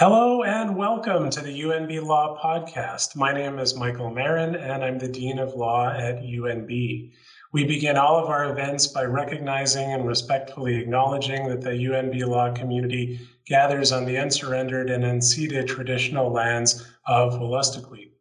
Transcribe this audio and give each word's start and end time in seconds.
Hello 0.00 0.44
and 0.44 0.78
welcome 0.78 1.28
to 1.28 1.42
the 1.42 1.60
UNB 1.60 2.02
Law 2.02 2.34
Podcast. 2.42 3.16
My 3.16 3.34
name 3.34 3.58
is 3.58 3.76
Michael 3.76 4.08
Marin 4.08 4.54
and 4.54 4.82
I'm 4.82 4.98
the 4.98 5.06
Dean 5.06 5.38
of 5.38 5.52
Law 5.52 5.90
at 5.90 6.22
UNB. 6.22 7.12
We 7.52 7.64
begin 7.66 7.98
all 7.98 8.16
of 8.16 8.30
our 8.30 8.50
events 8.50 8.86
by 8.86 9.04
recognizing 9.04 9.92
and 9.92 10.08
respectfully 10.08 10.76
acknowledging 10.76 11.50
that 11.50 11.60
the 11.60 11.72
UNB 11.72 12.26
Law 12.26 12.50
community 12.54 13.20
gathers 13.44 13.92
on 13.92 14.06
the 14.06 14.16
unsurrendered 14.16 14.88
and 14.88 15.04
unceded 15.04 15.66
traditional 15.66 16.32
lands 16.32 16.82
of 17.06 17.34
Wolastoqey. 17.34 18.12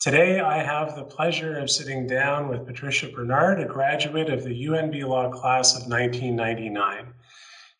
Today, 0.00 0.40
I 0.40 0.64
have 0.64 0.96
the 0.96 1.04
pleasure 1.04 1.58
of 1.58 1.70
sitting 1.70 2.08
down 2.08 2.48
with 2.48 2.66
Patricia 2.66 3.06
Bernard, 3.06 3.60
a 3.60 3.66
graduate 3.66 4.30
of 4.30 4.42
the 4.42 4.64
UNB 4.66 5.06
Law 5.06 5.30
class 5.30 5.76
of 5.76 5.88
1999. 5.88 7.13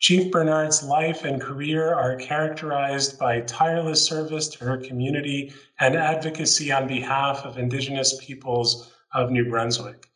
Chief 0.00 0.30
Bernard's 0.30 0.82
life 0.82 1.24
and 1.24 1.40
career 1.40 1.94
are 1.94 2.16
characterized 2.16 3.18
by 3.18 3.40
tireless 3.40 4.04
service 4.04 4.48
to 4.48 4.64
her 4.64 4.76
community 4.76 5.52
and 5.80 5.96
advocacy 5.96 6.70
on 6.70 6.86
behalf 6.86 7.44
of 7.44 7.56
Indigenous 7.56 8.18
peoples 8.22 8.92
of 9.14 9.30
New 9.30 9.48
Brunswick. 9.48 10.08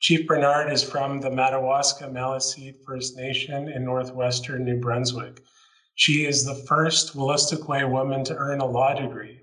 Chief 0.00 0.26
Bernard 0.26 0.72
is 0.72 0.82
from 0.82 1.20
the 1.20 1.30
Madawaska 1.30 2.04
Maliseet 2.04 2.76
First 2.86 3.16
Nation 3.16 3.68
in 3.68 3.84
northwestern 3.84 4.64
New 4.64 4.80
Brunswick. 4.80 5.42
She 5.94 6.26
is 6.26 6.44
the 6.44 6.64
first 6.66 7.14
Wolastoqey 7.14 7.90
woman 7.90 8.24
to 8.24 8.36
earn 8.36 8.60
a 8.60 8.66
law 8.66 8.94
degree. 8.94 9.40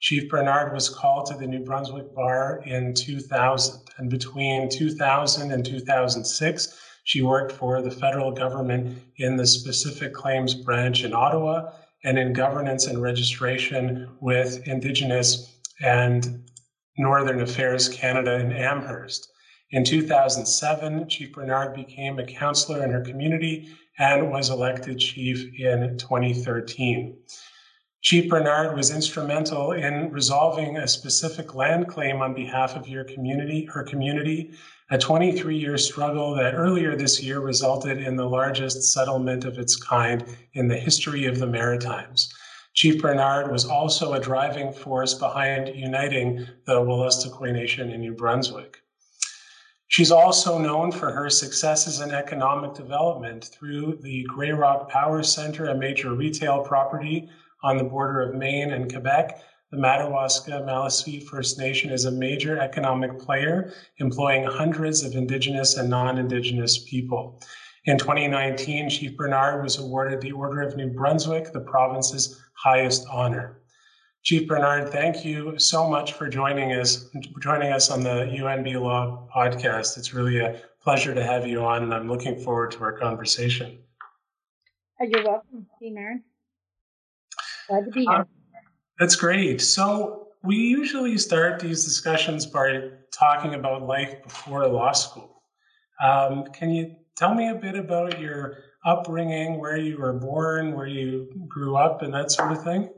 Chief 0.00 0.28
Bernard 0.28 0.72
was 0.72 0.88
called 0.88 1.26
to 1.26 1.34
the 1.34 1.46
New 1.46 1.64
Brunswick 1.64 2.14
Bar 2.14 2.62
in 2.66 2.92
2000, 2.92 3.80
and 3.98 4.10
between 4.10 4.68
2000 4.68 5.52
and 5.52 5.64
2006, 5.64 6.78
she 7.04 7.22
worked 7.22 7.52
for 7.52 7.82
the 7.82 7.90
federal 7.90 8.30
government 8.30 8.98
in 9.16 9.36
the 9.36 9.46
specific 9.46 10.12
claims 10.12 10.54
branch 10.54 11.04
in 11.04 11.12
Ottawa 11.12 11.72
and 12.04 12.18
in 12.18 12.32
governance 12.32 12.86
and 12.86 13.02
registration 13.02 14.08
with 14.20 14.66
Indigenous 14.66 15.56
and 15.82 16.48
Northern 16.98 17.40
Affairs 17.40 17.88
Canada 17.88 18.38
in 18.38 18.52
Amherst. 18.52 19.28
In 19.70 19.84
2007, 19.84 21.08
Chief 21.08 21.32
Bernard 21.32 21.74
became 21.74 22.18
a 22.18 22.26
counselor 22.26 22.84
in 22.84 22.90
her 22.90 23.00
community 23.00 23.68
and 23.98 24.30
was 24.30 24.50
elected 24.50 24.98
chief 24.98 25.58
in 25.58 25.96
2013. 25.98 27.16
Chief 28.02 28.28
Bernard 28.28 28.76
was 28.76 28.90
instrumental 28.90 29.72
in 29.72 30.10
resolving 30.10 30.76
a 30.76 30.88
specific 30.88 31.54
land 31.54 31.88
claim 31.88 32.20
on 32.20 32.34
behalf 32.34 32.76
of 32.76 32.88
your 32.88 33.04
community, 33.04 33.64
her 33.66 33.84
community, 33.84 34.50
a 34.92 34.98
23 34.98 35.56
year 35.56 35.78
struggle 35.78 36.34
that 36.34 36.52
earlier 36.54 36.94
this 36.94 37.22
year 37.22 37.40
resulted 37.40 37.96
in 37.96 38.14
the 38.14 38.28
largest 38.28 38.92
settlement 38.92 39.46
of 39.46 39.58
its 39.58 39.74
kind 39.74 40.22
in 40.52 40.68
the 40.68 40.76
history 40.76 41.24
of 41.24 41.38
the 41.38 41.46
Maritimes. 41.46 42.30
Chief 42.74 43.00
Bernard 43.00 43.50
was 43.50 43.64
also 43.64 44.12
a 44.12 44.20
driving 44.20 44.70
force 44.70 45.14
behind 45.14 45.74
uniting 45.74 46.46
the 46.66 46.74
Wolastoqey 46.74 47.54
Nation 47.54 47.90
in 47.90 48.02
New 48.02 48.12
Brunswick. 48.12 48.82
She's 49.88 50.12
also 50.12 50.58
known 50.58 50.92
for 50.92 51.10
her 51.10 51.30
successes 51.30 52.00
in 52.00 52.10
economic 52.10 52.74
development 52.74 53.46
through 53.46 53.98
the 54.02 54.24
Grey 54.24 54.52
Rock 54.52 54.90
Power 54.90 55.22
Center, 55.22 55.70
a 55.70 55.74
major 55.74 56.14
retail 56.14 56.60
property 56.60 57.30
on 57.62 57.78
the 57.78 57.84
border 57.84 58.20
of 58.20 58.34
Maine 58.34 58.72
and 58.72 58.92
Quebec, 58.92 59.42
the 59.72 59.78
Madawaska 59.78 60.50
Maliseet 60.50 61.24
First 61.24 61.58
Nation 61.58 61.90
is 61.90 62.04
a 62.04 62.10
major 62.10 62.58
economic 62.58 63.18
player, 63.18 63.72
employing 63.96 64.44
hundreds 64.44 65.02
of 65.02 65.14
Indigenous 65.14 65.78
and 65.78 65.88
non 65.88 66.18
Indigenous 66.18 66.84
people. 66.84 67.40
In 67.86 67.96
2019, 67.96 68.90
Chief 68.90 69.16
Bernard 69.16 69.62
was 69.62 69.78
awarded 69.78 70.20
the 70.20 70.30
Order 70.30 70.60
of 70.60 70.76
New 70.76 70.90
Brunswick, 70.90 71.52
the 71.52 71.60
province's 71.60 72.38
highest 72.52 73.06
honor. 73.10 73.62
Chief 74.22 74.46
Bernard, 74.46 74.90
thank 74.90 75.24
you 75.24 75.58
so 75.58 75.88
much 75.88 76.12
for 76.12 76.28
joining 76.28 76.72
us 76.78 77.08
joining 77.40 77.72
us 77.72 77.90
on 77.90 78.02
the 78.02 78.26
UNB 78.26 78.78
Law 78.78 79.26
podcast. 79.34 79.96
It's 79.96 80.12
really 80.12 80.38
a 80.38 80.60
pleasure 80.82 81.14
to 81.14 81.24
have 81.24 81.46
you 81.46 81.64
on, 81.64 81.82
and 81.82 81.94
I'm 81.94 82.08
looking 82.08 82.38
forward 82.38 82.72
to 82.72 82.84
our 82.84 82.92
conversation. 82.92 83.78
You're 85.00 85.24
welcome, 85.24 85.66
Dean 85.80 85.94
Marin. 85.94 86.22
Glad 87.68 87.86
to 87.86 87.90
be 87.90 88.02
here. 88.02 88.12
Uh, 88.12 88.24
that's 89.02 89.16
great. 89.16 89.60
So 89.60 90.28
we 90.44 90.54
usually 90.54 91.18
start 91.18 91.58
these 91.58 91.84
discussions 91.84 92.46
by 92.46 92.90
talking 93.12 93.54
about 93.54 93.82
life 93.82 94.22
before 94.22 94.64
law 94.68 94.92
school. 94.92 95.42
Um, 96.00 96.44
can 96.52 96.70
you 96.70 96.94
tell 97.16 97.34
me 97.34 97.48
a 97.48 97.56
bit 97.56 97.74
about 97.74 98.20
your 98.20 98.58
upbringing, 98.86 99.58
where 99.58 99.76
you 99.76 99.98
were 99.98 100.12
born, 100.12 100.76
where 100.76 100.86
you 100.86 101.28
grew 101.48 101.74
up, 101.74 102.02
and 102.02 102.14
that 102.14 102.30
sort 102.30 102.52
of 102.52 102.62
thing? 102.62 102.90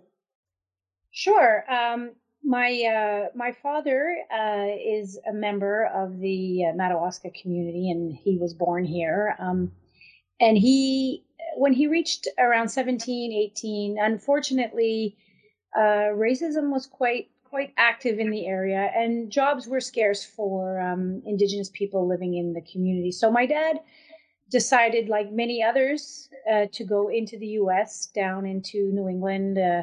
Sure. 1.11 1.65
Um, 1.73 2.11
my 2.43 2.69
uh, 2.83 3.29
my 3.35 3.53
father 3.63 4.15
uh, 4.31 4.67
is 4.87 5.19
a 5.27 5.33
member 5.33 5.87
of 5.87 6.19
the 6.19 6.67
uh, 6.71 6.77
Madawaska 6.77 7.31
community, 7.31 7.91
and 7.91 8.15
he 8.15 8.37
was 8.37 8.53
born 8.53 8.85
here. 8.85 9.37
Um, 9.39 9.73
and 10.39 10.59
he, 10.59 11.25
when 11.57 11.73
he 11.73 11.87
reached 11.87 12.29
around 12.39 12.69
17, 12.69 13.33
18, 13.33 13.97
unfortunately, 13.99 15.17
uh, 15.77 16.13
racism 16.15 16.71
was 16.71 16.87
quite 16.87 17.29
quite 17.55 17.73
active 17.77 18.19
in 18.19 18.31
the 18.31 18.47
area, 18.47 18.91
and 18.97 19.31
jobs 19.31 19.69
were 19.69 19.81
scarce 19.81 20.25
for 20.25 20.81
um, 20.81 21.23
Indigenous 21.25 21.71
people 21.71 22.09
living 22.09 22.35
in 22.35 22.53
the 22.53 22.61
community. 22.63 23.13
So 23.13 23.31
my 23.31 23.47
dad 23.47 23.79
decided, 24.51 25.09
like 25.09 25.31
many 25.31 25.63
others, 25.63 26.29
uh, 26.53 26.67
to 26.73 26.85
go 26.85 27.09
into 27.09 27.39
the 27.39 27.47
U.S. 27.63 28.07
down 28.07 28.45
into 28.45 28.91
New 28.93 29.09
England, 29.09 29.57
uh, 29.57 29.83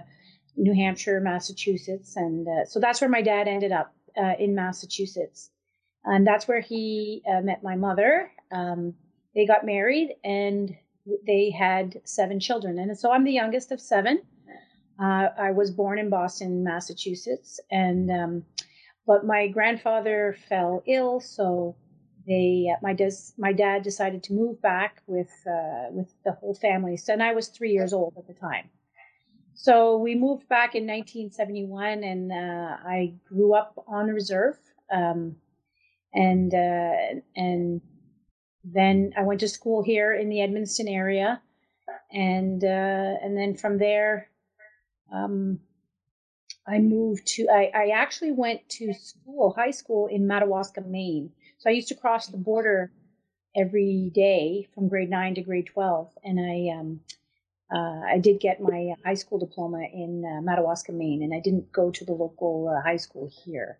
New 0.57 0.73
Hampshire, 0.73 1.21
Massachusetts, 1.21 2.17
and 2.17 2.45
uh, 2.45 2.65
so 2.65 2.79
that's 2.81 2.99
where 2.99 3.09
my 3.09 3.21
dad 3.21 3.47
ended 3.47 3.71
up 3.71 3.95
uh, 4.17 4.33
in 4.37 4.53
Massachusetts, 4.53 5.49
and 6.03 6.27
that's 6.27 6.49
where 6.49 6.59
he 6.59 7.21
uh, 7.31 7.39
met 7.39 7.63
my 7.63 7.77
mother. 7.77 8.31
Um, 8.51 8.93
they 9.33 9.45
got 9.45 9.65
married 9.65 10.15
and 10.25 10.75
they 11.25 11.51
had 11.51 12.01
seven 12.03 12.39
children, 12.39 12.79
and 12.79 12.97
so 12.97 13.13
I'm 13.13 13.23
the 13.23 13.31
youngest 13.31 13.71
of 13.71 13.79
seven. 13.79 14.21
Uh, 15.01 15.29
I 15.37 15.51
was 15.51 15.71
born 15.71 15.97
in 15.97 16.09
Boston, 16.09 16.63
Massachusetts, 16.63 17.59
and 17.71 18.11
um, 18.11 18.45
but 19.07 19.25
my 19.25 19.47
grandfather 19.47 20.35
fell 20.47 20.83
ill, 20.85 21.19
so 21.19 21.75
they 22.27 22.67
uh, 22.71 22.77
my 22.83 22.93
des- 22.93 23.33
my 23.37 23.51
dad 23.51 23.81
decided 23.81 24.21
to 24.23 24.33
move 24.33 24.61
back 24.61 25.01
with 25.07 25.31
uh, 25.47 25.87
with 25.89 26.13
the 26.23 26.33
whole 26.33 26.53
family. 26.53 26.97
So, 26.97 27.13
and 27.13 27.23
I 27.23 27.33
was 27.33 27.47
three 27.47 27.71
years 27.71 27.93
old 27.93 28.13
at 28.15 28.27
the 28.27 28.33
time. 28.33 28.69
So 29.55 29.97
we 29.97 30.13
moved 30.15 30.47
back 30.47 30.75
in 30.75 30.83
1971, 30.85 32.03
and 32.03 32.31
uh, 32.31 32.77
I 32.85 33.13
grew 33.27 33.55
up 33.55 33.83
on 33.87 34.05
the 34.05 34.13
reserve, 34.13 34.57
um, 34.91 35.35
and 36.13 36.53
uh, 36.53 37.21
and 37.35 37.81
then 38.63 39.13
I 39.17 39.23
went 39.23 39.39
to 39.39 39.47
school 39.47 39.83
here 39.83 40.13
in 40.13 40.29
the 40.29 40.37
Edmundston 40.37 40.91
area, 40.91 41.41
and 42.11 42.63
uh, 42.63 43.17
and 43.23 43.35
then 43.35 43.55
from 43.55 43.79
there 43.79 44.30
um, 45.11 45.59
I 46.67 46.79
moved 46.79 47.27
to, 47.35 47.47
I, 47.49 47.71
I 47.73 47.89
actually 47.89 48.31
went 48.31 48.67
to 48.69 48.93
school, 48.93 49.53
high 49.55 49.71
school 49.71 50.07
in 50.07 50.27
Madawaska, 50.27 50.81
Maine. 50.81 51.31
So 51.57 51.69
I 51.69 51.73
used 51.73 51.87
to 51.89 51.95
cross 51.95 52.27
the 52.27 52.37
border 52.37 52.91
every 53.55 54.11
day 54.13 54.67
from 54.73 54.87
grade 54.87 55.09
nine 55.09 55.35
to 55.35 55.41
grade 55.41 55.67
12. 55.67 56.09
And 56.23 56.39
I, 56.39 56.79
um, 56.79 56.99
uh, 57.73 58.05
I 58.05 58.19
did 58.19 58.39
get 58.39 58.61
my 58.61 58.93
high 59.03 59.15
school 59.15 59.39
diploma 59.39 59.83
in 59.93 60.23
uh, 60.25 60.41
Madawaska, 60.41 60.91
Maine, 60.91 61.23
and 61.23 61.33
I 61.33 61.39
didn't 61.39 61.71
go 61.71 61.89
to 61.89 62.05
the 62.05 62.13
local 62.13 62.69
uh, 62.69 62.81
high 62.81 62.97
school 62.97 63.29
here. 63.43 63.79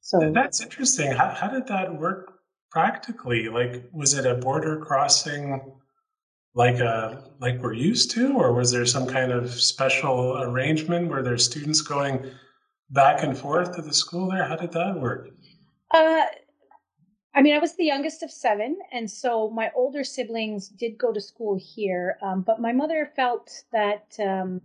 So 0.00 0.32
that's 0.32 0.60
interesting. 0.60 1.12
How, 1.12 1.30
how 1.30 1.48
did 1.48 1.66
that 1.68 1.98
work 1.98 2.40
practically? 2.70 3.48
Like, 3.48 3.84
was 3.92 4.12
it 4.12 4.26
a 4.26 4.34
border 4.34 4.76
crossing 4.78 5.72
like 6.54 6.78
a 6.78 6.88
uh, 6.88 7.20
like 7.40 7.60
we're 7.60 7.72
used 7.72 8.10
to, 8.12 8.34
or 8.34 8.52
was 8.52 8.70
there 8.70 8.86
some 8.86 9.06
kind 9.06 9.32
of 9.32 9.52
special 9.52 10.40
arrangement 10.40 11.08
where 11.08 11.22
there's 11.22 11.44
students 11.44 11.80
going 11.80 12.30
back 12.90 13.22
and 13.22 13.36
forth 13.36 13.74
to 13.76 13.82
the 13.82 13.92
school 13.92 14.30
there? 14.30 14.44
How 14.44 14.56
did 14.56 14.72
that 14.72 14.98
work? 14.98 15.28
Uh, 15.90 16.26
I 17.34 17.42
mean, 17.42 17.54
I 17.54 17.58
was 17.58 17.74
the 17.74 17.84
youngest 17.84 18.22
of 18.22 18.30
seven, 18.30 18.78
and 18.92 19.10
so 19.10 19.50
my 19.50 19.72
older 19.74 20.04
siblings 20.04 20.68
did 20.68 20.96
go 20.96 21.12
to 21.12 21.20
school 21.20 21.58
here. 21.60 22.16
Um, 22.22 22.42
but 22.42 22.60
my 22.60 22.72
mother 22.72 23.10
felt 23.16 23.64
that 23.72 24.16
um, 24.20 24.60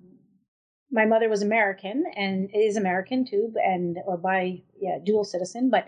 my 0.92 1.06
mother 1.06 1.30
was 1.30 1.42
American 1.42 2.04
and 2.16 2.50
is 2.54 2.76
American 2.76 3.26
too, 3.26 3.54
and 3.64 3.98
or 4.06 4.18
by 4.18 4.62
yeah, 4.80 4.98
dual 5.04 5.24
citizen, 5.24 5.70
but 5.70 5.88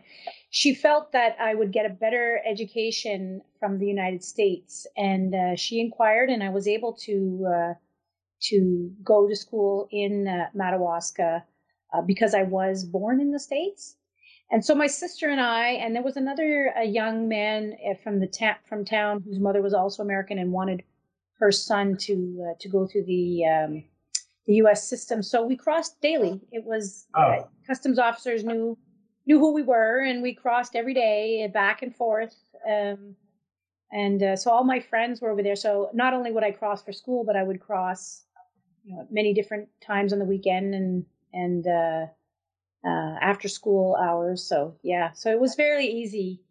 she 0.49 0.73
felt 0.73 1.11
that 1.11 1.35
I 1.39 1.55
would 1.55 1.71
get 1.71 1.85
a 1.85 1.93
better 1.93 2.41
education 2.45 3.41
from 3.59 3.79
the 3.79 3.87
United 3.87 4.23
States, 4.23 4.85
and 4.95 5.33
uh, 5.33 5.55
she 5.55 5.79
inquired, 5.79 6.29
and 6.29 6.43
I 6.43 6.49
was 6.49 6.67
able 6.67 6.93
to 7.05 7.47
uh, 7.47 7.73
to 8.43 8.91
go 9.03 9.27
to 9.27 9.35
school 9.35 9.87
in 9.91 10.27
uh, 10.27 10.47
Madawaska 10.53 11.43
uh, 11.93 12.01
because 12.01 12.33
I 12.33 12.43
was 12.43 12.83
born 12.83 13.19
in 13.19 13.31
the 13.31 13.39
states. 13.39 13.95
And 14.51 14.65
so 14.65 14.75
my 14.75 14.87
sister 14.87 15.29
and 15.29 15.39
I, 15.39 15.69
and 15.69 15.95
there 15.95 16.03
was 16.03 16.17
another 16.17 16.73
young 16.83 17.29
man 17.29 17.73
uh, 17.89 17.93
from 18.03 18.19
the 18.19 18.27
ta- 18.27 18.59
from 18.67 18.83
town 18.83 19.23
whose 19.25 19.39
mother 19.39 19.61
was 19.61 19.73
also 19.73 20.03
American 20.03 20.37
and 20.37 20.51
wanted 20.51 20.83
her 21.39 21.51
son 21.51 21.97
to 21.97 22.47
uh, 22.49 22.53
to 22.59 22.69
go 22.69 22.85
through 22.85 23.05
the 23.05 23.45
um, 23.45 23.83
the 24.51 24.57
U.S. 24.57 24.87
system. 24.87 25.23
So 25.23 25.43
we 25.45 25.55
crossed 25.55 25.99
daily. 26.01 26.39
It 26.51 26.63
was 26.65 27.07
Oh. 27.15 27.21
uh, 27.21 27.47
customs 27.67 27.97
officers 27.99 28.43
knew 28.43 28.77
knew 29.27 29.39
who 29.39 29.53
we 29.53 29.61
were, 29.61 29.99
and 29.99 30.21
we 30.21 30.33
crossed 30.33 30.75
every 30.75 30.93
day 30.93 31.47
back 31.53 31.81
and 31.83 31.95
forth. 31.95 32.35
Um, 32.67 33.15
and 33.91 34.21
uh, 34.23 34.35
so 34.35 34.51
all 34.51 34.63
my 34.63 34.79
friends 34.79 35.21
were 35.21 35.29
over 35.29 35.43
there. 35.43 35.55
So 35.55 35.89
not 35.93 36.13
only 36.13 36.31
would 36.31 36.43
I 36.43 36.51
cross 36.51 36.81
for 36.83 36.91
school, 36.91 37.23
but 37.23 37.35
I 37.35 37.43
would 37.43 37.59
cross 37.59 38.25
you 38.83 38.95
know, 38.95 39.07
many 39.11 39.33
different 39.33 39.69
times 39.81 40.11
on 40.13 40.19
the 40.19 40.25
weekend 40.25 40.73
and 40.73 41.05
and 41.33 41.67
uh, 41.67 42.05
uh, 42.85 43.15
after 43.21 43.47
school 43.47 43.95
hours. 43.95 44.43
So 44.43 44.75
yeah, 44.83 45.11
so 45.11 45.29
it 45.31 45.39
was 45.39 45.55
very 45.55 45.85
easy 45.85 46.41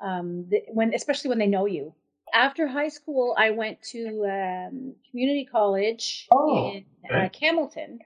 um, 0.00 0.50
when, 0.68 0.92
especially 0.94 1.28
when 1.30 1.38
they 1.38 1.46
know 1.46 1.66
you. 1.66 1.94
After 2.34 2.66
high 2.66 2.88
school, 2.88 3.34
I 3.38 3.50
went 3.50 3.82
to 3.92 4.24
um, 4.26 4.94
community 5.10 5.44
college 5.50 6.28
Oh, 6.32 6.72
in 6.72 6.84
okay. 7.04 7.26
uh, 7.26 7.28
Campbellton, 7.28 7.98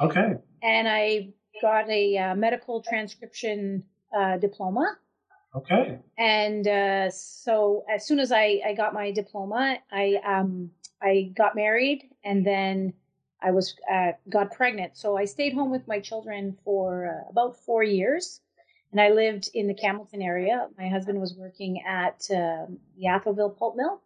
Okay. 0.00 0.34
and 0.62 0.88
I 0.88 1.30
got 1.60 1.88
a 1.88 2.16
uh, 2.16 2.34
medical 2.34 2.82
transcription 2.82 3.84
uh, 4.16 4.38
diploma. 4.38 4.96
Okay. 5.54 5.98
And 6.16 6.66
uh, 6.68 7.10
so 7.10 7.84
as 7.92 8.06
soon 8.06 8.20
as 8.20 8.30
I, 8.30 8.60
I 8.64 8.74
got 8.74 8.94
my 8.94 9.10
diploma, 9.10 9.78
I 9.90 10.20
um, 10.24 10.70
I 11.02 11.32
got 11.34 11.56
married, 11.56 12.10
and 12.24 12.46
then 12.46 12.92
I 13.42 13.50
was 13.50 13.74
uh, 13.90 14.12
got 14.28 14.52
pregnant. 14.52 14.96
So 14.96 15.16
I 15.16 15.24
stayed 15.24 15.52
home 15.54 15.70
with 15.70 15.88
my 15.88 15.98
children 15.98 16.56
for 16.64 17.06
uh, 17.26 17.30
about 17.30 17.56
four 17.56 17.82
years, 17.82 18.40
and 18.92 19.00
I 19.00 19.10
lived 19.10 19.50
in 19.54 19.68
the 19.68 19.74
Campbellton 19.74 20.22
area. 20.22 20.68
My 20.76 20.88
husband 20.88 21.20
was 21.20 21.34
working 21.34 21.82
at 21.86 22.26
um, 22.30 22.78
the 22.96 23.06
Atholville 23.06 23.56
pulp 23.56 23.76
mill, 23.76 24.00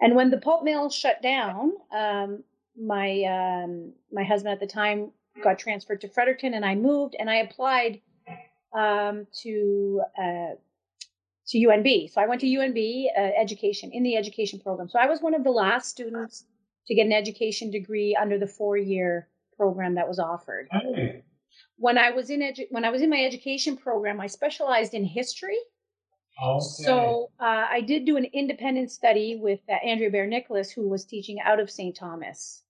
and 0.00 0.14
when 0.14 0.30
the 0.30 0.38
pulp 0.38 0.64
mill 0.64 0.90
shut 0.90 1.22
down, 1.22 1.72
um, 1.92 2.44
my 2.78 3.22
um, 3.24 3.92
my 4.12 4.24
husband 4.24 4.52
at 4.52 4.60
the 4.60 4.66
time 4.66 5.12
got 5.42 5.58
transferred 5.58 6.00
to 6.02 6.08
Fredericton, 6.08 6.54
and 6.54 6.64
I 6.64 6.74
moved, 6.74 7.16
and 7.18 7.30
I 7.30 7.36
applied 7.36 8.00
um, 8.72 9.26
to 9.42 10.02
uh, 10.18 10.54
to 11.48 11.58
UNB. 11.58 12.10
So 12.12 12.20
I 12.20 12.26
went 12.26 12.40
to 12.42 12.46
UNB 12.46 13.06
uh, 13.16 13.20
education 13.40 13.90
in 13.92 14.02
the 14.02 14.16
education 14.16 14.60
program. 14.60 14.88
So 14.88 14.98
I 14.98 15.06
was 15.06 15.20
one 15.20 15.34
of 15.34 15.44
the 15.44 15.50
last 15.50 15.88
students 15.88 16.44
to 16.86 16.94
get 16.94 17.06
an 17.06 17.12
education 17.12 17.70
degree 17.70 18.16
under 18.20 18.38
the 18.38 18.46
four 18.46 18.76
year 18.76 19.28
program 19.56 19.96
that 19.96 20.08
was 20.08 20.18
offered. 20.18 20.68
Hey. 20.70 21.22
When 21.76 21.98
I 21.98 22.10
was 22.10 22.30
in 22.30 22.40
edu- 22.40 22.66
when 22.70 22.84
I 22.84 22.90
was 22.90 23.02
in 23.02 23.10
my 23.10 23.24
education 23.24 23.76
program, 23.76 24.20
I 24.20 24.26
specialized 24.26 24.94
in 24.94 25.04
history. 25.04 25.58
Okay. 26.42 26.60
So 26.60 27.30
uh, 27.38 27.66
I 27.70 27.82
did 27.82 28.06
do 28.06 28.16
an 28.16 28.24
independent 28.32 28.90
study 28.90 29.38
with 29.40 29.60
uh, 29.68 29.74
Andrea 29.84 30.10
Bear 30.10 30.26
Nicholas, 30.26 30.70
who 30.70 30.88
was 30.88 31.04
teaching 31.04 31.38
out 31.40 31.60
of 31.60 31.70
St. 31.70 31.94
Thomas. 31.94 32.62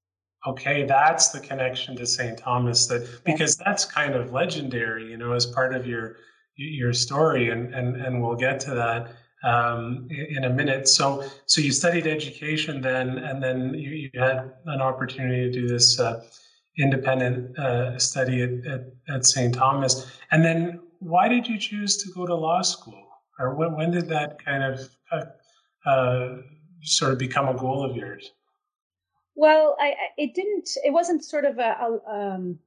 Okay, 0.46 0.84
that's 0.84 1.28
the 1.28 1.40
connection 1.40 1.94
to 1.96 2.06
St. 2.06 2.38
Thomas 2.38 2.86
that 2.86 3.06
because 3.24 3.56
that's 3.56 3.84
kind 3.84 4.14
of 4.14 4.32
legendary, 4.32 5.10
you 5.10 5.18
know, 5.18 5.32
as 5.32 5.46
part 5.46 5.74
of 5.74 5.86
your 5.86 6.16
your 6.56 6.92
story, 6.92 7.50
and 7.50 7.74
and 7.74 7.96
and 7.96 8.22
we'll 8.22 8.36
get 8.36 8.58
to 8.60 8.74
that 8.74 9.12
um, 9.44 10.08
in 10.10 10.38
in 10.38 10.44
a 10.44 10.50
minute. 10.50 10.88
So 10.88 11.24
so 11.44 11.60
you 11.60 11.72
studied 11.72 12.06
education 12.06 12.80
then, 12.80 13.18
and 13.18 13.42
then 13.42 13.74
you, 13.74 13.90
you 13.90 14.10
had 14.14 14.52
an 14.66 14.80
opportunity 14.80 15.42
to 15.42 15.52
do 15.52 15.68
this 15.68 16.00
uh, 16.00 16.22
independent 16.82 17.58
uh, 17.58 17.98
study 17.98 18.42
at, 18.42 18.50
at 18.66 18.80
at 19.08 19.26
St. 19.26 19.54
Thomas, 19.54 20.10
and 20.30 20.44
then 20.44 20.80
why 20.98 21.28
did 21.28 21.46
you 21.46 21.58
choose 21.58 21.96
to 21.98 22.10
go 22.12 22.26
to 22.26 22.34
law 22.34 22.62
school, 22.62 23.06
or 23.38 23.54
when 23.54 23.74
when 23.76 23.90
did 23.90 24.08
that 24.08 24.44
kind 24.44 24.62
of 24.62 24.88
uh, 25.12 25.88
uh, 25.88 26.36
sort 26.82 27.12
of 27.12 27.18
become 27.18 27.48
a 27.48 27.54
goal 27.54 27.84
of 27.84 27.96
yours? 27.96 28.32
Well, 29.34 29.76
I, 29.80 29.94
it 30.16 30.34
didn't. 30.34 30.68
It 30.84 30.92
wasn't 30.92 31.24
sort 31.24 31.44
of 31.44 31.58
a, 31.58 31.76
a 31.80 32.10
um 32.10 32.58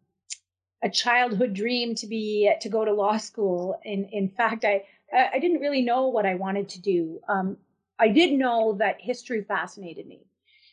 a 0.83 0.89
childhood 0.89 1.54
dream 1.54 1.95
to 1.95 2.07
be 2.07 2.51
to 2.62 2.69
go 2.69 2.83
to 2.86 2.92
law 2.92 3.18
school. 3.18 3.80
In 3.83 4.06
in 4.12 4.30
fact, 4.30 4.66
I 4.66 4.83
I 5.13 5.39
didn't 5.39 5.59
really 5.59 5.81
know 5.81 6.07
what 6.07 6.25
I 6.25 6.36
wanted 6.36 6.69
to 6.69 6.81
do. 6.81 7.19
Um, 7.27 7.57
I 8.00 8.09
did 8.09 8.33
know 8.33 8.74
that 8.80 9.00
history 9.00 9.44
fascinated 9.44 10.07
me. 10.07 10.25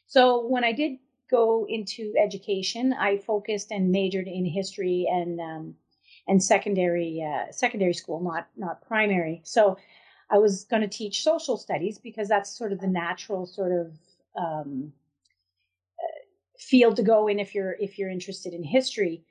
So 0.07 0.47
when 0.47 0.65
I 0.65 0.73
did 0.73 0.99
go 1.31 1.67
into 1.69 2.13
education, 2.23 2.93
I 2.93 3.19
focused 3.19 3.71
and 3.71 3.91
majored 3.91 4.29
in 4.29 4.45
history 4.45 5.07
and 5.11 5.41
um, 5.41 5.75
and 6.29 6.43
secondary 6.43 7.23
uh, 7.23 7.51
secondary 7.53 7.95
school, 7.95 8.21
not 8.21 8.49
not 8.57 8.83
primary. 8.87 9.41
So 9.45 9.77
I 10.31 10.39
was 10.39 10.65
going 10.65 10.83
to 10.83 10.89
teach 10.89 11.23
social 11.23 11.57
studies 11.57 11.99
because 11.99 12.29
that's 12.29 12.57
sort 12.57 12.73
of 12.73 12.81
the 12.81 12.87
natural 12.87 13.47
sort 13.47 13.73
of 13.73 13.93
um, 14.37 14.93
field 16.61 16.97
to 16.97 17.03
go 17.03 17.27
in 17.27 17.41
if 17.41 17.55
you're 17.55 17.73
if 17.81 17.99
you're 17.99 18.11
interested 18.11 18.53
in 18.53 18.63
history. 18.63 19.25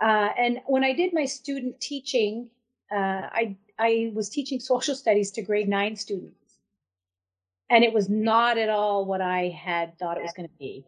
Uh, 0.00 0.28
and 0.38 0.60
when 0.66 0.84
I 0.84 0.92
did 0.92 1.12
my 1.12 1.24
student 1.24 1.80
teaching, 1.80 2.50
uh, 2.92 3.26
I 3.32 3.56
I 3.78 4.12
was 4.14 4.28
teaching 4.28 4.60
social 4.60 4.94
studies 4.94 5.30
to 5.32 5.42
grade 5.42 5.68
nine 5.68 5.96
students, 5.96 6.58
and 7.70 7.82
it 7.82 7.92
was 7.92 8.08
not 8.08 8.58
at 8.58 8.68
all 8.68 9.04
what 9.06 9.20
I 9.20 9.48
had 9.48 9.98
thought 9.98 10.18
it 10.18 10.22
was 10.22 10.32
going 10.36 10.48
to 10.48 10.54
be. 10.58 10.84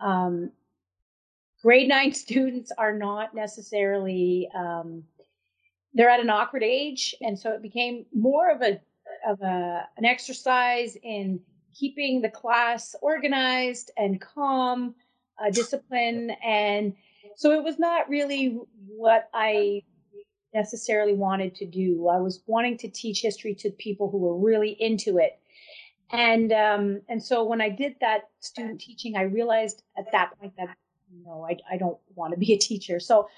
Um, 0.00 0.50
grade 1.62 1.88
nine 1.88 2.12
students 2.24 2.72
are 2.76 2.96
not 2.96 3.34
necessarily 3.34 4.48
um, 4.54 5.04
they're 5.94 6.10
at 6.10 6.20
an 6.20 6.30
awkward 6.30 6.62
age, 6.62 7.14
and 7.20 7.38
so 7.38 7.50
it 7.50 7.62
became 7.62 8.04
more 8.12 8.50
of 8.50 8.62
a 8.62 8.80
of 9.26 9.40
a 9.42 9.88
an 9.96 10.04
exercise 10.04 10.96
in 11.02 11.40
keeping 11.74 12.20
the 12.20 12.28
class 12.28 12.94
organized 13.00 13.90
and 13.96 14.20
calm, 14.20 14.94
uh, 15.38 15.50
discipline, 15.50 16.30
and 16.44 16.94
so 17.36 17.52
it 17.52 17.62
was 17.62 17.78
not 17.78 18.08
really 18.08 18.58
what 18.86 19.28
I 19.32 19.82
necessarily 20.54 21.14
wanted 21.14 21.54
to 21.56 21.66
do. 21.66 22.08
I 22.08 22.18
was 22.18 22.40
wanting 22.46 22.78
to 22.78 22.88
teach 22.88 23.20
history 23.20 23.54
to 23.56 23.70
people 23.70 24.08
who 24.08 24.18
were 24.18 24.36
really 24.36 24.76
into 24.80 25.18
it. 25.18 25.38
And 26.14 26.52
um, 26.52 27.00
and 27.08 27.20
so 27.20 27.42
when 27.42 27.60
I 27.60 27.68
did 27.68 27.96
that 28.00 28.28
student 28.38 28.80
teaching, 28.80 29.16
I 29.16 29.22
realized 29.22 29.82
at 29.98 30.12
that 30.12 30.38
point 30.38 30.52
that 30.56 30.68
no, 31.24 31.44
I, 31.44 31.56
I 31.70 31.76
don't 31.76 31.98
want 32.14 32.34
to 32.34 32.38
be 32.38 32.52
a 32.52 32.56
teacher. 32.56 33.00
So 33.00 33.28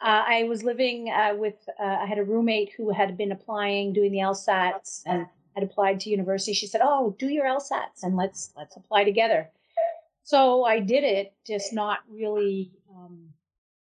uh, 0.00 0.24
I 0.26 0.44
was 0.44 0.62
living 0.62 1.10
uh, 1.10 1.34
with 1.36 1.56
uh, 1.78 1.98
I 2.02 2.06
had 2.06 2.18
a 2.18 2.24
roommate 2.24 2.72
who 2.74 2.90
had 2.90 3.18
been 3.18 3.32
applying, 3.32 3.92
doing 3.92 4.12
the 4.12 4.18
LSATs, 4.18 5.02
and 5.04 5.26
had 5.54 5.62
applied 5.62 6.00
to 6.00 6.10
university. 6.10 6.54
She 6.54 6.66
said, 6.66 6.80
"Oh, 6.82 7.14
do 7.18 7.28
your 7.28 7.44
LSATs 7.44 8.02
and 8.02 8.16
let's 8.16 8.54
let's 8.56 8.76
apply 8.76 9.04
together." 9.04 9.50
So 10.24 10.64
I 10.64 10.80
did 10.80 11.04
it, 11.04 11.34
just 11.46 11.74
not 11.74 11.98
really, 12.08 12.72
um, 12.96 13.28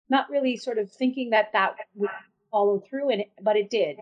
not 0.10 0.30
really 0.30 0.58
sort 0.58 0.78
of 0.78 0.92
thinking 0.92 1.30
that 1.30 1.54
that 1.54 1.76
would 1.96 2.10
follow 2.52 2.80
through, 2.80 3.12
and 3.12 3.24
but 3.42 3.56
it 3.56 3.70
did. 3.70 4.00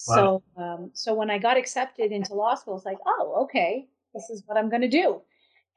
So, 0.00 0.42
um, 0.56 0.90
so 0.94 1.12
when 1.12 1.28
I 1.28 1.38
got 1.38 1.56
accepted 1.56 2.12
into 2.12 2.34
law 2.34 2.54
school, 2.54 2.76
it's 2.76 2.86
like, 2.86 2.98
oh, 3.04 3.42
okay, 3.44 3.88
this 4.14 4.30
is 4.30 4.44
what 4.46 4.56
I'm 4.56 4.70
going 4.70 4.82
to 4.82 4.88
do, 4.88 5.20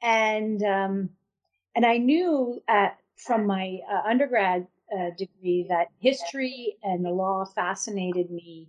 and 0.00 0.62
um, 0.62 1.10
and 1.74 1.84
I 1.84 1.96
knew 1.96 2.62
at, 2.68 2.98
from 3.16 3.46
my 3.46 3.80
uh, 3.90 4.08
undergrad 4.08 4.66
uh, 4.94 5.10
degree 5.18 5.66
that 5.68 5.88
history 5.98 6.76
and 6.82 7.04
the 7.04 7.10
law 7.10 7.44
fascinated 7.44 8.30
me 8.30 8.68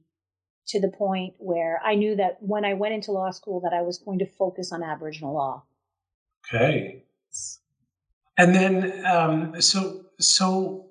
to 0.68 0.80
the 0.80 0.88
point 0.90 1.34
where 1.38 1.82
I 1.84 1.96
knew 1.96 2.16
that 2.16 2.38
when 2.40 2.66
I 2.66 2.74
went 2.74 2.94
into 2.94 3.12
law 3.12 3.32
school 3.32 3.60
that 3.62 3.74
I 3.74 3.82
was 3.82 3.98
going 3.98 4.20
to 4.20 4.26
focus 4.26 4.72
on 4.72 4.82
Aboriginal 4.82 5.34
law. 5.34 5.64
Okay. 6.48 7.04
And 8.38 8.56
then, 8.56 9.06
um, 9.06 9.62
so, 9.62 10.06
so 10.20 10.88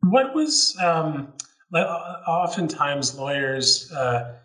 what 0.00 0.34
was, 0.34 0.76
um, 0.80 1.32
oftentimes 1.74 3.14
lawyers, 3.14 3.92
uh, 3.92 4.36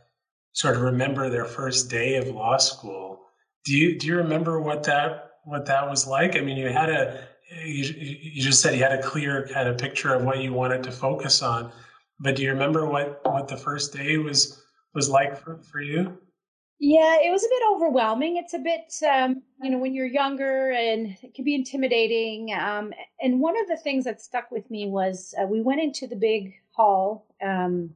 sort 0.53 0.75
of 0.75 0.82
remember 0.82 1.30
their 1.30 1.46
first 1.46 1.89
day 1.89 2.15
of 2.18 2.27
law 2.27 2.58
school. 2.58 3.22
Do 3.65 3.74
you, 3.74 3.98
do 3.98 4.08
you 4.08 4.18
remember 4.18 4.60
what 4.60 4.84
that, 4.84 5.32
what 5.46 5.65
that 5.65 5.89
was 5.89 6.06
like? 6.06 6.36
I 6.36 6.42
mean, 6.42 6.58
you 6.58 6.70
had 6.70 6.89
a, 6.89 7.27
you, 7.65 7.86
you 7.96 8.42
just 8.42 8.62
said 8.62 8.75
you 8.75 8.84
had 8.84 8.98
a 8.98 9.01
clear 9.01 9.48
kind 9.48 9.68
of 9.68 9.77
picture 9.77 10.13
of 10.13 10.24
what 10.24 10.42
you 10.42 10.53
wanted 10.53 10.84
to 10.84 10.92
focus 10.92 11.42
on, 11.42 11.72
but 12.20 12.36
do 12.36 12.44
you 12.44 12.50
remember 12.50 12.86
what, 12.86 13.22
what 13.24 13.48
the 13.48 13.58
first 13.58 13.94
day 13.94 14.18
was, 14.18 14.62
was 14.94 15.10
like 15.10 15.38
for, 15.38 15.60
for 15.63 15.82
you? 15.82 16.18
Yeah, 16.80 17.18
it 17.24 17.32
was 17.32 17.44
a 17.44 17.50
bit 17.50 17.62
overwhelming. 17.72 18.36
It's 18.36 18.53
a 18.53 18.60
bit, 18.60 18.94
um, 19.10 19.42
you 19.62 19.70
know, 19.70 19.77
when 19.77 19.94
you're 19.94 20.06
younger 20.06 20.72
and 20.72 21.15
it 21.22 21.34
can 21.34 21.46
be 21.46 21.56
intimidating. 21.56 22.53
Um, 22.53 22.94
and 23.22 23.39
one 23.39 23.58
of 23.58 23.68
the 23.70 23.77
things 23.77 24.03
that 24.03 24.22
stuck 24.22 24.51
with 24.51 24.70
me 24.70 24.88
was 24.88 25.34
uh, 25.42 25.46
we 25.46 25.62
went 25.62 25.82
into 25.82 26.08
the 26.08 26.18
big 26.18 26.53
hall 26.74 27.25
um, 27.42 27.94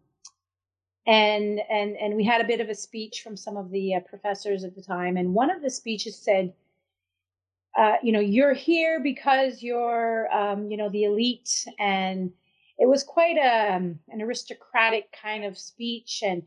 and 1.08 1.62
and 1.70 1.96
and 1.96 2.16
we 2.16 2.26
had 2.26 2.42
a 2.42 2.48
bit 2.48 2.60
of 2.60 2.70
a 2.70 2.76
speech 2.76 3.22
from 3.24 3.38
some 3.38 3.56
of 3.56 3.72
the 3.72 3.96
uh, 3.96 4.00
professors 4.02 4.64
at 4.64 4.76
the 4.76 4.82
time. 4.82 5.16
And 5.16 5.34
one 5.34 5.50
of 5.50 5.62
the 5.62 5.70
speeches 5.70 6.18
said, 6.18 6.54
uh, 7.78 7.96
you 8.04 8.12
know, 8.12 8.20
you're 8.20 8.54
here 8.54 9.00
because 9.00 9.64
you're, 9.64 10.28
um, 10.36 10.70
you 10.70 10.76
know, 10.78 10.90
the 10.90 11.06
elite. 11.06 11.66
And 11.80 12.32
it 12.78 12.88
was 12.88 13.04
quite 13.04 13.38
a, 13.38 13.76
um, 13.76 14.00
an 14.10 14.22
aristocratic 14.22 15.16
kind 15.20 15.46
of 15.46 15.58
speech. 15.58 16.24
And 16.26 16.44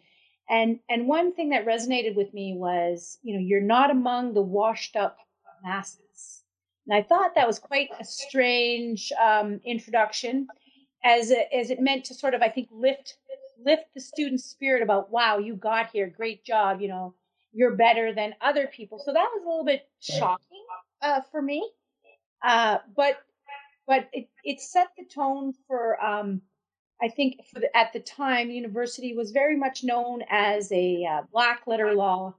and 0.51 0.81
and 0.91 1.09
one 1.09 1.33
thing 1.33 1.51
that 1.51 1.65
resonated 1.65 2.15
with 2.15 2.35
me 2.35 2.55
was, 2.55 3.19
you 3.23 3.35
know, 3.35 3.41
you're 3.41 3.63
not 3.63 3.91
among 3.91 4.35
the 4.35 4.43
washed 4.43 4.95
up 4.95 5.19
masses. 5.63 6.43
And 6.87 6.95
I 6.95 7.03
thought 7.03 7.35
that 7.35 7.47
was 7.47 7.59
quite 7.59 7.89
a 7.99 8.05
strange 8.05 9.13
um, 9.23 9.61
introduction, 9.65 10.49
as 11.05 11.31
it, 11.31 11.49
as 11.53 11.71
it 11.71 11.81
meant 11.81 12.05
to 12.07 12.15
sort 12.15 12.35
of, 12.35 12.43
I 12.43 12.49
think, 12.49 12.69
lift 12.73 13.17
lift 13.63 13.93
the 13.95 14.01
student's 14.01 14.45
spirit 14.45 14.83
about, 14.83 15.11
wow, 15.11 15.37
you 15.37 15.55
got 15.55 15.91
here, 15.91 16.07
great 16.07 16.43
job, 16.45 16.81
you 16.81 16.89
know, 16.89 17.15
you're 17.53 17.75
better 17.75 18.15
than 18.15 18.35
other 18.41 18.67
people. 18.67 18.99
So 19.05 19.13
that 19.13 19.29
was 19.35 19.43
a 19.45 19.49
little 19.49 19.65
bit 19.65 19.87
shocking 20.01 20.65
uh, 21.03 21.21
for 21.31 21.43
me, 21.43 21.69
uh, 22.43 22.79
but 22.97 23.21
but 23.87 24.09
it, 24.13 24.29
it 24.45 24.61
set 24.61 24.89
the 24.97 25.05
tone 25.05 25.53
for. 25.67 26.03
Um, 26.03 26.43
I 27.03 27.09
think 27.09 27.47
for 27.51 27.61
the, 27.61 27.75
at 27.75 27.95
the 27.95 28.01
time, 28.01 28.51
university 28.51 29.15
was 29.15 29.31
very 29.31 29.57
much 29.57 29.83
known 29.83 30.23
as 30.29 30.71
a 30.71 31.07
uh, 31.11 31.23
black 31.33 31.63
letter 31.67 31.95
law 31.95 32.35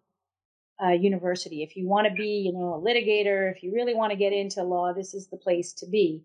uh, 0.84 0.89
university. 0.89 1.63
If 1.63 1.75
you 1.75 1.88
want 1.88 2.08
to 2.08 2.13
be, 2.13 2.44
you 2.46 2.53
know, 2.53 2.75
a 2.75 2.80
litigator, 2.80 3.51
if 3.51 3.63
you 3.63 3.74
really 3.74 3.96
want 3.96 4.12
to 4.12 4.18
get 4.18 4.34
into 4.34 4.63
law, 4.63 4.94
this 4.94 5.15
is 5.15 5.27
the 5.27 5.38
place 5.38 5.74
to 5.74 5.88
be. 5.88 6.24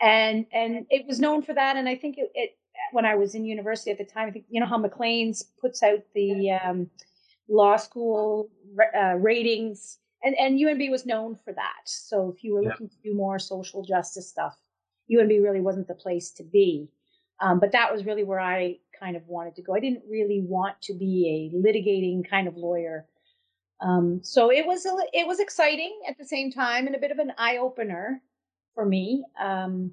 And 0.00 0.46
and 0.52 0.86
it 0.90 1.06
was 1.06 1.20
known 1.20 1.42
for 1.42 1.54
that. 1.54 1.76
And 1.76 1.88
I 1.88 1.96
think 1.96 2.18
it, 2.18 2.30
it 2.34 2.56
when 2.92 3.04
I 3.04 3.14
was 3.14 3.34
in 3.34 3.44
university 3.44 3.90
at 3.90 3.98
the 3.98 4.04
time, 4.04 4.28
I 4.28 4.30
think 4.30 4.46
you 4.48 4.60
know 4.60 4.66
how 4.66 4.78
Maclean's 4.78 5.42
puts 5.60 5.82
out 5.82 6.00
the 6.14 6.52
um, 6.52 6.90
law 7.48 7.76
school 7.76 8.50
uh, 8.96 9.14
ratings, 9.14 9.98
and 10.22 10.34
and 10.38 10.58
UNB 10.58 10.90
was 10.90 11.06
known 11.06 11.38
for 11.44 11.52
that. 11.52 11.82
So 11.84 12.32
if 12.34 12.42
you 12.42 12.54
were 12.54 12.62
yeah. 12.62 12.70
looking 12.70 12.88
to 12.88 12.96
do 13.04 13.14
more 13.14 13.38
social 13.38 13.84
justice 13.84 14.28
stuff, 14.28 14.56
UNB 15.10 15.42
really 15.42 15.60
wasn't 15.60 15.88
the 15.88 15.94
place 15.94 16.30
to 16.32 16.42
be. 16.42 16.88
Um, 17.40 17.58
but 17.58 17.72
that 17.72 17.92
was 17.92 18.04
really 18.04 18.22
where 18.22 18.40
I 18.40 18.78
kind 18.98 19.16
of 19.16 19.26
wanted 19.26 19.56
to 19.56 19.62
go. 19.62 19.74
I 19.74 19.80
didn't 19.80 20.04
really 20.08 20.40
want 20.46 20.80
to 20.82 20.94
be 20.94 21.50
a 21.52 21.56
litigating 21.56 22.28
kind 22.28 22.46
of 22.46 22.56
lawyer. 22.56 23.06
Um, 23.80 24.20
so 24.22 24.52
it 24.52 24.64
was 24.64 24.86
a, 24.86 24.96
it 25.12 25.26
was 25.26 25.40
exciting 25.40 26.02
at 26.08 26.16
the 26.16 26.24
same 26.24 26.52
time 26.52 26.86
and 26.86 26.94
a 26.94 27.00
bit 27.00 27.10
of 27.10 27.18
an 27.18 27.32
eye 27.36 27.58
opener 27.58 28.22
for 28.74 28.84
me. 28.84 29.24
Um, 29.40 29.92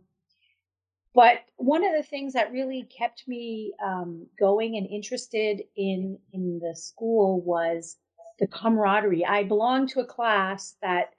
but 1.16 1.40
one 1.58 1.84
of 1.84 1.94
the 1.96 2.04
things 2.04 2.34
that 2.34 2.52
really 2.52 2.84
kept 2.84 3.28
me 3.28 3.74
um, 3.84 4.28
going 4.40 4.78
and 4.78 4.88
interested 4.88 5.64
in 5.76 6.20
in 6.34 6.60
the 6.60 6.76
school 6.76 7.42
was 7.42 7.98
the 8.40 8.48
camaraderie. 8.48 9.26
I 9.26 9.44
belonged 9.44 9.90
to 9.90 10.00
a 10.00 10.06
class 10.06 10.76
that 10.82 11.14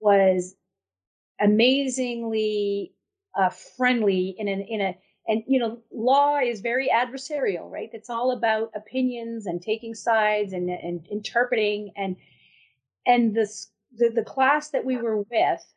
was 0.00 0.54
amazingly 1.40 2.94
uh, 3.36 3.50
friendly 3.50 4.34
in 4.38 4.48
an 4.48 4.60
in 4.62 4.80
a 4.80 4.96
and 5.28 5.42
you 5.46 5.58
know 5.58 5.78
law 5.92 6.38
is 6.38 6.60
very 6.60 6.88
adversarial 6.88 7.70
right 7.70 7.90
it's 7.92 8.10
all 8.10 8.32
about 8.32 8.70
opinions 8.74 9.46
and 9.46 9.62
taking 9.62 9.94
sides 9.94 10.52
and, 10.52 10.68
and 10.68 11.06
interpreting 11.10 11.92
and 11.96 12.16
and 13.06 13.34
the, 13.34 13.48
the 14.14 14.24
class 14.24 14.70
that 14.70 14.84
we 14.84 14.96
were 14.96 15.18
with 15.18 15.74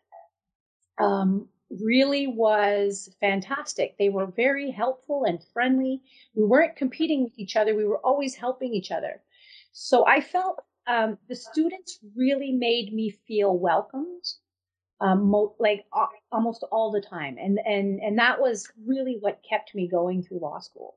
um, 0.97 1.47
really 1.69 2.27
was 2.27 3.09
fantastic 3.19 3.95
they 3.97 4.09
were 4.09 4.27
very 4.27 4.69
helpful 4.69 5.25
and 5.25 5.43
friendly 5.53 6.01
we 6.35 6.43
weren't 6.43 6.75
competing 6.75 7.23
with 7.23 7.37
each 7.37 7.55
other 7.55 7.75
we 7.75 7.85
were 7.85 7.99
always 7.99 8.35
helping 8.35 8.73
each 8.73 8.91
other 8.91 9.21
so 9.71 10.05
i 10.05 10.21
felt 10.21 10.61
um, 10.87 11.17
the 11.27 11.35
students 11.35 11.97
really 12.15 12.51
made 12.51 12.93
me 12.93 13.09
feel 13.27 13.57
welcomed 13.57 14.23
um, 15.01 15.29
mo- 15.29 15.55
like 15.59 15.85
uh, 15.93 16.07
almost 16.31 16.63
all 16.71 16.91
the 16.91 17.01
time, 17.01 17.37
and 17.39 17.59
and 17.65 17.99
and 17.99 18.17
that 18.17 18.39
was 18.39 18.67
really 18.85 19.17
what 19.19 19.41
kept 19.47 19.75
me 19.75 19.87
going 19.87 20.23
through 20.23 20.39
law 20.39 20.59
school. 20.59 20.95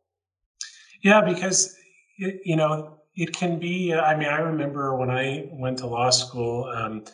Yeah, 1.02 1.21
because 1.23 1.76
it, 2.19 2.40
you 2.45 2.57
know 2.57 2.99
it 3.17 3.35
can 3.35 3.59
be. 3.59 3.95
I 3.95 4.17
mean, 4.17 4.28
I 4.28 4.38
remember 4.38 4.97
when 4.97 5.11
I 5.11 5.49
went 5.52 5.78
to 5.78 5.87
law 5.87 6.11
school. 6.11 6.64
Um, 6.64 7.05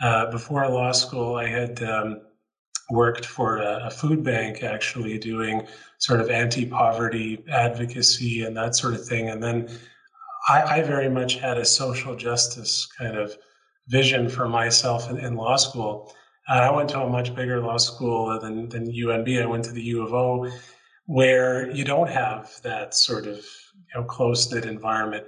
uh, 0.00 0.30
before 0.30 0.68
law 0.68 0.92
school, 0.92 1.36
I 1.36 1.46
had 1.46 1.82
um, 1.82 2.20
worked 2.90 3.26
for 3.26 3.58
a, 3.58 3.86
a, 3.86 3.90
food 3.90 4.22
bank, 4.22 4.62
actually 4.62 5.18
doing 5.18 5.66
sort 5.98 6.20
of 6.20 6.30
anti-poverty 6.30 7.44
advocacy 7.48 8.42
and 8.42 8.56
that 8.56 8.74
sort 8.74 8.94
of 8.94 9.06
thing, 9.06 9.28
and 9.28 9.42
then. 9.42 9.68
I, 10.46 10.62
I 10.62 10.82
very 10.82 11.08
much 11.08 11.36
had 11.36 11.56
a 11.56 11.64
social 11.64 12.14
justice 12.14 12.86
kind 12.98 13.16
of 13.16 13.34
vision 13.88 14.28
for 14.28 14.48
myself 14.48 15.10
in, 15.10 15.18
in 15.18 15.36
law 15.36 15.56
school. 15.56 16.14
Uh, 16.48 16.60
I 16.60 16.70
went 16.70 16.90
to 16.90 17.00
a 17.00 17.08
much 17.08 17.34
bigger 17.34 17.60
law 17.60 17.78
school 17.78 18.38
than, 18.40 18.68
than 18.68 18.92
UNB. 18.92 19.42
I 19.42 19.46
went 19.46 19.64
to 19.64 19.72
the 19.72 19.82
U 19.82 20.02
of 20.02 20.12
O, 20.12 20.50
where 21.06 21.70
you 21.70 21.84
don't 21.84 22.08
have 22.08 22.50
that 22.62 22.94
sort 22.94 23.26
of 23.26 23.36
you 23.36 24.00
know, 24.00 24.04
close 24.04 24.50
knit 24.52 24.66
environment. 24.66 25.26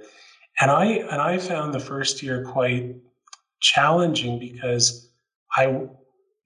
And 0.59 0.71
I 0.71 0.85
and 0.85 1.21
I 1.21 1.37
found 1.37 1.73
the 1.73 1.79
first 1.79 2.23
year 2.23 2.43
quite 2.43 2.95
challenging 3.59 4.39
because 4.39 5.11
I 5.55 5.87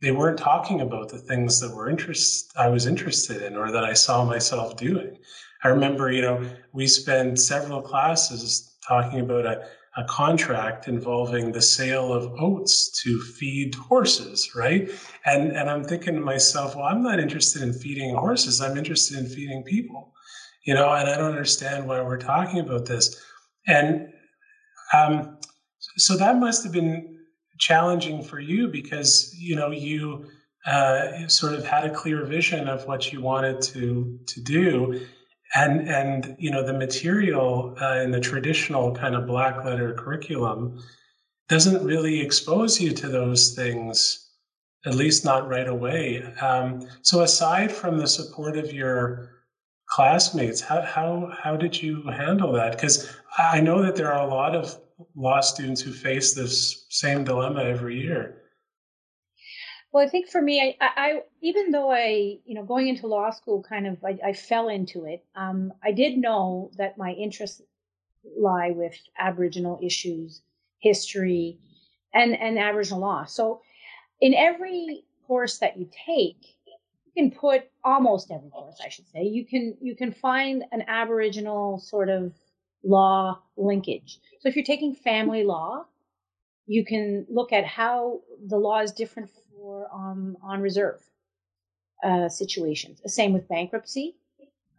they 0.01 0.12
weren't 0.12 0.39
talking 0.39 0.82
about 0.82 1.10
the 1.10 1.20
things 1.20 1.60
that 1.60 1.75
were 1.75 1.89
interest 1.89 2.51
I 2.58 2.70
was 2.70 2.88
interested 2.88 3.41
in 3.44 3.56
or 3.56 3.72
that 3.72 3.84
I 3.84 3.94
saw 3.94 4.25
myself 4.25 4.75
doing. 4.75 5.18
I 5.63 5.68
remember, 5.68 6.12
you 6.12 6.24
know, 6.24 6.44
we 6.74 6.88
spent 6.88 7.39
several 7.39 7.82
classes 7.82 8.77
talking 8.88 9.20
about 9.20 9.46
a 9.46 9.63
a 9.98 10.06
contract 10.06 10.88
involving 10.88 11.51
the 11.51 11.62
sale 11.62 12.13
of 12.13 12.32
oats 12.39 12.89
to 13.03 13.20
feed 13.20 13.75
horses, 13.75 14.51
right? 14.56 14.89
And 15.25 15.51
and 15.51 15.70
I'm 15.70 15.84
thinking 15.84 16.15
to 16.15 16.22
myself, 16.22 16.75
well, 16.75 16.86
I'm 16.86 17.03
not 17.03 17.20
interested 17.20 17.62
in 17.62 17.74
feeding 17.74 18.15
horses. 18.15 18.62
I'm 18.62 18.77
interested 18.77 19.18
in 19.18 19.27
feeding 19.27 19.63
people, 19.63 20.13
you 20.63 20.74
know. 20.74 20.89
And 20.94 21.10
I 21.10 21.18
don't 21.18 21.32
understand 21.32 21.88
why 21.88 22.01
we're 22.01 22.18
talking 22.18 22.60
about 22.60 22.86
this. 22.86 23.22
And 23.68 24.08
um, 24.94 25.38
so 25.98 26.16
that 26.18 26.38
must 26.38 26.64
have 26.64 26.72
been 26.72 27.20
challenging 27.60 28.24
for 28.24 28.40
you 28.40 28.68
because 28.68 29.34
you 29.38 29.56
know 29.56 29.72
you 29.72 30.26
uh, 30.66 31.28
sort 31.28 31.54
of 31.54 31.66
had 31.66 31.86
a 31.86 31.94
clear 31.94 32.26
vision 32.26 32.68
of 32.68 32.86
what 32.86 33.12
you 33.12 33.22
wanted 33.22 33.62
to 33.62 34.20
to 34.28 34.42
do. 34.42 35.00
And 35.54 35.90
and 35.90 36.36
you 36.40 36.50
know 36.50 36.66
the 36.66 36.74
material 36.74 37.76
uh, 37.82 38.00
in 38.04 38.12
the 38.12 38.22
traditional 38.22 38.96
kind 38.96 39.16
of 39.16 39.28
black 39.28 39.66
letter 39.66 39.94
curriculum 39.94 40.82
doesn't 41.50 41.84
really 41.84 42.22
expose 42.22 42.80
you 42.80 42.92
to 42.92 43.10
those 43.10 43.54
things 43.54 44.30
at 44.86 44.96
least 44.96 45.26
not 45.26 45.48
right 45.48 45.68
away. 45.68 46.24
Um, 46.42 46.88
so 47.04 47.22
aside 47.22 47.72
from 47.72 47.98
the 48.00 48.08
support 48.08 48.58
of 48.58 48.74
your 48.74 49.30
classmates 49.90 50.62
how 50.62 50.82
how 50.82 51.30
how 51.38 51.58
did 51.58 51.82
you 51.82 52.02
handle 52.04 52.54
that? 52.54 52.72
Because 52.72 53.14
i 53.38 53.60
know 53.60 53.82
that 53.82 53.96
there 53.96 54.12
are 54.14 54.26
a 54.26 54.30
lot 54.30 54.56
of 54.56 54.78
law 55.15 55.39
students 55.39 55.81
who 55.81 55.91
face 55.91 56.34
this 56.34 56.86
same 56.89 57.24
dilemma 57.24 57.63
every 57.63 58.00
year 58.00 58.41
well, 59.91 60.05
I 60.05 60.10
think 60.10 60.29
for 60.29 60.41
me, 60.41 60.77
I, 60.79 60.89
I, 60.96 61.22
even 61.41 61.72
though 61.72 61.91
I, 61.91 62.38
you 62.46 62.55
know, 62.55 62.63
going 62.63 62.88
into 62.88 63.08
law 63.08 63.29
school, 63.29 63.62
kind 63.62 63.88
of, 63.88 63.98
I, 64.05 64.17
I 64.25 64.34
fell 64.34 64.70
into 64.70 65.05
it. 65.05 65.25
Um, 65.36 65.74
I 65.84 65.91
did 65.91 66.17
know 66.17 66.72
that 66.77 66.98
my 66.98 67.12
interests 67.12 67.62
lie 68.38 68.72
with 68.72 68.96
Aboriginal 69.20 69.79
issues, 69.81 70.41
history, 70.79 71.58
and 72.13 72.39
and 72.39 72.58
Aboriginal 72.58 73.01
law. 73.01 73.25
So, 73.25 73.62
in 74.22 74.34
every 74.34 75.03
course 75.27 75.60
that 75.60 75.77
you 75.77 75.89
take, 76.05 76.58
you 77.05 77.12
can 77.17 77.31
put 77.31 77.70
almost 77.84 78.31
every 78.31 78.50
course, 78.50 78.79
I 78.84 78.89
should 78.89 79.10
say, 79.10 79.24
you 79.24 79.46
can 79.46 79.75
you 79.81 79.96
can 79.96 80.13
find 80.13 80.63
an 80.72 80.84
Aboriginal 80.88 81.79
sort 81.79 82.08
of 82.08 82.34
law 82.84 83.40
linkage. 83.58 84.20
So, 84.40 84.50
if 84.50 84.56
you're 84.56 84.66
taking 84.66 84.96
family 84.96 85.44
law, 85.44 85.86
you 86.66 86.86
can 86.86 87.26
look 87.30 87.54
at 87.54 87.66
how 87.66 88.22
the 88.46 88.58
law 88.58 88.80
is 88.80 88.92
different 88.92 89.30
for 89.30 89.88
um, 89.94 90.38
on 90.42 90.62
reserve 90.62 91.02
uh, 92.04 92.30
situations. 92.30 93.02
The 93.02 93.10
same 93.10 93.34
with 93.34 93.48
bankruptcy 93.48 94.16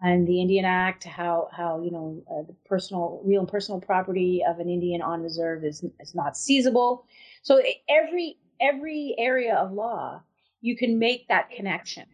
and 0.02 0.26
the 0.26 0.40
Indian 0.40 0.64
Act, 0.64 1.04
how 1.04 1.48
how 1.52 1.80
you 1.80 1.92
know 1.92 2.22
uh, 2.30 2.42
the 2.42 2.54
personal, 2.66 3.22
real 3.24 3.40
and 3.40 3.48
personal 3.48 3.80
property 3.80 4.42
of 4.46 4.58
an 4.58 4.68
Indian 4.68 5.00
on 5.00 5.22
reserve 5.22 5.64
is 5.64 5.84
is 6.00 6.14
not 6.14 6.36
seizable. 6.36 7.04
So 7.42 7.62
every 7.88 8.36
every 8.60 9.14
area 9.16 9.54
of 9.54 9.72
law, 9.72 10.22
you 10.60 10.76
can 10.76 10.98
make 10.98 11.28
that 11.28 11.50
connection. 11.50 12.04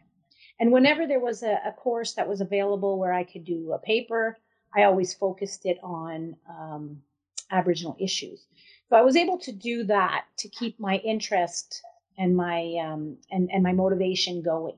And 0.61 0.73
whenever 0.73 1.07
there 1.07 1.21
was 1.21 1.43
a, 1.43 1.59
a 1.65 1.73
course 1.73 2.15
that 2.15 2.29
was 2.29 2.41
available 2.41 2.99
where 2.99 3.13
I 3.13 3.25
could 3.25 3.45
do 3.45 3.73
a 3.73 3.79
paper, 3.79 4.39
I 4.75 4.85
always 4.85 5.15
focused 5.15 5.67
it 5.67 5.79
on 5.83 6.37
um, 6.49 7.03
Aboriginal 7.51 7.97
issues. 7.99 8.47
So 8.89 8.97
I 8.97 9.03
was 9.03 9.17
able 9.17 9.39
to 9.41 9.53
do 9.53 9.85
that 9.85 10.25
to 10.39 10.49
keep 10.49 10.79
my 10.81 10.97
interest 10.97 11.83
and 12.17 12.37
my 12.37 12.75
um, 12.83 13.19
and 13.31 13.51
and 13.53 13.63
my 13.63 13.73
motivation 13.73 14.43
going. 14.43 14.77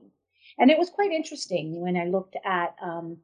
And 0.57 0.69
it 0.69 0.77
was 0.77 0.89
quite 0.89 1.11
interesting 1.11 1.81
when 1.81 1.97
I 1.97 2.05
looked 2.05 2.35
at 2.45 2.75
um, 2.81 3.17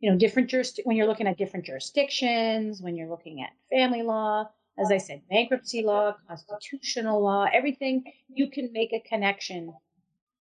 you 0.00 0.10
know 0.10 0.16
different 0.16 0.50
juris 0.50 0.78
when 0.84 0.96
you're 0.96 1.06
looking 1.06 1.26
at 1.26 1.38
different 1.38 1.66
jurisdictions, 1.66 2.80
when 2.82 2.96
you're 2.96 3.08
looking 3.08 3.42
at 3.42 3.50
family 3.70 4.02
law, 4.02 4.48
as 4.78 4.90
I 4.90 4.98
said, 4.98 5.22
bankruptcy 5.28 5.82
law, 5.82 6.14
constitutional 6.28 7.22
law, 7.22 7.46
everything 7.52 8.04
you 8.28 8.50
can 8.50 8.72
make 8.72 8.92
a 8.92 9.00
connection 9.00 9.72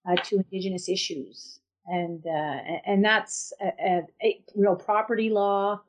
uh, 0.07 0.15
to 0.15 0.37
indigenous 0.37 0.89
issues, 0.89 1.59
and 1.87 2.25
uh, 2.25 2.79
and 2.85 3.03
that's 3.03 3.53
a, 3.61 4.03
a, 4.21 4.43
real 4.55 4.75
property 4.75 5.29
law 5.29 5.81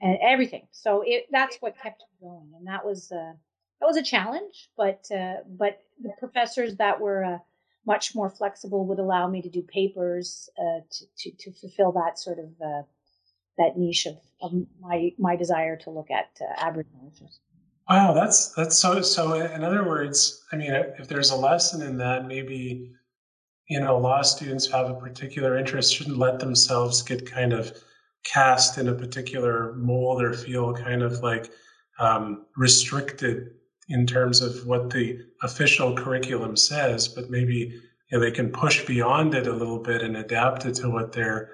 and 0.00 0.18
everything. 0.22 0.66
So 0.70 1.02
it 1.06 1.26
that's 1.30 1.56
what 1.60 1.78
kept 1.80 2.00
me 2.00 2.28
going, 2.28 2.52
and 2.56 2.66
that 2.66 2.84
was 2.84 3.12
uh, 3.12 3.32
that 3.80 3.86
was 3.86 3.96
a 3.96 4.02
challenge, 4.02 4.70
but 4.76 5.06
uh, 5.14 5.36
but 5.48 5.80
the 6.02 6.12
professors 6.18 6.76
that 6.76 7.00
were 7.00 7.24
uh, 7.24 7.38
much 7.86 8.14
more 8.14 8.30
flexible 8.30 8.86
would 8.86 8.98
allow 8.98 9.28
me 9.28 9.42
to 9.42 9.48
do 9.48 9.62
papers 9.62 10.50
uh, 10.58 10.80
to, 10.90 11.04
to, 11.18 11.30
to 11.38 11.52
fulfill 11.52 11.92
that 11.92 12.18
sort 12.18 12.38
of 12.38 12.50
uh, 12.64 12.82
that 13.58 13.76
niche 13.76 14.06
of, 14.06 14.18
of 14.42 14.52
my 14.80 15.10
my 15.18 15.36
desire 15.36 15.76
to 15.76 15.90
look 15.90 16.10
at 16.10 16.38
Aboriginal. 16.58 17.12
Wow, 17.88 18.14
that's 18.14 18.52
that's 18.54 18.78
so 18.78 19.00
so. 19.02 19.34
In 19.34 19.64
other 19.64 19.84
words, 19.86 20.44
I 20.52 20.56
mean, 20.56 20.72
if 20.72 21.08
there's 21.08 21.30
a 21.30 21.36
lesson 21.36 21.82
in 21.82 21.98
that, 21.98 22.26
maybe 22.26 22.92
you 23.70 23.78
know, 23.78 23.96
law 23.96 24.20
students 24.20 24.68
have 24.68 24.90
a 24.90 24.94
particular 24.94 25.56
interest 25.56 25.94
shouldn't 25.94 26.18
let 26.18 26.40
themselves 26.40 27.02
get 27.02 27.30
kind 27.30 27.52
of 27.52 27.72
cast 28.24 28.78
in 28.78 28.88
a 28.88 28.94
particular 28.94 29.74
mold 29.74 30.20
or 30.20 30.32
feel 30.32 30.74
kind 30.74 31.02
of 31.02 31.20
like 31.20 31.52
um, 32.00 32.46
restricted 32.56 33.52
in 33.88 34.08
terms 34.08 34.40
of 34.40 34.66
what 34.66 34.90
the 34.90 35.20
official 35.42 35.94
curriculum 35.94 36.56
says, 36.56 37.06
but 37.06 37.30
maybe 37.30 37.80
you 38.08 38.18
know, 38.18 38.18
they 38.18 38.32
can 38.32 38.50
push 38.50 38.84
beyond 38.86 39.36
it 39.36 39.46
a 39.46 39.52
little 39.52 39.78
bit 39.78 40.02
and 40.02 40.16
adapt 40.16 40.66
it 40.66 40.74
to 40.74 40.90
what 40.90 41.12
they're 41.12 41.52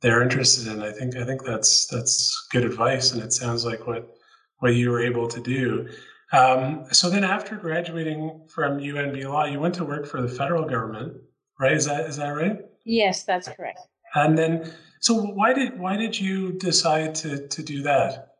they're 0.00 0.22
interested 0.22 0.72
in. 0.72 0.80
I 0.80 0.90
think 0.90 1.16
I 1.16 1.24
think 1.24 1.44
that's 1.44 1.86
that's 1.86 2.48
good 2.50 2.64
advice, 2.64 3.12
and 3.12 3.22
it 3.22 3.32
sounds 3.34 3.66
like 3.66 3.86
what 3.86 4.16
what 4.60 4.74
you 4.74 4.90
were 4.90 5.02
able 5.02 5.28
to 5.28 5.40
do. 5.40 5.86
Um, 6.32 6.86
so 6.92 7.10
then, 7.10 7.24
after 7.24 7.56
graduating 7.56 8.46
from 8.48 8.78
UNB 8.78 9.22
Law, 9.24 9.44
you 9.44 9.60
went 9.60 9.74
to 9.74 9.84
work 9.84 10.06
for 10.06 10.22
the 10.22 10.28
federal 10.28 10.64
government, 10.64 11.18
right? 11.62 11.72
Is 11.72 11.86
that 11.86 12.06
is 12.06 12.16
that 12.16 12.28
right? 12.28 12.58
Yes, 12.84 13.22
that's 13.22 13.48
correct. 13.48 13.80
And 14.14 14.36
then, 14.36 14.70
so 15.00 15.14
why 15.14 15.54
did 15.54 15.78
why 15.78 15.96
did 15.96 16.18
you 16.18 16.52
decide 16.52 17.14
to 17.16 17.46
to 17.48 17.62
do 17.62 17.82
that? 17.82 18.34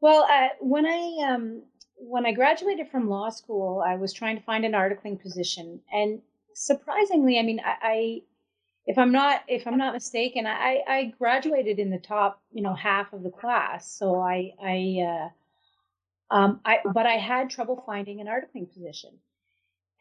Well, 0.00 0.26
uh, 0.30 0.48
when 0.60 0.84
I 0.84 1.32
um, 1.32 1.62
when 1.96 2.26
I 2.26 2.32
graduated 2.32 2.88
from 2.90 3.08
law 3.08 3.30
school, 3.30 3.82
I 3.86 3.94
was 3.94 4.12
trying 4.12 4.36
to 4.36 4.42
find 4.42 4.64
an 4.64 4.72
articling 4.72 5.22
position, 5.22 5.80
and 5.92 6.20
surprisingly, 6.54 7.38
I 7.38 7.42
mean, 7.42 7.60
I, 7.64 7.74
I 7.82 8.20
if 8.86 8.98
I'm 8.98 9.12
not 9.12 9.42
if 9.46 9.66
I'm 9.66 9.78
not 9.78 9.94
mistaken, 9.94 10.46
I, 10.46 10.82
I 10.88 11.14
graduated 11.18 11.78
in 11.78 11.90
the 11.90 11.98
top 11.98 12.42
you 12.50 12.62
know 12.62 12.74
half 12.74 13.12
of 13.12 13.22
the 13.22 13.30
class. 13.30 13.90
So 13.90 14.20
I 14.20 14.52
I 14.62 15.30
uh, 16.30 16.34
um 16.34 16.60
I 16.64 16.78
but 16.92 17.06
I 17.06 17.16
had 17.18 17.50
trouble 17.50 17.82
finding 17.86 18.20
an 18.20 18.26
articling 18.26 18.72
position. 18.72 19.10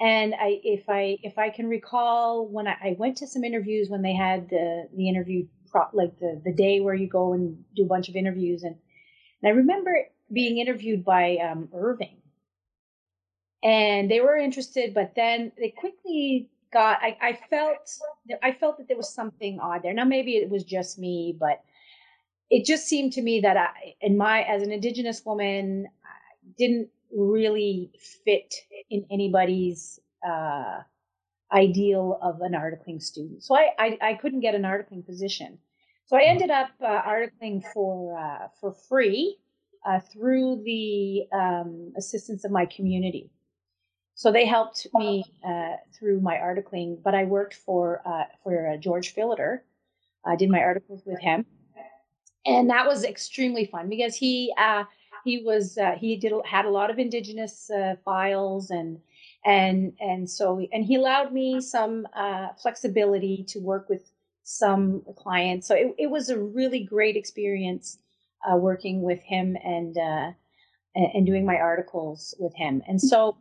And 0.01 0.33
I 0.33 0.59
if 0.63 0.89
I 0.89 1.17
if 1.21 1.37
I 1.37 1.51
can 1.51 1.67
recall 1.67 2.47
when 2.47 2.67
I, 2.67 2.75
I 2.83 2.95
went 2.97 3.17
to 3.17 3.27
some 3.27 3.43
interviews 3.43 3.89
when 3.89 4.01
they 4.01 4.13
had 4.13 4.49
the 4.49 4.87
the 4.95 5.07
interview 5.07 5.45
like 5.93 6.19
the 6.19 6.41
the 6.43 6.53
day 6.53 6.81
where 6.81 6.95
you 6.95 7.07
go 7.07 7.33
and 7.33 7.63
do 7.75 7.83
a 7.83 7.87
bunch 7.87 8.09
of 8.09 8.15
interviews 8.15 8.63
and 8.63 8.75
and 9.41 9.51
I 9.51 9.55
remember 9.55 9.95
being 10.31 10.57
interviewed 10.59 11.03
by 11.03 11.37
um, 11.37 11.69
Irving, 11.73 12.17
and 13.63 14.09
they 14.09 14.21
were 14.21 14.37
interested, 14.37 14.93
but 14.93 15.13
then 15.15 15.51
they 15.57 15.69
quickly 15.69 16.49
got. 16.71 16.99
I, 17.01 17.17
I 17.21 17.39
felt 17.49 17.89
I 18.43 18.53
felt 18.53 18.77
that 18.77 18.87
there 18.87 18.97
was 18.97 19.13
something 19.13 19.59
odd 19.59 19.83
there. 19.83 19.93
Now 19.93 20.05
maybe 20.05 20.37
it 20.37 20.49
was 20.49 20.63
just 20.63 20.99
me, 20.99 21.35
but 21.37 21.61
it 22.49 22.65
just 22.65 22.87
seemed 22.87 23.13
to 23.13 23.21
me 23.21 23.41
that 23.41 23.57
I, 23.57 23.95
in 24.01 24.17
my 24.17 24.43
as 24.43 24.61
an 24.61 24.71
Indigenous 24.71 25.25
woman, 25.25 25.87
I 26.03 26.47
didn't 26.57 26.89
really 27.15 27.91
fit 28.25 28.53
in 28.89 29.05
anybody's 29.11 29.99
uh, 30.27 30.79
ideal 31.51 32.19
of 32.21 32.41
an 32.41 32.53
articling 32.53 33.01
student. 33.01 33.43
So 33.43 33.55
I, 33.55 33.69
I, 33.77 33.97
I 34.01 34.13
couldn't 34.15 34.41
get 34.41 34.55
an 34.55 34.63
articling 34.63 35.05
position. 35.05 35.57
So 36.05 36.17
I 36.17 36.23
ended 36.23 36.49
up 36.49 36.69
uh, 36.81 37.01
articling 37.03 37.63
for 37.73 38.17
uh, 38.19 38.47
for 38.59 38.73
free 38.73 39.37
uh, 39.85 39.99
through 40.11 40.61
the 40.65 41.23
um, 41.31 41.93
assistance 41.97 42.43
of 42.43 42.51
my 42.51 42.65
community. 42.65 43.31
So 44.15 44.31
they 44.31 44.45
helped 44.45 44.87
me 44.93 45.23
uh, 45.43 45.77
through 45.97 46.19
my 46.19 46.35
articling, 46.35 47.01
but 47.01 47.15
I 47.15 47.23
worked 47.23 47.53
for 47.53 48.01
uh, 48.05 48.25
for 48.43 48.77
George 48.77 49.15
Phillitter. 49.15 49.59
I 50.25 50.35
did 50.35 50.49
my 50.49 50.59
articles 50.59 51.01
with 51.05 51.19
him, 51.19 51.45
and 52.45 52.69
that 52.69 52.85
was 52.87 53.03
extremely 53.03 53.65
fun 53.65 53.87
because 53.89 54.15
he 54.15 54.53
he 55.23 55.43
was 55.43 55.77
uh, 55.77 55.95
he 55.97 56.15
did 56.17 56.33
had 56.45 56.65
a 56.65 56.69
lot 56.69 56.89
of 56.89 56.99
indigenous 56.99 57.69
files 58.03 58.69
and 58.69 58.99
and 59.45 59.93
and 59.99 60.29
so 60.29 60.65
and 60.71 60.85
he 60.85 60.95
allowed 60.95 61.31
me 61.33 61.61
some 61.61 62.07
flexibility 62.61 63.43
to 63.47 63.59
work 63.59 63.89
with 63.89 64.11
some 64.43 65.03
clients. 65.15 65.67
So 65.67 65.75
it, 65.75 65.95
it 65.97 66.09
was 66.09 66.29
a 66.29 66.39
really 66.39 66.83
great 66.83 67.15
experience 67.15 67.97
uh, 68.49 68.57
working 68.57 69.01
with 69.01 69.21
him 69.21 69.55
and 69.63 69.97
uh, 69.97 70.31
and 70.95 71.25
doing 71.25 71.45
my 71.45 71.55
articles 71.55 72.35
with 72.39 72.53
him. 72.55 72.81
And 72.87 73.01
so, 73.01 73.37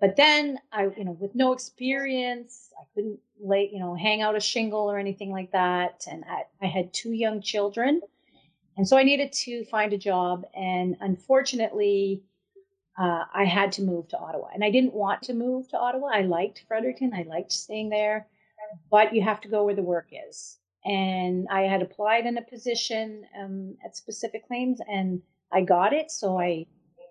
but 0.00 0.16
then 0.16 0.58
I, 0.72 0.88
you 0.96 1.04
know, 1.04 1.16
with 1.20 1.34
no 1.34 1.52
experience, 1.52 2.70
I 2.80 2.84
couldn't 2.94 3.20
lay, 3.40 3.70
you 3.72 3.78
know, 3.78 3.94
hang 3.94 4.20
out 4.20 4.36
a 4.36 4.40
shingle 4.40 4.90
or 4.90 4.98
anything 4.98 5.30
like 5.30 5.52
that. 5.52 6.06
And 6.10 6.24
I, 6.28 6.42
I 6.60 6.66
had 6.66 6.92
two 6.92 7.12
young 7.12 7.40
children, 7.40 8.00
and 8.76 8.86
so 8.86 8.96
I 8.96 9.02
needed 9.02 9.32
to 9.32 9.64
find 9.66 9.92
a 9.92 9.98
job. 9.98 10.44
And 10.54 10.96
unfortunately, 11.00 12.22
uh, 12.98 13.24
I 13.34 13.44
had 13.44 13.72
to 13.72 13.82
move 13.82 14.08
to 14.08 14.18
Ottawa. 14.18 14.48
And 14.54 14.64
I 14.64 14.70
didn't 14.70 14.94
want 14.94 15.22
to 15.22 15.34
move 15.34 15.68
to 15.68 15.78
Ottawa. 15.78 16.08
I 16.12 16.22
liked 16.22 16.64
Fredericton. 16.68 17.12
I 17.14 17.22
liked 17.22 17.52
staying 17.52 17.90
there, 17.90 18.26
but 18.90 19.14
you 19.14 19.22
have 19.22 19.40
to 19.42 19.48
go 19.48 19.64
where 19.64 19.74
the 19.74 19.82
work 19.82 20.08
is 20.28 20.58
and 20.84 21.46
I 21.50 21.62
had 21.62 21.82
applied 21.82 22.26
in 22.26 22.36
a 22.36 22.42
position 22.42 23.24
um, 23.38 23.76
at 23.84 23.96
specific 23.96 24.46
claims, 24.46 24.80
and 24.88 25.22
I 25.52 25.62
got 25.62 25.92
it. 25.92 26.10
So 26.10 26.40
I 26.40 26.66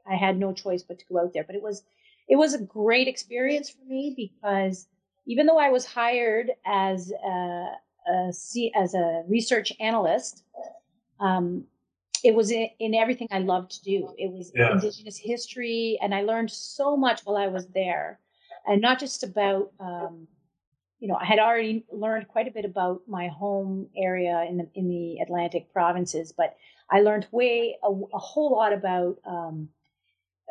I 0.10 0.15
had 0.15 0.38
no 0.38 0.54
choice 0.54 0.84
but 0.84 1.00
to 1.00 1.06
go 1.06 1.19
out 1.19 1.34
there. 1.34 1.43
But 1.43 1.56
it 1.56 1.62
was 1.62 1.84
it 2.28 2.36
was 2.36 2.54
a 2.54 2.62
great 2.62 3.08
experience 3.08 3.69
for 3.69 3.84
me 3.86 4.13
because 4.15 4.88
even 5.26 5.45
though 5.45 5.60
I 5.60 5.69
was 5.69 5.86
hired 5.86 6.52
as 6.65 7.12
a, 7.12 7.65
a 8.10 8.32
as 8.76 8.93
a 8.93 9.24
research 9.28 9.71
analyst, 9.80 10.43
um, 11.22 11.64
it 12.24 12.36
was 12.36 12.52
in, 12.52 12.68
in, 12.80 12.94
everything 12.94 13.28
I 13.32 13.40
loved 13.40 13.72
to 13.72 13.84
do. 13.84 14.14
It 14.18 14.32
was 14.32 14.52
yeah. 14.54 14.74
Indigenous 14.74 15.18
history, 15.18 15.98
and 16.02 16.14
I 16.14 16.22
learned 16.22 16.52
so 16.52 16.98
much 16.98 17.22
while 17.22 17.38
I 17.38 17.48
was 17.48 17.68
there, 17.68 18.20
and 18.68 18.82
not 18.82 19.00
just 19.00 19.24
about 19.24 19.72
um, 19.80 20.28
you 21.02 21.08
know, 21.08 21.16
I 21.20 21.26
had 21.26 21.40
already 21.40 21.84
learned 21.92 22.28
quite 22.28 22.48
a 22.48 22.52
bit 22.52 22.64
about 22.64 23.02
my 23.08 23.28
home 23.28 23.88
area 23.98 24.46
in 24.48 24.58
the 24.58 24.68
in 24.76 24.88
the 24.88 25.20
Atlantic 25.20 25.74
provinces, 25.74 26.32
but 26.32 26.56
I 26.92 27.02
learned 27.02 27.28
way 27.32 27.78
a, 27.84 27.90
a 27.90 28.20
whole 28.20 28.52
lot 28.52 28.72
about 28.72 29.18
um, 29.26 29.70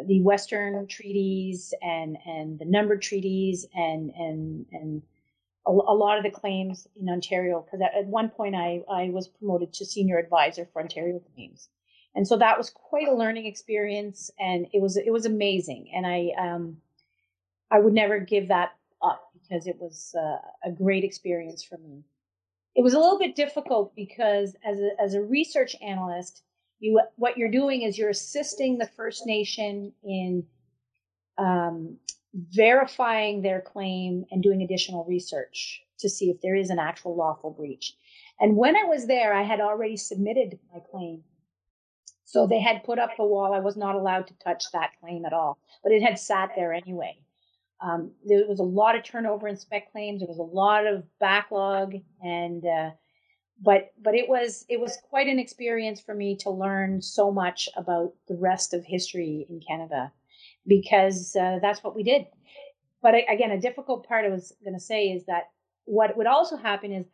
the 0.06 0.20
Western 0.20 0.88
treaties 0.88 1.72
and 1.82 2.18
and 2.26 2.58
the 2.58 2.64
numbered 2.64 3.00
treaties 3.00 3.64
and 3.74 4.10
and 4.10 4.66
and 4.72 5.02
a, 5.66 5.70
a 5.70 5.94
lot 5.94 6.18
of 6.18 6.24
the 6.24 6.30
claims 6.30 6.86
in 7.00 7.08
Ontario. 7.08 7.62
Because 7.64 7.80
at, 7.80 7.94
at 7.94 8.06
one 8.06 8.28
point 8.28 8.54
I 8.54 8.82
I 8.90 9.10
was 9.10 9.28
promoted 9.28 9.72
to 9.74 9.84
senior 9.84 10.18
advisor 10.18 10.68
for 10.72 10.82
Ontario 10.82 11.20
claims, 11.34 11.68
and 12.14 12.26
so 12.26 12.36
that 12.36 12.58
was 12.58 12.70
quite 12.70 13.08
a 13.08 13.14
learning 13.14 13.46
experience, 13.46 14.30
and 14.38 14.66
it 14.72 14.80
was 14.80 14.96
it 14.96 15.12
was 15.12 15.26
amazing, 15.26 15.90
and 15.94 16.06
I 16.06 16.30
um 16.38 16.78
I 17.70 17.78
would 17.78 17.94
never 17.94 18.18
give 18.18 18.48
that 18.48 18.72
up 19.02 19.30
because 19.32 19.66
it 19.66 19.76
was 19.80 20.14
uh, 20.18 20.38
a 20.68 20.72
great 20.72 21.04
experience 21.04 21.62
for 21.62 21.78
me. 21.78 22.02
It 22.74 22.82
was 22.82 22.94
a 22.94 22.98
little 22.98 23.18
bit 23.18 23.34
difficult 23.34 23.94
because 23.96 24.56
as 24.64 24.78
a, 24.78 24.90
as 25.02 25.14
a 25.14 25.22
research 25.22 25.74
analyst, 25.82 26.42
you 26.78 27.00
what 27.16 27.36
you're 27.36 27.50
doing 27.50 27.82
is 27.82 27.98
you're 27.98 28.10
assisting 28.10 28.78
the 28.78 28.86
First 28.86 29.26
Nation 29.26 29.92
in 30.04 30.44
um, 31.38 31.96
verifying 32.34 33.42
their 33.42 33.60
claim 33.60 34.24
and 34.30 34.42
doing 34.42 34.62
additional 34.62 35.04
research 35.04 35.82
to 35.98 36.08
see 36.08 36.30
if 36.30 36.40
there 36.40 36.56
is 36.56 36.70
an 36.70 36.78
actual 36.78 37.16
lawful 37.16 37.50
breach. 37.50 37.94
And 38.38 38.56
when 38.56 38.76
I 38.76 38.84
was 38.84 39.06
there, 39.06 39.34
I 39.34 39.42
had 39.42 39.60
already 39.60 39.96
submitted 39.96 40.58
my 40.72 40.80
claim. 40.90 41.22
So 42.24 42.46
they 42.46 42.60
had 42.60 42.84
put 42.84 42.98
up 42.98 43.10
a 43.18 43.26
wall. 43.26 43.52
I 43.52 43.60
was 43.60 43.76
not 43.76 43.96
allowed 43.96 44.28
to 44.28 44.38
touch 44.38 44.64
that 44.72 44.92
claim 45.00 45.24
at 45.24 45.32
all, 45.32 45.58
but 45.82 45.92
it 45.92 46.02
had 46.02 46.18
sat 46.18 46.52
there 46.54 46.72
anyway. 46.72 47.18
Um, 47.80 48.12
there 48.24 48.46
was 48.46 48.60
a 48.60 48.64
lot 48.64 48.94
of 48.94 49.04
turnover 49.04 49.48
in 49.48 49.56
spec 49.56 49.90
claims. 49.90 50.20
There 50.20 50.28
was 50.28 50.38
a 50.38 50.42
lot 50.42 50.86
of 50.86 51.04
backlog, 51.18 51.94
and 52.22 52.64
uh, 52.64 52.90
but 53.60 53.92
but 54.00 54.14
it 54.14 54.28
was 54.28 54.64
it 54.68 54.78
was 54.78 54.98
quite 55.08 55.26
an 55.26 55.38
experience 55.38 56.00
for 56.00 56.14
me 56.14 56.36
to 56.36 56.50
learn 56.50 57.00
so 57.02 57.32
much 57.32 57.68
about 57.76 58.12
the 58.28 58.36
rest 58.36 58.74
of 58.74 58.84
history 58.84 59.46
in 59.48 59.60
Canada 59.60 60.12
because 60.66 61.36
uh, 61.36 61.58
that's 61.60 61.82
what 61.82 61.96
we 61.96 62.02
did. 62.02 62.26
But 63.02 63.14
again, 63.14 63.50
a 63.50 63.60
difficult 63.60 64.06
part 64.06 64.24
I 64.24 64.28
was 64.28 64.52
going 64.62 64.74
to 64.74 64.80
say 64.80 65.08
is 65.08 65.24
that 65.26 65.50
what 65.84 66.16
would 66.16 66.26
also 66.26 66.56
happen 66.56 66.92
is 66.92 67.06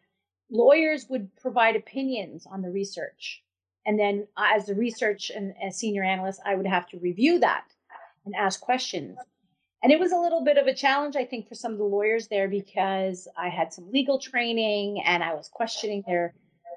lawyers 0.51 1.07
would 1.09 1.35
provide 1.37 1.77
opinions 1.77 2.47
on 2.51 2.63
the 2.63 2.71
research, 2.71 3.43
and 3.87 3.99
then 3.99 4.27
as 4.37 4.67
the 4.67 4.75
research 4.75 5.31
and 5.35 5.55
as 5.65 5.77
senior 5.77 6.03
analyst, 6.03 6.41
I 6.45 6.57
would 6.57 6.67
have 6.67 6.89
to 6.89 6.99
review 6.99 7.39
that 7.41 7.65
and 8.25 8.35
ask 8.35 8.61
questions. 8.61 9.17
And 9.83 9.93
it 9.93 10.01
was 10.01 10.11
a 10.11 10.19
little 10.19 10.43
bit 10.43 10.57
of 10.57 10.67
a 10.67 10.75
challenge, 10.75 11.15
I 11.15 11.25
think, 11.25 11.49
for 11.49 11.55
some 11.55 11.73
of 11.73 11.79
the 11.79 11.85
lawyers 11.85 12.27
there 12.29 12.49
because 12.49 13.29
I 13.39 13.49
had 13.49 13.73
some 13.73 13.91
legal 13.93 14.19
training 14.19 15.01
and 15.05 15.23
I 15.23 15.35
was 15.35 15.49
questioning 15.49 16.03
their 16.07 16.35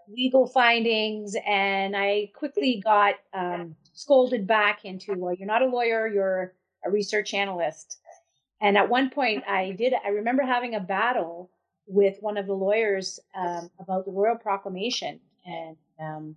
legal 0.07 0.45
findings. 0.45 1.35
And 1.45 1.95
I 1.95 2.31
quickly 2.35 2.81
got 2.83 3.15
um, 3.33 3.75
scolded 3.93 4.45
back 4.45 4.85
into, 4.85 5.15
well, 5.15 5.33
you're 5.33 5.47
not 5.47 5.63
a 5.63 5.65
lawyer, 5.65 6.07
you're 6.07 6.53
a 6.85 6.89
research 6.89 7.33
analyst. 7.33 7.99
And 8.61 8.77
at 8.77 8.89
one 8.89 9.09
point, 9.09 9.43
I 9.47 9.71
did. 9.71 9.93
I 10.05 10.09
remember 10.09 10.43
having 10.43 10.75
a 10.75 10.79
battle 10.79 11.49
with 11.87 12.17
one 12.21 12.37
of 12.37 12.45
the 12.45 12.53
lawyers 12.53 13.19
um, 13.35 13.69
about 13.79 14.05
the 14.05 14.11
royal 14.11 14.35
proclamation, 14.35 15.19
and 15.45 15.77
um, 15.99 16.35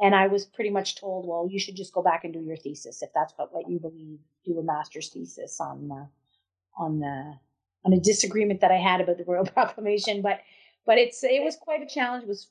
and 0.00 0.14
I 0.14 0.28
was 0.28 0.44
pretty 0.44 0.70
much 0.70 0.96
told, 0.96 1.26
well, 1.26 1.48
you 1.50 1.58
should 1.58 1.76
just 1.76 1.92
go 1.92 2.02
back 2.02 2.24
and 2.24 2.32
do 2.32 2.40
your 2.40 2.56
thesis 2.56 3.02
if 3.02 3.10
that's 3.14 3.32
what, 3.36 3.52
what 3.52 3.68
you 3.68 3.78
believe. 3.78 4.18
Do 4.44 4.58
a 4.58 4.62
master's 4.62 5.08
thesis 5.10 5.60
on 5.60 5.90
uh, 5.90 6.06
on 6.82 7.00
the 7.00 7.34
on 7.84 7.92
a 7.92 8.00
disagreement 8.00 8.60
that 8.60 8.70
I 8.70 8.78
had 8.78 9.00
about 9.00 9.18
the 9.18 9.24
royal 9.24 9.44
proclamation, 9.56 10.22
but 10.22 10.40
but 10.86 10.98
it's 10.98 11.22
it 11.22 11.42
was 11.42 11.56
quite 11.56 11.82
a 11.82 11.86
challenge. 11.86 12.24
It 12.24 12.28
was 12.28 12.48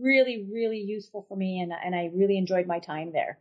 really 0.00 0.46
really 0.50 0.78
useful 0.78 1.26
for 1.28 1.36
me, 1.36 1.60
and 1.60 1.72
and 1.84 1.94
I 1.94 2.10
really 2.14 2.38
enjoyed 2.38 2.66
my 2.66 2.78
time 2.78 3.12
there. 3.12 3.38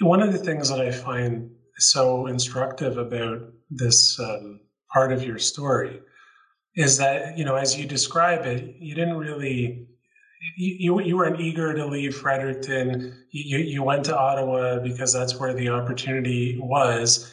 One 0.00 0.22
of 0.22 0.32
the 0.32 0.38
things 0.38 0.68
that 0.70 0.80
I 0.80 0.90
find 0.90 1.54
so 1.78 2.26
instructive 2.26 2.98
about 2.98 3.40
this 3.70 4.18
um, 4.20 4.60
part 4.92 5.12
of 5.12 5.24
your 5.24 5.38
story 5.38 6.00
is 6.76 6.98
that 6.98 7.36
you 7.36 7.44
know 7.44 7.56
as 7.56 7.78
you 7.78 7.86
describe 7.86 8.46
it, 8.46 8.76
you 8.78 8.94
didn't 8.94 9.16
really 9.16 9.86
you, 10.56 11.00
you 11.00 11.16
weren't 11.16 11.40
eager 11.40 11.72
to 11.72 11.86
leave 11.86 12.16
Fredericton. 12.16 13.24
You, 13.30 13.58
you 13.58 13.82
went 13.82 14.04
to 14.06 14.18
Ottawa 14.18 14.80
because 14.80 15.12
that's 15.12 15.38
where 15.38 15.54
the 15.54 15.68
opportunity 15.68 16.58
was. 16.60 17.32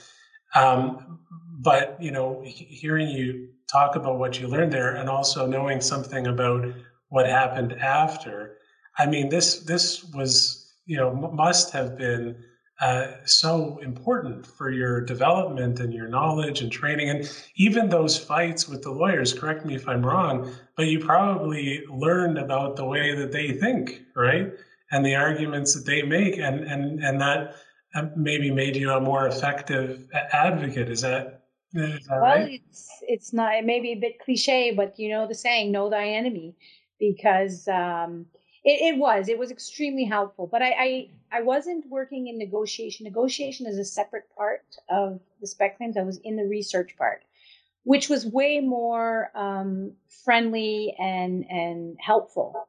Um, 0.56 1.20
but 1.60 1.98
you 2.02 2.12
know, 2.12 2.42
hearing 2.46 3.10
you 3.10 3.50
talk 3.72 3.96
about 3.96 4.20
what 4.20 4.40
you 4.40 4.48
learned 4.48 4.72
there, 4.72 4.96
and 4.96 5.10
also 5.10 5.46
knowing 5.46 5.82
something 5.82 6.28
about 6.28 6.66
what 7.10 7.26
happened 7.26 7.74
after, 7.74 8.58
I 8.98 9.06
mean, 9.06 9.30
this 9.30 9.62
this 9.62 10.04
was 10.04 10.74
you 10.86 10.98
know 10.98 11.14
must 11.14 11.72
have 11.72 11.98
been 11.98 12.36
uh, 12.80 13.08
so 13.26 13.78
important 13.84 14.46
for 14.46 14.72
your 14.72 15.02
development 15.02 15.80
and 15.82 15.94
your 15.94 16.08
knowledge 16.08 16.62
and 16.62 16.72
training, 16.72 17.10
and 17.10 17.30
even 17.56 17.90
those 17.90 18.18
fights 18.18 18.70
with 18.70 18.82
the 18.84 18.92
lawyers. 18.92 19.34
Correct 19.34 19.66
me 19.66 19.76
if 19.76 19.88
I'm 19.88 20.06
wrong, 20.06 20.54
but 20.78 20.88
you 20.88 21.00
probably 21.00 21.84
learned 21.90 22.38
about 22.38 22.78
the 22.78 22.86
way 22.86 23.14
that 23.16 23.34
they 23.34 23.52
think, 23.52 24.04
right, 24.16 24.54
and 24.92 25.06
the 25.06 25.16
arguments 25.16 25.74
that 25.76 25.86
they 25.86 26.04
make, 26.04 26.38
and 26.38 26.62
and 26.64 27.04
and 27.04 27.20
that 27.20 27.56
uh, 27.96 28.06
maybe 28.16 28.50
made 28.50 28.78
you 28.78 28.92
a 28.92 29.02
more 29.02 29.28
effective 29.28 30.06
advocate. 30.32 30.90
Is 30.90 31.02
that 31.02 31.40
well, 31.74 32.22
right? 32.22 32.62
it's 32.66 32.90
it's 33.02 33.34
not. 33.34 33.56
It 33.56 33.66
may 33.66 33.82
be 33.82 33.92
a 33.92 34.00
bit 34.00 34.20
cliche, 34.20 34.72
but 34.72 34.98
you 34.98 35.10
know 35.10 35.28
the 35.28 35.36
saying, 35.36 35.72
"Know 35.72 35.90
thy 35.90 36.08
enemy," 36.08 36.56
because 36.98 37.68
um, 37.68 38.26
it, 38.64 38.94
it 38.94 38.98
was 38.98 39.30
it 39.30 39.38
was 39.38 39.52
extremely 39.52 40.06
helpful. 40.06 40.48
But 40.48 40.62
I, 40.62 40.72
I 40.72 41.10
I 41.32 41.42
wasn't 41.42 41.86
working 41.90 42.28
in 42.28 42.38
negotiation. 42.38 43.06
Negotiation 43.06 43.66
is 43.68 43.78
a 43.78 43.86
separate 43.86 44.26
part 44.36 44.66
of 44.90 45.20
the 45.42 45.48
spec 45.48 45.78
claims. 45.78 45.98
I 45.98 46.04
was 46.04 46.18
in 46.18 46.36
the 46.36 46.46
research 46.46 46.96
part, 46.98 47.24
which 47.84 48.10
was 48.10 48.26
way 48.26 48.60
more 48.60 49.32
um, 49.36 49.94
friendly 50.24 50.96
and 51.00 51.46
and 51.50 51.98
helpful. 52.00 52.68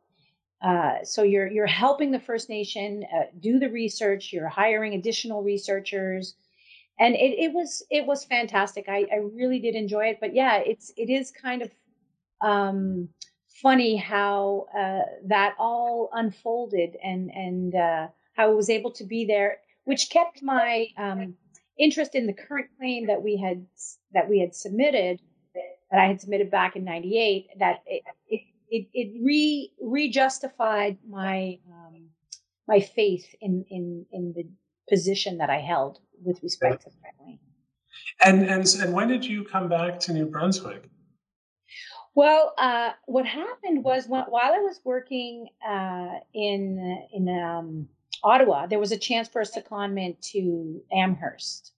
Uh, 0.63 1.03
so 1.05 1.23
you're 1.23 1.49
you're 1.49 1.67
helping 1.67 2.11
the 2.11 2.21
First 2.21 2.49
Nation 2.49 3.05
uh, 3.15 3.25
do 3.41 3.59
the 3.59 3.71
research. 3.71 4.33
You're 4.33 4.49
hiring 4.49 4.95
additional 4.95 5.43
researchers 5.43 6.35
and 7.01 7.15
it, 7.15 7.39
it 7.39 7.53
was 7.53 7.83
it 7.91 8.07
was 8.07 8.25
fantastic. 8.25 8.85
I, 8.89 9.07
I 9.11 9.17
really 9.17 9.59
did 9.59 9.75
enjoy 9.75 10.09
it. 10.09 10.19
But 10.21 10.35
yeah, 10.35 10.59
it's 10.59 10.93
it 10.97 11.09
is 11.09 11.31
kind 11.31 11.63
of 11.63 11.71
um, 12.43 13.09
funny 13.63 13.97
how 13.97 14.67
uh, 14.77 15.03
that 15.27 15.55
all 15.59 16.11
unfolded 16.13 16.97
and 17.03 17.31
and 17.31 17.75
uh, 17.75 18.09
how 18.35 18.51
I 18.51 18.55
was 18.55 18.71
able 18.71 18.93
to 18.93 19.05
be 19.05 19.25
there, 19.27 19.59
which 19.85 20.11
kept 20.11 20.43
my 20.43 20.87
um, 20.97 21.35
interest 21.79 22.15
in 22.15 22.27
the 22.27 22.33
current 22.33 22.69
claim 22.79 23.07
that 23.07 23.23
we 23.23 23.37
had 23.37 23.67
that 24.13 24.29
we 24.29 24.41
had 24.41 24.55
submitted 24.55 25.21
that 25.91 26.01
I 26.01 26.07
had 26.07 26.21
submitted 26.21 26.51
back 26.51 26.77
in 26.77 26.85
'98. 26.85 27.47
That 27.59 27.83
it 27.87 28.03
it 28.29 28.41
it, 28.71 28.89
it 28.93 29.71
re 29.81 30.11
justified 30.11 30.99
my 31.09 31.59
um, 31.71 32.09
my 32.69 32.81
faith 32.81 33.27
in 33.41 33.65
in 33.71 34.07
in 34.13 34.33
the 34.35 34.45
position 34.89 35.39
that 35.39 35.51
I 35.51 35.61
held 35.61 36.01
with 36.23 36.43
respect 36.43 36.83
to 36.83 36.91
family. 36.91 37.41
And 38.25 38.43
and 38.49 38.67
and 38.81 38.93
when 38.93 39.09
did 39.09 39.25
you 39.25 39.45
come 39.45 39.69
back 39.69 39.99
to 40.01 40.13
New 40.13 40.27
Brunswick? 40.27 40.89
Well, 42.15 42.55
uh, 42.59 42.91
what 43.07 43.25
happened 43.25 43.85
was 43.85 44.07
when, 44.09 44.25
while 44.25 44.53
I 44.53 44.59
was 44.59 44.81
working 44.85 45.49
uh, 45.67 46.19
in 46.35 47.07
in 47.13 47.29
um, 47.29 47.89
Ottawa, 48.25 48.67
there 48.67 48.81
was 48.81 48.93
a 48.93 48.99
chance 48.99 49.29
for 49.29 49.41
a 49.41 49.47
secondment 49.47 50.21
to 50.33 50.83
Amherst. 50.93 51.73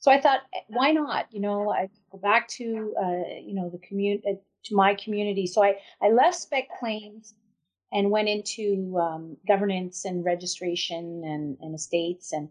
So 0.00 0.10
I 0.10 0.20
thought, 0.20 0.40
why 0.68 0.92
not? 0.92 1.26
You 1.32 1.40
know, 1.40 1.70
I 1.70 1.88
go 2.10 2.18
back 2.18 2.48
to 2.48 2.94
uh, 3.00 3.38
you 3.40 3.54
know 3.54 3.70
the 3.70 3.78
community 3.78 4.22
uh, 4.28 4.34
to 4.64 4.74
my 4.74 4.94
community. 4.94 5.46
So 5.46 5.62
I 5.62 5.76
I 6.02 6.10
left 6.10 6.36
spec 6.36 6.68
claims 6.78 7.34
and 7.92 8.10
went 8.10 8.28
into 8.28 8.98
um, 9.00 9.36
governance 9.46 10.04
and 10.04 10.24
registration 10.24 11.22
and, 11.24 11.56
and 11.60 11.74
estates 11.74 12.32
and 12.32 12.48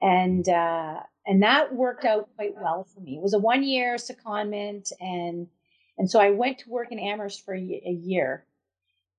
and 0.00 0.48
uh, 0.48 1.00
and 1.26 1.42
that 1.42 1.74
worked 1.74 2.04
out 2.04 2.28
quite 2.36 2.54
well 2.54 2.84
for 2.84 3.00
me. 3.00 3.16
It 3.16 3.22
was 3.22 3.34
a 3.34 3.38
one 3.38 3.62
year 3.62 3.96
secondment, 3.96 4.92
and 5.00 5.48
and 6.00 6.10
so 6.10 6.18
I 6.18 6.30
went 6.30 6.56
to 6.60 6.70
work 6.70 6.92
in 6.92 6.98
Amherst 6.98 7.44
for 7.44 7.54
a, 7.54 7.60
year, 7.60 8.46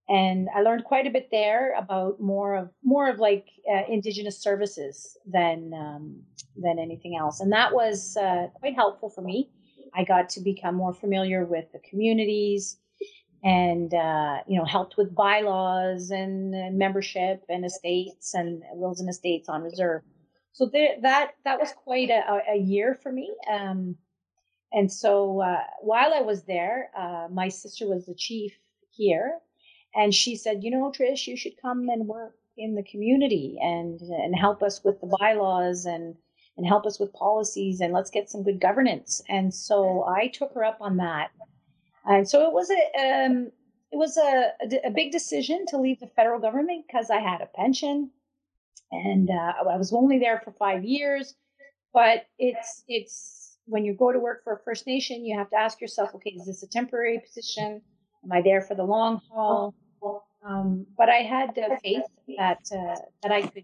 and 0.09 0.49
I 0.55 0.61
learned 0.61 0.83
quite 0.83 1.05
a 1.05 1.11
bit 1.11 1.29
there 1.29 1.75
about 1.77 2.19
more 2.19 2.55
of 2.55 2.69
more 2.83 3.07
of 3.07 3.19
like 3.19 3.45
uh, 3.71 3.83
Indigenous 3.87 4.39
services 4.41 5.15
than 5.27 5.71
um, 5.75 6.23
than 6.57 6.79
anything 6.79 7.15
else, 7.15 7.39
and 7.39 7.51
that 7.51 7.71
was 7.71 8.17
uh, 8.17 8.47
quite 8.55 8.73
helpful 8.73 9.09
for 9.09 9.21
me. 9.21 9.51
I 9.93 10.03
got 10.03 10.27
to 10.29 10.41
become 10.41 10.73
more 10.73 10.93
familiar 10.93 11.45
with 11.45 11.71
the 11.71 11.79
communities 11.87 12.77
and 13.43 13.93
uh, 13.93 14.37
you 14.47 14.57
know 14.57 14.65
helped 14.65 14.97
with 14.97 15.13
bylaws 15.13 16.09
and 16.09 16.75
membership 16.75 17.43
and 17.47 17.63
estates 17.63 18.33
and 18.33 18.63
wills 18.73 18.99
and 18.99 19.07
estates 19.07 19.47
on 19.47 19.61
reserve 19.61 20.01
so 20.53 20.65
there, 20.65 20.95
that 21.01 21.31
that 21.45 21.59
was 21.59 21.71
quite 21.71 22.09
a, 22.09 22.41
a 22.51 22.57
year 22.57 22.97
for 23.01 23.11
me. 23.11 23.31
Um, 23.51 23.95
and 24.73 24.91
so 24.91 25.41
uh, 25.41 25.63
while 25.81 26.13
I 26.13 26.21
was 26.21 26.43
there, 26.43 26.91
uh, 26.97 27.27
my 27.31 27.49
sister 27.49 27.87
was 27.87 28.05
the 28.05 28.15
chief 28.15 28.53
here, 28.91 29.39
and 29.95 30.13
she 30.13 30.35
said, 30.35 30.63
"You 30.63 30.71
know, 30.71 30.91
Trish, 30.91 31.27
you 31.27 31.37
should 31.37 31.61
come 31.61 31.89
and 31.89 32.07
work 32.07 32.35
in 32.57 32.75
the 32.75 32.83
community 32.83 33.57
and 33.61 33.99
and 34.01 34.35
help 34.35 34.63
us 34.63 34.83
with 34.83 34.99
the 35.01 35.15
bylaws 35.19 35.85
and 35.85 36.15
and 36.57 36.67
help 36.67 36.85
us 36.85 36.99
with 36.99 37.13
policies 37.13 37.81
and 37.81 37.93
let's 37.93 38.11
get 38.11 38.29
some 38.29 38.43
good 38.43 38.59
governance." 38.61 39.21
And 39.29 39.53
so 39.53 40.05
I 40.05 40.27
took 40.27 40.53
her 40.53 40.63
up 40.63 40.77
on 40.81 40.97
that, 40.97 41.31
and 42.05 42.27
so 42.27 42.47
it 42.47 42.53
was 42.53 42.69
a 42.71 43.25
um, 43.25 43.51
it 43.91 43.97
was 43.97 44.17
a, 44.17 44.51
a, 44.61 44.87
a 44.87 44.91
big 44.91 45.11
decision 45.11 45.65
to 45.67 45.77
leave 45.77 45.99
the 45.99 46.07
federal 46.07 46.39
government 46.39 46.85
because 46.87 47.09
I 47.09 47.19
had 47.19 47.41
a 47.41 47.45
pension 47.45 48.11
and 48.91 49.29
uh, 49.29 49.53
I 49.69 49.77
was 49.77 49.93
only 49.93 50.19
there 50.19 50.41
for 50.43 50.51
five 50.51 50.83
years. 50.83 51.35
But 51.93 52.25
it's 52.39 52.83
it's 52.87 53.40
when 53.65 53.85
you 53.85 53.93
go 53.93 54.11
to 54.11 54.19
work 54.19 54.43
for 54.43 54.53
a 54.53 54.59
First 54.59 54.87
Nation, 54.87 55.25
you 55.25 55.37
have 55.37 55.49
to 55.51 55.55
ask 55.57 55.79
yourself, 55.81 56.13
okay, 56.15 56.31
is 56.31 56.45
this 56.45 56.63
a 56.63 56.67
temporary 56.67 57.19
position? 57.25 57.81
Am 58.23 58.31
I 58.31 58.41
there 58.41 58.61
for 58.61 58.75
the 58.75 58.83
long 58.83 59.21
haul? 59.29 59.73
Um, 60.43 60.87
but 60.97 61.09
I 61.09 61.17
had 61.17 61.57
uh, 61.57 61.75
faith 61.83 62.03
that 62.37 62.59
uh, 62.71 62.95
that 63.21 63.31
I 63.31 63.41
could 63.43 63.63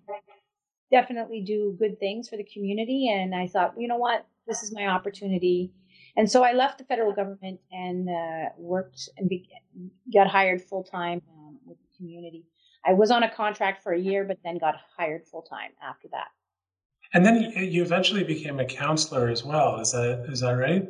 definitely 0.91 1.41
do 1.41 1.75
good 1.79 1.99
things 1.99 2.29
for 2.29 2.37
the 2.37 2.43
community, 2.43 3.09
and 3.11 3.33
I 3.33 3.47
thought, 3.47 3.73
you 3.77 3.87
know 3.87 3.97
what, 3.97 4.25
this 4.47 4.63
is 4.63 4.71
my 4.73 4.87
opportunity. 4.87 5.71
And 6.15 6.29
so 6.29 6.43
I 6.43 6.53
left 6.53 6.79
the 6.79 6.83
federal 6.83 7.13
government 7.13 7.59
and 7.71 8.09
uh, 8.09 8.49
worked 8.57 9.09
and 9.17 9.29
be- 9.29 9.49
got 10.11 10.27
hired 10.27 10.61
full 10.61 10.83
time 10.83 11.21
um, 11.31 11.59
with 11.65 11.77
the 11.77 11.97
community. 11.97 12.45
I 12.85 12.93
was 12.93 13.11
on 13.11 13.23
a 13.23 13.29
contract 13.29 13.83
for 13.83 13.91
a 13.91 13.99
year, 13.99 14.23
but 14.23 14.37
then 14.43 14.57
got 14.57 14.75
hired 14.97 15.25
full 15.25 15.41
time 15.43 15.71
after 15.83 16.07
that. 16.11 16.27
And 17.13 17.25
then 17.25 17.51
you 17.55 17.81
eventually 17.83 18.23
became 18.23 18.59
a 18.59 18.65
counselor 18.65 19.29
as 19.29 19.43
well. 19.43 19.79
Is 19.79 19.91
that 19.91 20.25
is 20.29 20.41
that 20.41 20.51
right? 20.51 20.87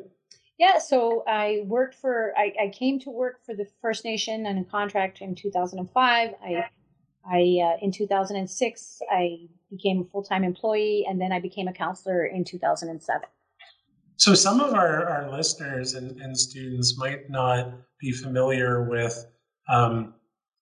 Yeah. 0.57 0.79
So 0.79 1.23
I 1.27 1.63
worked 1.65 1.95
for. 1.95 2.33
I, 2.35 2.53
I 2.61 2.69
came 2.69 2.99
to 3.01 3.11
work 3.11 3.45
for 3.45 3.53
the 3.53 3.67
First 3.81 4.03
Nation 4.03 4.45
on 4.47 4.57
a 4.57 4.63
contract 4.63 5.21
in 5.21 5.35
2005. 5.35 6.33
I 6.43 6.65
I 7.29 7.59
uh, 7.63 7.77
in 7.81 7.91
2006 7.91 9.01
I 9.11 9.47
became 9.69 10.01
a 10.01 10.05
full 10.05 10.23
time 10.23 10.43
employee, 10.43 11.05
and 11.07 11.21
then 11.21 11.31
I 11.31 11.39
became 11.39 11.67
a 11.67 11.73
counselor 11.73 12.25
in 12.25 12.43
2007. 12.43 13.29
So 14.19 14.33
some 14.33 14.59
of 14.59 14.73
our, 14.73 15.07
our 15.07 15.31
listeners 15.31 15.93
and, 15.93 16.19
and 16.19 16.35
students 16.35 16.97
might 16.97 17.29
not 17.29 17.71
be 17.99 18.11
familiar 18.11 18.89
with 18.89 19.25
um, 19.69 20.15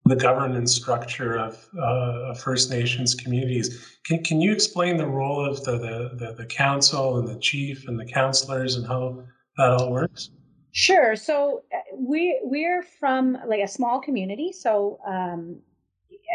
the 0.06 0.16
governance 0.16 0.74
structure 0.74 1.36
of 1.36 1.68
uh, 1.80 2.34
First 2.34 2.70
Nations 2.70 3.14
communities. 3.14 3.98
Can, 4.04 4.22
can 4.22 4.40
you 4.40 4.52
explain 4.52 4.96
the 4.96 5.06
role 5.06 5.44
of 5.44 5.64
the, 5.64 5.78
the, 5.78 6.34
the, 6.36 6.46
council 6.46 7.18
and 7.18 7.26
the 7.26 7.38
chief 7.40 7.88
and 7.88 7.98
the 7.98 8.04
counselors 8.04 8.76
and 8.76 8.86
how 8.86 9.22
that 9.56 9.70
all 9.70 9.90
works? 9.90 10.30
Sure. 10.72 11.16
So 11.16 11.62
uh, 11.74 11.78
we 11.96 12.38
we're 12.42 12.82
from 12.82 13.38
like 13.46 13.60
a 13.60 13.68
small 13.68 14.00
community. 14.00 14.52
So 14.52 14.98
um, 15.06 15.60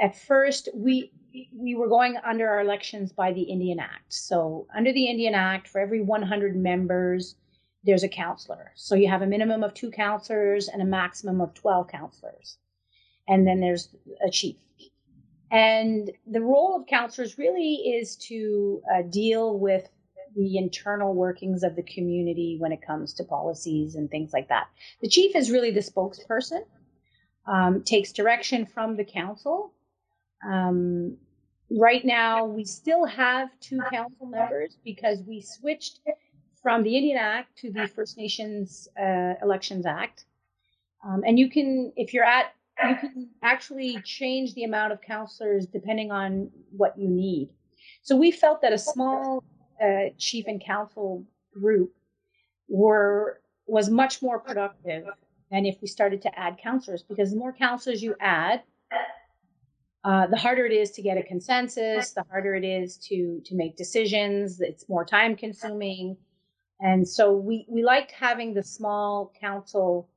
at 0.01 0.17
first 0.17 0.67
we 0.73 1.11
we 1.55 1.75
were 1.75 1.87
going 1.87 2.17
under 2.25 2.49
our 2.49 2.59
elections 2.59 3.13
by 3.13 3.31
the 3.31 3.43
Indian 3.43 3.79
Act. 3.79 4.11
So 4.11 4.67
under 4.75 4.91
the 4.91 5.05
Indian 5.05 5.33
Act, 5.33 5.67
for 5.67 5.79
every 5.79 6.01
100 6.01 6.55
members, 6.55 7.35
there's 7.83 8.03
a 8.03 8.09
counselor. 8.09 8.71
So 8.75 8.95
you 8.95 9.07
have 9.07 9.21
a 9.21 9.27
minimum 9.27 9.63
of 9.63 9.73
two 9.73 9.91
counselors 9.91 10.67
and 10.67 10.81
a 10.81 10.85
maximum 10.85 11.39
of 11.39 11.53
12 11.53 11.87
counselors. 11.87 12.57
And 13.31 13.47
then 13.47 13.61
there's 13.61 13.87
a 14.27 14.29
chief. 14.29 14.57
And 15.51 16.11
the 16.27 16.41
role 16.41 16.75
of 16.75 16.85
counselors 16.85 17.37
really 17.37 17.75
is 17.75 18.17
to 18.27 18.81
uh, 18.93 19.01
deal 19.03 19.57
with 19.57 19.87
the 20.35 20.57
internal 20.57 21.13
workings 21.13 21.63
of 21.63 21.77
the 21.77 21.83
community 21.83 22.57
when 22.59 22.73
it 22.73 22.81
comes 22.85 23.13
to 23.13 23.23
policies 23.23 23.95
and 23.95 24.11
things 24.11 24.33
like 24.33 24.49
that. 24.49 24.67
The 25.01 25.07
chief 25.07 25.35
is 25.35 25.49
really 25.49 25.71
the 25.71 25.79
spokesperson, 25.79 26.63
um, 27.47 27.83
takes 27.83 28.11
direction 28.11 28.65
from 28.65 28.97
the 28.97 29.05
council. 29.05 29.73
Um, 30.45 31.17
right 31.69 32.03
now, 32.03 32.45
we 32.45 32.65
still 32.65 33.05
have 33.05 33.49
two 33.61 33.79
council 33.91 34.25
members 34.25 34.77
because 34.83 35.21
we 35.25 35.41
switched 35.41 36.01
from 36.61 36.83
the 36.83 36.97
Indian 36.97 37.17
Act 37.17 37.57
to 37.59 37.71
the 37.71 37.87
First 37.87 38.17
Nations 38.17 38.89
uh, 38.99 39.33
Elections 39.41 39.85
Act. 39.85 40.25
Um, 41.05 41.23
and 41.25 41.39
you 41.39 41.49
can, 41.49 41.93
if 41.95 42.13
you're 42.13 42.25
at, 42.25 42.53
you 42.89 42.95
can 42.95 43.29
actually 43.43 44.01
change 44.03 44.53
the 44.53 44.63
amount 44.63 44.93
of 44.93 45.01
counselors 45.01 45.65
depending 45.65 46.11
on 46.11 46.49
what 46.71 46.97
you 46.97 47.07
need. 47.07 47.49
So 48.03 48.15
we 48.15 48.31
felt 48.31 48.61
that 48.61 48.73
a 48.73 48.77
small 48.77 49.43
uh, 49.81 50.09
chief 50.17 50.45
and 50.47 50.63
council 50.63 51.25
group 51.53 51.93
were 52.67 53.41
was 53.67 53.89
much 53.89 54.21
more 54.21 54.39
productive 54.39 55.05
than 55.49 55.65
if 55.65 55.81
we 55.81 55.87
started 55.87 56.21
to 56.23 56.39
add 56.39 56.57
counselors 56.61 57.03
because 57.03 57.31
the 57.31 57.37
more 57.37 57.53
counselors 57.53 58.01
you 58.01 58.15
add, 58.19 58.63
uh, 60.03 60.27
the 60.27 60.37
harder 60.37 60.65
it 60.65 60.71
is 60.71 60.91
to 60.91 61.01
get 61.01 61.17
a 61.17 61.23
consensus, 61.23 62.11
the 62.11 62.23
harder 62.29 62.55
it 62.55 62.63
is 62.63 62.97
to 62.97 63.41
to 63.45 63.55
make 63.55 63.77
decisions. 63.77 64.59
It's 64.61 64.89
more 64.89 65.05
time 65.05 65.35
consuming. 65.35 66.17
And 66.79 67.07
so 67.07 67.35
we, 67.35 67.65
we 67.69 67.83
liked 67.83 68.11
having 68.11 68.55
the 68.55 68.63
small 68.63 69.31
council 69.39 70.09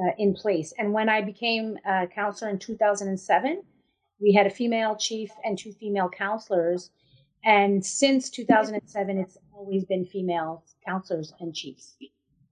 uh, 0.00 0.10
in 0.18 0.34
place. 0.34 0.72
And 0.78 0.92
when 0.92 1.08
I 1.08 1.20
became 1.20 1.78
a 1.86 2.06
counselor 2.06 2.50
in 2.50 2.58
2007, 2.58 3.62
we 4.20 4.32
had 4.32 4.46
a 4.46 4.50
female 4.50 4.96
chief 4.96 5.30
and 5.44 5.58
two 5.58 5.72
female 5.72 6.08
counselors. 6.08 6.90
And 7.44 7.84
since 7.84 8.30
2007, 8.30 9.18
it's 9.18 9.36
always 9.52 9.84
been 9.84 10.04
female 10.04 10.64
counselors 10.84 11.32
and 11.40 11.54
chiefs. 11.54 11.96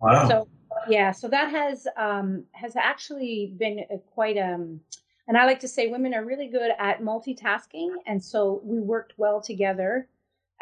Wow. 0.00 0.28
So 0.28 0.48
yeah, 0.88 1.12
so 1.12 1.28
that 1.28 1.50
has 1.50 1.86
um, 1.96 2.44
has 2.52 2.76
actually 2.76 3.54
been 3.58 3.84
quite 4.12 4.36
um, 4.36 4.80
and 5.28 5.38
I 5.38 5.46
like 5.46 5.60
to 5.60 5.68
say 5.68 5.86
women 5.86 6.14
are 6.14 6.24
really 6.24 6.48
good 6.48 6.72
at 6.78 7.00
multitasking, 7.00 7.90
and 8.06 8.22
so 8.22 8.60
we 8.64 8.80
worked 8.80 9.14
well 9.16 9.40
together 9.40 10.08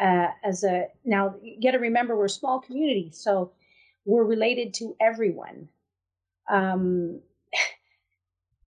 uh, 0.00 0.28
as 0.42 0.64
a 0.64 0.86
now 1.04 1.34
you 1.42 1.60
got 1.60 1.72
to 1.72 1.78
remember 1.78 2.16
we're 2.16 2.24
a 2.24 2.30
small 2.30 2.58
community 2.60 3.10
so 3.12 3.52
we're 4.06 4.24
related 4.24 4.72
to 4.74 4.96
everyone 5.00 5.68
um 6.50 7.20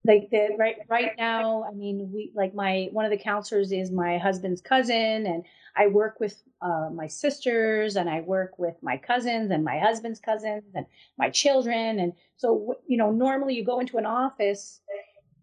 like 0.05 0.29
the 0.31 0.55
right 0.57 0.77
right 0.89 1.11
now 1.17 1.63
i 1.69 1.73
mean 1.73 2.09
we 2.13 2.31
like 2.35 2.53
my 2.53 2.87
one 2.91 3.05
of 3.05 3.11
the 3.11 3.17
counselors 3.17 3.71
is 3.71 3.91
my 3.91 4.17
husband's 4.17 4.61
cousin 4.61 5.25
and 5.25 5.43
i 5.75 5.87
work 5.87 6.19
with 6.19 6.41
uh, 6.61 6.89
my 6.93 7.07
sisters 7.07 7.95
and 7.95 8.09
i 8.09 8.21
work 8.21 8.57
with 8.57 8.75
my 8.81 8.97
cousins 8.97 9.51
and 9.51 9.63
my 9.63 9.77
husband's 9.79 10.19
cousins 10.19 10.63
and 10.75 10.85
my 11.17 11.29
children 11.29 11.99
and 11.99 12.13
so 12.37 12.75
you 12.87 12.97
know 12.97 13.11
normally 13.11 13.53
you 13.53 13.63
go 13.63 13.79
into 13.79 13.97
an 13.97 14.05
office 14.05 14.79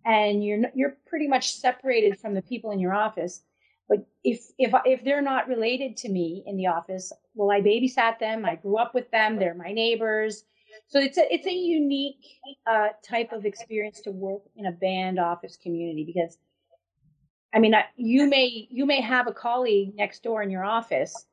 and 0.05 0.44
you're 0.44 0.61
you're 0.75 0.97
pretty 1.07 1.29
much 1.29 1.53
separated 1.55 2.18
from 2.18 2.35
the 2.35 2.42
people 2.42 2.70
in 2.70 2.79
your 2.79 2.94
office 2.94 3.42
but 3.88 4.07
if 4.23 4.47
if 4.59 4.73
if 4.85 5.05
they're 5.05 5.23
not 5.23 5.49
related 5.49 5.97
to 5.99 6.09
me 6.09 6.42
in 6.47 6.57
the 6.57 6.68
office, 6.68 7.12
well, 7.35 7.51
I 7.51 7.61
babysat 7.61 8.18
them. 8.18 8.44
I 8.44 8.57
grew 8.57 8.79
up 8.79 8.94
with 8.94 9.11
them. 9.11 9.38
They're 9.38 9.55
my 9.55 9.73
neighbors. 9.73 10.44
So 10.89 10.99
it's 11.01 11.19
a 11.19 11.33
it's 11.33 11.47
a 11.47 11.53
unique 11.53 12.25
uh, 12.67 12.89
type 13.03 13.33
of 13.33 13.45
experience 13.45 14.01
to 14.03 14.11
work 14.11 14.43
in 14.57 14.67
a 14.67 14.73
band 14.73 15.19
office 15.19 15.57
community 15.57 16.05
because, 16.05 16.39
I 17.53 17.59
mean, 17.59 17.75
you 17.97 18.29
may 18.29 18.69
you 18.71 18.87
may 18.87 19.01
have 19.01 19.27
a 19.27 19.33
colleague 19.33 19.95
next 19.95 20.23
door 20.23 20.43
in 20.43 20.51
your 20.51 20.65
office, 20.65 21.27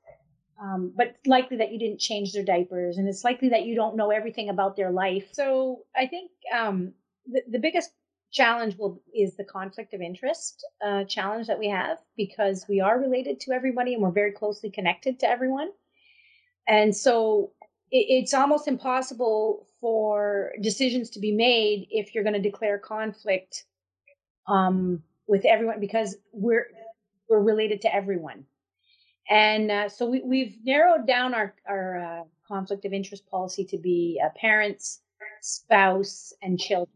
um, 0.62 0.94
but 0.96 1.08
it's 1.08 1.28
likely 1.28 1.58
that 1.58 1.72
you 1.72 1.80
didn't 1.80 2.00
change 2.00 2.34
their 2.34 2.44
diapers, 2.44 2.98
and 2.98 3.08
it's 3.08 3.24
likely 3.24 3.50
that 3.50 3.66
you 3.66 3.76
don't 3.76 3.96
know 3.96 4.12
everything 4.12 4.50
about 4.50 4.76
their 4.76 4.92
life. 4.92 5.30
So 5.32 5.82
I 5.96 6.08
think 6.08 6.32
um, 6.56 6.94
the 7.26 7.42
the 7.50 7.60
biggest 7.60 7.92
challenge 8.32 8.78
will 8.78 9.02
is 9.14 9.36
the 9.36 9.44
conflict 9.44 9.94
of 9.94 10.02
interest 10.02 10.66
uh, 10.84 11.04
challenge 11.04 11.48
that 11.48 11.60
we 11.60 11.68
have 11.68 11.98
because 12.16 12.66
we 12.70 12.80
are 12.80 12.98
related 12.98 13.40
to 13.42 13.52
everybody 13.52 13.94
and 13.94 14.02
we're 14.02 14.12
very 14.12 14.32
closely 14.32 14.72
connected 14.72 15.20
to 15.20 15.28
everyone 15.28 15.70
and 16.68 16.96
so 16.96 17.52
it's 17.92 18.34
almost 18.34 18.68
impossible 18.68 19.68
for 19.80 20.54
decisions 20.62 21.10
to 21.10 21.20
be 21.20 21.32
made 21.32 21.88
if 21.92 22.16
you're 22.16 22.24
going 22.24 22.42
to 22.42 22.42
declare 22.42 22.78
conflict 22.78 23.66
um, 24.48 25.04
with 25.28 25.46
everyone 25.46 25.80
because 25.80 26.16
we're 26.32 26.68
we're 27.30 27.42
related 27.42 27.82
to 27.82 27.94
everyone 27.94 28.46
and 29.30 29.72
uh, 29.72 29.90
so 29.90 30.10
we, 30.10 30.22
we've 30.22 30.58
narrowed 30.64 31.06
down 31.06 31.34
our 31.34 31.54
our 31.68 31.98
uh, 31.98 32.24
conflict 32.48 32.86
of 32.86 32.94
interest 32.94 33.26
policy 33.30 33.66
to 33.66 33.78
be 33.78 34.22
uh, 34.24 34.30
parents 34.40 35.02
spouse 35.42 36.34
and 36.42 36.60
children 36.60 36.88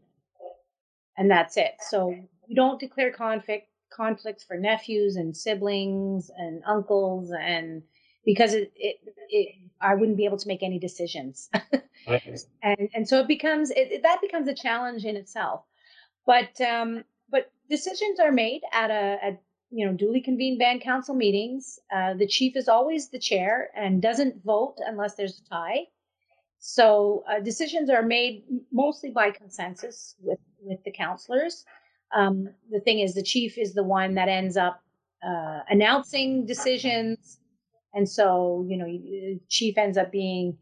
and 1.16 1.30
that's 1.30 1.56
it. 1.56 1.74
So 1.88 2.14
we 2.48 2.54
don't 2.54 2.80
declare 2.80 3.12
conflict 3.12 3.68
conflicts 3.92 4.44
for 4.44 4.58
nephews 4.58 5.16
and 5.16 5.34
siblings 5.34 6.30
and 6.36 6.62
uncles 6.66 7.30
and 7.30 7.82
because 8.26 8.52
it, 8.52 8.72
it, 8.76 8.96
it 9.30 9.54
I 9.80 9.94
wouldn't 9.94 10.18
be 10.18 10.26
able 10.26 10.36
to 10.36 10.48
make 10.48 10.62
any 10.62 10.78
decisions. 10.78 11.48
and 12.62 12.88
and 12.94 13.08
so 13.08 13.20
it 13.20 13.28
becomes 13.28 13.70
it, 13.70 14.02
that 14.02 14.20
becomes 14.20 14.48
a 14.48 14.54
challenge 14.54 15.04
in 15.04 15.16
itself. 15.16 15.62
But 16.26 16.60
um 16.60 17.04
but 17.30 17.50
decisions 17.70 18.20
are 18.20 18.32
made 18.32 18.60
at 18.72 18.90
a 18.90 19.18
at 19.22 19.42
you 19.70 19.86
know 19.86 19.92
duly 19.92 20.20
convened 20.20 20.58
band 20.58 20.82
council 20.82 21.14
meetings. 21.14 21.78
Uh, 21.94 22.14
the 22.14 22.26
chief 22.26 22.56
is 22.56 22.68
always 22.68 23.08
the 23.08 23.18
chair 23.18 23.70
and 23.74 24.02
doesn't 24.02 24.44
vote 24.44 24.76
unless 24.84 25.14
there's 25.14 25.40
a 25.40 25.48
tie. 25.48 25.86
So 26.58 27.22
uh, 27.30 27.40
decisions 27.40 27.90
are 27.90 28.02
made 28.02 28.44
mostly 28.72 29.10
by 29.10 29.30
consensus 29.30 30.16
with 30.20 30.40
with 30.60 30.82
the 30.84 30.90
counselors. 30.90 31.64
Um, 32.14 32.48
the 32.70 32.80
thing 32.80 33.00
is, 33.00 33.14
the 33.14 33.22
chief 33.22 33.58
is 33.58 33.74
the 33.74 33.82
one 33.82 34.14
that 34.14 34.28
ends 34.28 34.56
up 34.56 34.82
uh, 35.26 35.60
announcing 35.68 36.46
decisions, 36.46 37.38
and 37.96 38.08
so 38.08 38.64
you 38.68 38.76
know, 38.76 39.38
chief 39.48 39.76
ends 39.76 39.98
up 39.98 40.12
being 40.12 40.56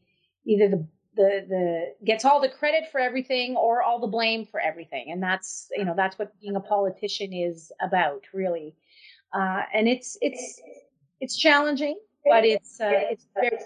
either 0.46 0.68
the 0.68 0.86
the 1.16 1.46
the 1.48 1.94
gets 2.04 2.24
all 2.24 2.40
the 2.40 2.48
credit 2.48 2.84
for 2.90 2.98
everything 2.98 3.56
or 3.56 3.82
all 3.82 4.00
the 4.00 4.06
blame 4.06 4.46
for 4.46 4.60
everything, 4.60 5.10
and 5.10 5.22
that's 5.22 5.68
you 5.76 5.84
know 5.84 5.94
that's 5.94 6.18
what 6.18 6.32
being 6.40 6.56
a 6.56 6.60
politician 6.60 7.32
is 7.32 7.70
about, 7.82 8.22
really. 8.32 8.74
Uh, 9.32 9.62
and 9.74 9.88
it's 9.88 10.16
it's 10.22 10.60
it's 11.20 11.36
challenging, 11.36 11.98
but 12.24 12.44
it's 12.44 12.80
uh, 12.80 12.90
it's 12.90 13.26
very 13.34 13.58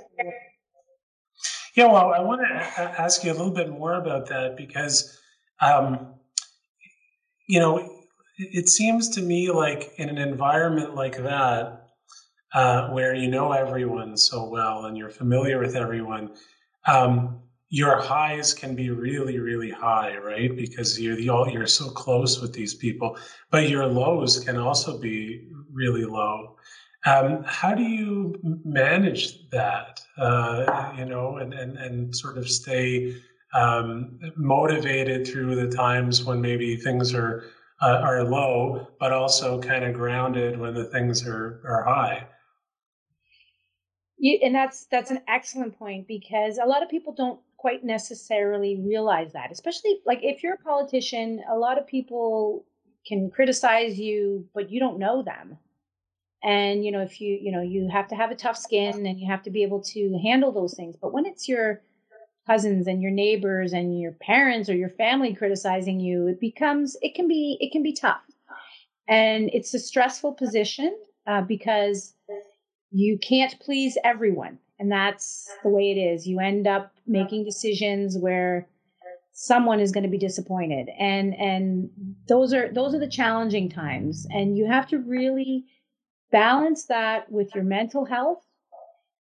yeah, 1.79 1.87
well, 1.87 2.13
I 2.13 2.19
want 2.19 2.41
to 2.41 3.01
ask 3.01 3.23
you 3.23 3.31
a 3.31 3.35
little 3.35 3.53
bit 3.53 3.71
more 3.71 3.95
about 3.95 4.27
that 4.31 4.57
because, 4.57 5.17
um, 5.61 6.15
you 7.49 7.61
know, 7.61 8.03
it 8.37 8.69
seems 8.69 9.09
to 9.11 9.23
me 9.23 9.53
like 9.53 9.93
in 9.97 10.09
an 10.09 10.19
environment 10.19 10.97
like 10.97 11.19
that, 11.19 11.78
uh, 12.55 12.89
where 12.89 13.15
you 13.15 13.29
know 13.29 13.53
everyone 13.53 14.17
so 14.17 14.49
well 14.49 14.87
and 14.87 14.97
you're 14.97 15.11
familiar 15.11 15.59
with 15.59 15.77
everyone, 15.77 16.31
um, 16.87 17.41
your 17.71 18.01
highs 18.01 18.55
can 18.55 18.75
be 18.75 18.91
really, 18.91 19.39
really 19.39 19.71
high, 19.71 20.17
right? 20.17 20.57
Because 20.57 20.99
you're 20.99 21.17
the, 21.17 21.51
you're 21.53 21.67
so 21.67 21.91
close 21.91 22.41
with 22.41 22.55
these 22.55 22.75
people, 22.75 23.19
but 23.51 23.69
your 23.69 23.87
lows 23.87 24.43
can 24.43 24.57
also 24.57 24.99
be 24.99 25.49
really 25.71 26.05
low. 26.05 26.57
Um, 27.05 27.45
how 27.45 27.75
do 27.75 27.83
you 27.83 28.35
manage 28.65 29.49
that, 29.51 30.01
uh, 30.17 30.93
you 30.97 31.05
know, 31.05 31.37
and, 31.37 31.53
and, 31.53 31.77
and 31.77 32.17
sort 32.17 32.39
of 32.39 32.49
stay 32.49 33.15
um, 33.55 34.19
motivated 34.37 35.27
through 35.27 35.55
the 35.57 35.75
times 35.75 36.25
when 36.25 36.41
maybe 36.41 36.77
things 36.77 37.15
are 37.15 37.45
uh, 37.81 38.01
are 38.03 38.25
low, 38.25 38.89
but 38.99 39.13
also 39.13 39.61
kind 39.61 39.85
of 39.85 39.95
grounded 39.95 40.59
when 40.59 40.75
the 40.75 40.87
things 40.87 41.27
are, 41.27 41.61
are 41.65 41.85
high? 41.85 42.27
And 44.21 44.55
that's 44.55 44.87
that's 44.87 45.11
an 45.11 45.21
excellent 45.29 45.79
point 45.79 46.09
because 46.09 46.59
a 46.59 46.67
lot 46.67 46.83
of 46.83 46.89
people 46.89 47.13
don't 47.13 47.41
quite 47.57 47.85
necessarily 47.85 48.81
realize 48.81 49.33
that, 49.33 49.53
especially 49.53 50.01
like 50.07 50.21
if 50.23 50.43
you're 50.43 50.55
a 50.55 50.59
politician, 50.59 51.43
a 51.51 51.57
lot 51.57 51.79
of 51.79 51.87
people 51.87 52.65
can 53.07 53.31
criticize 53.31 53.99
you, 53.99 54.49
but 54.55 54.71
you 54.71 54.81
don't 54.81 54.99
know 54.99 55.23
them. 55.23 55.59
And 56.43 56.85
you 56.85 56.93
know 56.93 57.01
if 57.01 57.21
you 57.21 57.39
you 57.41 57.53
know 57.53 57.63
you 57.63 57.89
have 57.93 58.09
to 58.09 58.15
have 58.15 58.31
a 58.31 58.37
tough 58.37 58.57
skin 58.57 59.07
and 59.07 59.21
you 59.21 59.27
have 59.29 59.43
to 59.45 59.51
be 59.51 59.63
able 59.63 59.83
to 59.83 60.19
handle 60.23 60.53
those 60.53 60.75
things. 60.75 60.97
But 61.01 61.13
when 61.13 61.27
it's 61.27 61.49
your 61.49 61.83
cousins 62.47 62.87
and 62.87 63.03
your 63.03 63.11
neighbors 63.11 63.73
and 63.73 64.01
your 64.01 64.13
parents 64.13 64.69
or 64.69 64.75
your 64.75 64.89
family 64.89 65.35
criticizing 65.35 66.01
you 66.01 66.29
it 66.29 66.41
becomes 66.41 66.97
it 67.03 67.15
can 67.15 67.29
be 67.29 67.59
it 67.61 67.73
can 67.73 67.83
be 67.83 67.93
tough. 67.93 68.23
And 69.09 69.51
it's 69.53 69.75
a 69.75 69.79
stressful 69.79 70.35
position 70.35 70.97
uh, 71.27 71.43
because 71.43 72.15
you 72.91 73.19
can't 73.19 73.59
please 73.61 73.99
everyone. 74.05 74.59
And 74.79 74.91
that's 74.91 75.51
the 75.63 75.71
way 75.71 75.91
it 75.91 75.99
is. 75.99 76.27
You 76.27 76.39
end 76.41 76.67
up 76.67 76.93
making 77.07 77.45
decisions 77.45 78.17
where 78.17 78.69
someone 79.33 79.81
is 79.81 79.93
going 79.93 80.05
to 80.05 80.11
be 80.11 80.19
disappointed. 80.19 80.89
And 80.99 81.35
and 81.35 81.91
those 82.29 82.53
are 82.55 82.73
those 82.73 82.95
are 82.95 83.01
the 83.01 83.09
challenging 83.09 83.69
times. 83.69 84.27
And 84.31 84.57
you 84.57 84.67
have 84.67 84.87
to 84.89 84.99
really 84.99 85.65
balance 86.31 86.85
that 86.87 87.31
with 87.31 87.55
your 87.55 87.65
mental 87.65 88.05
health 88.05 88.45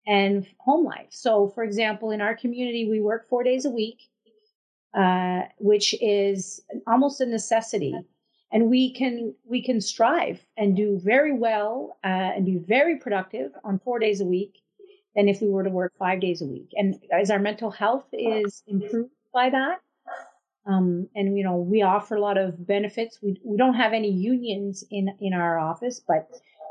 and 0.07 0.45
home 0.59 0.85
life. 0.85 1.07
So 1.09 1.49
for 1.49 1.63
example 1.63 2.11
in 2.11 2.21
our 2.21 2.35
community 2.35 2.87
we 2.89 2.99
work 2.99 3.29
four 3.29 3.43
days 3.43 3.65
a 3.65 3.69
week 3.69 3.99
uh, 4.95 5.41
which 5.57 5.93
is 6.01 6.61
almost 6.87 7.19
a 7.19 7.25
necessity 7.25 7.93
and 8.55 8.69
we 8.69 8.93
can 8.93 9.35
we 9.43 9.61
can 9.61 9.81
strive 9.81 10.39
and 10.57 10.75
do 10.75 10.97
very 11.03 11.33
well 11.33 11.97
uh, 12.03 12.31
and 12.35 12.45
be 12.45 12.57
very 12.57 12.97
productive 12.97 13.51
on 13.63 13.79
four 13.79 13.99
days 13.99 14.21
a 14.21 14.25
week 14.25 14.53
than 15.15 15.27
if 15.27 15.41
we 15.41 15.49
were 15.49 15.63
to 15.63 15.69
work 15.69 15.93
five 15.99 16.21
days 16.21 16.41
a 16.41 16.45
week 16.45 16.69
and 16.75 16.95
as 17.11 17.29
our 17.29 17.39
mental 17.39 17.69
health 17.69 18.05
is 18.13 18.63
improved 18.67 19.11
by 19.33 19.49
that 19.49 19.81
um, 20.65 21.07
and 21.15 21.37
you 21.37 21.43
know 21.43 21.57
we 21.57 21.81
offer 21.81 22.15
a 22.15 22.21
lot 22.21 22.37
of 22.37 22.65
benefits. 22.65 23.19
We 23.21 23.39
we 23.43 23.57
don't 23.57 23.75
have 23.75 23.93
any 23.93 24.11
unions 24.11 24.83
in 24.89 25.09
in 25.19 25.33
our 25.33 25.59
office, 25.59 26.01
but 26.05 26.27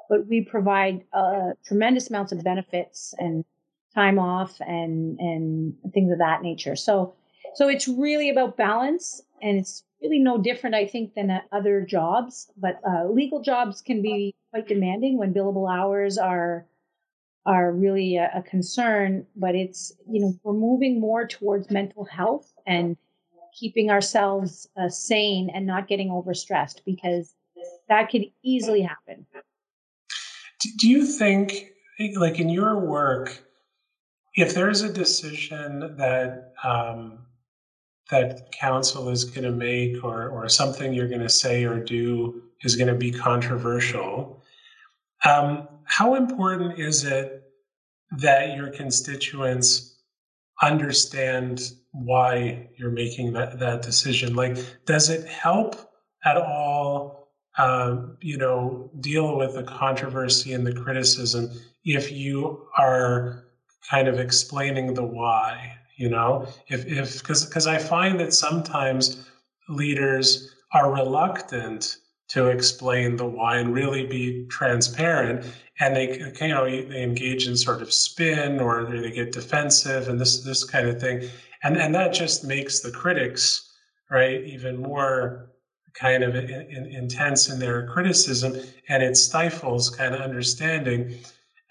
but 0.08 0.26
we 0.26 0.42
provide 0.42 1.04
uh, 1.12 1.50
tremendous 1.64 2.10
amounts 2.10 2.32
of 2.32 2.42
benefits 2.42 3.14
and 3.18 3.44
time 3.94 4.18
off 4.18 4.60
and 4.60 5.18
and 5.20 5.74
things 5.92 6.10
of 6.12 6.18
that 6.18 6.42
nature. 6.42 6.76
So 6.76 7.14
so 7.54 7.68
it's 7.68 7.86
really 7.86 8.30
about 8.30 8.56
balance, 8.56 9.22
and 9.42 9.58
it's 9.58 9.84
really 10.04 10.18
no 10.18 10.38
different, 10.38 10.76
I 10.76 10.86
think, 10.86 11.14
than 11.14 11.40
other 11.50 11.80
jobs. 11.80 12.50
But 12.56 12.80
uh, 12.88 13.08
legal 13.08 13.42
jobs 13.42 13.80
can 13.80 14.02
be 14.02 14.34
quite 14.50 14.68
demanding 14.68 15.18
when 15.18 15.34
billable 15.34 15.72
hours 15.72 16.18
are 16.18 16.66
are 17.46 17.72
really 17.72 18.16
a, 18.16 18.30
a 18.36 18.42
concern. 18.42 19.26
But 19.34 19.54
it's 19.54 19.92
you 20.08 20.20
know 20.20 20.34
we're 20.44 20.52
moving 20.52 21.00
more 21.00 21.26
towards 21.26 21.70
mental 21.70 22.04
health 22.04 22.52
and 22.66 22.96
keeping 23.58 23.90
ourselves 23.90 24.68
uh, 24.76 24.88
sane 24.88 25.50
and 25.54 25.66
not 25.66 25.88
getting 25.88 26.08
overstressed 26.08 26.80
because 26.84 27.34
that 27.88 28.10
could 28.10 28.24
easily 28.42 28.82
happen. 28.82 29.26
Do 30.78 30.88
you 30.88 31.06
think, 31.06 31.70
like 32.16 32.40
in 32.40 32.48
your 32.48 32.78
work, 32.78 33.42
if 34.34 34.54
there's 34.54 34.82
a 34.82 34.92
decision 34.92 35.96
that 35.98 36.52
um, 36.64 37.18
that 38.10 38.52
council 38.52 39.08
is 39.08 39.24
going 39.24 39.44
to 39.44 39.52
make, 39.52 40.04
or 40.04 40.28
or 40.28 40.48
something 40.48 40.92
you're 40.92 41.08
going 41.08 41.20
to 41.20 41.28
say 41.28 41.64
or 41.64 41.78
do 41.78 42.42
is 42.62 42.76
going 42.76 42.88
to 42.88 42.94
be 42.94 43.10
controversial, 43.10 44.42
um, 45.24 45.68
how 45.84 46.14
important 46.14 46.78
is 46.78 47.04
it 47.04 47.42
that 48.18 48.56
your 48.56 48.70
constituents 48.70 49.94
understand 50.62 51.72
why 51.92 52.68
you're 52.76 52.90
making 52.90 53.32
that, 53.32 53.58
that 53.58 53.82
decision. 53.82 54.34
Like, 54.34 54.56
does 54.86 55.10
it 55.10 55.26
help 55.26 55.76
at 56.24 56.36
all, 56.36 57.28
uh, 57.58 57.96
you 58.20 58.36
know, 58.38 58.90
deal 59.00 59.36
with 59.36 59.54
the 59.54 59.62
controversy 59.62 60.52
and 60.52 60.66
the 60.66 60.72
criticism 60.72 61.50
if 61.84 62.10
you 62.10 62.66
are 62.78 63.44
kind 63.90 64.08
of 64.08 64.18
explaining 64.18 64.94
the 64.94 65.04
why? 65.04 65.76
You 65.96 66.10
know, 66.10 66.46
if 66.68 66.86
if 66.86 67.20
because 67.20 67.46
because 67.46 67.66
I 67.66 67.78
find 67.78 68.18
that 68.20 68.34
sometimes 68.34 69.28
leaders 69.68 70.54
are 70.72 70.92
reluctant 70.92 71.98
to 72.28 72.48
explain 72.48 73.16
the 73.16 73.24
why 73.26 73.58
and 73.58 73.72
really 73.74 74.06
be 74.06 74.46
transparent 74.46 75.44
and 75.80 75.94
they 75.94 76.18
you 76.40 76.48
know 76.48 76.64
they 76.64 77.02
engage 77.02 77.46
in 77.46 77.56
sort 77.56 77.82
of 77.82 77.92
spin 77.92 78.60
or 78.60 78.84
they 78.84 79.10
get 79.10 79.32
defensive 79.32 80.08
and 80.08 80.20
this 80.20 80.42
this 80.42 80.64
kind 80.64 80.88
of 80.88 81.00
thing. 81.00 81.28
And 81.62 81.76
and 81.76 81.94
that 81.94 82.12
just 82.12 82.44
makes 82.44 82.80
the 82.80 82.90
critics 82.90 83.72
right 84.10 84.42
even 84.44 84.76
more 84.76 85.50
kind 85.94 86.24
of 86.24 86.34
in, 86.34 86.50
in, 86.50 86.86
intense 86.86 87.48
in 87.48 87.58
their 87.60 87.86
criticism 87.86 88.56
and 88.88 89.02
it 89.02 89.16
stifles 89.16 89.90
kind 89.90 90.14
of 90.14 90.20
understanding. 90.20 91.14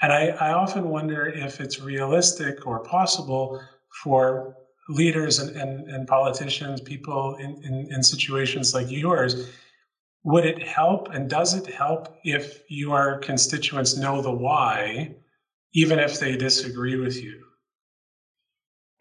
And 0.02 0.12
I, 0.14 0.28
I 0.28 0.54
often 0.54 0.90
wonder 0.90 1.28
if 1.28 1.60
it's 1.60 1.82
realistic 1.82 2.66
or 2.66 2.84
possible 2.84 3.62
for 4.04 4.56
leaders 4.90 5.40
and, 5.40 5.56
and, 5.56 5.90
and 5.90 6.08
politicians 6.08 6.82
people 6.82 7.36
in, 7.36 7.62
in, 7.64 7.88
in 7.92 8.04
situations 8.04 8.74
like 8.74 8.90
yours 8.90 9.50
would 10.24 10.46
it 10.46 10.62
help 10.62 11.10
and 11.14 11.30
does 11.30 11.54
it 11.54 11.66
help 11.68 12.18
if 12.24 12.62
your 12.70 13.20
constituents 13.20 13.98
know 13.98 14.22
the 14.22 14.32
why 14.32 15.16
even 15.74 16.00
if 16.00 16.20
they 16.20 16.36
disagree 16.36 16.98
with 16.98 17.22
you 17.22 17.44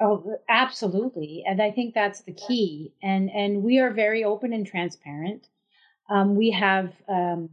Oh, 0.02 0.37
absolutely, 0.48 1.44
and 1.46 1.62
I 1.62 1.70
think 1.70 1.94
that's 1.94 2.22
the 2.22 2.33
key. 2.33 2.92
And 3.05 3.31
and 3.31 3.62
we 3.62 3.78
are 3.78 3.92
very 3.92 4.24
open 4.24 4.52
and 4.52 4.66
transparent. 4.66 5.46
Um, 6.11 6.35
we 6.35 6.50
have 6.50 6.92
um, 7.09 7.50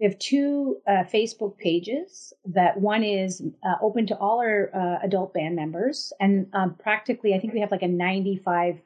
we 0.00 0.06
have 0.06 0.18
two 0.18 0.78
uh, 0.86 1.04
Facebook 1.12 1.58
pages. 1.58 2.32
That 2.46 2.80
one 2.80 3.04
is 3.04 3.42
uh, 3.62 3.74
open 3.82 4.06
to 4.06 4.16
all 4.16 4.38
our 4.40 4.70
uh, 4.74 5.04
adult 5.04 5.34
band 5.34 5.54
members, 5.56 6.12
and 6.18 6.46
um, 6.54 6.74
practically, 6.74 7.34
I 7.34 7.38
think 7.38 7.52
we 7.52 7.60
have 7.60 7.70
like 7.70 7.82
a 7.82 7.88
ninety-five 7.88 8.80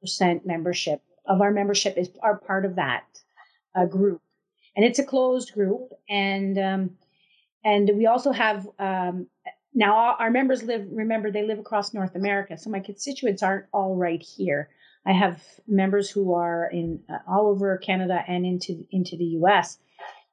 percent 0.00 0.46
membership 0.46 1.02
of 1.26 1.40
our 1.40 1.50
membership 1.50 1.96
is 1.96 2.10
are 2.22 2.38
part 2.38 2.64
of 2.64 2.76
that 2.76 3.04
uh, 3.74 3.86
group, 3.86 4.20
and 4.76 4.84
it's 4.84 4.98
a 4.98 5.04
closed 5.04 5.52
group. 5.52 5.92
And 6.08 6.58
um, 6.58 6.90
and 7.64 7.90
we 7.94 8.06
also 8.06 8.30
have 8.32 8.68
um, 8.78 9.26
now, 9.74 10.16
our 10.18 10.30
members 10.30 10.62
live, 10.62 10.86
remember, 10.90 11.30
they 11.30 11.44
live 11.46 11.58
across 11.58 11.94
North 11.94 12.14
America. 12.14 12.58
So 12.58 12.68
my 12.68 12.80
constituents 12.80 13.42
aren't 13.42 13.66
all 13.72 13.96
right 13.96 14.22
here. 14.22 14.68
I 15.06 15.12
have 15.12 15.42
members 15.66 16.10
who 16.10 16.34
are 16.34 16.68
in 16.70 17.00
uh, 17.08 17.18
all 17.26 17.48
over 17.48 17.76
Canada 17.78 18.22
and 18.28 18.46
into 18.46 18.86
into 18.92 19.16
the 19.16 19.24
U.S. 19.40 19.78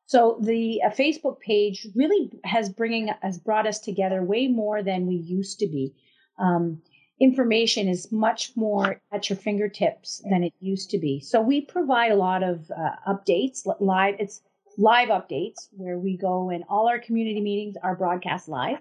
So 0.10 0.39
the 0.41 0.82
uh, 0.84 0.89
Facebook 0.89 1.39
page 1.39 1.86
really 1.93 2.32
has 2.43 2.67
bringing 2.67 3.12
has 3.22 3.38
brought 3.38 3.67
us 3.67 3.78
together 3.78 4.24
way 4.24 4.48
more 4.48 4.82
than 4.82 5.06
we 5.06 5.13
used 5.13 5.60
to 5.60 5.67
be. 5.67 5.93
Um, 6.39 6.82
information 7.22 7.88
is 7.88 8.12
much 8.12 8.54
more 8.56 9.00
at 9.12 9.30
your 9.30 9.38
fingertips 9.38 10.24
than 10.28 10.43
it 10.43 10.54
used 10.60 10.89
to 10.89 10.98
be. 10.98 11.19
So 11.19 11.39
we 11.39 11.62
provide 11.62 12.12
a 12.12 12.15
lot 12.15 12.41
of 12.41 12.72
uh, 12.72 12.95
updates 13.08 13.67
live. 13.80 14.15
It's 14.17 14.41
live 14.80 15.10
updates 15.10 15.67
where 15.74 16.00
we 16.00 16.17
go 16.17 16.50
and 16.50 16.63
all 16.69 16.88
our 16.88 16.98
community 16.98 17.39
meetings 17.39 17.76
are 17.84 17.95
broadcast 17.95 18.50
live. 18.50 18.80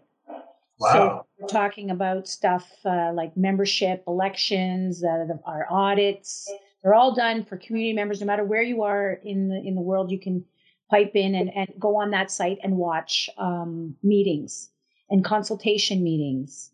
Wow. 0.78 0.92
So 0.92 1.26
we're 1.40 1.48
talking 1.48 1.90
about 1.90 2.26
stuff 2.26 2.66
uh, 2.86 3.12
like 3.12 3.36
membership, 3.36 4.02
elections, 4.08 5.04
uh, 5.04 5.26
the, 5.26 5.38
our 5.44 5.66
audits. 5.68 6.50
They're 6.82 6.94
all 6.94 7.14
done 7.14 7.44
for 7.44 7.58
community 7.58 7.92
members, 7.92 8.18
no 8.18 8.26
matter 8.26 8.46
where 8.46 8.62
you 8.62 8.82
are 8.84 9.20
in 9.22 9.50
the 9.50 9.56
in 9.62 9.74
the 9.74 9.82
world. 9.82 10.10
You 10.10 10.18
can 10.18 10.46
pipe 10.90 11.12
in 11.14 11.34
and, 11.34 11.50
and 11.54 11.68
go 11.78 11.96
on 11.96 12.10
that 12.10 12.30
site 12.30 12.58
and 12.62 12.76
watch 12.76 13.28
um, 13.38 13.96
meetings 14.02 14.70
and 15.10 15.24
consultation 15.24 16.02
meetings. 16.02 16.70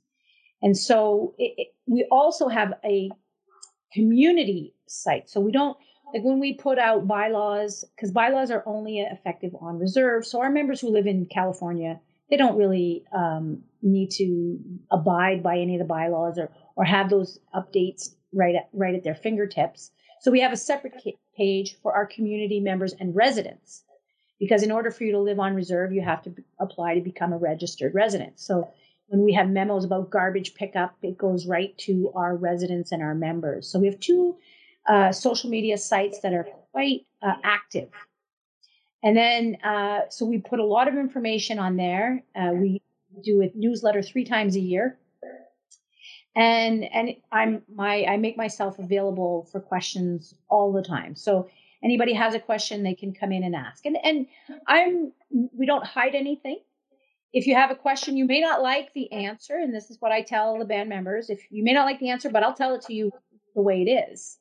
And 0.62 0.76
so 0.76 1.34
it, 1.38 1.54
it, 1.56 1.68
we 1.86 2.06
also 2.10 2.48
have 2.48 2.74
a 2.84 3.10
community 3.92 4.74
site. 4.86 5.28
So 5.28 5.40
we 5.40 5.52
don't 5.52 5.76
like 6.12 6.22
when 6.22 6.40
we 6.40 6.54
put 6.54 6.78
out 6.78 7.06
bylaws 7.06 7.84
because 7.94 8.10
bylaws 8.10 8.50
are 8.50 8.62
only 8.66 9.00
effective 9.00 9.52
on 9.60 9.78
reserve. 9.78 10.26
So 10.26 10.40
our 10.40 10.50
members 10.50 10.80
who 10.80 10.90
live 10.90 11.06
in 11.06 11.26
California 11.26 12.00
they 12.30 12.36
don't 12.36 12.56
really 12.56 13.04
um, 13.12 13.62
need 13.82 14.10
to 14.12 14.58
abide 14.90 15.42
by 15.42 15.58
any 15.58 15.74
of 15.74 15.78
the 15.78 15.84
bylaws 15.84 16.38
or 16.38 16.50
or 16.76 16.84
have 16.84 17.10
those 17.10 17.38
updates 17.54 18.14
right 18.32 18.54
at, 18.54 18.68
right 18.72 18.94
at 18.94 19.04
their 19.04 19.14
fingertips. 19.14 19.92
So 20.20 20.30
we 20.30 20.40
have 20.40 20.52
a 20.52 20.56
separate 20.56 20.94
page 21.36 21.76
for 21.82 21.94
our 21.94 22.06
community 22.06 22.58
members 22.60 22.94
and 22.98 23.14
residents 23.14 23.84
because 24.44 24.62
in 24.62 24.70
order 24.70 24.90
for 24.90 25.04
you 25.04 25.12
to 25.12 25.18
live 25.18 25.38
on 25.38 25.54
reserve, 25.54 25.92
you 25.92 26.02
have 26.02 26.22
to 26.22 26.34
apply 26.58 26.94
to 26.94 27.00
become 27.00 27.32
a 27.32 27.38
registered 27.38 27.94
resident. 27.94 28.38
So 28.38 28.70
when 29.08 29.22
we 29.22 29.32
have 29.34 29.48
memos 29.48 29.84
about 29.84 30.10
garbage 30.10 30.54
pickup, 30.54 30.96
it 31.02 31.16
goes 31.18 31.46
right 31.46 31.76
to 31.78 32.12
our 32.14 32.36
residents 32.36 32.92
and 32.92 33.02
our 33.02 33.14
members. 33.14 33.68
So 33.68 33.78
we 33.78 33.86
have 33.86 34.00
two 34.00 34.36
uh, 34.88 35.12
social 35.12 35.50
media 35.50 35.78
sites 35.78 36.20
that 36.20 36.32
are 36.32 36.46
quite 36.72 37.06
uh, 37.22 37.34
active 37.42 37.90
and 39.04 39.14
then, 39.14 39.58
uh, 39.62 40.08
so 40.08 40.24
we 40.24 40.38
put 40.38 40.60
a 40.60 40.64
lot 40.64 40.88
of 40.88 40.96
information 40.96 41.58
on 41.58 41.76
there. 41.76 42.24
Uh, 42.34 42.52
we 42.54 42.80
do 43.22 43.42
a 43.42 43.50
newsletter 43.54 44.02
three 44.02 44.24
times 44.24 44.56
a 44.56 44.60
year. 44.60 44.98
And, 46.34 46.84
and 46.84 47.14
I'm 47.30 47.62
my, 47.72 48.06
I 48.06 48.16
make 48.16 48.38
myself 48.38 48.78
available 48.78 49.46
for 49.52 49.60
questions 49.60 50.34
all 50.48 50.72
the 50.72 50.82
time. 50.82 51.14
So 51.14 51.50
anybody 51.84 52.14
has 52.14 52.34
a 52.34 52.40
question, 52.40 52.82
they 52.82 52.94
can 52.94 53.12
come 53.14 53.32
in 53.32 53.44
and 53.44 53.54
ask. 53.54 53.84
And, 53.84 53.96
and 54.02 54.26
I'm, 54.66 55.12
we 55.30 55.66
don't 55.66 55.84
hide 55.84 56.14
anything. 56.14 56.58
If 57.32 57.46
you 57.46 57.54
have 57.54 57.70
a 57.70 57.74
question, 57.74 58.16
you 58.16 58.24
may 58.26 58.40
not 58.40 58.62
like 58.62 58.92
the 58.94 59.12
answer. 59.12 59.54
And 59.56 59.74
this 59.74 59.90
is 59.90 60.00
what 60.00 60.12
I 60.12 60.22
tell 60.22 60.58
the 60.58 60.64
band 60.64 60.88
members. 60.88 61.30
If 61.30 61.40
you 61.50 61.64
may 61.64 61.72
not 61.72 61.84
like 61.84 62.00
the 62.00 62.10
answer, 62.10 62.30
but 62.30 62.42
I'll 62.42 62.54
tell 62.54 62.74
it 62.74 62.82
to 62.82 62.94
you 62.94 63.10
the 63.54 63.62
way 63.62 63.82
it 63.82 63.90
is 63.90 64.38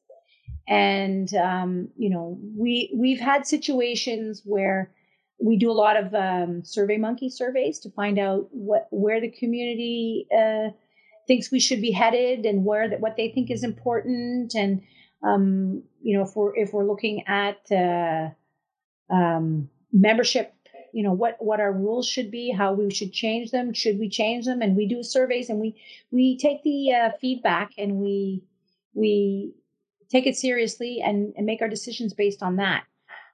and 0.67 1.33
um, 1.35 1.89
you 1.97 2.09
know 2.09 2.39
we 2.55 2.93
we've 2.95 3.19
had 3.19 3.45
situations 3.45 4.41
where 4.45 4.91
we 5.39 5.57
do 5.57 5.69
a 5.69 5.73
lot 5.73 5.97
of 5.97 6.13
um, 6.13 6.63
survey 6.63 6.97
monkey 6.97 7.29
surveys 7.29 7.79
to 7.79 7.89
find 7.91 8.17
out 8.17 8.47
what 8.51 8.87
where 8.91 9.19
the 9.19 9.29
community 9.29 10.27
uh, 10.35 10.69
thinks 11.27 11.51
we 11.51 11.59
should 11.59 11.81
be 11.81 11.91
headed 11.91 12.45
and 12.45 12.63
where 12.63 12.89
that 12.89 13.01
what 13.01 13.17
they 13.17 13.29
think 13.29 13.51
is 13.51 13.63
important 13.63 14.53
and 14.55 14.81
um, 15.23 15.83
you 16.01 16.17
know 16.17 16.23
if 16.23 16.35
we're 16.35 16.55
if 16.55 16.73
we're 16.73 16.85
looking 16.85 17.23
at 17.27 17.59
uh, 17.71 18.29
um, 19.13 19.69
membership 19.91 20.53
you 20.93 21.03
know 21.03 21.13
what 21.13 21.37
what 21.39 21.59
our 21.59 21.73
rules 21.73 22.07
should 22.07 22.29
be 22.29 22.51
how 22.51 22.73
we 22.73 22.91
should 22.91 23.11
change 23.11 23.51
them 23.51 23.73
should 23.73 23.99
we 23.99 24.07
change 24.09 24.45
them 24.45 24.61
and 24.61 24.75
we 24.75 24.87
do 24.87 25.01
surveys 25.01 25.49
and 25.49 25.59
we 25.59 25.75
we 26.11 26.37
take 26.37 26.61
the 26.63 26.93
uh, 26.93 27.09
feedback 27.19 27.71
and 27.77 27.95
we 27.95 28.43
we 28.93 29.53
take 30.13 30.27
it 30.27 30.37
seriously 30.37 31.01
and, 31.03 31.33
and 31.35 31.45
make 31.45 31.61
our 31.61 31.67
decisions 31.67 32.13
based 32.13 32.43
on 32.43 32.57
that. 32.57 32.83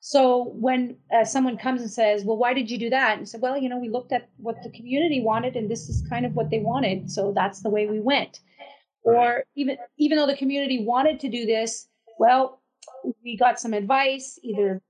So 0.01 0.53
when 0.55 0.95
uh, 1.13 1.25
someone 1.25 1.57
comes 1.57 1.81
and 1.81 1.91
says 1.91 2.23
well 2.23 2.37
why 2.37 2.53
did 2.53 2.71
you 2.71 2.77
do 2.77 2.89
that? 2.89 3.17
and 3.17 3.27
say 3.27 3.37
well 3.37 3.57
you 3.57 3.67
know 3.67 3.77
we 3.77 3.89
looked 3.89 4.13
at 4.13 4.29
what 4.37 4.63
the 4.63 4.69
community 4.69 5.21
wanted 5.21 5.57
and 5.57 5.69
this 5.69 5.89
is 5.89 6.07
kind 6.09 6.25
of 6.25 6.33
what 6.35 6.49
they 6.49 6.59
wanted 6.59 7.11
so 7.11 7.33
that's 7.35 7.61
the 7.61 7.69
way 7.69 7.85
we 7.85 7.99
went 7.99 8.39
or 9.03 9.43
even 9.55 9.77
even 9.97 10.17
though 10.17 10.27
the 10.27 10.37
community 10.37 10.83
wanted 10.83 11.19
to 11.19 11.29
do 11.29 11.45
this 11.45 11.87
well 12.19 12.61
we 13.23 13.37
got 13.37 13.59
some 13.59 13.73
advice 13.73 14.39
either 14.43 14.81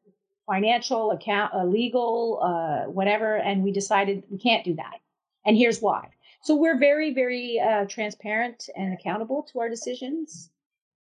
financial, 0.50 1.12
account, 1.12 1.54
uh, 1.54 1.64
legal, 1.64 2.40
uh, 2.42 2.90
whatever, 2.90 3.36
and 3.36 3.64
we 3.64 3.72
decided 3.72 4.24
we 4.30 4.38
can't 4.40 4.66
do 4.66 4.76
that. 4.76 5.00
And 5.46 5.56
here's 5.56 5.80
why. 5.80 6.10
So 6.42 6.56
we're 6.56 6.80
very, 6.80 7.14
very 7.14 7.60
uh, 7.60 7.86
transparent 7.86 8.68
and 8.76 8.94
accountable 8.94 9.46
to 9.52 9.60
our 9.60 9.70
decisions. 9.70 10.50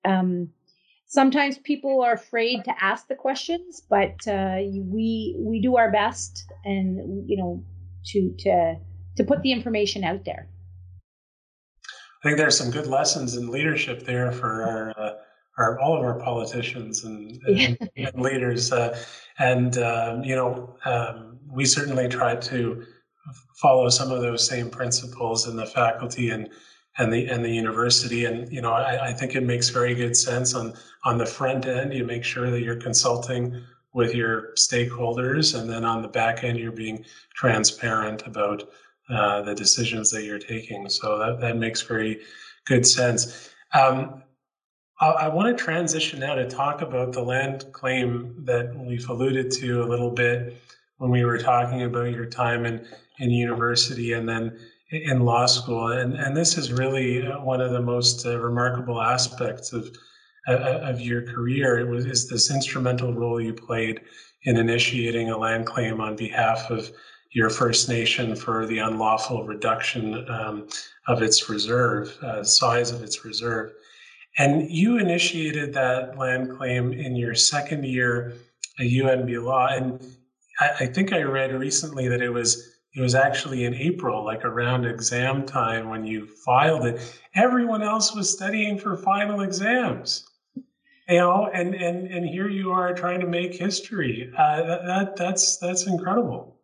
Um, 0.05 0.51
sometimes 1.07 1.59
people 1.59 2.03
are 2.03 2.13
afraid 2.13 2.65
to 2.65 2.75
ask 2.81 3.09
the 3.09 3.15
questions, 3.15 3.83
but 3.89 4.27
uh, 4.29 4.59
we 4.59 5.37
we 5.39 5.61
do 5.61 5.77
our 5.77 5.91
best, 5.91 6.45
and 6.65 7.29
you 7.29 7.37
know, 7.37 7.65
to 8.07 8.35
to 8.41 8.77
to 9.17 9.25
put 9.25 9.43
the 9.43 9.53
information 9.53 10.05
out 10.05 10.25
there. 10.25 10.49
I 12.21 12.29
think 12.29 12.39
there's 12.39 12.59
some 12.59 12.71
good 12.71 12.87
lessons 12.87 13.37
in 13.37 13.51
leadership 13.51 14.05
there 14.05 14.33
for 14.33 14.65
our 14.65 14.95
uh, 14.99 15.15
our, 15.59 15.79
all 15.81 15.97
of 15.97 16.03
our 16.03 16.19
politicians 16.21 17.05
and, 17.05 17.43
and, 17.47 17.91
and 17.97 18.21
leaders. 18.21 18.73
Uh, 18.73 18.97
and, 19.39 19.77
um, 19.79 20.23
you 20.23 20.35
know, 20.35 20.77
um, 20.85 21.39
we 21.51 21.65
certainly 21.65 22.09
try 22.09 22.37
to 22.37 22.85
follow 23.57 23.89
some 23.89 24.13
of 24.13 24.23
those 24.23 24.47
same 24.47 24.71
principles 24.71 25.49
in 25.49 25.57
the 25.57 25.67
faculty 25.67 26.31
and, 26.31 26.49
and 26.99 27.13
the 27.13 27.27
and 27.27 27.45
the 27.45 27.51
university. 27.51 28.25
And 28.25 28.51
you 28.53 28.61
know, 28.61 28.73
I, 28.73 29.09
I, 29.09 29.13
think 29.13 29.35
it 29.35 29.43
makes 29.43 29.69
very 29.69 29.95
good 29.95 30.17
sense 30.17 30.55
on 30.55 30.75
on 31.05 31.19
the 31.19 31.27
front 31.27 31.67
end. 31.67 31.93
You 31.93 32.05
make 32.05 32.25
sure 32.25 32.51
that 32.51 32.63
you're 32.63 32.77
consulting 32.81 33.63
with 33.95 34.15
your 34.15 34.55
stakeholders, 34.55 35.59
and 35.59 35.71
then 35.71 35.85
on 35.85 36.03
the 36.03 36.09
back 36.09 36.43
end, 36.43 36.59
you're 36.59 36.73
being 36.73 37.05
transparent 37.35 38.27
about 38.27 38.65
uh, 39.11 39.43
the 39.43 39.55
decisions 39.55 40.11
that 40.11 40.25
you're 40.25 40.39
taking. 40.39 40.89
So 40.89 41.19
that 41.19 41.41
that 41.41 41.57
makes 41.57 41.83
very 41.83 42.21
good 42.67 42.87
sense. 42.87 43.51
Um, 43.73 44.23
I 45.01 45.29
want 45.29 45.57
to 45.57 45.65
transition 45.65 46.19
now 46.19 46.35
to 46.35 46.49
talk 46.49 46.83
about 46.83 47.13
the 47.13 47.23
land 47.23 47.67
claim 47.71 48.35
that 48.45 48.75
we've 48.77 49.09
alluded 49.09 49.53
to 49.53 49.85
a 49.85 49.87
little 49.87 50.11
bit 50.11 50.57
when 50.97 51.11
we 51.11 51.25
were 51.25 51.39
talking 51.39 51.83
about 51.83 52.11
your 52.11 52.27
time 52.27 52.67
in, 52.67 52.85
in 53.21 53.31
university 53.31 54.15
and 54.15 54.29
then 54.29 54.59
in 54.91 55.21
law 55.21 55.47
school. 55.47 55.93
And, 55.93 56.15
and 56.15 56.37
this 56.37 56.59
is 56.59 56.73
really 56.73 57.25
uh, 57.25 57.41
one 57.41 57.61
of 57.61 57.71
the 57.71 57.81
most 57.81 58.27
uh, 58.27 58.41
remarkable 58.41 59.01
aspects 59.01 59.73
of, 59.73 59.97
uh, 60.49 60.81
of 60.83 61.01
your 61.01 61.23
career. 61.23 61.79
It 61.79 61.87
was 61.87 62.05
is 62.05 62.29
this 62.29 62.51
instrumental 62.51 63.15
role 63.15 63.41
you 63.41 63.55
played 63.55 64.01
in 64.45 64.57
initiating 64.57 65.31
a 65.31 65.39
land 65.39 65.67
claim 65.67 66.01
on 66.01 66.17
behalf 66.17 66.71
of 66.71 66.91
your 67.39 67.51
First 67.51 67.89
Nation 67.89 68.35
for 68.35 68.67
the 68.67 68.79
unlawful 68.79 69.45
reduction 69.45 70.29
um, 70.29 70.67
of 71.07 71.23
its 71.23 71.49
reserve, 71.49 72.19
uh, 72.21 72.43
size 72.43 72.91
of 72.91 73.01
its 73.01 73.25
reserve. 73.25 73.71
And 74.39 74.69
you 74.69 74.99
initiated 74.99 75.73
that 75.75 76.19
land 76.19 76.59
claim 76.59 76.93
in 76.93 77.15
your 77.15 77.37
second 77.37 77.85
year 77.85 78.33
at 78.81 78.87
UNB 78.87 79.41
Law. 79.41 79.69
And 79.69 80.05
I, 80.59 80.71
I 80.81 80.87
think 80.87 81.13
I 81.13 81.23
read 81.23 81.55
recently 81.55 82.09
that 82.09 82.21
it 82.21 82.31
was 82.31 82.75
it 82.97 83.01
was 83.01 83.15
actually 83.15 83.67
in 83.67 83.75
April, 83.75 84.25
like 84.25 84.45
around 84.45 84.85
exam 84.85 85.47
time 85.47 85.89
when 85.89 86.05
you 86.05 86.27
filed 86.45 86.87
it. 86.87 87.01
Everyone 87.37 87.83
else 87.83 88.17
was 88.17 88.29
studying 88.29 88.81
for 88.81 88.97
final 88.97 89.43
exams. 89.43 90.27
You 91.09 91.19
know, 91.19 91.51
and 91.55 91.73
and 91.77 92.09
and 92.09 92.29
here 92.29 92.49
you 92.49 92.73
are 92.73 92.93
trying 92.95 93.21
to 93.21 93.29
make 93.29 93.55
history. 93.55 94.33
Uh, 94.37 94.63
that, 94.63 94.87
that 94.87 95.17
that's 95.17 95.59
that's 95.59 95.87
incredible. 95.87 96.58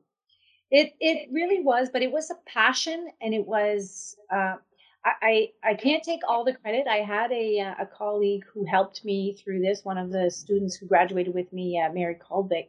It 0.78 0.94
it 0.98 1.28
really 1.30 1.60
was, 1.62 1.88
but 1.92 2.02
it 2.02 2.10
was 2.10 2.30
a 2.30 2.38
passion, 2.46 3.08
and 3.20 3.32
it 3.32 3.46
was 3.46 4.16
uh, 4.28 4.56
I, 5.04 5.50
I 5.62 5.74
can't 5.74 6.02
take 6.02 6.20
all 6.26 6.44
the 6.44 6.54
credit. 6.54 6.86
I 6.88 6.98
had 6.98 7.30
a, 7.30 7.60
uh, 7.60 7.74
a 7.82 7.86
colleague 7.86 8.44
who 8.52 8.64
helped 8.64 9.04
me 9.04 9.34
through 9.34 9.60
this. 9.60 9.84
One 9.84 9.98
of 9.98 10.10
the 10.10 10.30
students 10.30 10.76
who 10.76 10.86
graduated 10.86 11.34
with 11.34 11.52
me, 11.52 11.78
uh, 11.78 11.92
Mary 11.92 12.14
Colvick, 12.14 12.68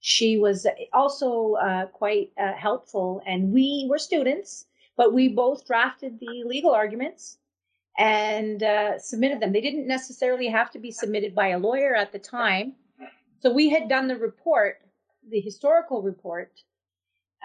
she 0.00 0.36
was 0.36 0.66
also 0.92 1.54
uh, 1.54 1.86
quite 1.86 2.32
uh, 2.38 2.54
helpful. 2.54 3.22
And 3.24 3.52
we 3.52 3.86
were 3.88 3.98
students, 3.98 4.66
but 4.96 5.14
we 5.14 5.28
both 5.28 5.66
drafted 5.66 6.18
the 6.18 6.42
legal 6.44 6.72
arguments 6.72 7.38
and 7.96 8.62
uh, 8.62 8.98
submitted 8.98 9.40
them. 9.40 9.52
They 9.52 9.60
didn't 9.60 9.86
necessarily 9.86 10.48
have 10.48 10.72
to 10.72 10.80
be 10.80 10.90
submitted 10.90 11.34
by 11.34 11.48
a 11.48 11.58
lawyer 11.58 11.94
at 11.94 12.12
the 12.12 12.18
time. 12.18 12.74
So 13.40 13.52
we 13.52 13.70
had 13.70 13.88
done 13.88 14.08
the 14.08 14.16
report, 14.16 14.80
the 15.30 15.40
historical 15.40 16.02
report, 16.02 16.50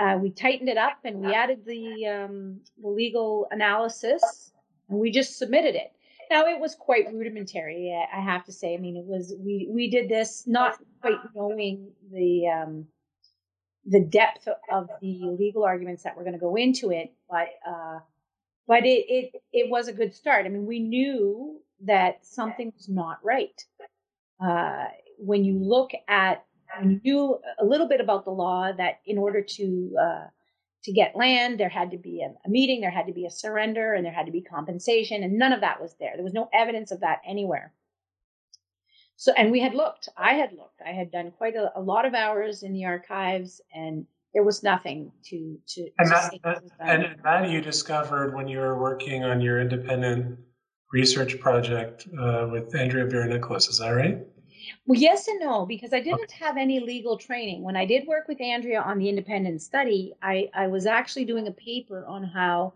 uh, 0.02 0.18
we 0.18 0.32
tightened 0.32 0.70
it 0.70 0.78
up 0.78 0.98
and 1.04 1.20
we 1.20 1.34
added 1.34 1.60
the, 1.66 2.08
um, 2.08 2.60
the 2.82 2.88
legal 2.88 3.48
analysis 3.52 4.52
and 4.90 5.00
we 5.00 5.12
just 5.12 5.38
submitted 5.38 5.76
it. 5.76 5.94
Now 6.32 6.46
it 6.46 6.60
was 6.60 6.76
quite 6.76 7.14
rudimentary, 7.14 7.94
I 8.12 8.20
have 8.20 8.46
to 8.46 8.52
say. 8.52 8.74
I 8.74 8.78
mean, 8.78 8.96
it 8.96 9.06
was 9.06 9.34
we 9.38 9.68
we 9.70 9.90
did 9.90 10.08
this 10.08 10.48
not 10.48 10.78
quite 11.02 11.18
knowing 11.36 11.92
the 12.10 12.48
um, 12.48 12.88
the 13.86 14.00
depth 14.00 14.48
of 14.72 14.90
the 15.02 15.20
legal 15.38 15.66
arguments 15.66 16.04
that 16.04 16.16
were 16.16 16.24
going 16.24 16.34
to 16.34 16.40
go 16.40 16.56
into 16.56 16.90
it, 16.90 17.14
but 17.30 17.50
uh, 17.68 18.00
but 18.66 18.86
it, 18.86 19.06
it 19.10 19.42
it 19.52 19.70
was 19.70 19.90
a 19.90 19.94
good 19.94 20.14
start. 20.14 20.46
I 20.46 20.50
mean, 20.50 20.66
we 20.66 20.80
knew 20.80 21.60
that 21.82 22.26
something 22.26 22.72
was 22.78 22.88
not 22.88 23.18
right. 23.24 23.62
Uh, 24.40 24.86
when 25.18 25.44
you 25.44 25.60
look 25.60 25.92
at 26.08 26.46
you 26.80 27.02
knew 27.04 27.40
a 27.60 27.66
little 27.66 27.88
bit 27.88 28.02
about 28.02 28.26
the 28.26 28.32
law 28.32 28.72
that 28.72 29.02
in 29.06 29.18
order 29.18 29.42
to 29.42 29.96
uh, 30.02 30.28
to 30.84 30.92
get 30.92 31.16
land, 31.16 31.60
there 31.60 31.70
had 31.70 31.92
to 31.92 31.98
be 31.98 32.22
a, 32.22 32.34
a, 32.46 32.50
meeting, 32.50 32.82
there 32.82 32.92
had 32.92 33.06
to 33.08 33.14
be 33.14 33.26
a 33.26 33.32
surrender, 33.32 33.94
and 33.94 34.06
there 34.06 34.14
had 34.14 34.26
to 34.26 34.32
be 34.32 34.42
compensation, 34.42 35.24
and 35.24 35.38
none 35.38 35.54
of 35.54 35.62
that 35.62 35.82
was 35.82 35.96
there. 36.00 36.14
There 36.16 36.24
was 36.24 36.34
no 36.34 36.50
evidence 36.54 36.92
of 36.92 37.02
that 37.02 37.22
anywhere. 37.26 37.74
So, 39.16 39.32
and 39.38 39.52
we 39.52 39.60
had 39.60 39.76
looked. 39.76 40.10
I 40.18 40.34
had 40.34 40.52
looked. 40.54 40.82
I 40.84 40.92
had 40.92 41.12
done 41.12 41.32
quite 41.32 41.56
a, 41.56 41.72
a 41.76 41.82
lot 41.82 42.06
of 42.06 42.16
hours 42.16 42.64
in 42.64 42.74
the 42.74 42.86
archives, 42.86 43.62
and 43.74 44.08
there 44.34 44.44
was 44.44 44.64
nothing 44.64 45.12
to 45.26 45.60
to. 45.68 45.90
And 46.00 46.10
to 46.10 46.40
that, 46.44 46.64
and 46.80 47.16
that 47.24 47.50
you 47.50 47.62
discovered 47.62 48.34
when 48.34 48.48
you 48.48 48.58
were 48.58 48.80
working 48.80 49.24
on 49.24 49.40
your 49.40 49.62
independent 49.62 50.40
research 50.92 51.40
project 51.40 52.08
uh, 52.20 52.48
with 52.52 52.76
Andrea 52.76 53.06
Bear 53.06 53.28
Nicholas. 53.28 53.68
Is 53.68 53.78
that 53.78 53.90
right? 53.90 54.26
Well, 54.86 55.00
yes 55.00 55.28
and 55.28 55.40
no, 55.40 55.66
because 55.66 55.94
I 55.94 56.00
didn't 56.00 56.32
have 56.32 56.58
any 56.58 56.80
legal 56.80 57.18
training. 57.18 57.64
When 57.64 57.76
I 57.76 57.86
did 57.86 58.08
work 58.08 58.28
with 58.28 58.42
Andrea 58.42 58.82
on 58.82 58.98
the 58.98 59.10
independent 59.10 59.62
study, 59.62 60.14
I, 60.22 60.50
I 60.54 60.68
was 60.68 60.86
actually 60.86 61.26
doing 61.26 61.48
a 61.48 61.52
paper 61.52 62.06
on 62.06 62.24
how 62.24 62.74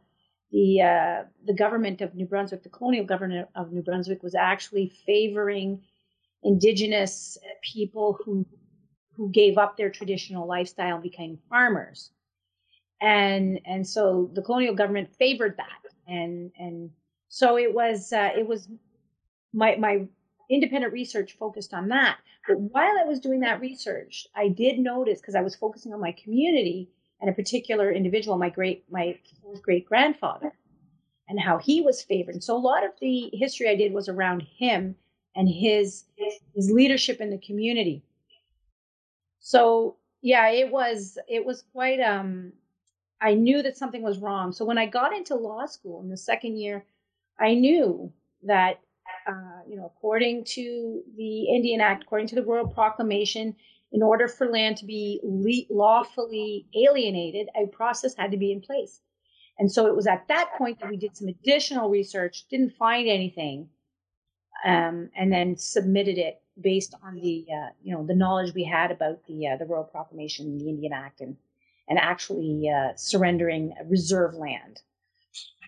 the 0.51 0.81
uh, 0.81 1.23
the 1.45 1.53
government 1.53 2.01
of 2.01 2.15
New 2.15 2.25
Brunswick, 2.25 2.63
the 2.63 2.69
colonial 2.69 3.05
government 3.05 3.49
of 3.55 3.71
New 3.71 3.81
Brunswick, 3.81 4.23
was 4.23 4.35
actually 4.35 4.93
favoring 5.05 5.81
indigenous 6.43 7.37
people 7.61 8.17
who 8.23 8.45
who 9.15 9.29
gave 9.31 9.57
up 9.57 9.77
their 9.77 9.89
traditional 9.89 10.47
lifestyle 10.47 10.95
and 10.95 11.03
became 11.03 11.39
farmers. 11.49 12.11
And 13.01 13.59
and 13.65 13.85
so 13.85 14.29
the 14.33 14.41
colonial 14.41 14.75
government 14.75 15.13
favored 15.15 15.57
that, 15.57 15.91
and 16.07 16.51
and 16.57 16.91
so 17.27 17.57
it 17.57 17.73
was 17.73 18.13
uh, 18.13 18.29
it 18.37 18.47
was 18.47 18.69
my 19.53 19.75
my 19.75 20.05
independent 20.49 20.93
research 20.93 21.37
focused 21.37 21.73
on 21.73 21.89
that. 21.89 22.17
But 22.47 22.59
while 22.59 22.93
I 22.99 23.05
was 23.05 23.19
doing 23.19 23.39
that 23.41 23.61
research, 23.61 24.27
I 24.35 24.49
did 24.49 24.79
notice 24.79 25.19
because 25.19 25.35
I 25.35 25.41
was 25.41 25.55
focusing 25.55 25.93
on 25.93 25.99
my 25.99 26.11
community 26.11 26.89
and 27.21 27.29
a 27.29 27.33
particular 27.33 27.91
individual, 27.91 28.37
my 28.37 28.49
great 28.49 28.83
my 28.89 29.17
great 29.61 29.85
grandfather, 29.85 30.53
and 31.27 31.39
how 31.39 31.57
he 31.57 31.81
was 31.81 32.01
favored. 32.01 32.35
And 32.35 32.43
so 32.43 32.55
a 32.55 32.59
lot 32.59 32.83
of 32.83 32.91
the 33.01 33.29
history 33.33 33.69
I 33.69 33.75
did 33.75 33.93
was 33.93 34.09
around 34.09 34.43
him 34.43 34.95
and 35.35 35.49
his 35.49 36.05
his 36.53 36.71
leadership 36.71 37.19
in 37.19 37.29
the 37.29 37.37
community. 37.39 38.03
So 39.39 39.97
yeah, 40.21 40.49
it 40.49 40.71
was 40.71 41.17
it 41.27 41.45
was 41.45 41.63
quite 41.73 41.99
um 41.99 42.53
I 43.21 43.33
knew 43.33 43.61
that 43.63 43.77
something 43.77 44.03
was 44.03 44.19
wrong. 44.19 44.51
So 44.51 44.65
when 44.65 44.77
I 44.77 44.85
got 44.85 45.15
into 45.15 45.35
law 45.35 45.65
school 45.65 46.01
in 46.01 46.09
the 46.09 46.17
second 46.17 46.57
year, 46.57 46.85
I 47.39 47.53
knew 47.53 48.11
that 48.43 48.81
uh, 49.27 49.61
you 49.67 49.75
know, 49.75 49.85
according 49.85 50.43
to 50.45 51.01
the 51.17 51.49
Indian 51.49 51.81
Act, 51.81 52.03
according 52.03 52.27
to 52.27 52.35
the 52.35 52.43
Royal 52.43 52.67
Proclamation, 52.67 53.55
in 53.91 54.03
order 54.03 54.27
for 54.27 54.47
land 54.47 54.77
to 54.77 54.85
be 54.85 55.19
le- 55.23 55.73
lawfully 55.75 56.67
alienated, 56.75 57.47
a 57.55 57.67
process 57.67 58.15
had 58.15 58.31
to 58.31 58.37
be 58.37 58.51
in 58.51 58.61
place. 58.61 59.01
And 59.57 59.71
so 59.71 59.87
it 59.87 59.95
was 59.95 60.05
at 60.05 60.27
that 60.27 60.51
point 60.57 60.79
that 60.79 60.89
we 60.89 60.97
did 60.97 61.15
some 61.15 61.29
additional 61.29 61.89
research, 61.89 62.45
didn't 62.49 62.71
find 62.71 63.07
anything, 63.07 63.69
um, 64.65 65.09
and 65.15 65.31
then 65.31 65.57
submitted 65.57 66.17
it 66.17 66.41
based 66.59 66.93
on 67.03 67.15
the 67.15 67.45
uh, 67.51 67.69
you 67.83 67.93
know 67.93 68.05
the 68.05 68.15
knowledge 68.15 68.53
we 68.53 68.63
had 68.63 68.91
about 68.91 69.25
the 69.27 69.47
uh, 69.47 69.57
the 69.57 69.65
Royal 69.65 69.83
Proclamation, 69.83 70.45
and 70.47 70.59
the 70.59 70.69
Indian 70.69 70.93
Act, 70.93 71.21
and 71.21 71.37
and 71.87 71.99
actually 71.99 72.69
uh, 72.69 72.93
surrendering 72.95 73.73
reserve 73.85 74.33
land. 74.33 74.81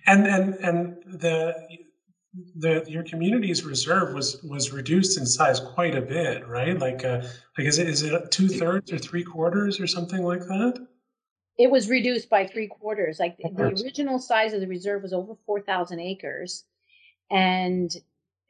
And 0.06 0.28
and 0.28 0.54
and 0.56 0.98
the 1.06 1.56
the 2.56 2.84
your 2.88 3.04
community's 3.04 3.64
reserve 3.64 4.14
was 4.14 4.42
was 4.44 4.72
reduced 4.72 5.18
in 5.18 5.26
size 5.26 5.60
quite 5.60 5.96
a 5.96 6.02
bit, 6.02 6.48
right? 6.48 6.78
Like 6.78 7.04
uh, 7.04 7.22
like 7.58 7.68
is 7.68 7.80
it 7.80 7.88
is 7.88 8.04
it 8.04 8.32
two 8.32 8.48
thirds 8.48 8.92
or 8.92 8.98
three 8.98 9.24
quarters 9.24 9.80
or 9.80 9.88
something 9.88 10.24
like 10.24 10.42
that? 10.42 10.86
It 11.58 11.72
was 11.72 11.90
reduced 11.90 12.30
by 12.30 12.46
three 12.46 12.68
quarters. 12.68 13.20
Like 13.20 13.38
the 13.38 13.64
original 13.64 14.20
size 14.20 14.54
of 14.54 14.62
the 14.62 14.68
reserve 14.68 15.02
was 15.02 15.14
over 15.14 15.36
four 15.46 15.62
thousand 15.62 16.00
acres, 16.00 16.66
and 17.32 17.92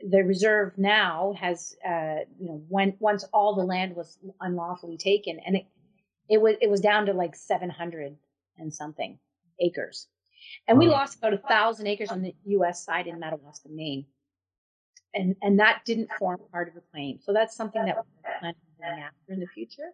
the 0.01 0.23
reserve 0.23 0.77
now 0.77 1.33
has 1.39 1.75
uh, 1.85 2.19
you 2.39 2.47
know 2.47 2.63
when 2.67 2.95
once 2.99 3.23
all 3.33 3.55
the 3.55 3.63
land 3.63 3.95
was 3.95 4.19
unlawfully 4.41 4.97
taken, 4.97 5.39
and 5.45 5.55
it 5.55 5.65
it 6.29 6.41
was 6.41 6.55
it 6.61 6.69
was 6.69 6.81
down 6.81 7.05
to 7.05 7.13
like 7.13 7.35
seven 7.35 7.69
hundred 7.69 8.17
and 8.57 8.73
something 8.73 9.17
acres. 9.61 10.07
And 10.67 10.77
we 10.77 10.87
lost 10.87 11.17
about 11.17 11.33
a 11.33 11.37
thousand 11.37 11.87
acres 11.87 12.09
on 12.09 12.21
the 12.21 12.33
U.S. 12.45 12.83
side 12.83 13.07
in 13.07 13.19
Madawaska, 13.19 13.69
Maine, 13.71 14.05
and 15.13 15.35
and 15.41 15.59
that 15.59 15.81
didn't 15.85 16.09
form 16.19 16.39
part 16.51 16.67
of 16.67 16.73
the 16.73 16.83
claim. 16.91 17.19
So 17.21 17.33
that's 17.33 17.55
something 17.55 17.83
that 17.85 17.95
we're 17.95 18.31
planning 18.39 18.61
on 18.83 18.99
after 18.99 19.33
in 19.33 19.39
the 19.39 19.47
future, 19.47 19.91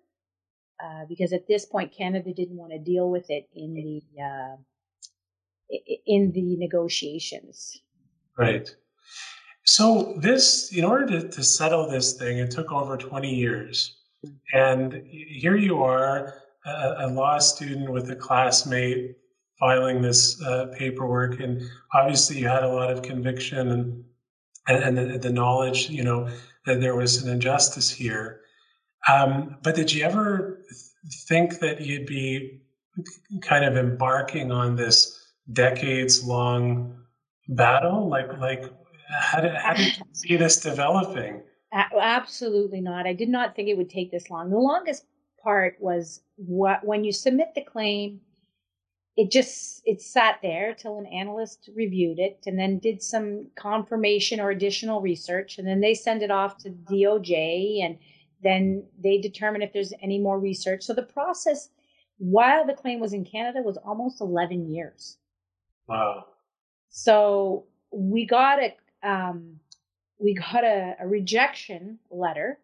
uh, 0.83 1.05
because 1.07 1.33
at 1.33 1.47
this 1.47 1.65
point 1.65 1.95
Canada 1.95 2.33
didn't 2.33 2.57
want 2.57 2.71
to 2.71 2.79
deal 2.79 3.09
with 3.09 3.29
it 3.29 3.47
in 3.55 3.73
the 3.73 4.01
uh, 4.21 4.55
in 6.05 6.31
the 6.31 6.57
negotiations. 6.57 7.81
Right. 8.37 8.75
So 9.65 10.15
this, 10.17 10.73
in 10.73 10.83
order 10.83 11.07
to, 11.07 11.29
to 11.29 11.43
settle 11.43 11.89
this 11.89 12.13
thing, 12.13 12.39
it 12.39 12.51
took 12.51 12.71
over 12.71 12.97
twenty 12.97 13.33
years, 13.33 13.95
and 14.53 15.05
here 15.07 15.55
you 15.55 15.81
are, 15.83 16.41
a, 16.65 16.95
a 16.99 17.07
law 17.07 17.39
student 17.39 17.89
with 17.89 18.09
a 18.09 18.15
classmate 18.15 19.15
filing 19.63 20.01
this 20.01 20.41
uh, 20.43 20.65
paperwork, 20.77 21.39
and 21.39 21.61
obviously 21.93 22.37
you 22.37 22.47
had 22.47 22.63
a 22.63 22.67
lot 22.67 22.91
of 22.91 23.01
conviction 23.01 23.71
and 23.71 24.03
and, 24.67 24.97
and 24.97 24.97
the, 24.97 25.17
the, 25.17 25.29
knowledge, 25.29 25.89
you 25.89 26.03
know, 26.03 26.29
that 26.65 26.79
there 26.79 26.95
was 26.95 27.21
an 27.21 27.29
injustice 27.29 27.89
here. 27.89 28.39
Um, 29.11 29.57
but 29.61 29.75
did 29.75 29.91
you 29.91 30.05
ever 30.05 30.63
think 31.27 31.59
that 31.59 31.81
you'd 31.81 32.05
be 32.05 32.61
kind 33.41 33.65
of 33.65 33.75
embarking 33.75 34.53
on 34.53 34.77
this 34.77 35.33
decades-long 35.51 36.97
battle? 37.49 38.07
Like, 38.07 38.37
like 38.39 38.63
how 39.19 39.41
did 39.41 39.53
how 39.55 39.73
did 39.73 39.97
you 39.97 40.03
see 40.13 40.35
this 40.37 40.59
developing? 40.59 41.41
Absolutely 41.73 42.81
not. 42.81 43.05
I 43.05 43.13
did 43.13 43.29
not 43.29 43.55
think 43.55 43.67
it 43.67 43.77
would 43.77 43.89
take 43.89 44.11
this 44.11 44.29
long. 44.29 44.49
The 44.49 44.57
longest 44.57 45.05
part 45.43 45.75
was 45.79 46.21
what 46.35 46.85
when 46.85 47.03
you 47.03 47.11
submit 47.11 47.49
the 47.55 47.63
claim 47.63 48.21
it 49.15 49.31
just 49.31 49.81
it 49.85 50.01
sat 50.01 50.39
there 50.41 50.73
till 50.73 50.97
an 50.97 51.05
analyst 51.05 51.69
reviewed 51.75 52.19
it 52.19 52.39
and 52.45 52.57
then 52.57 52.79
did 52.79 53.01
some 53.01 53.47
confirmation 53.55 54.39
or 54.39 54.49
additional 54.49 55.01
research 55.01 55.57
and 55.57 55.67
then 55.67 55.81
they 55.81 55.93
send 55.93 56.23
it 56.23 56.31
off 56.31 56.57
to 56.57 56.69
DOJ 56.69 57.83
and 57.83 57.97
then 58.41 58.83
they 59.01 59.19
determine 59.19 59.61
if 59.61 59.71
there's 59.71 59.93
any 60.01 60.19
more 60.19 60.39
research. 60.39 60.83
So 60.83 60.93
the 60.93 61.03
process 61.03 61.69
while 62.17 62.65
the 62.65 62.73
claim 62.73 62.99
was 62.99 63.13
in 63.13 63.25
Canada 63.25 63.61
was 63.61 63.77
almost 63.77 64.21
11 64.21 64.71
years. 64.71 65.17
Wow. 65.87 66.25
So 66.89 67.65
we 67.91 68.25
got 68.25 68.59
a 68.59 68.75
um, 69.07 69.59
we 70.19 70.33
got 70.33 70.63
a, 70.63 70.95
a 70.99 71.07
rejection 71.07 71.99
letter 72.09 72.59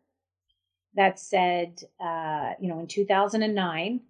that 0.95 1.20
said, 1.20 1.82
uh, 2.00 2.52
you 2.60 2.70
know, 2.70 2.80
in 2.80 2.88
2009, 2.88 4.02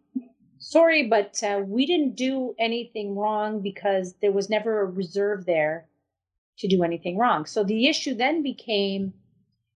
sorry, 0.60 1.08
but 1.08 1.42
uh, 1.44 1.62
we 1.66 1.86
didn't 1.86 2.16
do 2.16 2.54
anything 2.60 3.16
wrong 3.16 3.62
because 3.62 4.14
there 4.22 4.32
was 4.32 4.50
never 4.50 4.82
a 4.82 4.86
reserve 4.86 5.46
there 5.46 5.88
to 6.60 6.68
do 6.68 6.84
anything 6.84 7.18
wrong. 7.18 7.46
So 7.46 7.64
the 7.64 7.88
issue 7.88 8.14
then 8.14 8.44
became 8.44 9.14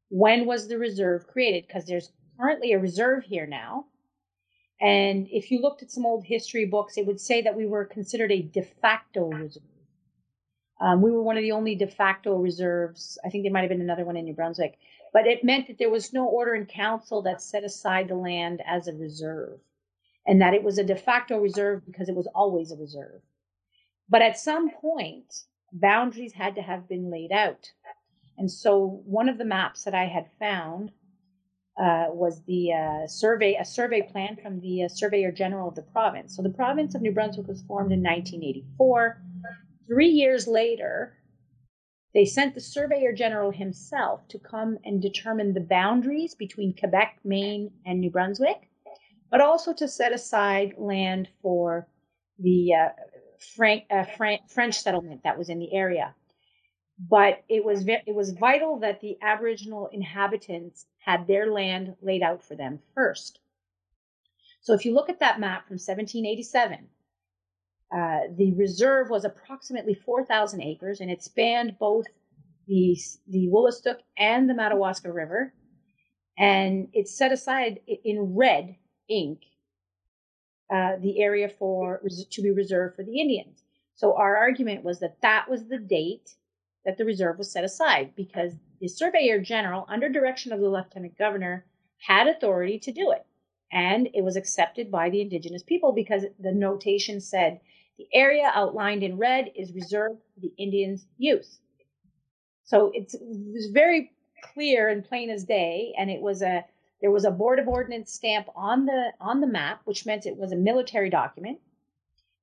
when 0.10 0.46
was 0.46 0.68
the 0.68 0.78
reserve 0.78 1.28
created? 1.28 1.66
Because 1.66 1.86
there's 1.86 2.12
currently 2.40 2.74
a 2.74 2.80
reserve 2.80 3.24
here 3.24 3.48
now. 3.48 3.86
And 4.82 5.28
if 5.32 5.50
you 5.50 5.62
looked 5.62 5.82
at 5.82 5.92
some 5.92 6.06
old 6.06 6.26
history 6.26 6.66
books, 6.66 6.98
it 6.98 7.08
would 7.08 7.22
say 7.22 7.42
that 7.42 7.56
we 7.56 7.66
were 7.66 7.86
considered 7.86 8.32
a 8.32 8.42
de 8.42 8.62
facto 8.62 9.30
reserve. 9.30 9.64
Um, 10.82 11.02
we 11.02 11.12
were 11.12 11.24
one 11.24 11.38
of 11.38 11.44
the 11.44 11.54
only 11.54 11.76
de 11.76 11.88
facto 11.88 12.36
reserves. 12.36 13.18
I 13.24 13.30
think 13.30 13.44
there 13.44 13.54
might 13.54 13.62
have 13.62 13.70
been 13.70 13.80
another 13.80 14.04
one 14.04 14.18
in 14.18 14.26
New 14.26 14.34
Brunswick, 14.34 14.78
but 15.14 15.26
it 15.26 15.44
meant 15.44 15.68
that 15.68 15.78
there 15.78 15.90
was 15.90 16.12
no 16.12 16.28
order 16.28 16.54
in 16.54 16.66
council 16.66 17.22
that 17.22 17.42
set 17.42 17.64
aside 17.64 18.10
the 18.10 18.16
land 18.16 18.62
as 18.68 18.88
a 18.88 18.94
reserve 18.94 19.60
and 20.26 20.42
that 20.42 20.54
it 20.54 20.64
was 20.64 20.78
a 20.78 20.84
de 20.84 20.96
facto 20.96 21.38
reserve 21.38 21.86
because 21.86 22.10
it 22.10 22.16
was 22.16 22.28
always 22.34 22.72
a 22.72 22.78
reserve. 22.78 23.22
But 24.10 24.22
at 24.22 24.38
some 24.38 24.70
point, 24.70 25.34
boundaries 25.72 26.34
had 26.34 26.56
to 26.56 26.62
have 26.62 26.88
been 26.88 27.12
laid 27.12 27.32
out. 27.32 27.72
And 28.38 28.50
so 28.50 29.02
one 29.06 29.30
of 29.30 29.38
the 29.38 29.46
maps 29.46 29.84
that 29.84 29.94
I 29.94 30.06
had 30.06 30.30
found 30.40 30.92
uh, 31.78 32.06
was 32.10 32.44
the 32.44 32.72
uh, 32.72 33.08
survey, 33.08 33.56
a 33.60 33.66
survey 33.66 34.02
plan 34.02 34.38
from 34.42 34.60
the 34.60 34.84
uh, 34.84 34.88
Surveyor 34.88 35.32
General 35.32 35.70
of 35.70 35.76
the 35.76 35.82
province. 35.82 36.36
So 36.36 36.44
the 36.44 36.50
province 36.50 36.94
of 36.94 37.02
New 37.02 37.12
Brunswick 37.12 37.48
was 37.48 37.64
formed 37.64 37.92
in 37.92 38.04
1984. 38.04 39.22
Three 39.88 40.10
years 40.10 40.48
later, 40.48 41.18
they 42.14 42.26
sent 42.26 42.54
the 42.54 42.62
Surveyor 42.62 43.14
General 43.14 43.52
himself 43.52 44.28
to 44.28 44.38
come 44.38 44.78
and 44.86 45.02
determine 45.02 45.54
the 45.54 45.62
boundaries 45.62 46.36
between 46.36 46.76
Quebec, 46.76 47.18
Maine, 47.24 47.72
and 47.86 48.00
New 48.00 48.12
Brunswick 48.12 48.70
but 49.34 49.42
also 49.42 49.74
to 49.74 49.88
set 49.88 50.14
aside 50.14 50.76
land 50.78 51.28
for 51.42 51.88
the 52.38 52.72
uh, 52.72 52.90
Frank, 53.56 53.84
uh, 53.90 54.04
French 54.48 54.76
settlement 54.80 55.22
that 55.24 55.40
was 55.40 55.50
in 55.50 55.58
the 55.58 55.74
area. 55.74 56.14
But 57.10 57.44
it 57.50 57.66
was 57.66 57.84
it 57.88 58.14
was 58.14 58.30
vital 58.30 58.80
that 58.82 59.02
the 59.02 59.18
Aboriginal 59.24 59.90
inhabitants 59.92 60.86
had 61.00 61.26
their 61.26 61.52
land 61.52 61.96
laid 62.04 62.22
out 62.22 62.44
for 62.44 62.56
them 62.56 62.80
first. 62.94 63.40
So 64.62 64.76
if 64.76 64.86
you 64.86 64.94
look 64.94 65.10
at 65.10 65.20
that 65.22 65.40
map 65.40 65.68
from 65.68 65.80
1787, 65.80 66.88
uh, 67.92 68.20
the 68.38 68.54
reserve 68.54 69.10
was 69.10 69.26
approximately 69.26 69.96
4,000 69.96 70.62
acres, 70.62 71.02
and 71.02 71.10
it 71.10 71.24
spanned 71.24 71.78
both 71.80 72.06
the 72.68 72.96
the 73.28 73.50
Wolastoq 73.52 73.98
and 74.16 74.48
the 74.48 74.54
Madawaska 74.54 75.12
River, 75.12 75.56
and 76.38 76.90
it's 76.94 77.18
set 77.18 77.32
aside 77.32 77.80
in 77.88 78.36
red 78.36 78.76
ink, 79.20 79.42
uh, 80.74 80.98
the 81.02 81.22
area 81.22 81.50
for 81.50 82.02
to 82.32 82.42
be 82.42 82.52
reserved 82.52 82.96
for 82.96 83.04
the 83.04 83.20
Indians. 83.20 83.64
So 83.96 84.16
our 84.16 84.36
argument 84.36 84.84
was 84.84 85.00
that 85.00 85.22
that 85.22 85.50
was 85.50 85.66
the 85.66 85.78
date 85.78 86.36
that 86.86 86.98
the 86.98 87.06
reserve 87.06 87.38
was 87.38 87.52
set 87.52 87.64
aside 87.64 88.14
because 88.16 88.54
the 88.80 88.88
Surveyor 88.88 89.40
General, 89.40 89.86
under 89.88 90.10
direction 90.10 90.52
of 90.52 90.60
the 90.60 90.70
Lieutenant 90.70 91.18
Governor, 91.18 91.66
had 92.00 92.28
authority 92.28 92.80
to 92.80 92.92
do 92.92 93.12
it. 93.12 93.26
And 93.72 94.10
it 94.14 94.24
was 94.24 94.36
accepted 94.36 94.92
by 94.92 95.10
the 95.10 95.22
Indigenous 95.22 95.64
people 95.64 95.94
because 95.94 96.26
the 96.40 96.52
notation 96.52 97.22
said 97.22 97.60
the 97.98 98.08
area 98.14 98.52
outlined 98.54 99.04
in 99.04 99.18
red 99.18 99.52
is 99.56 99.74
reserved 99.74 100.20
for 100.34 100.40
the 100.42 100.54
Indians' 100.58 101.06
use. 101.18 101.60
So 102.66 102.92
it's, 102.94 103.14
it 103.14 103.22
was 103.22 103.70
very 103.72 104.12
clear 104.54 104.90
and 104.90 105.04
plain 105.04 105.30
as 105.30 105.44
day, 105.44 105.94
and 105.98 106.10
it 106.10 106.22
was 106.22 106.42
a 106.42 106.66
there 107.04 107.12
was 107.12 107.26
a 107.26 107.32
board 107.32 107.60
of 107.60 107.68
ordnance 107.68 108.14
stamp 108.14 108.48
on 108.56 108.86
the 108.86 109.12
on 109.20 109.42
the 109.42 109.48
map, 109.48 109.82
which 109.84 110.06
meant 110.06 110.26
it 110.26 110.38
was 110.38 110.54
a 110.54 110.56
military 110.56 111.10
document, 111.10 111.60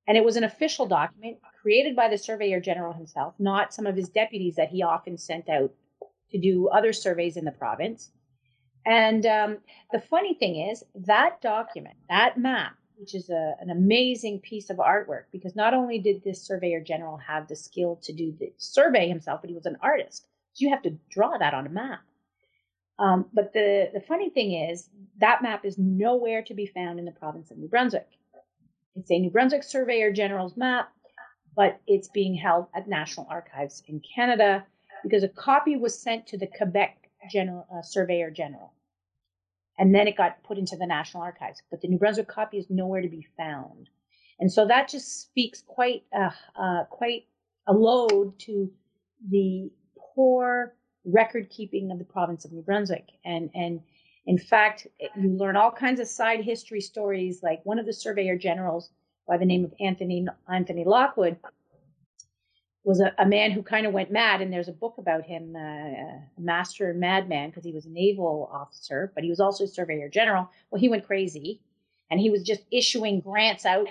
and 0.07 0.15
it 0.15 0.23
was 0.23 0.35
an 0.35 0.43
official 0.43 0.85
document 0.85 1.39
created 1.61 1.95
by 1.95 2.07
the 2.07 2.17
Surveyor 2.17 2.59
General 2.59 2.93
himself, 2.93 3.33
not 3.39 3.73
some 3.73 3.87
of 3.87 3.95
his 3.95 4.09
deputies 4.09 4.55
that 4.55 4.69
he 4.69 4.83
often 4.83 5.17
sent 5.17 5.49
out 5.49 5.73
to 6.29 6.37
do 6.37 6.67
other 6.67 6.93
surveys 6.93 7.37
in 7.37 7.43
the 7.43 7.51
province. 7.51 8.11
And 8.85 9.25
um, 9.25 9.57
the 9.91 9.99
funny 9.99 10.35
thing 10.35 10.69
is 10.69 10.83
that 10.93 11.41
document, 11.41 11.95
that 12.09 12.37
map, 12.37 12.73
which 12.97 13.15
is 13.15 13.31
a, 13.31 13.55
an 13.59 13.71
amazing 13.71 14.41
piece 14.41 14.69
of 14.69 14.77
artwork, 14.77 15.23
because 15.31 15.55
not 15.55 15.73
only 15.73 15.97
did 15.97 16.23
this 16.23 16.43
Surveyor 16.43 16.81
General 16.81 17.17
have 17.17 17.47
the 17.47 17.55
skill 17.55 17.99
to 18.03 18.13
do 18.13 18.31
the 18.39 18.53
survey 18.57 19.07
himself, 19.07 19.41
but 19.41 19.49
he 19.49 19.55
was 19.55 19.65
an 19.65 19.77
artist. 19.81 20.27
So 20.53 20.65
you 20.65 20.69
have 20.69 20.83
to 20.83 20.97
draw 21.09 21.39
that 21.39 21.55
on 21.55 21.65
a 21.65 21.69
map. 21.69 22.01
Um, 23.01 23.25
but 23.33 23.51
the, 23.53 23.89
the 23.93 24.01
funny 24.01 24.29
thing 24.29 24.53
is, 24.69 24.89
that 25.19 25.41
map 25.41 25.65
is 25.65 25.77
nowhere 25.77 26.43
to 26.43 26.53
be 26.53 26.67
found 26.67 26.99
in 26.99 27.05
the 27.05 27.11
province 27.11 27.51
of 27.51 27.57
New 27.57 27.67
Brunswick. 27.67 28.07
It's 28.95 29.09
a 29.11 29.19
New 29.19 29.31
Brunswick 29.31 29.63
Surveyor 29.63 30.11
General's 30.11 30.55
map, 30.55 30.91
but 31.55 31.81
it's 31.87 32.09
being 32.09 32.35
held 32.35 32.67
at 32.75 32.87
National 32.87 33.27
Archives 33.29 33.81
in 33.87 34.01
Canada 34.15 34.65
because 35.03 35.23
a 35.23 35.29
copy 35.29 35.75
was 35.77 35.97
sent 35.99 36.27
to 36.27 36.37
the 36.37 36.47
Quebec 36.47 37.09
General 37.31 37.65
uh, 37.73 37.81
Surveyor 37.81 38.31
General. 38.31 38.71
and 39.79 39.95
then 39.95 40.07
it 40.07 40.15
got 40.15 40.43
put 40.43 40.59
into 40.59 40.75
the 40.75 40.85
National 40.85 41.23
Archives. 41.23 41.61
But 41.71 41.81
the 41.81 41.87
New 41.87 41.97
Brunswick 41.97 42.27
copy 42.27 42.57
is 42.59 42.67
nowhere 42.69 43.01
to 43.01 43.09
be 43.09 43.27
found, 43.35 43.89
and 44.39 44.51
so 44.51 44.67
that 44.67 44.89
just 44.89 45.21
speaks 45.23 45.63
quite 45.65 46.03
uh, 46.15 46.29
uh, 46.55 46.83
quite 46.85 47.25
a 47.67 47.73
load 47.73 48.37
to 48.39 48.71
the 49.29 49.71
poor 50.15 50.75
record 51.05 51.49
keeping 51.49 51.91
of 51.91 51.99
the 51.99 52.05
province 52.05 52.45
of 52.45 52.51
New 52.51 52.61
Brunswick. 52.61 53.07
And 53.25 53.49
and 53.55 53.81
in 54.25 54.37
fact, 54.37 54.87
you 54.99 55.29
learn 55.29 55.55
all 55.55 55.71
kinds 55.71 55.99
of 55.99 56.07
side 56.07 56.43
history 56.43 56.81
stories. 56.81 57.41
Like 57.41 57.61
one 57.63 57.79
of 57.79 57.85
the 57.85 57.93
surveyor 57.93 58.37
generals 58.37 58.89
by 59.27 59.37
the 59.37 59.45
name 59.45 59.65
of 59.65 59.73
Anthony 59.79 60.25
Anthony 60.51 60.83
Lockwood 60.83 61.37
was 62.83 62.99
a, 62.99 63.13
a 63.19 63.25
man 63.25 63.51
who 63.51 63.61
kind 63.61 63.85
of 63.85 63.93
went 63.93 64.11
mad. 64.11 64.41
And 64.41 64.51
there's 64.51 64.67
a 64.67 64.73
book 64.73 64.95
about 64.97 65.23
him, 65.23 65.55
uh, 65.55 65.59
a 65.59 66.21
master 66.39 66.89
and 66.89 66.99
madman, 66.99 67.49
because 67.49 67.63
he 67.63 67.71
was 67.71 67.85
a 67.85 67.91
naval 67.91 68.49
officer, 68.51 69.11
but 69.13 69.23
he 69.23 69.29
was 69.29 69.39
also 69.39 69.65
a 69.65 69.67
surveyor 69.67 70.09
general. 70.09 70.49
Well, 70.69 70.81
he 70.81 70.89
went 70.89 71.05
crazy, 71.05 71.61
and 72.09 72.19
he 72.19 72.29
was 72.29 72.43
just 72.43 72.61
issuing 72.71 73.19
grants 73.19 73.65
out 73.65 73.87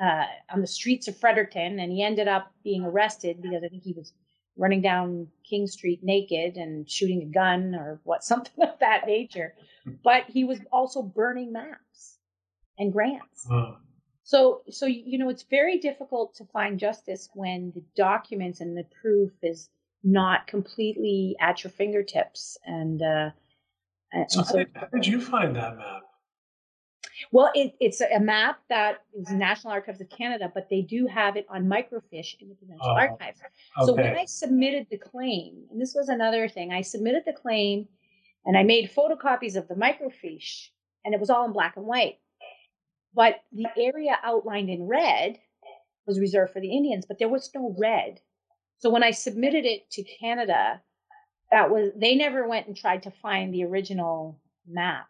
uh, 0.00 0.24
on 0.50 0.60
the 0.60 0.66
streets 0.66 1.08
of 1.08 1.16
Fredericton, 1.16 1.78
and 1.78 1.92
he 1.92 2.02
ended 2.02 2.28
up 2.28 2.52
being 2.62 2.84
arrested 2.84 3.40
because 3.40 3.62
I 3.64 3.68
think 3.68 3.82
he 3.82 3.92
was 3.92 4.12
running 4.56 4.82
down 4.82 5.28
King 5.48 5.66
Street 5.66 6.00
naked 6.02 6.56
and 6.56 6.88
shooting 6.88 7.22
a 7.22 7.26
gun 7.26 7.74
or 7.74 8.00
what 8.04 8.24
something 8.32 8.64
of 8.64 8.78
that 8.80 9.06
nature. 9.06 9.54
But 10.02 10.24
he 10.28 10.44
was 10.44 10.60
also 10.72 11.02
burning 11.02 11.52
maps 11.52 12.18
and 12.78 12.92
grants. 12.92 13.46
So 14.22 14.62
so 14.70 14.86
you 14.86 15.18
know 15.18 15.28
it's 15.28 15.42
very 15.42 15.78
difficult 15.78 16.34
to 16.36 16.44
find 16.46 16.78
justice 16.78 17.28
when 17.34 17.72
the 17.74 17.84
documents 17.94 18.60
and 18.60 18.76
the 18.76 18.86
proof 19.02 19.32
is 19.42 19.68
not 20.02 20.46
completely 20.46 21.36
at 21.40 21.64
your 21.64 21.70
fingertips 21.70 22.58
and 22.64 23.02
uh 23.02 23.30
so 24.28 24.42
how, 24.42 24.52
did, 24.52 24.68
how 24.74 24.86
did 24.86 25.06
you 25.06 25.20
find 25.20 25.56
that 25.56 25.76
map? 25.76 26.03
Well, 27.32 27.50
it, 27.54 27.74
it's 27.80 28.00
a 28.00 28.20
map 28.20 28.60
that 28.68 29.02
is 29.14 29.30
National 29.30 29.72
Archives 29.72 30.00
of 30.00 30.08
Canada, 30.10 30.50
but 30.52 30.68
they 30.70 30.82
do 30.82 31.06
have 31.06 31.36
it 31.36 31.46
on 31.48 31.64
microfiche 31.64 32.40
in 32.40 32.48
the 32.48 32.54
Provincial 32.54 32.86
oh, 32.88 32.96
Archives. 32.96 33.40
Okay. 33.40 33.86
So 33.86 33.94
when 33.94 34.16
I 34.16 34.24
submitted 34.24 34.86
the 34.90 34.98
claim, 34.98 35.64
and 35.70 35.80
this 35.80 35.94
was 35.94 36.08
another 36.08 36.48
thing, 36.48 36.72
I 36.72 36.82
submitted 36.82 37.22
the 37.26 37.32
claim 37.32 37.88
and 38.44 38.56
I 38.56 38.62
made 38.62 38.90
photocopies 38.90 39.56
of 39.56 39.68
the 39.68 39.74
microfiche, 39.74 40.68
and 41.04 41.14
it 41.14 41.20
was 41.20 41.30
all 41.30 41.46
in 41.46 41.52
black 41.52 41.76
and 41.76 41.86
white. 41.86 42.18
But 43.14 43.36
the 43.52 43.68
area 43.76 44.18
outlined 44.22 44.68
in 44.68 44.86
red 44.86 45.38
was 46.06 46.20
reserved 46.20 46.52
for 46.52 46.60
the 46.60 46.76
Indians, 46.76 47.06
but 47.06 47.18
there 47.18 47.28
was 47.28 47.50
no 47.54 47.74
red. 47.78 48.20
So 48.78 48.90
when 48.90 49.02
I 49.02 49.12
submitted 49.12 49.64
it 49.64 49.90
to 49.92 50.02
Canada, 50.02 50.82
that 51.50 51.70
was 51.70 51.90
they 51.96 52.16
never 52.16 52.46
went 52.46 52.66
and 52.66 52.76
tried 52.76 53.04
to 53.04 53.10
find 53.10 53.54
the 53.54 53.64
original 53.64 54.40
map 54.66 55.06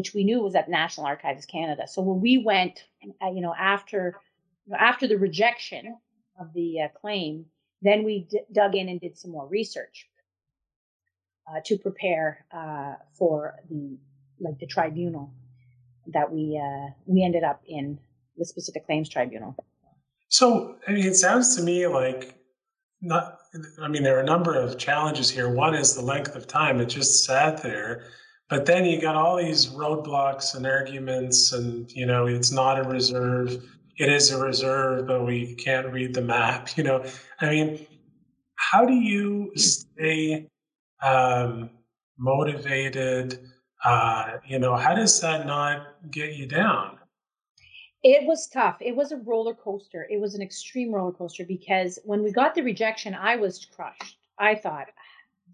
which 0.00 0.14
we 0.14 0.24
knew 0.24 0.40
was 0.40 0.54
at 0.54 0.70
National 0.70 1.04
Archives 1.04 1.44
Canada. 1.44 1.86
So 1.86 2.00
when 2.00 2.22
we 2.22 2.38
went, 2.38 2.84
uh, 3.22 3.30
you 3.30 3.42
know, 3.42 3.54
after 3.54 4.18
after 4.78 5.06
the 5.06 5.18
rejection 5.18 5.98
of 6.40 6.54
the 6.54 6.80
uh, 6.80 6.88
claim, 6.98 7.44
then 7.82 8.02
we 8.02 8.26
d- 8.30 8.40
dug 8.50 8.74
in 8.74 8.88
and 8.88 8.98
did 8.98 9.18
some 9.18 9.30
more 9.30 9.46
research 9.46 10.08
uh, 11.46 11.60
to 11.66 11.76
prepare 11.76 12.46
uh, 12.50 12.94
for 13.12 13.56
the 13.68 13.98
like 14.40 14.58
the 14.58 14.66
tribunal 14.66 15.34
that 16.14 16.32
we 16.32 16.58
uh, 16.58 16.86
we 17.04 17.22
ended 17.22 17.44
up 17.44 17.60
in 17.66 17.98
the 18.38 18.46
specific 18.46 18.86
claims 18.86 19.10
tribunal. 19.10 19.54
So 20.28 20.76
I 20.88 20.92
mean, 20.92 21.04
it 21.04 21.16
sounds 21.16 21.56
to 21.56 21.62
me 21.62 21.86
like 21.86 22.36
not. 23.02 23.36
I 23.82 23.88
mean, 23.88 24.02
there 24.02 24.16
are 24.16 24.20
a 24.20 24.32
number 24.34 24.54
of 24.54 24.78
challenges 24.78 25.28
here. 25.28 25.52
One 25.52 25.74
is 25.74 25.94
the 25.94 26.02
length 26.02 26.36
of 26.36 26.46
time; 26.46 26.80
it 26.80 26.86
just 26.86 27.26
sat 27.26 27.62
there 27.62 28.04
but 28.50 28.66
then 28.66 28.84
you 28.84 29.00
got 29.00 29.14
all 29.14 29.36
these 29.36 29.68
roadblocks 29.68 30.56
and 30.56 30.66
arguments, 30.66 31.52
and 31.52 31.90
you 31.92 32.04
know, 32.04 32.26
it's 32.26 32.50
not 32.50 32.78
a 32.78 32.82
reserve. 32.82 33.64
It 33.96 34.08
is 34.08 34.32
a 34.32 34.38
reserve, 34.38 35.06
but 35.06 35.24
we 35.24 35.54
can't 35.54 35.86
read 35.92 36.14
the 36.14 36.22
map. 36.22 36.68
You 36.76 36.84
know, 36.84 37.04
I 37.40 37.48
mean, 37.48 37.86
how 38.56 38.84
do 38.84 38.94
you 38.94 39.52
stay 39.54 40.48
um, 41.02 41.70
motivated? 42.18 43.40
Uh, 43.84 44.38
you 44.46 44.58
know, 44.58 44.76
how 44.76 44.94
does 44.94 45.20
that 45.20 45.46
not 45.46 45.94
get 46.10 46.34
you 46.34 46.46
down? 46.46 46.98
It 48.02 48.26
was 48.26 48.48
tough. 48.48 48.78
It 48.80 48.96
was 48.96 49.12
a 49.12 49.18
roller 49.18 49.54
coaster. 49.54 50.06
It 50.10 50.20
was 50.20 50.34
an 50.34 50.42
extreme 50.42 50.92
roller 50.92 51.12
coaster 51.12 51.44
because 51.44 51.98
when 52.04 52.22
we 52.22 52.32
got 52.32 52.54
the 52.54 52.62
rejection, 52.62 53.14
I 53.14 53.36
was 53.36 53.64
crushed. 53.64 54.16
I 54.38 54.54
thought, 54.54 54.86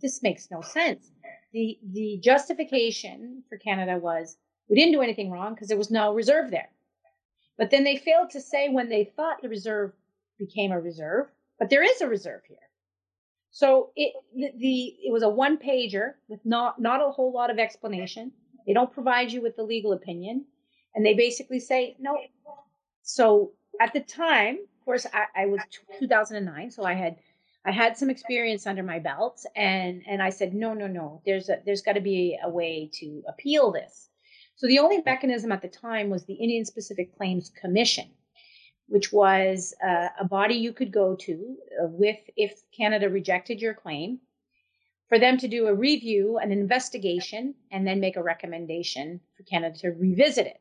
this 0.01 0.23
makes 0.23 0.51
no 0.51 0.61
sense 0.61 1.11
the 1.57 1.79
the 1.93 2.19
justification 2.23 3.43
for 3.49 3.57
Canada 3.57 3.99
was 3.99 4.37
we 4.69 4.77
didn't 4.77 4.93
do 4.93 5.01
anything 5.01 5.31
wrong 5.31 5.55
because 5.55 5.69
there 5.69 5.79
was 5.79 5.91
no 5.91 6.13
reserve 6.13 6.51
there. 6.51 6.69
But 7.57 7.71
then 7.71 7.83
they 7.83 7.97
failed 7.97 8.31
to 8.31 8.41
say 8.43 8.69
when 8.69 8.91
they 8.91 9.05
thought 9.17 9.41
the 9.41 9.49
reserve 9.49 9.93
became 10.39 10.71
a 10.71 10.79
reserve, 10.79 11.29
but 11.59 11.71
there 11.71 11.83
is 11.83 12.03
a 12.03 12.09
reserve 12.09 12.43
here. 12.47 12.59
So 13.51 13.91
it 13.97 14.13
the, 14.35 14.51
the 14.59 14.97
it 15.07 15.13
was 15.13 15.23
a 15.23 15.31
one 15.31 15.57
pager 15.57 16.13
with 16.29 16.41
not 16.45 16.79
not 16.79 17.01
a 17.01 17.11
whole 17.11 17.33
lot 17.33 17.51
of 17.51 17.59
explanation. 17.59 18.33
They 18.67 18.75
don't 18.75 18.93
provide 18.93 19.33
you 19.33 19.41
with 19.41 19.57
the 19.57 19.63
legal 19.63 19.95
opinion, 19.95 20.45
and 20.95 21.07
they 21.07 21.15
basically 21.15 21.61
say 21.61 21.97
no. 21.99 22.19
So 23.03 23.53
at 23.81 23.95
the 23.95 24.01
time, 24.01 24.59
of 24.59 24.85
course, 24.85 25.07
I, 25.15 25.45
I 25.45 25.47
was 25.47 25.61
2009, 25.99 26.71
so 26.71 26.85
I 26.85 26.93
had 26.93 27.17
I 27.67 27.73
had 27.73 27.97
some 27.97 28.11
experience 28.11 28.67
under 28.67 28.85
my 28.85 29.01
belt 29.01 29.45
and 29.57 30.03
and 30.07 30.23
I 30.23 30.31
said 30.31 30.55
no 30.55 30.73
no 30.73 30.87
no 30.87 31.21
there's 31.27 31.49
a 31.49 31.59
there's 31.67 31.83
got 31.83 31.95
to 31.95 32.01
be 32.01 32.39
a 32.43 32.49
way 32.49 32.89
to 32.95 33.23
appeal 33.29 33.73
this. 33.73 34.09
So 34.55 34.67
the 34.67 34.79
only 34.79 35.03
mechanism 35.05 35.53
at 35.53 35.63
the 35.63 35.69
time 35.69 36.09
was 36.09 36.25
the 36.25 36.35
Indian 36.35 36.65
Specific 36.65 37.15
Claims 37.17 37.51
Commission, 37.61 38.09
which 38.87 39.13
was 39.13 39.75
uh, 39.85 40.09
a 40.19 40.25
body 40.25 40.55
you 40.55 40.73
could 40.73 40.93
go 40.93 41.17
to 41.17 41.57
uh, 41.83 41.89
with 41.89 42.19
if 42.37 42.63
Canada 42.75 43.11
rejected 43.11 43.61
your 43.61 43.75
claim 43.75 44.21
for 45.09 45.19
them 45.19 45.37
to 45.39 45.49
do 45.49 45.67
a 45.67 45.75
review, 45.75 46.39
an 46.39 46.53
investigation, 46.53 47.55
and 47.71 47.87
then 47.87 48.01
make 48.01 48.17
a 48.17 48.23
recommendation 48.23 49.21
for 49.37 49.43
Canada 49.43 49.77
to 49.79 49.89
revisit 49.91 50.47
it. 50.47 50.61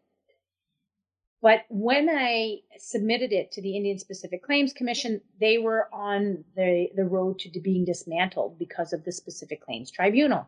But 1.46 1.66
when 1.70 2.10
I 2.10 2.62
submitted 2.80 3.32
it 3.32 3.52
to 3.52 3.62
the 3.62 3.78
Indian 3.78 4.00
Specific 4.00 4.42
Claims 4.42 4.74
Commission, 4.74 5.22
they 5.40 5.60
were 5.60 5.88
on 5.94 6.44
the, 6.56 6.88
the 6.96 7.06
road 7.06 7.38
to 7.38 7.60
being 7.60 7.86
dismantled 7.86 8.58
because 8.58 8.94
of 8.94 9.04
the 9.04 9.12
Specific 9.12 9.62
Claims 9.62 9.92
Tribunal. 9.92 10.48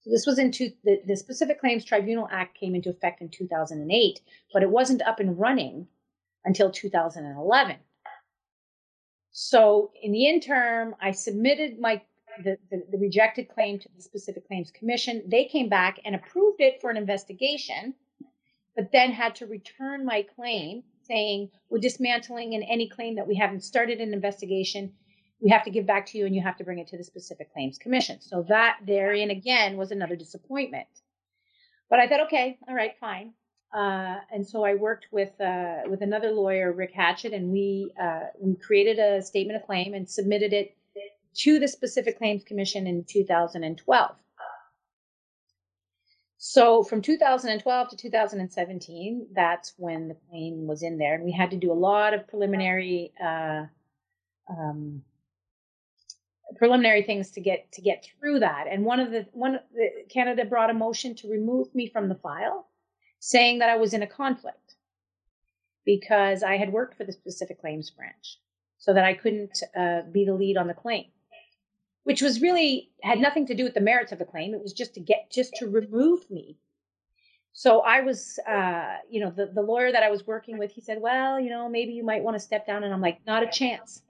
So 0.00 0.10
this 0.10 0.26
was 0.26 0.40
in 0.40 0.50
two, 0.50 0.72
the, 0.82 1.02
the 1.06 1.16
Specific 1.16 1.60
Claims 1.60 1.84
Tribunal 1.84 2.26
Act 2.32 2.58
came 2.58 2.74
into 2.74 2.90
effect 2.90 3.22
in 3.22 3.28
2008, 3.28 4.20
but 4.52 4.64
it 4.64 4.70
wasn't 4.70 5.02
up 5.02 5.20
and 5.20 5.38
running 5.38 5.86
until 6.44 6.68
2011. 6.68 7.76
So 9.30 9.92
in 10.02 10.10
the 10.10 10.26
interim, 10.26 10.96
I 11.00 11.12
submitted 11.12 11.78
my 11.78 12.02
the, 12.42 12.58
the, 12.72 12.82
the, 12.90 12.98
rejected 12.98 13.48
claim 13.48 13.78
to 13.78 13.88
the 13.94 14.02
Specific 14.02 14.48
Claims 14.48 14.72
Commission. 14.72 15.22
They 15.28 15.44
came 15.44 15.68
back 15.68 16.00
and 16.04 16.16
approved 16.16 16.60
it 16.60 16.80
for 16.80 16.90
an 16.90 16.96
investigation 16.96 17.94
but 18.76 18.92
then 18.92 19.10
had 19.10 19.34
to 19.36 19.46
return 19.46 20.04
my 20.04 20.22
claim 20.36 20.82
saying 21.02 21.50
we're 21.70 21.78
dismantling 21.78 22.52
in 22.52 22.62
any 22.62 22.88
claim 22.88 23.16
that 23.16 23.26
we 23.26 23.34
haven't 23.34 23.64
started 23.64 24.00
an 24.00 24.12
investigation 24.12 24.92
we 25.40 25.50
have 25.50 25.64
to 25.64 25.70
give 25.70 25.86
back 25.86 26.06
to 26.06 26.18
you 26.18 26.26
and 26.26 26.34
you 26.34 26.42
have 26.42 26.56
to 26.56 26.64
bring 26.64 26.78
it 26.78 26.88
to 26.88 26.96
the 26.96 27.04
specific 27.04 27.52
claims 27.52 27.78
commission. 27.78 28.20
So 28.20 28.44
that 28.48 28.78
therein 28.86 29.30
again 29.30 29.76
was 29.76 29.90
another 29.90 30.16
disappointment. 30.16 30.88
But 31.88 32.00
i 32.00 32.08
thought 32.08 32.26
okay 32.26 32.58
all 32.68 32.74
right 32.74 32.92
fine. 33.00 33.32
Uh, 33.74 34.16
and 34.32 34.46
so 34.46 34.64
i 34.64 34.74
worked 34.74 35.06
with 35.10 35.38
uh, 35.40 35.82
with 35.88 36.02
another 36.02 36.30
lawyer 36.30 36.72
rick 36.72 36.92
hatchett 36.92 37.32
and 37.32 37.50
we 37.50 37.92
uh, 38.00 38.20
we 38.40 38.56
created 38.56 38.98
a 38.98 39.22
statement 39.22 39.60
of 39.60 39.66
claim 39.66 39.94
and 39.94 40.08
submitted 40.08 40.52
it 40.52 40.76
to 41.34 41.58
the 41.58 41.68
specific 41.68 42.16
claims 42.16 42.42
commission 42.44 42.86
in 42.86 43.04
2012 43.04 44.16
so 46.38 46.82
from 46.82 47.00
2012 47.00 47.88
to 47.88 47.96
2017, 47.96 49.28
that's 49.32 49.72
when 49.78 50.08
the 50.08 50.16
claim 50.28 50.66
was 50.66 50.82
in 50.82 50.98
there, 50.98 51.14
and 51.14 51.24
we 51.24 51.32
had 51.32 51.50
to 51.50 51.56
do 51.56 51.72
a 51.72 51.74
lot 51.74 52.12
of 52.12 52.28
preliminary 52.28 53.12
uh, 53.22 53.64
um, 54.50 55.02
preliminary 56.56 57.02
things 57.02 57.30
to 57.32 57.40
get 57.40 57.72
to 57.72 57.80
get 57.80 58.06
through 58.20 58.40
that. 58.40 58.66
And 58.70 58.84
one 58.84 59.00
of 59.00 59.10
the 59.10 59.26
one 59.32 59.60
the, 59.74 59.88
Canada 60.10 60.44
brought 60.44 60.70
a 60.70 60.74
motion 60.74 61.14
to 61.16 61.30
remove 61.30 61.74
me 61.74 61.88
from 61.88 62.08
the 62.08 62.14
file, 62.14 62.68
saying 63.18 63.60
that 63.60 63.70
I 63.70 63.76
was 63.76 63.94
in 63.94 64.02
a 64.02 64.06
conflict 64.06 64.74
because 65.86 66.42
I 66.42 66.56
had 66.56 66.72
worked 66.72 66.98
for 66.98 67.04
the 67.04 67.12
specific 67.12 67.60
claims 67.60 67.90
branch, 67.90 68.38
so 68.76 68.92
that 68.92 69.04
I 69.04 69.14
couldn't 69.14 69.62
uh, 69.74 70.02
be 70.12 70.26
the 70.26 70.34
lead 70.34 70.58
on 70.58 70.66
the 70.66 70.74
claim 70.74 71.06
which 72.06 72.22
was 72.22 72.40
really 72.40 72.88
had 73.02 73.18
nothing 73.18 73.44
to 73.44 73.52
do 73.52 73.64
with 73.64 73.74
the 73.74 73.80
merits 73.80 74.12
of 74.12 74.20
the 74.20 74.24
claim. 74.24 74.54
It 74.54 74.62
was 74.62 74.72
just 74.72 74.94
to 74.94 75.00
get 75.00 75.28
just 75.28 75.52
to 75.56 75.66
remove 75.66 76.30
me. 76.30 76.56
So 77.52 77.80
I 77.80 78.00
was, 78.02 78.38
uh, 78.48 78.98
you 79.10 79.20
know, 79.20 79.30
the, 79.30 79.46
the 79.52 79.60
lawyer 79.60 79.90
that 79.90 80.04
I 80.04 80.08
was 80.08 80.24
working 80.24 80.56
with, 80.56 80.70
he 80.70 80.80
said, 80.80 80.98
well, 81.00 81.40
you 81.40 81.50
know, 81.50 81.68
maybe 81.68 81.90
you 81.94 82.04
might 82.04 82.22
want 82.22 82.36
to 82.36 82.38
step 82.38 82.64
down. 82.64 82.84
And 82.84 82.94
I'm 82.94 83.00
like, 83.00 83.18
not 83.26 83.42
a 83.42 83.48
chance. 83.48 84.02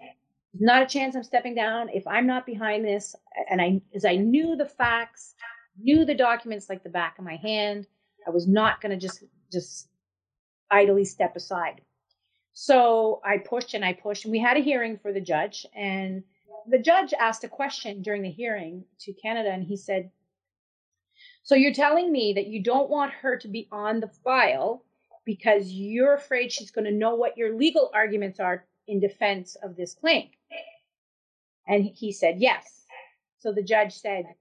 Not 0.53 0.83
a 0.83 0.87
chance 0.87 1.17
I'm 1.17 1.23
stepping 1.23 1.55
down. 1.55 1.89
If 1.89 2.07
I'm 2.07 2.27
not 2.27 2.45
behind 2.45 2.85
this, 2.85 3.17
and 3.49 3.63
I, 3.63 3.81
as 3.95 4.05
I 4.05 4.17
knew 4.17 4.57
the 4.57 4.67
facts, 4.67 5.35
knew 5.81 6.05
the 6.05 6.15
documents 6.15 6.69
like 6.69 6.83
the 6.83 6.91
back 6.91 7.19
of 7.19 7.25
my 7.25 7.37
hand. 7.37 7.87
I 8.27 8.31
was 8.31 8.47
not 8.47 8.83
going 8.83 8.93
to 8.93 8.99
just 8.99 9.25
just 9.51 9.89
idly 10.71 11.07
step 11.07 11.35
aside. 11.35 11.81
So 12.53 13.23
I 13.25 13.39
pushed 13.39 13.73
and 13.73 13.87
I 13.87 13.95
pushed, 13.95 14.27
and 14.27 14.33
we 14.33 14.39
had 14.39 14.59
a 14.59 14.61
hearing 14.61 14.99
for 14.99 15.15
the 15.15 15.21
judge, 15.21 15.65
and 15.75 16.25
the 16.69 16.79
judge 16.79 17.13
asked 17.15 17.45
a 17.45 17.49
question 17.49 18.03
during 18.03 18.23
the 18.23 18.31
hearing 18.31 18.85
to 19.01 19.13
Canada, 19.13 19.51
and 19.51 19.65
he 19.65 19.77
said, 19.77 20.11
"So 21.43 21.55
you're 21.55 21.73
telling 21.73 22.13
me 22.13 22.33
that 22.35 22.47
you 22.47 22.63
don't 22.63 22.91
want 22.91 23.13
her 23.13 23.37
to 23.39 23.49
be 23.49 23.69
on 23.73 24.01
the 24.01 24.09
file 24.09 24.85
because 25.25 25.73
you're 25.73 26.15
afraid 26.15 26.53
she's 26.53 26.71
going 26.71 26.85
to 26.85 26.91
know 26.91 27.15
what 27.15 27.37
your 27.37 27.57
legal 27.57 27.91
arguments 27.95 28.41
are 28.41 28.67
in 28.87 29.01
defense 29.01 29.57
of 29.57 29.77
this 29.77 29.95
claim?" 29.95 30.31
And 31.67 31.85
he 31.85 32.13
said, 32.13 32.41
"Yes." 32.41 32.87
So 33.39 33.53
the 33.53 33.63
judge 33.63 33.95
said, 33.95 34.35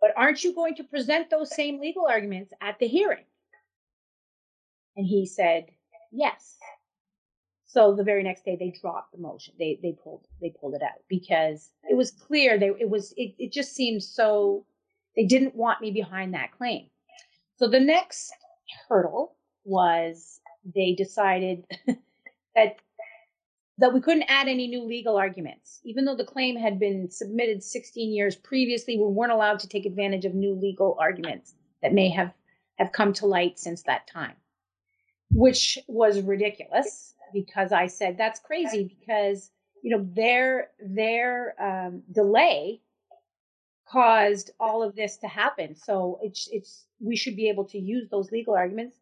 "But 0.00 0.12
aren't 0.16 0.44
you 0.44 0.54
going 0.54 0.74
to 0.76 0.84
present 0.84 1.30
those 1.30 1.54
same 1.54 1.80
legal 1.80 2.06
arguments 2.06 2.52
at 2.60 2.78
the 2.78 2.88
hearing?" 2.88 3.26
And 4.96 5.06
he 5.06 5.26
said, 5.26 5.66
yes. 6.10 6.56
So 7.76 7.94
the 7.94 8.04
very 8.04 8.22
next 8.22 8.46
day 8.46 8.56
they 8.58 8.70
dropped 8.70 9.12
the 9.12 9.18
motion. 9.18 9.52
They 9.58 9.78
they 9.82 9.92
pulled 9.92 10.26
they 10.40 10.48
pulled 10.48 10.74
it 10.76 10.82
out 10.82 11.02
because 11.10 11.72
it 11.90 11.94
was 11.94 12.10
clear 12.10 12.56
they 12.58 12.68
it 12.68 12.88
was 12.88 13.12
it, 13.18 13.34
it 13.38 13.52
just 13.52 13.74
seemed 13.74 14.02
so 14.02 14.64
they 15.14 15.26
didn't 15.26 15.54
want 15.54 15.82
me 15.82 15.90
behind 15.90 16.32
that 16.32 16.52
claim. 16.52 16.86
So 17.58 17.68
the 17.68 17.78
next 17.78 18.32
hurdle 18.88 19.36
was 19.64 20.40
they 20.74 20.94
decided 20.94 21.66
that 22.54 22.76
that 23.76 23.92
we 23.92 24.00
couldn't 24.00 24.30
add 24.30 24.48
any 24.48 24.68
new 24.68 24.82
legal 24.82 25.18
arguments. 25.18 25.82
Even 25.84 26.06
though 26.06 26.16
the 26.16 26.24
claim 26.24 26.56
had 26.56 26.80
been 26.80 27.10
submitted 27.10 27.62
16 27.62 28.10
years 28.10 28.36
previously, 28.36 28.96
we 28.96 29.04
weren't 29.04 29.32
allowed 29.32 29.58
to 29.58 29.68
take 29.68 29.84
advantage 29.84 30.24
of 30.24 30.34
new 30.34 30.54
legal 30.54 30.96
arguments 30.98 31.52
that 31.82 31.92
may 31.92 32.08
have, 32.08 32.32
have 32.76 32.92
come 32.92 33.12
to 33.12 33.26
light 33.26 33.58
since 33.58 33.82
that 33.82 34.06
time 34.06 34.36
which 35.30 35.78
was 35.88 36.20
ridiculous 36.20 37.14
because 37.32 37.72
I 37.72 37.86
said 37.86 38.16
that's 38.16 38.40
crazy 38.40 38.96
because 38.98 39.50
you 39.82 39.96
know 39.96 40.06
their 40.14 40.70
their 40.80 41.54
um, 41.62 42.02
delay 42.10 42.80
caused 43.88 44.50
all 44.58 44.82
of 44.82 44.96
this 44.96 45.16
to 45.18 45.28
happen. 45.28 45.74
So 45.76 46.18
it's 46.22 46.48
it's 46.50 46.86
we 47.00 47.16
should 47.16 47.36
be 47.36 47.48
able 47.48 47.66
to 47.66 47.78
use 47.78 48.08
those 48.10 48.30
legal 48.30 48.54
arguments, 48.54 48.96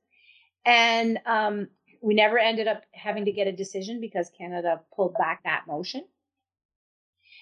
and 0.64 1.18
um, 1.26 1.68
we 2.00 2.14
never 2.14 2.38
ended 2.38 2.68
up 2.68 2.82
having 2.92 3.24
to 3.24 3.32
get 3.32 3.46
a 3.46 3.52
decision 3.52 4.00
because 4.00 4.30
Canada 4.36 4.80
pulled 4.94 5.14
back 5.14 5.42
that 5.44 5.64
motion. 5.66 6.04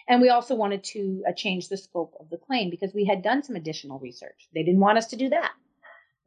And 0.09 0.21
we 0.21 0.31
also 0.31 0.55
wanted 0.55 0.83
to 0.85 1.23
uh, 1.29 1.33
change 1.33 1.69
the 1.69 1.77
scope 1.77 2.15
of 2.19 2.29
the 2.29 2.37
claim 2.37 2.71
because 2.71 2.93
we 2.93 3.05
had 3.05 3.23
done 3.23 3.43
some 3.43 3.57
additional 3.57 3.99
research. 4.01 4.49
They 4.53 4.63
didn't 4.63 4.81
want 4.81 4.99
us 4.99 5.07
to 5.09 5.17
do 5.17 5.29
that. 5.29 5.53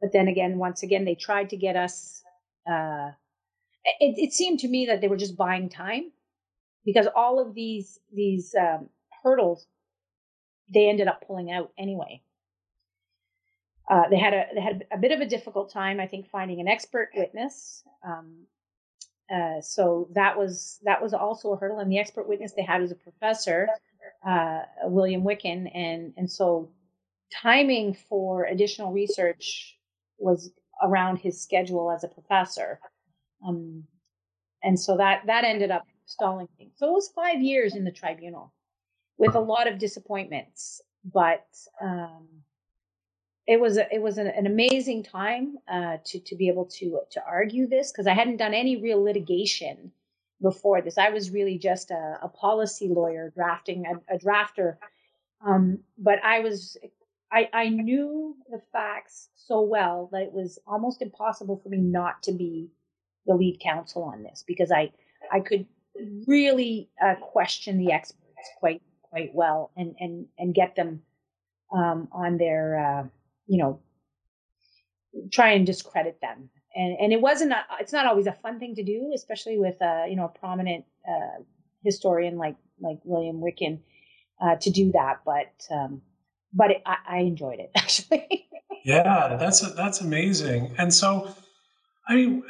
But 0.00 0.12
then 0.12 0.28
again, 0.28 0.58
once 0.58 0.82
again, 0.82 1.04
they 1.04 1.14
tried 1.14 1.50
to 1.50 1.56
get 1.56 1.76
us 1.76 2.22
uh, 2.70 3.10
it, 4.00 4.14
it, 4.18 4.32
seemed 4.32 4.60
to 4.60 4.68
me 4.68 4.86
that 4.86 5.00
they 5.00 5.08
were 5.08 5.16
just 5.16 5.36
buying 5.36 5.68
time 5.68 6.10
because 6.84 7.06
all 7.14 7.38
of 7.40 7.54
these 7.54 7.98
these 8.12 8.54
um, 8.54 8.88
hurdles 9.22 9.66
they 10.72 10.88
ended 10.88 11.08
up 11.08 11.24
pulling 11.26 11.50
out 11.50 11.72
anyway. 11.78 12.20
Uh, 13.88 14.08
they 14.08 14.18
had 14.18 14.34
a 14.34 14.46
they 14.54 14.60
had 14.60 14.84
a 14.90 14.98
bit 14.98 15.12
of 15.12 15.20
a 15.20 15.26
difficult 15.26 15.70
time, 15.70 16.00
I 16.00 16.06
think, 16.06 16.28
finding 16.28 16.60
an 16.60 16.68
expert 16.68 17.10
witness. 17.14 17.84
Um, 18.04 18.46
uh, 19.32 19.60
so 19.60 20.08
that 20.12 20.36
was 20.36 20.80
that 20.82 21.00
was 21.00 21.14
also 21.14 21.52
a 21.52 21.56
hurdle, 21.56 21.78
and 21.78 21.90
the 21.90 21.98
expert 21.98 22.28
witness 22.28 22.52
they 22.52 22.62
had 22.62 22.80
was 22.80 22.90
a 22.90 22.96
professor, 22.96 23.68
uh, 24.26 24.62
William 24.84 25.22
Wicken, 25.22 25.70
and 25.74 26.12
and 26.16 26.30
so 26.30 26.68
timing 27.32 27.94
for 27.94 28.44
additional 28.44 28.92
research 28.92 29.78
was 30.18 30.50
around 30.82 31.18
his 31.18 31.40
schedule 31.40 31.90
as 31.90 32.02
a 32.02 32.08
professor. 32.08 32.80
Um, 33.44 33.84
and 34.62 34.78
so 34.78 34.96
that, 34.96 35.26
that 35.26 35.44
ended 35.44 35.70
up 35.70 35.86
stalling 36.06 36.48
things. 36.58 36.72
So 36.76 36.88
it 36.88 36.92
was 36.92 37.08
five 37.08 37.40
years 37.40 37.74
in 37.74 37.84
the 37.84 37.90
tribunal 37.90 38.52
with 39.18 39.34
a 39.34 39.40
lot 39.40 39.66
of 39.66 39.78
disappointments, 39.78 40.80
but, 41.04 41.46
um, 41.80 42.26
it 43.46 43.60
was 43.60 43.76
a, 43.78 43.94
it 43.94 44.02
was 44.02 44.18
an, 44.18 44.26
an 44.26 44.46
amazing 44.46 45.04
time 45.04 45.56
uh, 45.68 45.98
to 46.04 46.18
to 46.20 46.34
be 46.34 46.48
able 46.48 46.66
to 46.66 47.00
to 47.10 47.22
argue 47.24 47.68
this 47.68 47.92
because 47.92 48.06
I 48.06 48.12
hadn't 48.12 48.38
done 48.38 48.54
any 48.54 48.76
real 48.76 49.02
litigation 49.02 49.92
before 50.42 50.82
this. 50.82 50.98
I 50.98 51.10
was 51.10 51.30
really 51.30 51.58
just 51.58 51.90
a, 51.90 52.18
a 52.22 52.28
policy 52.28 52.88
lawyer 52.88 53.32
drafting 53.34 53.84
a, 53.86 54.14
a 54.14 54.18
drafter, 54.18 54.76
um, 55.46 55.78
but 55.96 56.18
I 56.24 56.40
was 56.40 56.76
I, 57.30 57.48
I 57.52 57.68
knew 57.68 58.36
the 58.50 58.60
facts 58.72 59.28
so 59.36 59.62
well 59.62 60.08
that 60.12 60.22
it 60.22 60.32
was 60.32 60.58
almost 60.66 61.02
impossible 61.02 61.60
for 61.62 61.68
me 61.68 61.78
not 61.78 62.22
to 62.24 62.32
be 62.32 62.68
the 63.26 63.34
lead 63.34 63.60
counsel 63.60 64.02
on 64.04 64.22
this 64.22 64.44
because 64.46 64.70
I 64.70 64.92
I 65.32 65.40
could 65.40 65.66
really 66.26 66.88
uh, 67.02 67.14
question 67.16 67.78
the 67.78 67.92
experts 67.92 68.48
quite 68.58 68.82
quite 69.02 69.34
well 69.34 69.70
and 69.76 69.94
and 70.00 70.26
and 70.38 70.54
get 70.54 70.76
them 70.76 71.02
um, 71.72 72.08
on 72.12 72.38
their 72.38 72.78
uh, 72.78 73.08
you 73.46 73.58
know 73.58 73.80
try 75.32 75.52
and 75.52 75.66
discredit 75.66 76.20
them 76.20 76.50
and 76.74 76.96
and 77.00 77.12
it 77.12 77.20
wasn't 77.20 77.52
a, 77.52 77.64
it's 77.80 77.92
not 77.92 78.06
always 78.06 78.26
a 78.26 78.32
fun 78.32 78.58
thing 78.58 78.74
to 78.74 78.84
do 78.84 79.12
especially 79.14 79.58
with 79.58 79.80
uh, 79.80 80.04
you 80.08 80.16
know 80.16 80.26
a 80.26 80.38
prominent 80.38 80.84
uh, 81.08 81.42
historian 81.82 82.36
like 82.36 82.56
like 82.80 82.98
William 83.04 83.40
Wicken 83.40 83.80
uh, 84.40 84.56
to 84.56 84.70
do 84.70 84.92
that 84.92 85.20
but 85.24 85.66
um, 85.70 86.02
but 86.56 86.70
it, 86.70 86.82
I, 86.86 86.96
I 87.08 87.18
enjoyed 87.18 87.60
it 87.60 87.70
actually. 87.76 88.48
yeah, 88.84 89.36
that's 89.38 89.60
that's 89.74 90.00
amazing. 90.00 90.74
And 90.78 90.92
so, 90.92 91.34
I 92.08 92.14
mean, 92.14 92.42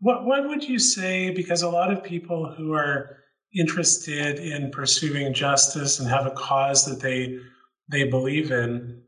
what 0.00 0.24
what 0.24 0.48
would 0.48 0.64
you 0.64 0.78
say? 0.78 1.30
Because 1.30 1.62
a 1.62 1.68
lot 1.68 1.92
of 1.92 2.02
people 2.02 2.52
who 2.52 2.72
are 2.72 3.18
interested 3.54 4.38
in 4.38 4.70
pursuing 4.70 5.34
justice 5.34 5.98
and 6.00 6.08
have 6.08 6.26
a 6.26 6.30
cause 6.30 6.84
that 6.86 7.00
they 7.00 7.38
they 7.88 8.04
believe 8.04 8.52
in, 8.52 9.02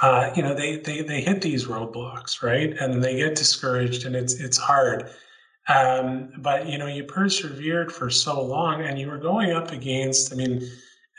uh, 0.00 0.30
you 0.34 0.42
know, 0.42 0.54
they, 0.54 0.76
they 0.76 1.02
they 1.02 1.20
hit 1.20 1.42
these 1.42 1.66
roadblocks, 1.66 2.42
right? 2.42 2.76
And 2.78 3.02
they 3.02 3.16
get 3.16 3.34
discouraged, 3.34 4.06
and 4.06 4.16
it's 4.16 4.34
it's 4.34 4.56
hard. 4.56 5.10
Um, 5.68 6.32
but 6.38 6.66
you 6.66 6.78
know, 6.78 6.86
you 6.86 7.04
persevered 7.04 7.92
for 7.92 8.10
so 8.10 8.42
long, 8.42 8.82
and 8.82 8.98
you 8.98 9.08
were 9.08 9.18
going 9.18 9.52
up 9.52 9.70
against. 9.70 10.32
I 10.32 10.36
mean, 10.36 10.66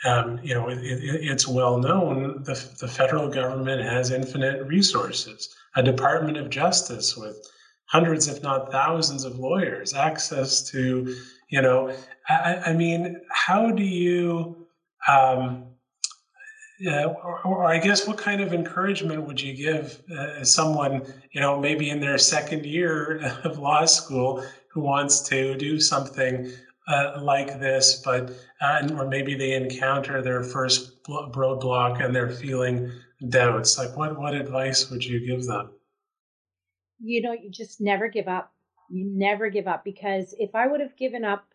um, 0.04 0.40
you 0.42 0.54
know, 0.54 0.68
it, 0.68 0.78
it, 0.78 1.00
it's 1.02 1.46
well 1.46 1.78
known 1.78 2.42
the, 2.42 2.54
the 2.80 2.88
federal 2.88 3.28
government 3.28 3.82
has 3.82 4.10
infinite 4.10 4.66
resources, 4.66 5.54
a 5.76 5.82
Department 5.82 6.36
of 6.36 6.50
Justice 6.50 7.16
with 7.16 7.36
hundreds, 7.94 8.26
if 8.26 8.42
not 8.42 8.72
thousands, 8.72 9.22
of 9.22 9.38
lawyers, 9.38 9.94
access 9.94 10.68
to, 10.68 11.16
you 11.48 11.62
know, 11.62 11.94
I, 12.28 12.56
I 12.66 12.72
mean, 12.72 13.20
how 13.30 13.70
do 13.70 13.84
you, 13.84 14.66
um, 15.06 15.66
yeah, 16.80 17.04
or, 17.04 17.40
or, 17.44 17.64
I 17.64 17.78
guess 17.78 18.04
what 18.04 18.18
kind 18.18 18.40
of 18.40 18.52
encouragement 18.52 19.24
would 19.24 19.40
you 19.40 19.54
give 19.54 20.02
uh, 20.10 20.42
someone, 20.42 21.06
you 21.30 21.40
know, 21.40 21.60
maybe 21.60 21.88
in 21.88 22.00
their 22.00 22.18
second 22.18 22.66
year 22.66 23.20
of 23.44 23.58
law 23.60 23.84
school 23.84 24.44
who 24.72 24.80
wants 24.80 25.20
to 25.28 25.54
do 25.56 25.78
something 25.78 26.50
uh, 26.88 27.20
like 27.22 27.60
this, 27.60 28.02
but 28.04 28.32
uh, 28.60 28.88
or 28.96 29.06
maybe 29.06 29.36
they 29.36 29.52
encounter 29.52 30.20
their 30.20 30.42
first 30.42 31.00
roadblock 31.04 32.04
and 32.04 32.12
they're 32.12 32.28
feeling 32.28 32.90
doubts. 33.28 33.78
Like, 33.78 33.96
what 33.96 34.18
what 34.18 34.34
advice 34.34 34.90
would 34.90 35.04
you 35.04 35.24
give 35.24 35.44
them? 35.46 35.70
You 37.00 37.22
know, 37.22 37.32
you 37.32 37.50
just 37.50 37.80
never 37.80 38.08
give 38.08 38.28
up. 38.28 38.52
You 38.90 39.06
never 39.06 39.48
give 39.48 39.66
up 39.66 39.84
because 39.84 40.34
if 40.38 40.54
I 40.54 40.66
would 40.66 40.80
have 40.80 40.96
given 40.96 41.24
up, 41.24 41.46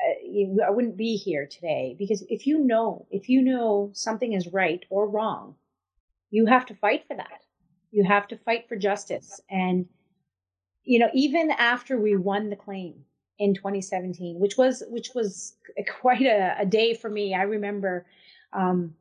uh, 0.00 0.64
I 0.66 0.70
wouldn't 0.70 0.96
be 0.96 1.16
here 1.16 1.46
today. 1.46 1.96
Because 1.98 2.24
if 2.28 2.46
you 2.46 2.58
know, 2.58 3.06
if 3.10 3.28
you 3.28 3.42
know 3.42 3.90
something 3.92 4.32
is 4.32 4.52
right 4.52 4.84
or 4.90 5.08
wrong, 5.08 5.54
you 6.30 6.46
have 6.46 6.66
to 6.66 6.74
fight 6.74 7.04
for 7.06 7.16
that. 7.16 7.42
You 7.90 8.04
have 8.04 8.28
to 8.28 8.36
fight 8.36 8.68
for 8.68 8.76
justice. 8.76 9.40
And 9.50 9.86
you 10.82 10.98
know, 10.98 11.08
even 11.14 11.50
after 11.50 11.98
we 11.98 12.16
won 12.16 12.50
the 12.50 12.56
claim, 12.56 13.04
in 13.38 13.54
2017, 13.54 14.38
which 14.38 14.56
was 14.56 14.82
which 14.88 15.10
was 15.14 15.56
quite 16.00 16.22
a, 16.22 16.56
a 16.58 16.66
day 16.66 16.94
for 16.94 17.10
me. 17.10 17.34
I 17.34 17.42
remember 17.42 18.06
um, 18.52 18.94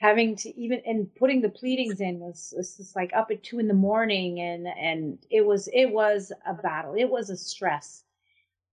having 0.00 0.36
to 0.36 0.60
even 0.60 0.82
and 0.86 1.14
putting 1.16 1.42
the 1.42 1.48
pleadings 1.48 2.00
in 2.00 2.18
was, 2.20 2.54
was 2.56 2.76
just 2.76 2.96
like 2.96 3.12
up 3.14 3.30
at 3.30 3.42
two 3.42 3.58
in 3.58 3.68
the 3.68 3.74
morning, 3.74 4.40
and 4.40 4.66
and 4.66 5.18
it 5.30 5.46
was 5.46 5.68
it 5.72 5.86
was 5.92 6.32
a 6.46 6.54
battle. 6.54 6.94
It 6.96 7.10
was 7.10 7.30
a 7.30 7.36
stress, 7.36 8.04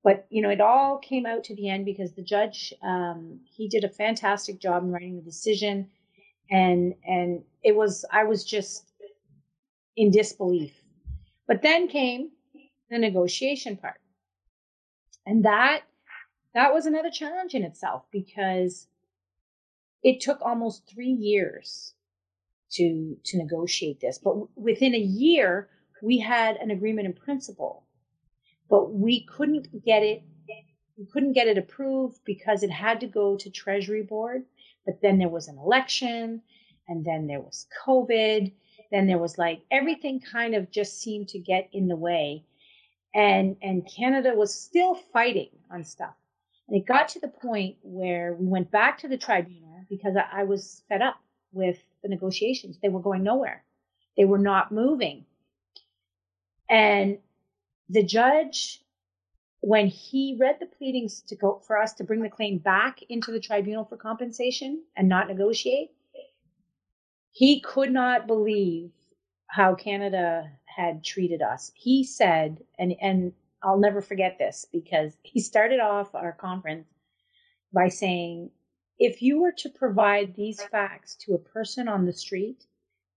but 0.04 0.26
you 0.30 0.42
know 0.42 0.50
it 0.50 0.62
all 0.62 1.00
came 1.00 1.26
out 1.26 1.44
to 1.46 1.56
the 1.56 1.70
end 1.70 1.86
because 1.86 2.14
the 2.14 2.24
judge 2.24 2.74
um, 2.84 3.40
he 3.46 3.68
did 3.68 3.84
a 3.84 3.90
fantastic 3.90 4.60
job 4.60 4.84
in 4.84 4.92
writing 4.92 5.16
the 5.16 5.22
decision, 5.22 5.90
and 6.52 6.96
and 7.06 7.44
it 7.64 7.76
was 7.76 8.06
I 8.12 8.24
was 8.24 8.44
just 8.44 8.92
in 9.96 10.12
disbelief. 10.12 10.74
But 11.48 11.62
then 11.62 11.88
came 11.88 12.32
the 12.90 13.00
negotiation 13.00 13.78
part 13.78 14.00
and 15.28 15.44
that 15.46 15.82
that 16.56 16.74
was 16.74 16.88
another 16.88 17.12
challenge 17.12 17.54
in 17.54 17.64
itself 17.64 18.04
because 18.12 18.88
it 20.08 20.22
took 20.22 20.42
almost 20.42 20.88
three 20.88 21.12
years 21.12 21.94
to 22.72 23.18
to 23.26 23.38
negotiate 23.38 24.00
this. 24.00 24.18
But 24.18 24.36
within 24.58 24.96
a 24.96 25.10
year, 25.26 25.68
we 26.02 26.18
had 26.18 26.56
an 26.56 26.72
agreement 26.72 27.08
in 27.08 27.14
principle, 27.14 27.84
but 28.70 28.94
we 28.94 29.26
couldn't 29.26 29.84
get 29.84 30.04
it. 30.04 30.24
We 30.98 31.06
couldn't 31.12 31.34
get 31.34 31.48
it 31.48 31.58
approved 31.58 32.20
because 32.24 32.64
it 32.64 32.72
had 32.72 33.02
to 33.02 33.08
go 33.08 33.36
to 33.36 33.50
Treasury 33.50 34.04
Board. 34.04 34.46
But 34.86 35.02
then 35.02 35.20
there 35.20 35.36
was 35.38 35.50
an 35.50 35.58
election, 35.58 36.42
and 36.88 37.04
then 37.06 37.28
there 37.28 37.42
was 37.42 37.68
COVID. 37.86 38.54
Then 38.92 39.08
there 39.08 39.20
was 39.20 39.38
like 39.38 39.60
everything 39.72 40.22
kind 40.22 40.56
of 40.56 40.72
just 40.72 41.02
seemed 41.02 41.28
to 41.30 41.40
get 41.40 41.68
in 41.74 41.90
the 41.90 41.98
way, 41.98 42.46
and 43.14 43.58
and 43.62 43.86
Canada 43.94 44.32
was 44.34 44.56
still 44.56 44.96
fighting 44.96 45.52
on 45.70 45.84
stuff. 45.84 46.16
And 46.70 46.78
it 46.78 46.86
got 46.86 47.10
to 47.10 47.20
the 47.20 47.28
point 47.28 47.76
where 47.82 48.34
we 48.34 48.46
went 48.48 48.72
back 48.72 48.98
to 49.00 49.10
the 49.10 49.18
tribunal 49.18 49.67
because 49.90 50.16
I, 50.32 50.44
was 50.44 50.84
fed 50.90 51.02
up 51.02 51.20
with 51.52 51.80
the 52.04 52.10
negotiations. 52.10 52.78
They 52.82 52.90
were 52.90 53.00
going 53.00 53.24
nowhere. 53.24 53.64
They 54.16 54.26
were 54.26 54.38
not 54.38 54.72
moving. 54.72 55.26
And 56.70 57.20
the 57.90 58.04
judge, 58.04 58.82
when 59.62 59.88
he 59.88 60.38
read 60.40 60.58
the 60.60 60.66
pleadings 60.66 61.22
to 61.28 61.36
go 61.36 61.62
for 61.66 61.78
us 61.78 61.94
to 61.94 62.04
bring 62.04 62.22
the 62.22 62.30
claim 62.30 62.58
back 62.58 63.02
into 63.10 63.32
the 63.32 63.40
tribunal 63.40 63.86
for 63.86 63.98
compensation 63.98 64.84
and 64.96 65.08
not 65.08 65.28
negotiate, 65.28 65.92
he 67.32 67.62
could 67.62 67.92
not 67.92 68.28
believe 68.28 68.92
how 69.48 69.76
Canada 69.76 70.52
had 70.66 71.04
treated 71.04 71.42
us. 71.42 71.72
He 71.76 72.04
said, 72.04 72.64
and 72.78 72.96
and 73.02 73.34
I'll 73.64 73.80
never 73.80 74.02
forget 74.02 74.38
this 74.38 74.66
because 74.72 75.14
he 75.24 75.40
started 75.40 75.80
off 75.80 76.14
our 76.14 76.32
conference 76.32 76.88
by 77.74 77.90
saying, 77.90 78.52
if 79.00 79.22
you 79.22 79.42
were 79.42 79.52
to 79.52 79.70
provide 79.70 80.36
these 80.36 80.62
facts 80.62 81.16
to 81.16 81.34
a 81.34 81.40
person 81.40 81.88
on 81.88 82.06
the 82.06 82.14
street, 82.14 82.66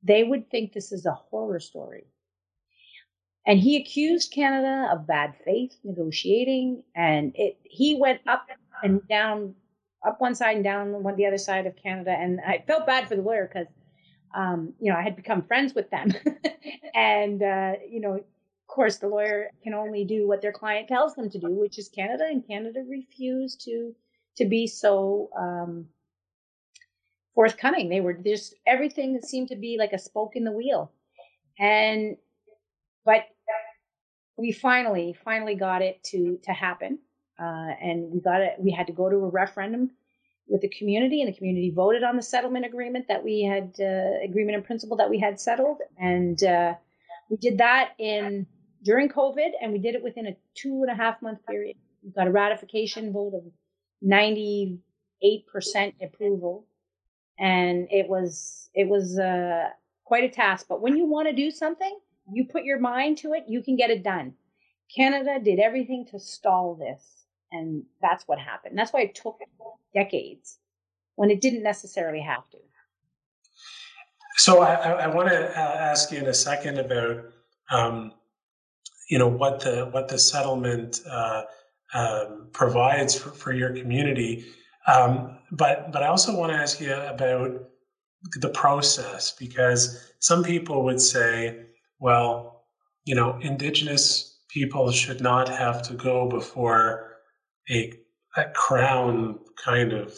they 0.03 0.24
would 0.24 0.51
think 0.51 0.72
this 0.72 0.93
is 0.93 1.07
a 1.07 1.12
horror 1.12 1.61
story. 1.61 2.07
And 3.47 3.59
he 3.59 3.76
accused 3.76 4.33
Canada 4.33 4.91
of 4.93 5.07
bad 5.07 5.35
faith 5.45 5.76
negotiating, 5.83 6.83
and 6.95 7.33
it 7.35 7.59
he 7.64 7.97
went 7.99 8.20
up 8.26 8.47
and 8.83 9.07
down, 9.09 9.55
up 10.07 10.20
one 10.20 10.35
side 10.35 10.57
and 10.57 10.64
down 10.64 11.03
one 11.03 11.16
the 11.16 11.26
other 11.26 11.39
side 11.39 11.66
of 11.66 11.74
Canada. 11.76 12.11
And 12.11 12.41
I 12.47 12.62
felt 12.66 12.87
bad 12.87 13.09
for 13.09 13.16
the 13.16 13.22
lawyer 13.22 13.49
because, 13.51 13.66
um, 14.35 14.74
you 14.78 14.93
know, 14.93 14.99
I 14.99 15.03
had 15.03 15.16
become 15.16 15.43
friends 15.43 15.74
with 15.74 15.91
them, 15.91 16.12
and 16.95 17.43
uh, 17.43 17.72
you 17.89 18.01
know, 18.01 18.14
of 18.14 18.24
course, 18.68 18.99
the 18.99 19.09
lawyer 19.09 19.51
can 19.62 19.72
only 19.72 20.05
do 20.05 20.28
what 20.28 20.43
their 20.43 20.53
client 20.53 20.89
tells 20.89 21.14
them 21.14 21.31
to 21.31 21.39
do, 21.39 21.49
which 21.51 21.78
is 21.78 21.89
Canada, 21.89 22.26
and 22.28 22.47
Canada 22.47 22.85
refused 22.87 23.64
to 23.64 23.95
to 24.37 24.45
be 24.45 24.66
so 24.66 25.31
um, 25.39 25.87
forthcoming. 27.35 27.89
They 27.89 28.01
were 28.01 28.14
just 28.14 28.55
everything 28.66 29.20
seemed 29.22 29.49
to 29.49 29.57
be 29.57 29.76
like 29.78 29.93
a 29.93 29.99
spoke 29.99 30.37
in 30.37 30.45
the 30.45 30.53
wheel, 30.53 30.93
and 31.59 32.16
but 33.05 33.24
we 34.37 34.53
finally 34.53 35.16
finally 35.24 35.55
got 35.55 35.83
it 35.83 36.03
to 36.05 36.39
to 36.45 36.53
happen, 36.53 36.99
uh, 37.39 37.72
and 37.81 38.11
we 38.12 38.20
got 38.20 38.41
it. 38.41 38.55
We 38.59 38.70
had 38.70 38.87
to 38.89 38.93
go 38.93 39.09
to 39.09 39.16
a 39.16 39.28
referendum 39.28 39.91
with 40.49 40.62
the 40.62 40.68
community, 40.68 41.22
and 41.22 41.33
the 41.33 41.37
community 41.37 41.70
voted 41.74 42.03
on 42.03 42.16
the 42.16 42.22
settlement 42.22 42.66
agreement 42.66 43.07
that 43.09 43.22
we 43.22 43.43
had 43.43 43.74
uh, 43.81 44.24
agreement 44.24 44.57
in 44.57 44.62
principle 44.62 44.97
that 44.97 45.11
we 45.11 45.18
had 45.18 45.41
settled, 45.41 45.78
and 45.99 46.43
uh, 46.43 46.74
we 47.31 47.37
did 47.37 47.59
that 47.59 47.91
in 47.99 48.47
during 48.83 49.09
COVID, 49.09 49.51
and 49.62 49.72
we 49.72 49.78
did 49.78 49.95
it 49.95 50.03
within 50.03 50.26
a 50.26 50.37
two 50.55 50.83
and 50.83 50.91
a 50.91 50.95
half 50.95 51.20
month 51.22 51.39
period. 51.47 51.76
We 52.03 52.11
got 52.12 52.26
a 52.26 52.31
ratification 52.31 53.12
vote 53.12 53.35
of 53.35 53.45
98% 54.05 54.78
approval. 56.03 56.66
And 57.38 57.88
it 57.90 58.09
was 58.09 58.70
it 58.74 58.88
was 58.88 59.18
uh, 59.18 59.70
quite 60.05 60.24
a 60.24 60.28
task. 60.28 60.66
But 60.68 60.80
when 60.80 60.96
you 60.96 61.07
want 61.07 61.28
to 61.28 61.34
do 61.34 61.51
something 61.51 61.98
you 62.32 62.44
put 62.44 62.64
your 62.64 62.78
mind 62.78 63.18
to 63.18 63.32
it 63.32 63.44
you 63.48 63.62
can 63.62 63.76
get 63.76 63.90
it 63.90 64.03
done. 64.03 64.34
Canada 64.94 65.38
did 65.42 65.59
everything 65.59 66.07
to 66.11 66.18
stall 66.18 66.74
this 66.74 67.24
and 67.53 67.84
that's 68.01 68.26
what 68.28 68.38
happened. 68.38 68.78
That's 68.78 68.92
why 68.92 69.03
it 69.03 69.14
took 69.14 69.40
decades 69.94 70.59
when 71.16 71.30
it 71.30 71.40
didn't 71.40 71.62
necessarily 71.62 72.20
have 72.20 72.48
to. 72.51 72.59
So 74.36 74.62
i, 74.62 74.74
I 74.74 75.07
want 75.09 75.28
to 75.28 75.51
uh, 75.51 75.76
ask 75.90 76.11
you 76.11 76.18
in 76.18 76.26
a 76.26 76.34
second 76.34 76.78
about 76.78 77.24
um, 77.70 78.12
you 79.09 79.18
know 79.18 79.28
what 79.28 79.61
the 79.61 79.88
what 79.90 80.09
the 80.09 80.18
settlement 80.18 81.01
uh, 81.11 81.42
um, 81.95 82.49
provides 82.53 83.14
for, 83.14 83.30
for 83.30 83.53
your 83.53 83.74
community. 83.74 84.47
Um, 84.86 85.38
but 85.51 85.93
but 85.93 86.03
I 86.03 86.07
also 86.07 86.36
want 86.36 86.53
to 86.53 86.59
ask 86.59 86.80
you 86.80 86.95
about 86.95 87.62
the 88.41 88.51
process 88.51 89.32
because 89.32 90.12
some 90.18 90.43
people 90.43 90.84
would 90.84 91.01
say, 91.01 91.66
well, 91.99 92.64
you 93.05 93.14
know, 93.14 93.38
Indigenous 93.41 94.38
people 94.49 94.91
should 94.91 95.20
not 95.20 95.49
have 95.49 95.82
to 95.82 95.95
go 95.95 96.28
before 96.28 97.16
a, 97.70 97.93
a 98.36 98.45
crown 98.55 99.38
kind 99.62 99.93
of 99.93 100.14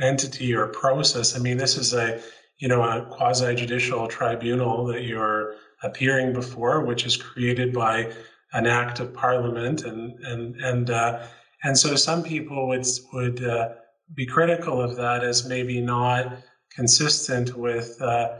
entity 0.00 0.54
or 0.54 0.68
process. 0.68 1.36
I 1.36 1.38
mean, 1.38 1.56
this 1.56 1.76
is 1.76 1.94
a 1.94 2.20
you 2.58 2.68
know 2.68 2.82
a 2.82 3.06
quasi 3.06 3.54
judicial 3.54 4.06
tribunal 4.06 4.86
that 4.86 5.02
you're 5.02 5.54
appearing 5.82 6.32
before, 6.32 6.84
which 6.84 7.04
is 7.04 7.16
created 7.16 7.72
by 7.72 8.12
an 8.54 8.66
act 8.66 9.00
of 9.00 9.12
parliament, 9.12 9.84
and 9.84 10.18
and 10.20 10.56
and 10.56 10.90
uh, 10.90 11.26
and 11.64 11.78
so 11.78 11.96
some 11.96 12.22
people 12.22 12.68
would 12.68 12.86
would 13.12 13.44
uh, 13.44 13.68
be 14.14 14.26
critical 14.26 14.80
of 14.80 14.96
that 14.96 15.22
as 15.22 15.46
maybe 15.46 15.80
not 15.80 16.38
consistent 16.74 17.56
with 17.56 18.00
uh, 18.00 18.38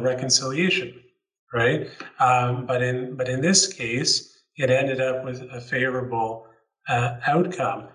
reconciliation, 0.00 0.94
right? 1.52 1.88
Um, 2.18 2.66
but 2.66 2.82
in 2.82 3.16
but 3.16 3.28
in 3.28 3.40
this 3.40 3.72
case, 3.72 4.42
it 4.56 4.70
ended 4.70 5.00
up 5.00 5.24
with 5.24 5.42
a 5.52 5.60
favorable 5.60 6.46
uh, 6.88 7.18
outcome. 7.26 7.88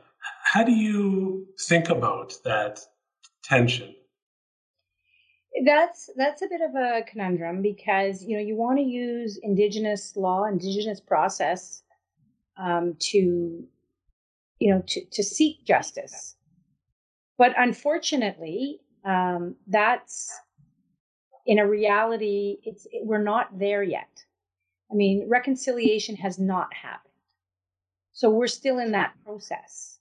How 0.43 0.63
do 0.63 0.71
you 0.71 1.47
think 1.67 1.89
about 1.89 2.33
that 2.45 2.79
tension? 3.43 3.93
That's 5.65 6.09
that's 6.15 6.41
a 6.41 6.47
bit 6.47 6.61
of 6.61 6.75
a 6.75 7.03
conundrum 7.03 7.61
because 7.61 8.23
you 8.23 8.35
know 8.35 8.43
you 8.43 8.55
want 8.55 8.77
to 8.77 8.83
use 8.83 9.39
indigenous 9.43 10.15
law 10.15 10.45
indigenous 10.45 10.99
process 10.99 11.83
um, 12.57 12.95
to 12.99 13.63
you 14.59 14.71
know 14.73 14.83
to, 14.87 15.05
to 15.11 15.23
seek 15.23 15.63
justice. 15.65 16.35
But 17.37 17.53
unfortunately 17.57 18.79
um, 19.05 19.55
that's 19.67 20.31
in 21.45 21.59
a 21.59 21.67
reality 21.67 22.57
it's 22.63 22.87
it, 22.91 23.05
we're 23.05 23.23
not 23.23 23.57
there 23.57 23.83
yet. 23.83 24.23
I 24.91 24.95
mean 24.95 25.27
reconciliation 25.29 26.15
has 26.17 26.39
not 26.39 26.73
happened. 26.73 27.13
So 28.11 28.29
we're 28.29 28.47
still 28.47 28.79
in 28.79 28.91
that 28.91 29.13
process. 29.25 29.97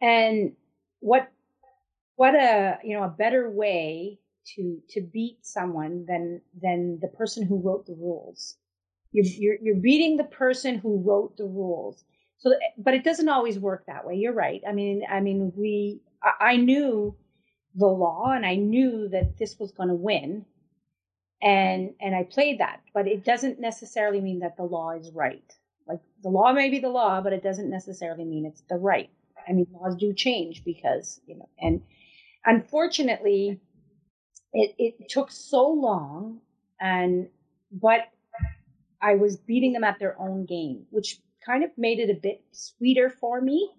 And 0.00 0.52
what 1.00 1.30
what 2.16 2.34
a 2.34 2.78
you 2.84 2.96
know 2.96 3.04
a 3.04 3.08
better 3.08 3.50
way 3.50 4.20
to 4.56 4.80
to 4.90 5.00
beat 5.00 5.38
someone 5.42 6.04
than 6.06 6.40
than 6.60 6.98
the 7.00 7.08
person 7.08 7.46
who 7.46 7.60
wrote 7.60 7.86
the 7.86 7.94
rules. 7.94 8.56
You're 9.12 9.26
you're, 9.26 9.56
you're 9.62 9.82
beating 9.82 10.16
the 10.16 10.24
person 10.24 10.78
who 10.78 11.02
wrote 11.02 11.36
the 11.36 11.44
rules. 11.44 12.04
So, 12.38 12.52
but 12.76 12.94
it 12.94 13.04
doesn't 13.04 13.28
always 13.28 13.58
work 13.58 13.84
that 13.86 14.06
way. 14.06 14.16
You're 14.16 14.34
right. 14.34 14.60
I 14.68 14.72
mean, 14.72 15.02
I 15.08 15.20
mean, 15.20 15.52
we 15.56 16.00
I, 16.22 16.52
I 16.52 16.56
knew 16.56 17.16
the 17.74 17.86
law 17.86 18.32
and 18.32 18.44
I 18.44 18.56
knew 18.56 19.08
that 19.08 19.38
this 19.38 19.58
was 19.58 19.72
going 19.72 19.88
to 19.88 19.94
win, 19.94 20.44
and 21.42 21.94
and 22.00 22.14
I 22.14 22.24
played 22.24 22.60
that. 22.60 22.80
But 22.92 23.06
it 23.08 23.24
doesn't 23.24 23.60
necessarily 23.60 24.20
mean 24.20 24.40
that 24.40 24.56
the 24.56 24.64
law 24.64 24.90
is 24.90 25.10
right. 25.12 25.50
Like 25.86 26.00
the 26.22 26.30
law 26.30 26.52
may 26.52 26.70
be 26.70 26.80
the 26.80 26.88
law, 26.88 27.20
but 27.20 27.32
it 27.32 27.42
doesn't 27.42 27.70
necessarily 27.70 28.24
mean 28.24 28.46
it's 28.46 28.62
the 28.68 28.76
right. 28.76 29.10
I 29.46 29.52
mean, 29.52 29.66
laws 29.72 29.96
do 29.96 30.12
change 30.12 30.64
because 30.64 31.20
you 31.26 31.36
know, 31.36 31.48
and 31.58 31.82
unfortunately, 32.44 33.60
it, 34.54 34.74
it 34.78 35.08
took 35.08 35.30
so 35.30 35.68
long 35.68 36.40
and 36.80 37.28
but 37.72 38.08
I 39.02 39.16
was 39.16 39.36
beating 39.36 39.72
them 39.72 39.84
at 39.84 39.98
their 39.98 40.18
own 40.18 40.46
game, 40.46 40.86
which 40.90 41.20
kind 41.44 41.62
of 41.62 41.70
made 41.76 41.98
it 41.98 42.08
a 42.08 42.14
bit 42.14 42.42
sweeter 42.52 43.10
for 43.10 43.40
me. 43.40 43.70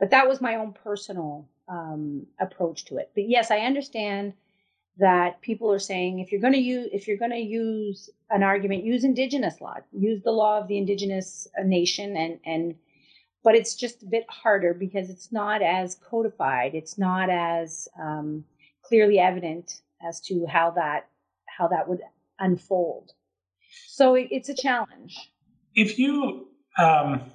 But 0.00 0.10
that 0.10 0.26
was 0.26 0.40
my 0.40 0.56
own 0.56 0.72
personal 0.72 1.48
um, 1.68 2.26
approach 2.40 2.86
to 2.86 2.96
it. 2.96 3.10
But 3.14 3.28
yes, 3.28 3.50
I 3.50 3.58
understand 3.58 4.32
that 4.98 5.40
people 5.40 5.70
are 5.70 5.78
saying 5.78 6.18
if 6.18 6.32
you're 6.32 6.40
going 6.40 6.52
to 6.54 6.58
use 6.58 6.88
if 6.92 7.06
you're 7.06 7.16
going 7.16 7.30
to 7.30 7.38
use 7.38 8.10
an 8.30 8.42
argument, 8.42 8.84
use 8.84 9.04
indigenous 9.04 9.60
law, 9.60 9.76
use 9.92 10.22
the 10.22 10.32
law 10.32 10.58
of 10.58 10.68
the 10.68 10.78
indigenous 10.78 11.46
uh, 11.58 11.62
nation, 11.62 12.16
and 12.16 12.40
and 12.44 12.74
but 13.44 13.54
it's 13.54 13.76
just 13.76 14.02
a 14.02 14.06
bit 14.06 14.24
harder 14.28 14.74
because 14.74 15.10
it's 15.10 15.30
not 15.30 15.62
as 15.62 15.96
codified, 15.96 16.74
it's 16.74 16.98
not 16.98 17.30
as 17.30 17.88
um, 18.00 18.44
clearly 18.82 19.18
evident 19.18 19.82
as 20.06 20.20
to 20.20 20.46
how 20.46 20.70
that 20.72 21.08
how 21.46 21.68
that 21.68 21.88
would 21.88 22.00
unfold. 22.38 23.12
So 23.86 24.14
it, 24.14 24.28
it's 24.30 24.48
a 24.48 24.54
challenge. 24.54 25.16
If 25.74 25.98
you, 25.98 26.48
um, 26.78 27.32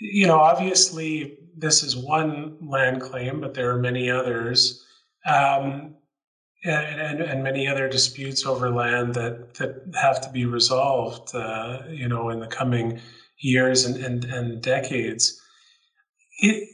you 0.00 0.26
know, 0.26 0.38
obviously 0.38 1.38
this 1.56 1.82
is 1.82 1.96
one 1.96 2.56
land 2.60 3.00
claim, 3.00 3.40
but 3.40 3.54
there 3.54 3.70
are 3.70 3.78
many 3.78 4.10
others. 4.10 4.84
Um, 5.26 5.94
and, 6.64 7.00
and, 7.00 7.20
and, 7.20 7.42
many 7.42 7.66
other 7.66 7.88
disputes 7.88 8.46
over 8.46 8.70
land 8.70 9.14
that, 9.14 9.54
that 9.54 9.82
have 10.00 10.20
to 10.20 10.30
be 10.30 10.46
resolved, 10.46 11.34
uh, 11.34 11.82
you 11.88 12.08
know, 12.08 12.30
in 12.30 12.38
the 12.38 12.46
coming 12.46 13.00
years 13.38 13.84
and, 13.84 13.96
and, 13.96 14.24
and 14.24 14.62
decades. 14.62 15.40
It, 16.38 16.68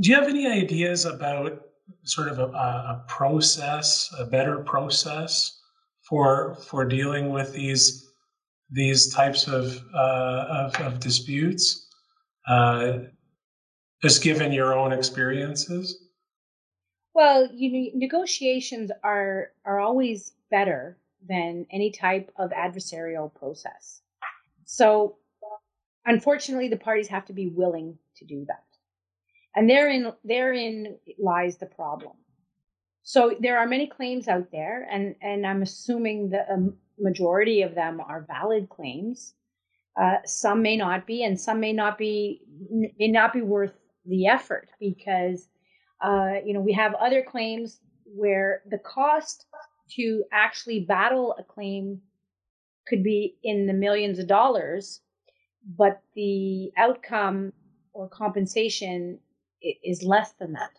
do 0.00 0.10
you 0.10 0.16
have 0.16 0.28
any 0.28 0.46
ideas 0.46 1.04
about 1.04 1.60
sort 2.04 2.28
of 2.28 2.38
a, 2.38 2.44
a, 2.44 3.04
process, 3.08 4.12
a 4.18 4.26
better 4.26 4.58
process 4.58 5.60
for 6.08 6.54
for 6.56 6.84
dealing 6.84 7.30
with 7.30 7.52
these 7.52 8.10
these 8.70 9.12
types 9.12 9.46
of 9.46 9.80
uh, 9.94 10.46
of, 10.48 10.80
of, 10.80 11.00
disputes, 11.00 11.88
uh, 12.48 12.98
just 14.02 14.22
given 14.22 14.52
your 14.52 14.74
own 14.74 14.92
experiences? 14.92 16.08
Well, 17.14 17.48
you 17.52 17.92
negotiations 17.94 18.90
are 19.02 19.52
are 19.64 19.80
always 19.80 20.32
better 20.50 20.98
than 21.26 21.66
any 21.70 21.90
type 21.90 22.30
of 22.36 22.50
adversarial 22.50 23.32
process. 23.34 24.02
So, 24.64 25.16
unfortunately, 26.04 26.68
the 26.68 26.76
parties 26.76 27.08
have 27.08 27.24
to 27.26 27.32
be 27.32 27.48
willing 27.48 27.98
to 28.16 28.24
do 28.24 28.44
that, 28.46 28.64
and 29.54 29.68
therein 29.68 30.12
therein 30.24 30.98
lies 31.18 31.56
the 31.56 31.66
problem. 31.66 32.12
So 33.02 33.36
there 33.40 33.58
are 33.58 33.66
many 33.66 33.86
claims 33.86 34.28
out 34.28 34.50
there, 34.50 34.86
and 34.90 35.14
and 35.20 35.46
I'm 35.46 35.62
assuming 35.62 36.30
the 36.30 36.50
um, 36.52 36.76
majority 36.98 37.62
of 37.62 37.74
them 37.74 38.00
are 38.00 38.26
valid 38.26 38.68
claims. 38.68 39.34
Uh, 40.00 40.16
some 40.24 40.62
may 40.62 40.76
not 40.76 41.06
be, 41.06 41.22
and 41.22 41.38
some 41.38 41.60
may 41.60 41.72
not 41.72 41.98
be 41.98 42.40
may 42.70 43.08
not 43.08 43.32
be 43.32 43.42
worth 43.42 43.74
the 44.06 44.26
effort 44.26 44.68
because 44.80 45.48
uh, 46.04 46.34
you 46.44 46.52
know, 46.52 46.60
we 46.60 46.72
have 46.72 46.94
other 46.94 47.22
claims 47.22 47.80
where 48.04 48.62
the 48.70 48.78
cost 48.78 49.46
to 49.96 50.24
actually 50.32 50.80
battle 50.80 51.34
a 51.38 51.42
claim 51.42 52.00
could 52.86 53.02
be 53.02 53.36
in 53.42 53.66
the 53.66 53.72
millions 53.72 54.18
of 54.18 54.26
dollars, 54.26 55.00
but 55.76 56.02
the 56.14 56.70
outcome 56.76 57.52
or 57.94 58.08
compensation 58.08 59.18
is 59.82 60.02
less 60.02 60.32
than 60.32 60.52
that 60.52 60.78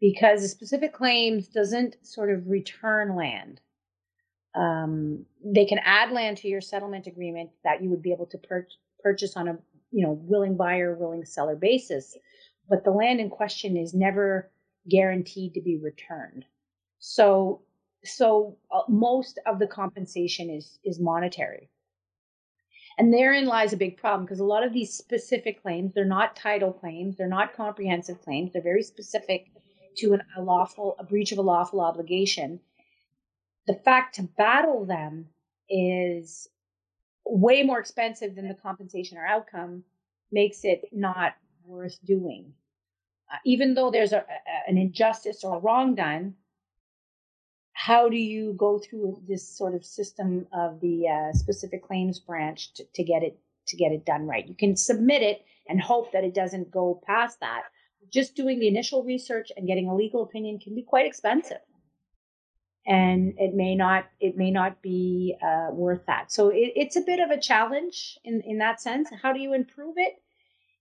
because 0.00 0.42
the 0.42 0.48
specific 0.48 0.92
claims 0.92 1.48
doesn't 1.48 1.96
sort 2.02 2.30
of 2.30 2.48
return 2.48 3.14
land. 3.16 3.60
Um, 4.54 5.24
they 5.44 5.64
can 5.64 5.78
add 5.84 6.12
land 6.12 6.36
to 6.38 6.48
your 6.48 6.60
settlement 6.60 7.06
agreement 7.06 7.50
that 7.64 7.82
you 7.82 7.88
would 7.90 8.02
be 8.02 8.12
able 8.12 8.26
to 8.26 8.38
pur- 8.38 8.66
purchase 9.02 9.36
on 9.36 9.48
a 9.48 9.58
you 9.90 10.04
know 10.04 10.12
willing 10.22 10.56
buyer 10.56 10.94
willing 10.94 11.24
seller 11.24 11.56
basis 11.56 12.16
but 12.68 12.84
the 12.84 12.90
land 12.90 13.20
in 13.20 13.28
question 13.28 13.76
is 13.76 13.94
never 13.94 14.50
guaranteed 14.88 15.54
to 15.54 15.60
be 15.60 15.76
returned. 15.76 16.44
So, 16.98 17.62
so 18.04 18.56
uh, 18.74 18.82
most 18.88 19.38
of 19.46 19.58
the 19.58 19.66
compensation 19.66 20.50
is 20.50 20.78
is 20.84 20.98
monetary. 20.98 21.68
And 22.98 23.12
therein 23.12 23.46
lies 23.46 23.72
a 23.72 23.76
big 23.76 23.96
problem 23.96 24.24
because 24.24 24.40
a 24.40 24.44
lot 24.44 24.64
of 24.64 24.72
these 24.72 24.92
specific 24.92 25.62
claims, 25.62 25.92
they're 25.94 26.04
not 26.04 26.36
title 26.36 26.72
claims, 26.72 27.16
they're 27.16 27.26
not 27.28 27.56
comprehensive 27.56 28.20
claims, 28.22 28.52
they're 28.52 28.62
very 28.62 28.82
specific 28.82 29.50
to 29.96 30.14
an, 30.14 30.22
a 30.36 30.42
lawful, 30.42 30.96
a 30.98 31.04
breach 31.04 31.32
of 31.32 31.38
a 31.38 31.42
lawful 31.42 31.80
obligation. 31.80 32.60
The 33.66 33.74
fact 33.74 34.16
to 34.16 34.22
battle 34.22 34.84
them 34.84 35.28
is 35.68 36.48
way 37.24 37.62
more 37.62 37.78
expensive 37.78 38.34
than 38.34 38.48
the 38.48 38.54
compensation 38.54 39.16
or 39.16 39.26
outcome 39.26 39.84
makes 40.30 40.64
it 40.64 40.82
not 40.92 41.34
worth 41.64 41.98
doing. 42.04 42.52
Uh, 43.32 43.36
even 43.46 43.74
though 43.74 43.90
there's 43.90 44.12
a, 44.12 44.18
a, 44.18 44.68
an 44.68 44.76
injustice 44.76 45.44
or 45.44 45.56
a 45.56 45.60
wrong 45.60 45.94
done, 45.94 46.34
how 47.86 48.08
do 48.08 48.16
you 48.16 48.52
go 48.52 48.78
through 48.78 49.20
this 49.26 49.44
sort 49.58 49.74
of 49.74 49.84
system 49.84 50.46
of 50.52 50.80
the 50.80 51.08
uh, 51.08 51.32
specific 51.32 51.82
claims 51.82 52.20
branch 52.20 52.72
to, 52.74 52.84
to 52.94 53.02
get 53.02 53.24
it 53.24 53.36
to 53.66 53.76
get 53.76 53.90
it 53.90 54.06
done 54.06 54.26
right? 54.26 54.46
You 54.46 54.54
can 54.54 54.76
submit 54.76 55.22
it 55.22 55.44
and 55.68 55.80
hope 55.80 56.12
that 56.12 56.22
it 56.22 56.34
doesn't 56.34 56.70
go 56.70 57.02
past 57.06 57.40
that. 57.40 57.62
Just 58.12 58.36
doing 58.36 58.60
the 58.60 58.68
initial 58.68 59.02
research 59.02 59.50
and 59.56 59.66
getting 59.66 59.88
a 59.88 59.96
legal 59.96 60.22
opinion 60.22 60.60
can 60.60 60.74
be 60.74 60.82
quite 60.82 61.06
expensive 61.06 61.58
and 62.86 63.34
it 63.38 63.54
may 63.54 63.74
not 63.74 64.04
it 64.20 64.36
may 64.36 64.52
not 64.52 64.80
be 64.80 65.34
uh, 65.42 65.68
worth 65.72 66.06
that. 66.06 66.30
So 66.30 66.50
it, 66.50 66.72
it's 66.76 66.96
a 66.96 67.00
bit 67.00 67.18
of 67.18 67.30
a 67.30 67.40
challenge 67.40 68.16
in 68.24 68.42
in 68.46 68.58
that 68.58 68.80
sense. 68.80 69.08
How 69.22 69.32
do 69.32 69.40
you 69.40 69.54
improve 69.54 69.94
it? 69.96 70.22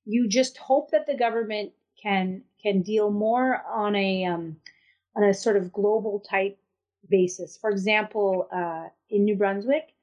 You 0.06 0.28
just 0.28 0.58
hope 0.58 0.92
that 0.92 1.08
the 1.08 1.18
government 1.18 1.72
can 2.02 2.44
can 2.62 2.84
deal 2.84 3.10
more 3.10 3.64
on 3.68 3.96
a 3.96 4.26
um, 4.26 4.58
on 5.16 5.24
a 5.24 5.34
sort 5.34 5.58
of 5.58 5.74
global 5.74 6.20
type 6.20 6.58
basis. 7.10 7.58
For 7.58 7.70
example, 7.70 8.48
uh, 8.52 8.88
in 9.10 9.26
New 9.26 9.36
Brunswick, 9.36 9.94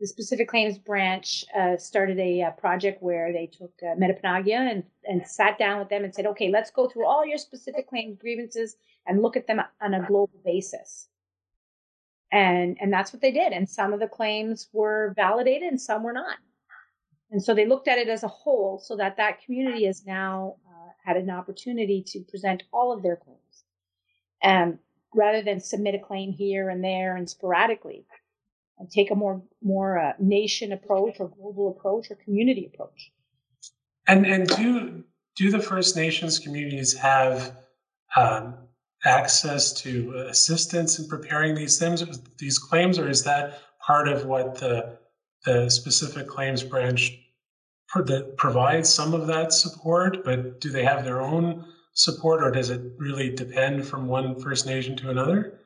the 0.00 0.06
specific 0.06 0.48
claims 0.48 0.78
branch 0.78 1.44
uh, 1.56 1.76
started 1.76 2.18
a, 2.20 2.40
a, 2.40 2.46
uh, 2.46 2.50
project 2.52 3.02
where 3.02 3.32
they 3.32 3.46
took 3.46 3.72
uh, 3.82 3.96
and, 3.98 4.84
and 5.04 5.26
sat 5.26 5.58
down 5.58 5.80
with 5.80 5.88
them 5.88 6.04
and 6.04 6.14
said, 6.14 6.26
okay, 6.26 6.50
let's 6.50 6.70
go 6.70 6.88
through 6.88 7.06
all 7.06 7.26
your 7.26 7.38
specific 7.38 7.88
claims 7.88 8.16
grievances 8.18 8.76
and 9.06 9.22
look 9.22 9.36
at 9.36 9.46
them 9.46 9.60
on 9.80 9.94
a 9.94 10.06
global 10.06 10.40
basis. 10.44 11.08
And, 12.30 12.76
and 12.80 12.92
that's 12.92 13.12
what 13.12 13.22
they 13.22 13.32
did. 13.32 13.52
And 13.52 13.68
some 13.68 13.92
of 13.92 14.00
the 14.00 14.06
claims 14.06 14.68
were 14.72 15.14
validated 15.16 15.68
and 15.68 15.80
some 15.80 16.02
were 16.02 16.12
not. 16.12 16.36
And 17.30 17.42
so 17.42 17.54
they 17.54 17.66
looked 17.66 17.88
at 17.88 17.98
it 17.98 18.08
as 18.08 18.22
a 18.22 18.28
whole 18.28 18.78
so 18.78 18.96
that 18.96 19.16
that 19.16 19.42
community 19.42 19.84
has 19.86 20.06
now 20.06 20.56
had 21.04 21.16
an 21.16 21.30
opportunity 21.30 22.04
to 22.06 22.20
present 22.20 22.64
all 22.70 22.92
of 22.92 23.02
their 23.02 23.16
claims 23.16 23.64
um, 24.44 24.78
rather 25.18 25.42
than 25.42 25.60
submit 25.60 25.94
a 25.94 25.98
claim 25.98 26.32
here 26.32 26.70
and 26.70 26.82
there 26.82 27.16
and 27.16 27.28
sporadically 27.28 28.06
and 28.78 28.90
take 28.90 29.10
a 29.10 29.14
more 29.14 29.42
more 29.60 29.98
uh, 29.98 30.12
nation 30.18 30.72
approach 30.72 31.16
or 31.18 31.28
global 31.28 31.76
approach 31.76 32.10
or 32.10 32.16
community 32.24 32.70
approach. 32.72 33.10
And 34.06 34.24
and 34.24 34.46
do 34.48 35.04
do 35.36 35.50
the 35.50 35.60
first 35.60 35.96
nations 35.96 36.38
communities 36.38 36.96
have 36.96 37.56
um, 38.16 38.54
access 39.04 39.72
to 39.72 40.12
assistance 40.28 40.98
in 40.98 41.08
preparing 41.08 41.54
these 41.54 41.78
things 41.78 42.02
these 42.38 42.58
claims 42.58 42.98
or 42.98 43.08
is 43.08 43.24
that 43.24 43.60
part 43.84 44.08
of 44.08 44.24
what 44.24 44.54
the 44.54 44.98
the 45.44 45.68
specific 45.68 46.26
claims 46.28 46.62
branch 46.62 47.18
that 47.94 48.36
provides 48.36 48.88
some 48.88 49.14
of 49.14 49.26
that 49.26 49.52
support, 49.52 50.22
but 50.24 50.60
do 50.60 50.70
they 50.70 50.84
have 50.84 51.04
their 51.04 51.22
own 51.22 51.64
support 51.98 52.44
or 52.44 52.50
does 52.52 52.70
it 52.70 52.80
really 52.96 53.28
depend 53.28 53.84
from 53.84 54.06
one 54.06 54.40
First 54.40 54.66
Nation 54.66 54.96
to 54.98 55.10
another? 55.10 55.58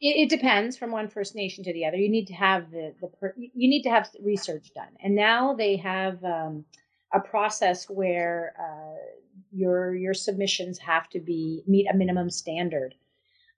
It, 0.00 0.16
it 0.16 0.28
depends 0.28 0.76
from 0.76 0.92
one 0.92 1.08
First 1.08 1.34
Nation 1.34 1.64
to 1.64 1.72
the 1.72 1.84
other. 1.84 1.96
You 1.96 2.08
need 2.08 2.26
to 2.26 2.34
have 2.34 2.70
the, 2.70 2.94
the 3.00 3.10
you 3.36 3.68
need 3.68 3.82
to 3.82 3.90
have 3.90 4.08
research 4.22 4.72
done, 4.74 4.94
and 5.02 5.16
now 5.16 5.54
they 5.54 5.76
have 5.76 6.22
um, 6.22 6.64
a 7.12 7.18
process 7.18 7.90
where 7.90 8.54
uh, 8.60 9.34
your 9.50 9.94
your 9.96 10.14
submissions 10.14 10.78
have 10.78 11.08
to 11.10 11.20
be 11.20 11.64
meet 11.66 11.88
a 11.92 11.96
minimum 11.96 12.30
standard, 12.30 12.94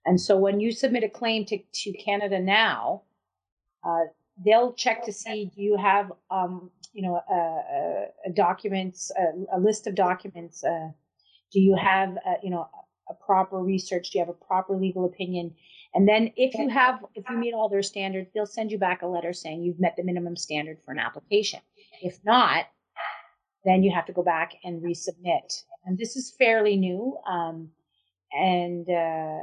and 0.05 0.19
so 0.19 0.35
when 0.35 0.59
you 0.59 0.71
submit 0.71 1.03
a 1.03 1.09
claim 1.09 1.45
to 1.45 1.59
to 1.59 1.93
Canada 1.93 2.39
now, 2.39 3.03
uh, 3.83 4.05
they'll 4.43 4.73
check 4.73 5.05
to 5.05 5.13
see 5.13 5.51
do 5.55 5.61
you 5.61 5.77
have 5.77 6.11
um, 6.31 6.71
you 6.93 7.03
know 7.03 7.21
a, 7.29 7.35
a, 7.35 8.05
a 8.27 8.31
documents 8.31 9.11
a, 9.15 9.57
a, 9.57 9.59
list 9.59 9.85
of 9.85 9.93
documents 9.93 10.63
uh, 10.63 10.89
do 11.51 11.59
you 11.59 11.75
have 11.75 12.09
a, 12.25 12.35
you 12.43 12.49
know 12.49 12.67
a 13.09 13.13
proper 13.13 13.57
research? 13.57 14.11
Do 14.11 14.19
you 14.19 14.25
have 14.25 14.33
a 14.33 14.45
proper 14.45 14.75
legal 14.75 15.05
opinion? 15.05 15.55
And 15.93 16.07
then 16.07 16.31
if 16.35 16.53
you 16.53 16.69
have 16.69 17.03
if 17.15 17.25
you 17.29 17.37
meet 17.37 17.53
all 17.53 17.69
their 17.69 17.83
standards 17.83 18.29
they'll 18.33 18.45
send 18.45 18.71
you 18.71 18.77
back 18.77 19.01
a 19.01 19.07
letter 19.07 19.33
saying 19.33 19.63
you've 19.63 19.79
met 19.79 19.95
the 19.97 20.03
minimum 20.03 20.35
standard 20.35 20.77
for 20.83 20.91
an 20.91 20.99
application. 20.99 21.59
If 22.01 22.19
not 22.23 22.65
then 23.65 23.83
you 23.83 23.91
have 23.93 24.05
to 24.05 24.13
go 24.13 24.23
back 24.23 24.53
and 24.63 24.81
resubmit. 24.81 25.63
And 25.85 25.97
this 25.97 26.15
is 26.15 26.33
fairly 26.37 26.77
new 26.77 27.17
um, 27.27 27.69
and 28.31 28.87
uh, 28.89 29.39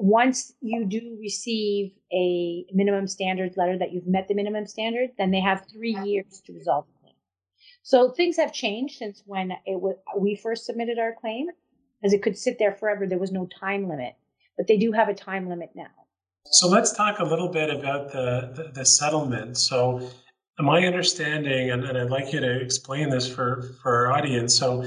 once 0.00 0.54
you 0.62 0.86
do 0.86 1.18
receive 1.20 1.92
a 2.10 2.64
minimum 2.72 3.06
standards 3.06 3.58
letter 3.58 3.76
that 3.78 3.92
you've 3.92 4.06
met 4.06 4.28
the 4.28 4.34
minimum 4.34 4.66
standard, 4.66 5.10
then 5.18 5.30
they 5.30 5.40
have 5.40 5.66
three 5.70 5.96
years 6.04 6.40
to 6.46 6.54
resolve 6.54 6.86
claim. 6.86 6.99
So 7.82 8.10
things 8.10 8.36
have 8.36 8.52
changed 8.52 8.98
since 8.98 9.22
when 9.26 9.52
it 9.66 9.80
was, 9.80 9.96
we 10.16 10.36
first 10.36 10.66
submitted 10.66 10.98
our 10.98 11.14
claim, 11.14 11.48
as 12.04 12.12
it 12.12 12.22
could 12.22 12.36
sit 12.36 12.58
there 12.58 12.72
forever. 12.72 13.06
There 13.06 13.18
was 13.18 13.32
no 13.32 13.46
time 13.46 13.88
limit, 13.88 14.14
but 14.56 14.66
they 14.66 14.76
do 14.76 14.92
have 14.92 15.08
a 15.08 15.14
time 15.14 15.48
limit 15.48 15.70
now. 15.74 15.86
So 16.46 16.68
let's 16.68 16.92
talk 16.92 17.18
a 17.18 17.24
little 17.24 17.48
bit 17.48 17.70
about 17.70 18.12
the, 18.12 18.52
the, 18.54 18.70
the 18.72 18.84
settlement. 18.84 19.56
So 19.56 20.10
my 20.58 20.84
understanding, 20.84 21.70
and, 21.70 21.84
and, 21.84 21.96
I'd 21.96 22.10
like 22.10 22.32
you 22.32 22.40
to 22.40 22.60
explain 22.60 23.08
this 23.08 23.28
for, 23.28 23.62
for 23.82 24.06
our 24.06 24.12
audience. 24.12 24.54
So 24.54 24.84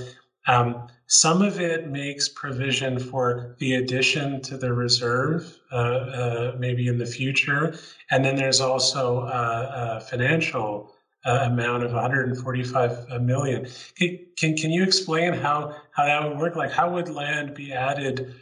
um, 0.48 0.88
some 1.08 1.42
of 1.42 1.60
it 1.60 1.90
makes 1.90 2.28
provision 2.30 3.00
for 3.00 3.56
the 3.60 3.76
addition 3.76 4.42
to 4.42 4.58
the 4.58 4.74
reserve, 4.74 5.58
uh, 5.72 5.76
uh, 5.76 6.56
maybe 6.60 6.88
in 6.88 6.98
the 6.98 7.06
future. 7.06 7.76
And 8.12 8.24
then 8.26 8.36
there's 8.36 8.60
also 8.60 9.22
a, 9.22 9.98
a 9.98 10.02
financial 10.02 10.93
uh, 11.26 11.40
amount 11.44 11.84
of 11.84 11.94
145 11.94 13.22
million. 13.22 13.68
Can, 13.96 14.20
can, 14.38 14.58
can 14.58 14.72
you 14.72 14.84
explain 14.84 15.34
how, 15.34 15.76
how 15.92 16.06
that 16.06 16.28
would 16.28 16.38
work? 16.38 16.56
Like, 16.56 16.72
how 16.72 16.94
would 16.94 17.10
land 17.10 17.54
be 17.54 17.74
added 17.74 18.36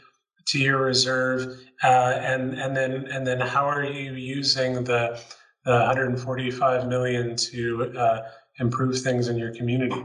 to 0.47 0.59
your 0.59 0.79
reserve, 0.79 1.59
uh, 1.83 1.87
and 1.87 2.53
and 2.53 2.75
then 2.75 3.07
and 3.07 3.25
then 3.25 3.39
how 3.39 3.65
are 3.65 3.83
you 3.83 4.13
using 4.13 4.83
the, 4.83 5.19
the 5.65 5.71
145 5.71 6.87
million 6.87 7.35
to 7.35 7.93
uh, 7.97 8.21
improve 8.59 8.99
things 8.99 9.27
in 9.27 9.37
your 9.37 9.53
community? 9.53 10.03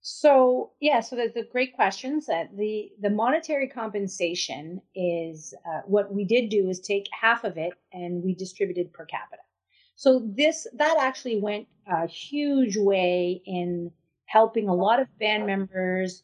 So 0.00 0.72
yeah, 0.80 1.00
so 1.00 1.16
that's 1.16 1.36
a 1.36 1.44
great 1.44 1.74
questions. 1.74 2.28
Uh, 2.28 2.44
the 2.56 2.90
the 3.00 3.10
monetary 3.10 3.68
compensation 3.68 4.80
is 4.94 5.54
uh, 5.66 5.80
what 5.86 6.12
we 6.12 6.24
did 6.24 6.48
do 6.48 6.68
is 6.68 6.80
take 6.80 7.06
half 7.18 7.44
of 7.44 7.56
it 7.56 7.72
and 7.92 8.22
we 8.22 8.34
distributed 8.34 8.92
per 8.92 9.04
capita. 9.04 9.42
So 9.96 10.22
this 10.24 10.66
that 10.74 10.96
actually 11.00 11.40
went 11.40 11.68
a 11.86 12.06
huge 12.06 12.76
way 12.76 13.42
in 13.46 13.92
helping 14.26 14.68
a 14.68 14.74
lot 14.74 15.00
of 15.00 15.18
band 15.18 15.46
members, 15.46 16.22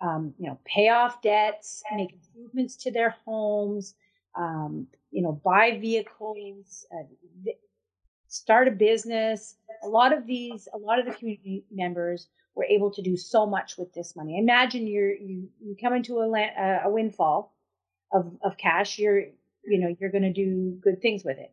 um, 0.00 0.34
you 0.38 0.46
know, 0.46 0.58
pay 0.64 0.88
off 0.88 1.22
debts, 1.22 1.82
make 1.94 2.12
improvements 2.12 2.76
to 2.76 2.92
their 2.92 3.16
homes, 3.24 3.94
um, 4.36 4.86
you 5.10 5.22
know, 5.22 5.32
buy 5.44 5.78
vehicles, 5.80 6.86
uh, 6.92 7.50
start 8.28 8.68
a 8.68 8.70
business. 8.70 9.56
A 9.82 9.88
lot 9.88 10.16
of 10.16 10.26
these, 10.26 10.68
a 10.72 10.78
lot 10.78 10.98
of 10.98 11.06
the 11.06 11.12
community 11.12 11.64
members 11.70 12.28
were 12.54 12.64
able 12.64 12.90
to 12.92 13.02
do 13.02 13.16
so 13.16 13.46
much 13.46 13.76
with 13.78 13.92
this 13.94 14.14
money. 14.14 14.38
Imagine 14.38 14.86
you're 14.86 15.14
you 15.14 15.48
you 15.60 15.76
come 15.80 15.94
into 15.94 16.18
a 16.18 16.26
land, 16.26 16.52
a 16.84 16.90
windfall 16.90 17.54
of 18.12 18.36
of 18.42 18.56
cash. 18.56 18.98
You're 18.98 19.20
you 19.64 19.80
know 19.80 19.96
you're 19.98 20.10
going 20.10 20.22
to 20.22 20.32
do 20.32 20.78
good 20.80 21.00
things 21.00 21.24
with 21.24 21.38
it, 21.38 21.52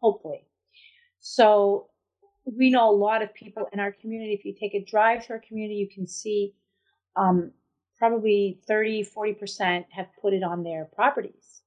hopefully. 0.00 0.46
So 1.20 1.88
we 2.44 2.70
know 2.70 2.90
a 2.90 2.96
lot 2.96 3.22
of 3.22 3.32
people 3.34 3.68
in 3.72 3.80
our 3.80 3.92
community. 3.92 4.32
If 4.32 4.44
you 4.44 4.54
take 4.54 4.74
a 4.74 4.84
drive 4.84 5.24
through 5.24 5.36
our 5.36 5.42
community, 5.46 5.76
you 5.76 5.88
can 5.88 6.06
see 6.06 6.54
um, 7.16 7.52
probably 7.98 8.60
30, 8.66 9.04
40% 9.04 9.84
have 9.90 10.08
put 10.20 10.32
it 10.32 10.42
on 10.42 10.62
their 10.62 10.86
properties. 10.86 11.62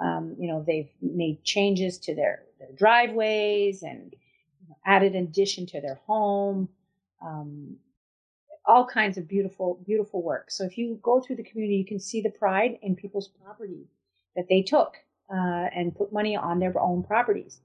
Um, 0.00 0.34
you 0.38 0.48
know, 0.48 0.64
they've 0.66 0.90
made 1.00 1.44
changes 1.44 1.98
to 1.98 2.14
their, 2.14 2.42
their 2.58 2.72
driveways 2.76 3.82
and 3.82 4.14
added 4.84 5.14
an 5.14 5.24
addition 5.24 5.66
to 5.66 5.80
their 5.80 6.00
home. 6.06 6.68
Um, 7.24 7.76
all 8.66 8.86
kinds 8.86 9.18
of 9.18 9.28
beautiful, 9.28 9.82
beautiful 9.86 10.22
work. 10.22 10.50
So 10.50 10.64
if 10.64 10.78
you 10.78 10.98
go 11.02 11.20
through 11.20 11.36
the 11.36 11.42
community, 11.44 11.76
you 11.76 11.84
can 11.84 11.98
see 11.98 12.20
the 12.20 12.30
pride 12.30 12.78
in 12.82 12.94
people's 12.94 13.28
property 13.28 13.88
that 14.36 14.46
they 14.48 14.62
took 14.62 14.96
uh, 15.32 15.66
and 15.74 15.94
put 15.94 16.12
money 16.12 16.36
on 16.36 16.58
their 16.58 16.78
own 16.78 17.02
properties. 17.02 17.60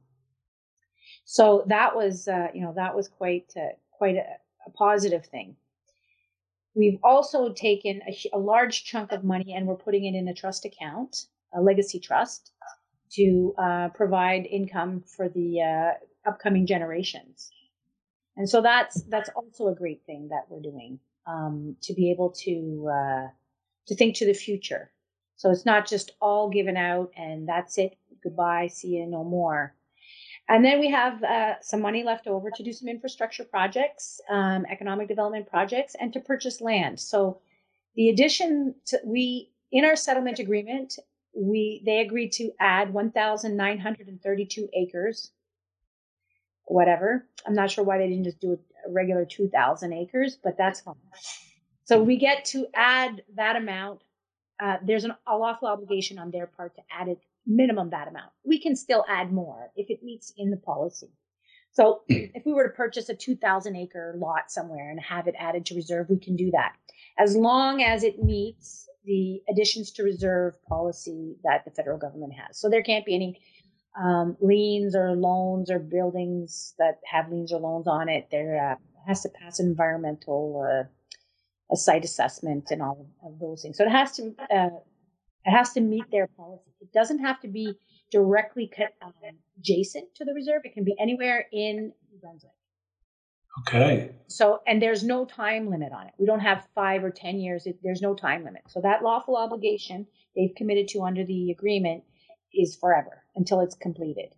So 1.26 1.66
that 1.68 1.96
was, 1.96 2.28
uh, 2.28 2.48
you 2.54 2.62
know, 2.62 2.74
that 2.76 2.96
was 2.96 3.08
quite, 3.08 3.52
uh, 3.58 3.74
quite 3.92 4.16
a, 4.16 4.26
a, 4.66 4.70
positive 4.70 5.26
thing. 5.26 5.56
We've 6.76 7.00
also 7.04 7.52
taken 7.52 8.02
a, 8.08 8.38
a, 8.38 8.38
large 8.38 8.86
chunk 8.86 9.12
of 9.12 9.24
money 9.24 9.54
and 9.54 9.66
we're 9.66 9.76
putting 9.76 10.06
it 10.06 10.16
in 10.16 10.28
a 10.28 10.34
trust 10.34 10.66
account, 10.66 11.26
a 11.54 11.62
legacy 11.62 12.00
trust, 12.00 12.52
to 13.14 13.56
uh, 13.58 13.90
provide 13.90 14.46
income 14.46 15.02
for 15.02 15.28
the 15.28 15.62
uh, 15.62 16.30
upcoming 16.30 16.68
generations. 16.68 17.50
And 18.38 18.50
so 18.50 18.62
that's 18.62 19.02
that's 19.04 19.30
also 19.30 19.70
a 19.70 19.76
great 19.76 20.04
thing 20.06 20.28
that 20.30 20.46
we're 20.50 20.62
doing 20.62 21.00
um, 21.26 21.78
to 21.84 21.94
be 21.94 22.12
able 22.12 22.32
to 22.44 22.90
uh, 22.92 23.28
to 23.88 23.96
think 23.96 24.16
to 24.18 24.26
the 24.26 24.34
future. 24.34 24.92
So 25.38 25.50
it's 25.50 25.66
not 25.66 25.88
just 25.88 26.12
all 26.22 26.50
given 26.50 26.78
out 26.78 27.12
and 27.18 27.48
that's 27.48 27.78
it. 27.78 27.98
Goodbye, 28.24 28.68
see 28.68 28.90
you 28.90 29.08
no 29.08 29.24
more. 29.24 29.76
And 30.48 30.64
then 30.64 30.80
we 30.80 30.92
have 30.92 31.24
uh, 31.24 31.56
some 31.62 31.82
money 31.82 32.04
left 32.04 32.28
over 32.28 32.52
to 32.52 32.64
do 32.64 32.72
some 32.72 32.88
infrastructure 32.88 33.44
projects, 33.44 34.22
um, 34.30 34.66
economic 34.70 35.08
development 35.08 35.50
projects, 35.50 35.96
and 36.00 36.14
to 36.14 36.20
purchase 36.20 36.62
land. 36.62 37.00
So 37.00 37.40
the 37.96 38.10
addition 38.10 38.76
to 38.88 39.00
we 39.04 39.50
in 39.72 39.86
our 39.86 39.96
settlement 39.96 40.40
agreement, 40.40 41.00
we 41.34 41.82
they 41.86 42.00
agreed 42.02 42.32
to 42.34 42.52
add 42.60 42.94
1,932 42.94 44.70
acres 44.74 45.32
whatever. 46.66 47.26
I'm 47.46 47.54
not 47.54 47.72
sure 47.72 47.84
why 47.84 47.98
they 47.98 48.08
didn't 48.08 48.26
just 48.26 48.40
do 48.40 48.54
a 48.54 48.92
regular 48.92 49.26
2,000 49.26 49.94
acres, 49.94 50.38
but 50.44 50.58
that's 50.58 50.82
fine. 50.82 50.96
So 51.84 52.02
we 52.02 52.18
get 52.18 52.46
to 52.46 52.68
add 52.74 53.24
that 53.36 53.56
amount. 53.56 54.02
Uh, 54.60 54.78
there's 54.84 55.04
an, 55.04 55.14
a 55.28 55.38
lawful 55.38 55.68
obligation 55.68 56.18
on 56.18 56.32
their 56.32 56.48
part 56.48 56.76
to 56.76 56.82
add 56.92 57.08
it 57.08 57.20
minimum 57.46 57.90
that 57.92 58.08
amount. 58.08 58.32
We 58.44 58.60
can 58.60 58.76
still 58.76 59.06
add 59.08 59.32
more 59.32 59.72
if 59.76 59.90
it 59.90 60.04
meets 60.04 60.34
in 60.38 60.52
the 60.52 60.58
policy. 60.58 61.12
So 61.72 62.02
if 62.08 62.46
we 62.46 62.54
were 62.54 62.68
to 62.68 62.74
purchase 62.74 63.10
a 63.10 63.16
2,000 63.16 63.76
acre 63.76 64.16
lot 64.18 64.50
somewhere 64.52 64.90
and 64.90 65.00
have 65.00 65.28
it 65.28 65.36
added 65.38 65.66
to 65.68 65.76
reserve, 65.76 66.08
we 66.10 66.20
can 66.20 66.36
do 66.36 66.52
that 66.52 66.74
as 67.18 67.36
long 67.36 67.82
as 67.82 68.04
it 68.04 68.24
meets 68.24 68.90
the 69.06 69.42
additions 69.50 69.92
to 69.92 70.04
reserve 70.04 70.56
policy 70.68 71.36
that 71.44 71.64
the 71.64 71.72
federal 71.72 71.98
government 71.98 72.34
has. 72.34 72.58
So 72.58 72.70
there 72.70 72.82
can't 72.82 73.06
be 73.06 73.16
any 73.16 73.40
um, 74.02 74.36
liens 74.42 74.96
or 74.96 75.16
loans 75.16 75.70
or 75.72 75.80
buildings 75.80 76.74
that 76.80 77.00
have 77.06 77.32
liens 77.32 77.54
or 77.54 77.60
loans 77.60 77.88
on 77.88 78.10
it. 78.10 78.28
There 78.32 78.72
uh, 78.72 78.76
has 79.08 79.22
to 79.22 79.30
pass 79.30 79.60
environmental 79.60 80.66
uh, 80.68 80.88
a 81.72 81.76
site 81.78 82.04
assessment 82.04 82.72
and 82.72 82.82
all 82.82 83.08
of 83.24 83.40
those 83.40 83.62
things. 83.62 83.78
So 83.78 83.86
it 83.86 83.92
has 83.92 84.16
to 84.18 84.36
uh, 84.52 84.70
it 85.46 85.52
has 85.52 85.74
to 85.74 85.82
meet 85.82 86.06
their 86.12 86.28
policy. 86.28 86.64
It 86.86 86.94
doesn't 86.94 87.20
have 87.20 87.40
to 87.42 87.48
be 87.48 87.74
directly 88.12 88.72
um, 89.02 89.14
adjacent 89.58 90.14
to 90.16 90.26
the 90.26 90.34
reserve. 90.34 90.62
It 90.64 90.74
can 90.74 90.84
be 90.84 90.96
anywhere 91.00 91.48
in 91.52 91.92
New 92.12 92.20
Brunswick. 92.22 92.52
Okay. 93.62 94.12
So, 94.28 94.60
and 94.68 94.82
there's 94.82 95.04
no 95.04 95.26
time 95.26 95.70
limit 95.70 95.92
on 95.94 96.08
it. 96.08 96.14
We 96.20 96.26
don't 96.28 96.42
have 96.42 96.68
five 96.76 97.04
or 97.04 97.10
10 97.10 97.40
years. 97.40 97.66
It, 97.66 97.80
there's 97.82 98.02
no 98.02 98.14
time 98.14 98.44
limit. 98.44 98.64
So 98.68 98.82
that 98.82 99.02
lawful 99.02 99.36
obligation 99.36 100.06
they've 100.36 100.54
committed 100.56 100.88
to 100.90 101.04
under 101.04 101.24
the 101.24 101.52
agreement 101.52 102.04
is 102.54 102.76
forever 102.76 103.24
until 103.36 103.62
it's 103.62 103.76
completed. 103.76 104.36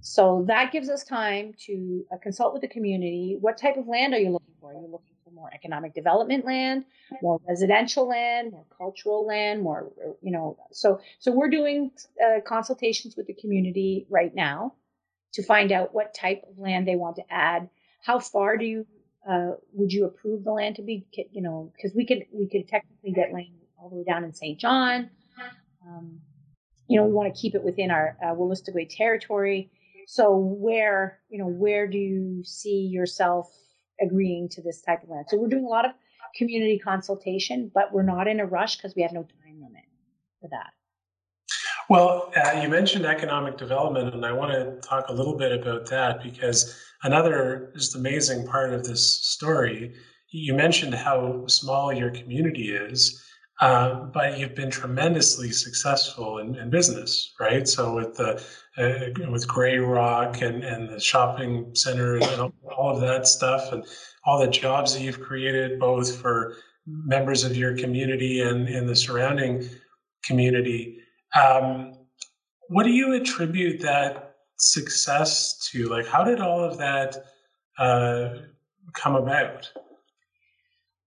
So 0.00 0.44
that 0.48 0.72
gives 0.72 0.88
us 0.88 1.04
time 1.04 1.54
to 1.66 2.04
uh, 2.12 2.16
consult 2.22 2.52
with 2.52 2.62
the 2.62 2.68
community. 2.68 3.38
What 3.40 3.56
type 3.56 3.76
of 3.76 3.86
land 3.86 4.14
are 4.14 4.18
you 4.18 4.30
looking 4.30 4.54
for? 4.60 4.72
Are 4.72 4.74
you 4.74 4.88
looking 4.90 5.16
for 5.28 5.34
more 5.34 5.50
economic 5.54 5.94
development 5.94 6.44
land, 6.44 6.84
more 7.22 7.40
residential 7.48 8.08
land, 8.08 8.52
more 8.52 8.64
cultural 8.76 9.26
land, 9.26 9.62
more, 9.62 9.90
you 10.22 10.30
know, 10.30 10.56
so, 10.72 11.00
so 11.18 11.32
we're 11.32 11.50
doing 11.50 11.90
uh, 12.24 12.40
consultations 12.46 13.16
with 13.16 13.26
the 13.26 13.34
community 13.34 14.06
right 14.10 14.34
now 14.34 14.74
to 15.32 15.42
find 15.42 15.72
out 15.72 15.94
what 15.94 16.14
type 16.14 16.42
of 16.48 16.58
land 16.58 16.86
they 16.86 16.96
want 16.96 17.16
to 17.16 17.22
add. 17.30 17.68
How 18.02 18.18
far 18.18 18.56
do 18.56 18.64
you, 18.64 18.86
uh, 19.28 19.52
would 19.72 19.92
you 19.92 20.06
approve 20.06 20.44
the 20.44 20.52
land 20.52 20.76
to 20.76 20.82
be, 20.82 21.06
you 21.32 21.42
know, 21.42 21.72
because 21.76 21.94
we 21.94 22.06
could, 22.06 22.24
we 22.32 22.48
could 22.48 22.68
technically 22.68 23.12
get 23.12 23.32
land 23.32 23.48
all 23.78 23.90
the 23.90 23.96
way 23.96 24.04
down 24.04 24.24
in 24.24 24.32
St. 24.32 24.58
John. 24.58 25.10
Um, 25.86 26.20
you 26.88 26.98
know, 26.98 27.06
we 27.06 27.12
want 27.12 27.34
to 27.34 27.38
keep 27.38 27.54
it 27.54 27.62
within 27.62 27.90
our 27.90 28.16
uh, 28.24 28.84
territory. 28.88 29.70
So 30.06 30.36
where, 30.36 31.20
you 31.28 31.38
know, 31.38 31.46
where 31.46 31.86
do 31.86 31.98
you 31.98 32.42
see 32.44 32.88
yourself 32.90 33.52
agreeing 34.00 34.48
to 34.50 34.62
this 34.62 34.80
type 34.80 35.02
of 35.02 35.08
land? 35.08 35.26
So 35.28 35.36
we're 35.38 35.48
doing 35.48 35.64
a 35.64 35.68
lot 35.68 35.84
of 35.84 35.92
community 36.36 36.78
consultation, 36.78 37.70
but 37.74 37.92
we're 37.92 38.02
not 38.02 38.28
in 38.28 38.40
a 38.40 38.46
rush 38.46 38.76
because 38.76 38.94
we 38.94 39.02
have 39.02 39.12
no 39.12 39.22
time 39.22 39.60
limit 39.62 39.84
for 40.40 40.48
that. 40.48 40.72
Well, 41.88 42.30
uh, 42.36 42.60
you 42.60 42.68
mentioned 42.68 43.06
economic 43.06 43.56
development, 43.56 44.14
and 44.14 44.26
I 44.26 44.32
want 44.32 44.52
to 44.52 44.86
talk 44.86 45.08
a 45.08 45.12
little 45.12 45.36
bit 45.36 45.52
about 45.52 45.86
that 45.86 46.22
because 46.22 46.78
another 47.02 47.72
just 47.74 47.96
amazing 47.96 48.46
part 48.46 48.74
of 48.74 48.84
this 48.84 49.24
story. 49.24 49.94
You 50.30 50.52
mentioned 50.52 50.94
how 50.94 51.46
small 51.46 51.90
your 51.90 52.10
community 52.10 52.72
is, 52.74 53.24
uh, 53.60 53.94
but 53.94 54.38
you've 54.38 54.54
been 54.54 54.70
tremendously 54.70 55.50
successful 55.50 56.38
in, 56.38 56.54
in 56.56 56.70
business, 56.70 57.34
right? 57.40 57.66
So 57.66 57.94
with 57.94 58.14
the 58.14 58.42
uh, 58.76 59.30
with 59.30 59.48
Grey 59.48 59.78
Rock 59.78 60.42
and, 60.42 60.62
and 60.62 60.88
the 60.88 61.00
shopping 61.00 61.74
center 61.74 62.16
and 62.16 62.52
all 62.76 62.94
of 62.94 63.00
that 63.00 63.26
stuff, 63.26 63.72
and 63.72 63.84
all 64.24 64.38
the 64.38 64.46
jobs 64.46 64.94
that 64.94 65.02
you've 65.02 65.20
created, 65.20 65.80
both 65.80 66.20
for 66.20 66.54
members 66.86 67.42
of 67.42 67.56
your 67.56 67.76
community 67.76 68.40
and 68.40 68.68
in 68.68 68.86
the 68.86 68.94
surrounding 68.94 69.68
community. 70.22 70.98
Um, 71.34 71.94
what 72.68 72.84
do 72.84 72.90
you 72.90 73.14
attribute 73.14 73.80
that 73.80 74.36
success 74.58 75.58
to? 75.70 75.88
Like, 75.88 76.06
how 76.06 76.22
did 76.22 76.40
all 76.40 76.62
of 76.62 76.78
that 76.78 77.16
uh, 77.78 78.42
come 78.94 79.16
about? 79.16 79.70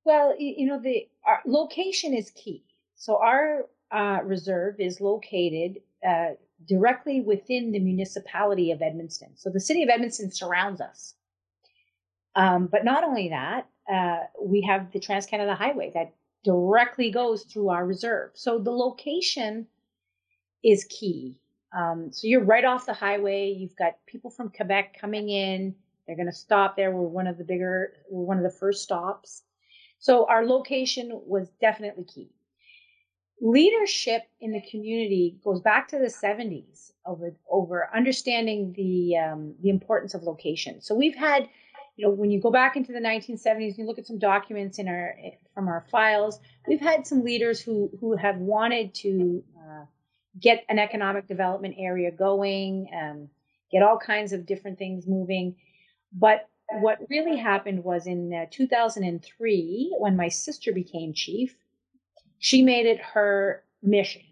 Well, 0.04 0.36
you 0.38 0.66
know, 0.66 0.80
the 0.80 1.08
our 1.26 1.42
location 1.46 2.14
is 2.14 2.32
key. 2.32 2.64
So 2.96 3.18
our 3.18 3.66
uh, 3.92 4.20
reserve 4.24 4.80
is 4.80 5.02
located 5.02 5.80
uh, 6.08 6.32
directly 6.68 7.22
within 7.22 7.72
the 7.72 7.80
municipality 7.80 8.72
of 8.72 8.80
Edmundston. 8.80 9.32
So 9.36 9.50
the 9.50 9.60
city 9.60 9.84
of 9.84 9.90
Edmundston 9.90 10.34
surrounds 10.34 10.82
us. 10.82 11.16
Um, 12.36 12.68
but 12.68 12.86
not 12.86 13.04
only 13.04 13.30
that, 13.30 13.68
uh, 13.92 14.20
we 14.42 14.62
have 14.62 14.92
the 14.92 15.00
Trans 15.00 15.26
Canada 15.26 15.56
Highway 15.56 15.92
that 15.94 16.14
directly 16.44 17.12
goes 17.12 17.44
through 17.44 17.70
our 17.70 17.86
reserve. 17.86 18.32
So 18.34 18.58
the 18.58 18.72
location 18.72 19.68
is 20.64 20.86
key. 20.86 21.38
Um, 21.76 22.12
so 22.12 22.28
you're 22.28 22.44
right 22.44 22.66
off 22.66 22.86
the 22.86 22.94
highway. 22.94 23.52
You've 23.52 23.76
got 23.76 23.94
people 24.06 24.30
from 24.30 24.50
Quebec 24.50 24.98
coming 25.00 25.30
in. 25.30 25.76
They're 26.06 26.16
going 26.16 26.28
to 26.28 26.34
stop 26.34 26.76
there. 26.76 26.92
We're 26.92 27.08
one 27.08 27.28
of 27.28 27.38
the 27.38 27.44
bigger, 27.44 27.94
we're 28.10 28.26
one 28.26 28.38
of 28.38 28.44
the 28.44 28.58
first 28.58 28.84
stops. 28.84 29.44
So 30.02 30.26
our 30.28 30.46
location 30.46 31.22
was 31.26 31.48
definitely 31.62 32.04
key. 32.04 32.32
leadership 33.40 34.24
in 34.40 34.52
the 34.52 34.62
community 34.62 35.38
goes 35.44 35.62
back 35.62 35.88
to 35.90 35.98
the 35.98 36.08
70s 36.08 36.92
over 37.06 37.36
over 37.50 37.90
understanding 37.96 38.74
the 38.74 39.18
um, 39.18 39.56
the 39.62 39.70
importance 39.70 40.14
of 40.14 40.24
location. 40.24 40.82
So 40.82 40.94
we've 40.96 41.16
had, 41.16 41.48
you 41.96 42.06
know, 42.06 42.12
when 42.12 42.32
you 42.32 42.42
go 42.42 42.52
back 42.52 42.76
into 42.76 42.92
the 42.92 43.00
1970s, 43.00 43.70
and 43.70 43.78
you 43.78 43.86
look 43.86 44.00
at 44.00 44.08
some 44.08 44.20
documents 44.20 44.80
in 44.80 44.88
our 44.88 45.16
from 45.54 45.68
our 45.68 45.86
files. 45.92 46.40
We've 46.68 46.82
had 46.82 47.06
some 47.06 47.24
leaders 47.24 47.62
who 47.62 47.92
who 48.00 48.16
have 48.16 48.38
wanted 48.38 48.94
to 48.96 49.44
uh, 49.58 49.86
get 50.40 50.66
an 50.70 50.80
economic 50.80 51.28
development 51.28 51.76
area 51.78 52.12
going, 52.12 52.90
um, 53.00 53.30
get 53.72 53.84
all 53.84 54.00
kinds 54.00 54.34
of 54.34 54.46
different 54.46 54.78
things 54.80 55.06
moving, 55.08 55.56
but 56.12 56.50
what 56.80 57.00
really 57.10 57.38
happened 57.38 57.84
was 57.84 58.08
in 58.08 58.34
uh, 58.34 58.46
2003 58.50 59.96
when 60.00 60.16
my 60.16 60.30
sister 60.30 60.72
became 60.72 61.14
chief 61.14 61.56
she 62.42 62.64
made 62.64 62.88
it 62.88 63.00
her 63.00 63.64
mission 63.84 64.24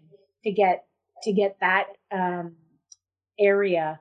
to 0.44 0.50
get 0.50 0.84
to 1.22 1.32
get 1.32 1.56
that 1.60 1.86
um, 2.10 2.56
area 3.38 4.00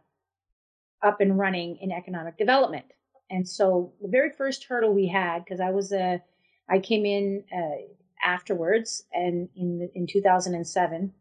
up 1.02 1.22
and 1.22 1.38
running 1.38 1.78
in 1.78 1.92
economic 1.92 2.38
development. 2.38 2.86
And 3.30 3.48
so 3.48 3.94
the 4.02 4.08
very 4.08 4.32
first 4.32 4.66
hurdle 4.66 4.94
we 4.94 5.08
had, 5.08 5.46
because 5.46 5.60
I 5.60 5.70
was 5.70 5.92
a, 5.92 6.22
I 6.68 6.80
came 6.80 7.06
in 7.06 7.44
uh, 7.56 7.84
afterwards 8.26 9.04
and 9.14 9.48
in 9.56 9.90
in 9.94 10.08
2007. 10.08 11.14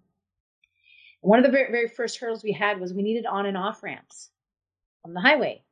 One 1.20 1.38
of 1.38 1.44
the 1.44 1.50
very, 1.50 1.70
very 1.70 1.88
first 1.88 2.18
hurdles 2.18 2.42
we 2.42 2.52
had 2.52 2.80
was 2.80 2.94
we 2.94 3.02
needed 3.02 3.26
on 3.26 3.44
and 3.44 3.56
off 3.56 3.82
ramps 3.82 4.30
on 5.04 5.12
the 5.12 5.20
highway. 5.20 5.62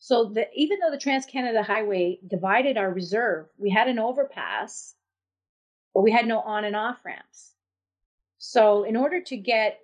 So 0.00 0.32
the, 0.34 0.46
even 0.54 0.80
though 0.80 0.90
the 0.90 0.98
Trans 0.98 1.26
Canada 1.26 1.62
Highway 1.62 2.18
divided 2.26 2.76
our 2.76 2.92
reserve, 2.92 3.46
we 3.56 3.70
had 3.70 3.86
an 3.86 3.98
overpass 3.98 4.96
but 5.94 6.02
we 6.02 6.12
had 6.12 6.26
no 6.26 6.40
on 6.40 6.64
and 6.64 6.76
off 6.76 6.98
ramps. 7.04 7.54
So 8.38 8.84
in 8.84 8.96
order 8.96 9.20
to 9.22 9.36
get 9.36 9.80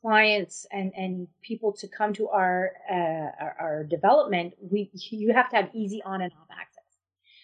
clients 0.00 0.66
and, 0.70 0.92
and 0.96 1.26
people 1.42 1.72
to 1.72 1.88
come 1.88 2.12
to 2.14 2.28
our, 2.28 2.72
uh, 2.90 3.42
our, 3.42 3.56
our 3.58 3.84
development, 3.84 4.54
we 4.60 4.90
you 4.92 5.32
have 5.32 5.48
to 5.50 5.56
have 5.56 5.70
easy 5.72 6.02
on 6.02 6.20
and 6.20 6.32
off 6.32 6.48
access. 6.50 6.84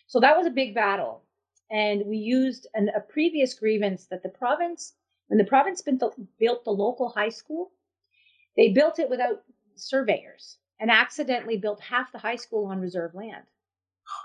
So 0.07 0.21
that 0.21 0.37
was 0.37 0.47
a 0.47 0.51
big 0.51 0.75
battle, 0.75 1.23
and 1.71 2.03
we 2.05 2.17
used 2.17 2.67
an, 2.75 2.91
a 2.95 3.01
previous 3.01 3.55
grievance 3.55 4.07
that 4.11 4.23
the 4.23 4.29
province, 4.29 4.95
when 5.29 5.39
the 5.39 5.45
province 5.45 5.81
built 5.81 6.01
the, 6.01 6.27
built 6.39 6.65
the 6.65 6.73
local 6.73 7.09
high 7.09 7.29
school, 7.29 7.71
they 8.57 8.73
built 8.73 8.99
it 8.99 9.09
without 9.09 9.43
surveyors 9.77 10.59
and 10.81 10.91
accidentally 10.91 11.59
built 11.59 11.81
half 11.81 12.11
the 12.11 12.19
high 12.19 12.37
school 12.37 12.67
on 12.67 12.81
reserve 12.81 13.15
land. 13.15 13.45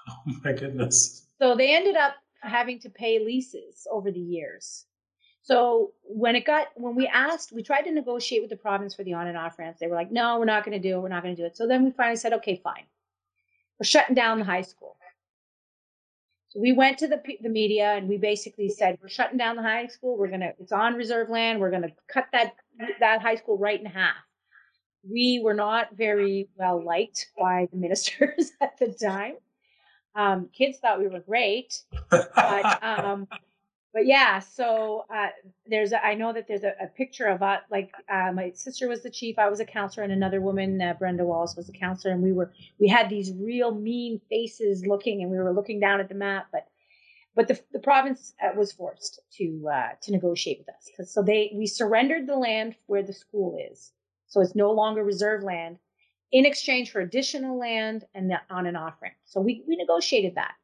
Oh 0.08 0.34
my 0.44 0.54
goodness! 0.54 1.28
So 1.40 1.56
they 1.56 1.76
ended 1.76 1.96
up 1.96 2.16
having 2.42 2.80
to 2.80 2.90
pay 2.90 3.24
leases 3.24 3.86
over 3.92 4.12
the 4.12 4.20
years. 4.20 4.86
So 5.46 5.92
when 6.02 6.36
it 6.36 6.44
got 6.44 6.68
when 6.74 6.96
we 6.96 7.06
asked, 7.06 7.52
we 7.52 7.62
tried 7.62 7.84
to 7.84 7.92
negotiate 7.92 8.42
with 8.42 8.50
the 8.50 8.56
province 8.56 8.96
for 8.96 9.04
the 9.04 9.14
on 9.14 9.28
and 9.28 9.38
off 9.38 9.60
ramps. 9.60 9.80
They 9.80 9.86
were 9.86 9.96
like, 9.96 10.12
"No, 10.12 10.40
we're 10.40 10.46
not 10.46 10.66
going 10.66 10.82
to 10.82 10.90
do 10.90 10.98
it. 10.98 11.02
We're 11.02 11.10
not 11.10 11.22
going 11.22 11.36
to 11.36 11.42
do 11.42 11.46
it." 11.46 11.56
So 11.56 11.68
then 11.68 11.84
we 11.84 11.92
finally 11.92 12.16
said, 12.16 12.34
"Okay, 12.34 12.56
fine. 12.64 12.86
We're 13.80 13.86
shutting 13.86 14.16
down 14.16 14.40
the 14.40 14.46
high 14.46 14.64
school." 14.64 14.98
So 16.50 16.60
we 16.60 16.72
went 16.72 16.98
to 17.00 17.08
the 17.08 17.22
the 17.42 17.50
media 17.50 17.94
and 17.94 18.10
we 18.10 18.18
basically 18.18 18.70
said, 18.70 18.98
"We're 19.02 19.10
shutting 19.10 19.38
down 19.38 19.56
the 19.56 19.62
high 19.62 19.86
school. 19.86 20.18
We're 20.18 20.30
gonna. 20.30 20.54
It's 20.60 20.72
on 20.72 20.96
reserve 20.96 21.30
land. 21.30 21.60
We're 21.60 21.72
gonna 21.72 21.92
cut 22.08 22.26
that 22.32 22.56
that 23.00 23.22
high 23.22 23.36
school 23.36 23.58
right 23.58 23.80
in 23.80 23.86
half." 23.86 24.16
We 25.10 25.42
were 25.44 25.54
not 25.54 25.96
very 25.96 26.50
well 26.58 26.84
liked 26.84 27.32
by 27.38 27.68
the 27.72 27.78
ministers 27.78 28.52
at 28.62 28.78
the 28.80 28.88
time. 28.88 29.36
Um, 30.16 30.50
kids 30.54 30.80
thought 30.80 31.00
we 31.00 31.08
were 31.08 31.20
great, 31.20 31.82
but 32.10 32.84
um, 32.84 33.28
but 33.94 34.06
yeah. 34.06 34.40
So 34.40 35.06
uh, 35.14 35.28
there's 35.66 35.94
a, 35.94 36.06
I 36.06 36.16
know 36.16 36.34
that 36.34 36.48
there's 36.48 36.64
a, 36.64 36.74
a 36.82 36.88
picture 36.88 37.26
of 37.26 37.42
us. 37.42 37.62
Like 37.72 37.92
uh, 38.12 38.32
my 38.34 38.52
sister 38.54 38.88
was 38.88 39.04
the 39.04 39.10
chief, 39.10 39.40
I 39.40 39.50
was 39.50 39.60
a 39.60 39.66
councilor, 39.66 40.04
and 40.04 40.14
another 40.14 40.42
woman, 40.42 40.82
uh, 40.82 40.94
Brenda 41.00 41.26
Wallace, 41.26 41.56
was 41.56 41.70
a 41.70 41.74
councilor, 41.74 42.14
and 42.14 42.22
we 42.22 42.34
were 42.34 42.54
we 42.80 42.88
had 42.88 43.10
these 43.10 43.32
real 43.34 43.74
mean 43.74 44.20
faces 44.30 44.86
looking, 44.86 45.22
and 45.22 45.32
we 45.32 45.38
were 45.38 45.54
looking 45.54 45.80
down 45.80 46.00
at 46.00 46.10
the 46.10 46.16
map, 46.16 46.48
but. 46.52 46.68
But 47.38 47.50
the, 47.50 47.60
the 47.74 47.80
province 47.80 48.34
uh, 48.42 48.56
was 48.56 48.72
forced 48.72 49.20
to 49.40 49.68
uh, 49.70 49.90
to 50.04 50.12
negotiate 50.14 50.60
with 50.60 50.70
us 50.70 51.12
so 51.12 51.22
they 51.22 51.52
we 51.54 51.68
surrendered 51.68 52.28
the 52.28 52.38
land 52.38 52.76
where 52.86 53.04
the 53.04 53.12
school 53.12 53.58
is, 53.70 53.92
so 54.36 54.42
it's 54.42 54.54
no 54.54 54.72
longer 54.72 55.02
reserve 55.02 55.44
land, 55.44 55.80
in 56.34 56.46
exchange 56.46 56.92
for 56.92 57.00
additional 57.00 57.58
land 57.58 58.04
and 58.14 58.30
the 58.30 58.38
on 58.50 58.66
an 58.66 58.76
off 58.76 59.02
ramp. 59.02 59.16
So 59.24 59.40
we, 59.40 59.64
we 59.66 59.78
negotiated 59.78 60.36
that. 60.36 60.56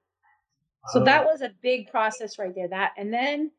So 0.89 1.01
that 1.05 1.23
was 1.23 1.41
a 1.41 1.51
big 1.61 1.89
process 1.89 2.37
right 2.37 2.53
there. 2.53 2.67
That 2.67 2.91
and 2.97 3.13
then 3.13 3.51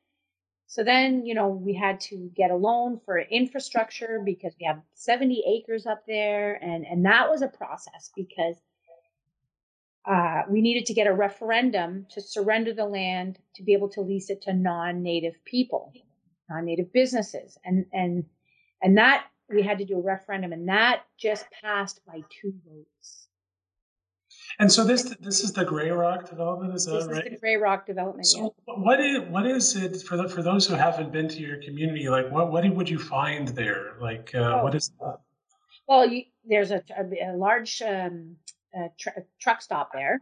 so 0.67 0.83
then, 0.83 1.25
you 1.25 1.35
know, 1.35 1.49
we 1.49 1.73
had 1.73 1.99
to 2.01 2.31
get 2.35 2.51
a 2.51 2.57
loan 2.57 3.01
for 3.07 3.19
infrastructure 3.19 4.21
because 4.23 4.53
we 4.61 4.67
have 4.67 4.83
70 4.95 5.45
acres 5.47 5.87
up 5.87 6.05
there. 6.07 6.55
And, 6.63 6.85
and 6.87 7.07
that 7.07 7.31
was 7.31 7.41
a 7.41 7.49
process 7.49 8.11
because 8.15 8.57
uh, 10.05 10.43
we 10.49 10.61
needed 10.61 10.85
to 10.87 10.95
get 10.95 11.07
a 11.07 11.13
referendum 11.13 12.07
to 12.11 12.21
surrender 12.21 12.75
the 12.75 12.87
land 12.87 13.39
to 13.55 13.63
be 13.63 13.73
able 13.73 13.89
to 13.91 14.01
lease 14.03 14.29
it 14.31 14.43
to 14.43 14.53
non-native 14.53 15.35
people, 15.45 15.93
non-native 16.51 16.93
businesses. 16.93 17.59
And, 17.65 17.87
and, 17.93 18.25
and 18.83 18.99
that 18.99 19.27
we 19.53 19.63
had 19.63 19.79
to 19.79 19.85
do 19.85 19.99
a 19.99 20.03
referendum, 20.03 20.53
and 20.53 20.69
that 20.69 21.03
just 21.19 21.47
passed 21.63 22.01
by 22.07 22.23
two 22.31 22.53
votes. 22.67 23.29
And 24.59 24.71
so 24.71 24.85
this 24.85 25.15
this 25.21 25.43
is 25.43 25.53
the 25.53 25.65
Grey 25.65 25.91
Rock 25.91 26.29
development, 26.29 26.75
is 26.75 26.85
that 26.87 26.93
this 26.93 27.07
right? 27.07 27.27
Is 27.27 27.33
the 27.33 27.39
Grey 27.39 27.57
Rock 27.57 27.87
development. 27.87 28.27
So 28.27 28.55
yeah. 28.67 28.75
what 28.75 29.01
is 29.01 29.21
what 29.29 29.47
is 29.47 29.77
it 29.77 30.03
for 30.03 30.17
the, 30.17 30.29
for 30.29 30.43
those 30.43 30.67
who 30.67 30.75
haven't 30.75 31.13
been 31.13 31.29
to 31.29 31.41
your 31.41 31.59
community? 31.63 32.09
Like, 32.09 32.31
what 32.31 32.53
what 32.53 32.69
would 32.69 32.89
you 32.89 32.99
find 32.99 33.49
there? 33.49 33.97
Like, 34.01 34.31
uh, 34.35 34.39
oh. 34.39 34.65
what 34.65 34.75
is 34.75 34.93
that? 35.01 35.19
Well, 35.89 36.09
you, 36.09 36.25
there's 36.45 36.71
a, 36.71 36.83
a, 36.97 37.33
a 37.33 37.37
large 37.37 37.83
um, 37.83 38.37
a 38.75 38.89
tr- 38.99 39.21
truck 39.41 39.63
stop 39.63 39.91
there, 39.93 40.21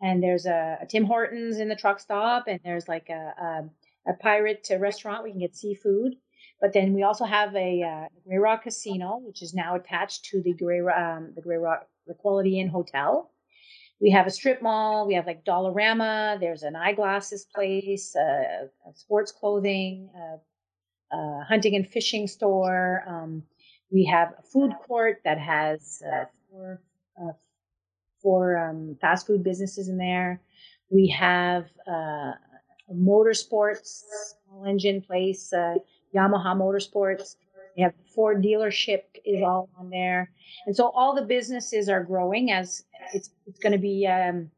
and 0.00 0.22
there's 0.22 0.46
a, 0.46 0.78
a, 0.82 0.86
Tim 0.86 1.04
Hortons 1.04 1.58
in 1.58 1.68
the 1.68 1.76
truck 1.76 2.00
stop, 2.00 2.44
and 2.48 2.60
there's 2.64 2.88
like 2.88 3.08
a 3.08 3.68
a, 4.06 4.12
pirate 4.20 4.68
restaurant. 4.78 5.24
We 5.24 5.30
can 5.30 5.40
get 5.40 5.56
seafood. 5.56 6.14
But 6.64 6.72
then 6.72 6.94
we 6.94 7.02
also 7.02 7.26
have 7.26 7.54
a 7.54 7.82
uh, 7.82 8.08
Grey 8.26 8.38
Rock 8.38 8.62
Casino, 8.62 9.20
which 9.22 9.42
is 9.42 9.52
now 9.52 9.76
attached 9.76 10.24
to 10.30 10.40
the 10.40 10.54
Grey 10.54 10.80
um, 10.80 11.30
the 11.36 11.42
Grey 11.42 11.58
Rock 11.58 11.86
the 12.06 12.14
Quality 12.14 12.58
Inn 12.58 12.68
Hotel. 12.68 13.30
We 14.00 14.08
have 14.12 14.26
a 14.26 14.30
strip 14.30 14.62
mall. 14.62 15.06
We 15.06 15.12
have 15.12 15.26
like 15.26 15.44
Dollarama. 15.44 16.40
There's 16.40 16.62
an 16.62 16.74
eyeglasses 16.74 17.46
place, 17.54 18.16
uh, 18.16 18.68
sports 18.94 19.30
clothing, 19.30 20.08
uh, 20.16 21.14
uh, 21.14 21.44
hunting 21.44 21.76
and 21.76 21.86
fishing 21.86 22.26
store. 22.26 23.04
Um, 23.06 23.42
we 23.92 24.06
have 24.06 24.32
a 24.38 24.42
food 24.42 24.72
court 24.86 25.20
that 25.26 25.38
has 25.38 26.02
uh, 26.10 26.24
four, 26.50 26.80
uh, 27.20 27.32
four 28.22 28.56
um, 28.56 28.96
fast 29.02 29.26
food 29.26 29.44
businesses 29.44 29.90
in 29.90 29.98
there. 29.98 30.40
We 30.88 31.08
have 31.08 31.66
a 31.86 32.32
motorsports 32.90 34.02
engine 34.66 35.02
place 35.02 35.52
Yamaha 36.14 36.54
Motorsports. 36.56 37.36
We 37.76 37.82
have 37.82 37.92
Ford 38.14 38.42
dealership 38.42 39.02
is 39.24 39.42
all 39.42 39.68
on 39.78 39.90
there, 39.90 40.30
and 40.66 40.76
so 40.76 40.90
all 40.90 41.14
the 41.14 41.22
businesses 41.22 41.88
are 41.88 42.04
growing 42.04 42.52
as 42.52 42.84
it's 43.12 43.30
it's 43.46 43.58
going 43.58 43.72
to 43.72 43.78
be 43.78 44.06
um, 44.06 44.50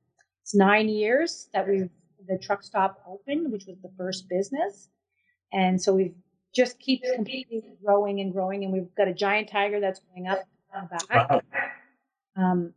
it's 0.42 0.54
nine 0.54 0.88
years 0.88 1.48
that 1.54 1.66
we've 1.66 1.88
the 2.28 2.38
truck 2.38 2.62
stop 2.62 3.00
open, 3.08 3.50
which 3.50 3.66
was 3.66 3.76
the 3.82 3.90
first 3.96 4.28
business, 4.28 4.88
and 5.52 5.80
so 5.80 5.94
we've 5.94 6.14
just 6.54 6.78
keep 6.78 7.02
completely 7.14 7.62
growing 7.82 8.20
and 8.20 8.32
growing, 8.32 8.64
and 8.64 8.72
we've 8.72 8.94
got 8.94 9.08
a 9.08 9.14
giant 9.14 9.48
tiger 9.48 9.80
that's 9.80 10.00
going 10.00 10.26
up 10.26 10.44
back. 11.08 11.42
Um, 12.36 12.74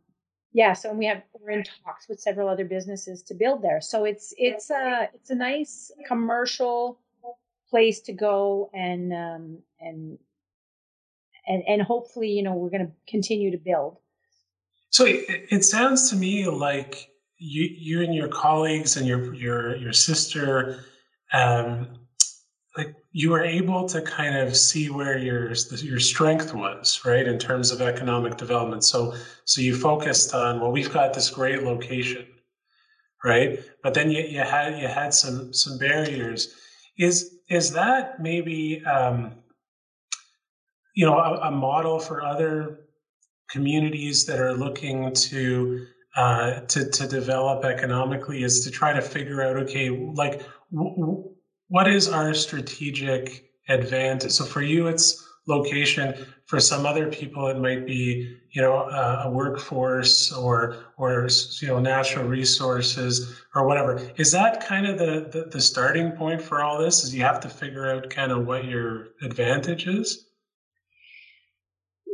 yeah, 0.52 0.72
so 0.72 0.92
we 0.92 1.06
have 1.06 1.22
we're 1.38 1.50
in 1.50 1.64
talks 1.84 2.08
with 2.08 2.18
several 2.20 2.48
other 2.48 2.64
businesses 2.64 3.22
to 3.24 3.34
build 3.34 3.62
there. 3.62 3.80
So 3.80 4.04
it's 4.04 4.34
it's 4.36 4.70
a 4.70 5.08
it's 5.14 5.30
a 5.30 5.34
nice 5.34 5.92
commercial 6.06 6.98
place 7.70 8.00
to 8.02 8.12
go 8.12 8.70
and 8.74 9.12
um, 9.12 9.58
and 9.80 10.18
and 11.46 11.62
and 11.66 11.82
hopefully 11.82 12.28
you 12.28 12.42
know 12.42 12.54
we're 12.54 12.70
going 12.70 12.86
to 12.86 12.92
continue 13.08 13.50
to 13.50 13.58
build. 13.58 13.98
So 14.90 15.06
it, 15.06 15.46
it, 15.50 15.64
sounds 15.64 16.10
to 16.10 16.16
me 16.16 16.48
like 16.48 17.10
you 17.38 17.68
you 17.72 18.02
and 18.02 18.14
your 18.14 18.28
colleagues 18.28 18.96
and 18.96 19.06
your 19.06 19.32
your 19.34 19.76
your 19.76 19.92
sister 19.92 20.80
um, 21.32 21.88
like 22.76 22.94
you 23.12 23.30
were 23.30 23.44
able 23.44 23.88
to 23.88 24.02
kind 24.02 24.36
of 24.36 24.56
see 24.56 24.90
where 24.90 25.16
your 25.16 25.52
your 25.76 26.00
strength 26.00 26.52
was 26.52 27.00
right 27.04 27.26
in 27.26 27.38
terms 27.38 27.70
of 27.70 27.80
economic 27.80 28.36
development. 28.36 28.84
So 28.84 29.14
so 29.44 29.60
you 29.60 29.76
focused 29.76 30.34
on 30.34 30.60
well 30.60 30.72
we've 30.72 30.92
got 30.92 31.14
this 31.14 31.30
great 31.30 31.62
location 31.62 32.26
right? 33.24 33.60
But 33.82 33.94
then 33.94 34.10
you, 34.10 34.22
you 34.22 34.40
had 34.40 34.78
you 34.78 34.88
had 34.88 35.14
some 35.14 35.52
some 35.52 35.78
barriers. 35.78 36.54
Is 36.98 37.38
is 37.50 37.72
that 37.72 38.22
maybe 38.22 38.82
um, 38.84 39.32
you 40.94 41.04
know 41.04 41.18
a, 41.18 41.48
a, 41.48 41.50
model 41.50 41.98
for 41.98 42.22
other 42.22 42.86
communities 43.50 44.24
that 44.26 44.38
are 44.38 44.54
looking 44.54 45.12
to 45.12 45.86
uh, 46.16 46.60
to 46.60 46.88
to 46.90 47.06
develop 47.06 47.64
economically? 47.64 48.44
Is 48.44 48.64
to 48.64 48.70
try 48.70 48.92
to 48.92 49.02
figure 49.02 49.42
out 49.42 49.56
okay, 49.56 49.90
like 49.90 50.42
w- 50.72 50.96
w- 50.96 51.30
what 51.68 51.88
is 51.88 52.08
our 52.08 52.32
strategic 52.32 53.50
advantage? 53.68 54.32
So 54.32 54.44
for 54.44 54.62
you, 54.62 54.86
it's 54.86 55.26
location. 55.50 56.26
For 56.46 56.58
some 56.58 56.86
other 56.86 57.08
people, 57.08 57.46
it 57.48 57.58
might 57.58 57.86
be 57.86 58.38
you 58.50 58.62
know 58.62 58.74
a, 58.74 59.22
a 59.26 59.30
workforce 59.30 60.32
or 60.32 60.76
or 60.96 61.28
you 61.60 61.68
know 61.68 61.78
natural 61.78 62.26
resources 62.26 63.40
or 63.54 63.66
whatever. 63.66 64.00
Is 64.16 64.32
that 64.32 64.64
kind 64.64 64.86
of 64.86 64.98
the, 64.98 65.28
the 65.30 65.50
the 65.50 65.60
starting 65.60 66.12
point 66.12 66.40
for 66.40 66.62
all 66.62 66.78
this? 66.78 67.04
Is 67.04 67.14
you 67.14 67.22
have 67.22 67.40
to 67.40 67.48
figure 67.48 67.90
out 67.90 68.10
kind 68.10 68.32
of 68.32 68.46
what 68.46 68.64
your 68.64 69.08
advantage 69.22 69.86
is? 69.86 70.30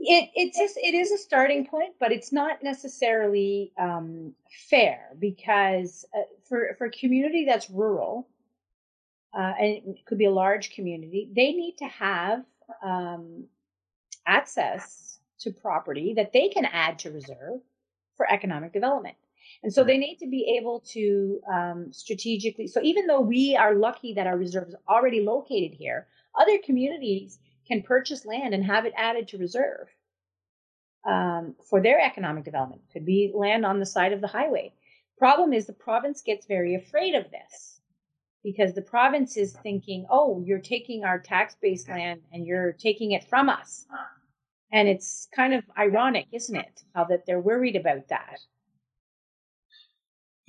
it 0.07 0.31
it's 0.35 0.59
just, 0.59 0.77
it 0.77 0.95
is 0.95 1.11
a 1.11 1.19
starting 1.19 1.67
point, 1.67 1.95
but 1.99 2.13
it's 2.13 2.33
not 2.33 2.63
necessarily 2.63 3.73
um, 3.79 4.33
fair 4.69 5.11
because 5.19 6.05
uh, 6.17 6.23
for 6.49 6.75
for 6.79 6.87
a 6.87 6.91
community 6.91 7.45
that's 7.45 7.69
rural, 7.69 8.29
uh, 9.37 9.53
and 9.59 9.69
it 9.69 10.07
could 10.07 10.19
be 10.19 10.27
a 10.27 10.31
large 10.31 10.71
community, 10.71 11.29
they 11.35 11.53
need 11.53 11.77
to 11.79 11.87
have 11.87 12.45
um, 12.83 13.47
access 14.27 15.19
to 15.41 15.51
property 15.51 16.15
that 16.15 16.33
they 16.33 16.49
can 16.49 16.65
add 16.65 16.99
to 17.01 17.11
reserve 17.11 17.61
for 18.17 18.31
economic 18.31 18.73
development. 18.73 19.17
And 19.63 19.73
so 19.73 19.85
they 19.85 19.99
need 19.99 20.17
to 20.19 20.29
be 20.29 20.57
able 20.59 20.81
to 20.93 21.41
um, 21.53 21.93
strategically. 21.93 22.67
So 22.67 22.81
even 22.83 23.07
though 23.07 23.21
we 23.21 23.57
are 23.57 23.75
lucky 23.75 24.15
that 24.15 24.27
our 24.27 24.37
reserve 24.37 24.69
is 24.69 24.77
already 24.89 25.23
located 25.23 25.73
here, 25.73 26.09
other 26.39 26.59
communities 26.65 27.39
can 27.67 27.83
purchase 27.83 28.25
land 28.25 28.55
and 28.55 28.65
have 28.65 28.85
it 28.85 28.93
added 28.97 29.29
to 29.29 29.39
reserve 29.39 29.89
um, 31.07 31.55
for 31.69 31.81
their 31.81 32.01
economic 32.01 32.45
development. 32.45 32.83
Could 32.93 33.07
be 33.07 33.33
land 33.35 33.65
on 33.65 33.79
the 33.81 33.87
side 33.87 34.13
of 34.13 34.21
the 34.21 34.27
highway. 34.27 34.73
Problem 35.19 35.53
is, 35.53 35.67
the 35.67 35.73
province 35.73 36.23
gets 36.23 36.47
very 36.47 36.75
afraid 36.75 37.15
of 37.15 37.31
this 37.31 37.76
because 38.47 38.75
the 38.75 38.81
province 38.81 39.37
is 39.37 39.55
thinking, 39.65 40.07
oh, 40.09 40.41
you're 40.47 40.61
taking 40.61 41.03
our 41.03 41.19
tax 41.19 41.57
based 41.61 41.89
land 41.89 42.21
and 42.33 42.47
you're 42.47 42.71
taking 42.71 43.11
it 43.11 43.25
from 43.25 43.49
us. 43.49 43.87
And 44.71 44.87
it's 44.87 45.27
kind 45.35 45.53
of 45.53 45.65
ironic, 45.77 46.27
isn't 46.31 46.55
it? 46.55 46.85
How 46.95 47.03
that 47.07 47.27
they're 47.27 47.41
worried 47.41 47.75
about 47.75 48.07
that. 48.09 48.39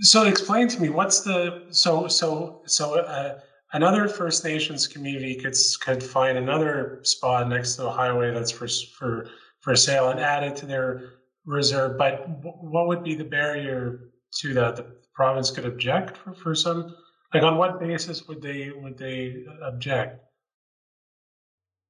So 0.01 0.27
explain 0.27 0.67
to 0.67 0.79
me 0.79 0.89
what's 0.89 1.21
the 1.21 1.65
so 1.71 2.07
so 2.07 2.61
so 2.67 2.99
uh, 2.99 3.39
another 3.73 4.07
First 4.07 4.45
Nations 4.45 4.85
community 4.85 5.33
could 5.33 5.55
could 5.81 6.03
find 6.03 6.37
another 6.37 6.99
spot 7.01 7.49
next 7.49 7.77
to 7.77 7.81
the 7.81 7.91
highway 7.91 8.31
that's 8.31 8.51
for 8.51 8.67
for 8.95 9.27
for 9.59 9.75
sale 9.75 10.09
and 10.09 10.19
add 10.19 10.43
it 10.43 10.55
to 10.57 10.67
their 10.67 11.13
reserve. 11.45 11.97
But 11.97 12.29
what 12.43 12.87
would 12.89 13.03
be 13.03 13.15
the 13.15 13.23
barrier 13.23 14.11
to 14.41 14.53
that? 14.53 14.75
The 14.75 14.85
province 15.15 15.49
could 15.49 15.65
object 15.65 16.15
for, 16.15 16.35
for 16.35 16.53
some. 16.53 16.95
Like 17.33 17.43
on 17.43 17.57
what 17.57 17.79
basis 17.79 18.27
would 18.27 18.41
they 18.41 18.71
would 18.71 18.97
they 18.97 19.45
object? 19.63 20.21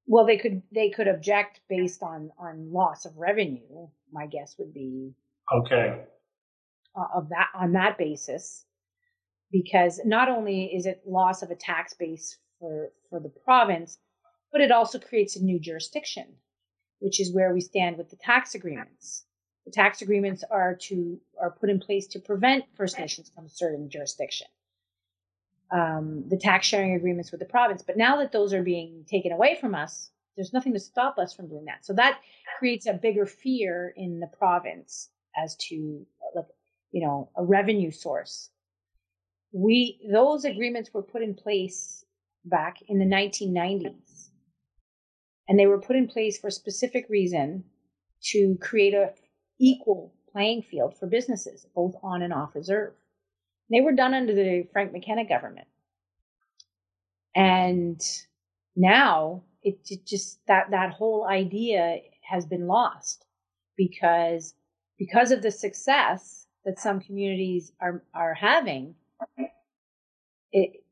Well, 0.07 0.25
they 0.25 0.37
could 0.37 0.63
they 0.73 0.89
could 0.89 1.07
object 1.07 1.61
based 1.69 2.01
on 2.01 2.31
on 2.39 2.71
loss 2.71 3.05
of 3.05 3.17
revenue. 3.17 3.87
My 4.11 4.25
guess 4.25 4.55
would 4.57 4.73
be 4.73 5.13
okay 5.53 6.03
uh, 6.95 7.05
of 7.13 7.29
that 7.29 7.49
on 7.53 7.73
that 7.73 7.97
basis, 7.97 8.65
because 9.51 10.01
not 10.05 10.29
only 10.29 10.65
is 10.65 10.85
it 10.85 11.03
loss 11.05 11.43
of 11.43 11.51
a 11.51 11.55
tax 11.55 11.93
base 11.93 12.37
for 12.59 12.89
for 13.09 13.19
the 13.19 13.29
province, 13.29 13.99
but 14.51 14.61
it 14.61 14.71
also 14.71 14.97
creates 14.97 15.35
a 15.35 15.43
new 15.43 15.59
jurisdiction 15.59 16.37
which 16.99 17.19
is 17.19 17.33
where 17.33 17.53
we 17.53 17.61
stand 17.61 17.97
with 17.97 18.09
the 18.09 18.15
tax 18.15 18.55
agreements. 18.55 19.25
The 19.65 19.71
tax 19.71 20.01
agreements 20.01 20.43
are 20.49 20.75
to 20.83 21.19
are 21.39 21.51
put 21.51 21.69
in 21.69 21.79
place 21.79 22.07
to 22.07 22.19
prevent 22.19 22.65
First 22.75 22.97
Nations 22.97 23.29
from 23.33 23.49
certain 23.49 23.89
jurisdiction. 23.89 24.47
Um, 25.71 26.23
the 26.29 26.37
tax 26.37 26.65
sharing 26.65 26.95
agreements 26.95 27.31
with 27.31 27.41
the 27.41 27.45
province, 27.45 27.83
but 27.85 27.97
now 27.97 28.15
that 28.17 28.31
those 28.31 28.53
are 28.53 28.63
being 28.63 29.03
taken 29.09 29.33
away 29.33 29.57
from 29.59 29.75
us, 29.75 30.11
there's 30.37 30.53
nothing 30.53 30.71
to 30.73 30.79
stop 30.79 31.17
us 31.17 31.33
from 31.33 31.49
doing 31.49 31.65
that. 31.65 31.85
So 31.85 31.93
that 31.93 32.21
creates 32.57 32.85
a 32.85 32.93
bigger 32.93 33.25
fear 33.25 33.93
in 33.97 34.21
the 34.21 34.27
province 34.27 35.09
as 35.35 35.55
to 35.67 36.05
like 36.35 36.45
you 36.91 37.05
know 37.05 37.29
a 37.35 37.43
revenue 37.43 37.91
source. 37.91 38.49
We 39.51 39.99
those 40.09 40.45
agreements 40.45 40.93
were 40.93 41.03
put 41.03 41.21
in 41.21 41.33
place 41.33 42.05
back 42.45 42.77
in 42.87 42.99
the 42.99 43.05
1990s 43.05 44.29
and 45.47 45.57
they 45.57 45.67
were 45.67 45.79
put 45.79 45.95
in 45.95 46.07
place 46.07 46.37
for 46.37 46.47
a 46.47 46.51
specific 46.51 47.07
reason 47.09 47.63
to 48.21 48.57
create 48.61 48.93
a 48.93 49.13
equal 49.59 50.13
playing 50.31 50.61
field 50.61 50.97
for 50.97 51.07
businesses, 51.07 51.65
both 51.73 51.95
on 52.03 52.21
and 52.21 52.33
off 52.33 52.55
reserve. 52.55 52.93
They 53.71 53.81
were 53.81 53.91
done 53.91 54.13
under 54.13 54.33
the 54.33 54.67
Frank 54.71 54.93
McKenna 54.93 55.27
government. 55.27 55.67
And 57.35 58.01
now 58.75 59.43
it, 59.61 59.79
it 59.89 60.05
just 60.05 60.39
that 60.47 60.71
that 60.71 60.91
whole 60.91 61.27
idea 61.27 61.99
has 62.21 62.45
been 62.45 62.67
lost 62.67 63.25
because 63.75 64.55
because 64.97 65.31
of 65.31 65.41
the 65.41 65.51
success 65.51 66.47
that 66.65 66.79
some 66.79 66.99
communities 66.99 67.71
are 67.79 68.03
are 68.13 68.33
having 68.33 68.95
it 70.51 70.83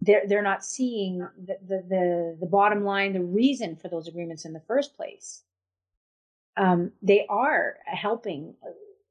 they're 0.00 0.22
they're 0.28 0.42
not 0.42 0.64
seeing 0.64 1.18
the, 1.18 1.58
the 1.66 1.84
the, 1.88 2.36
the 2.40 2.46
bottom 2.46 2.84
line, 2.84 3.12
the 3.12 3.22
reason 3.22 3.76
for 3.76 3.88
those 3.88 4.08
agreements 4.08 4.44
in 4.44 4.52
the 4.52 4.62
first 4.66 4.96
place. 4.96 5.42
Um, 6.56 6.92
they 7.02 7.26
are 7.28 7.76
helping 7.84 8.54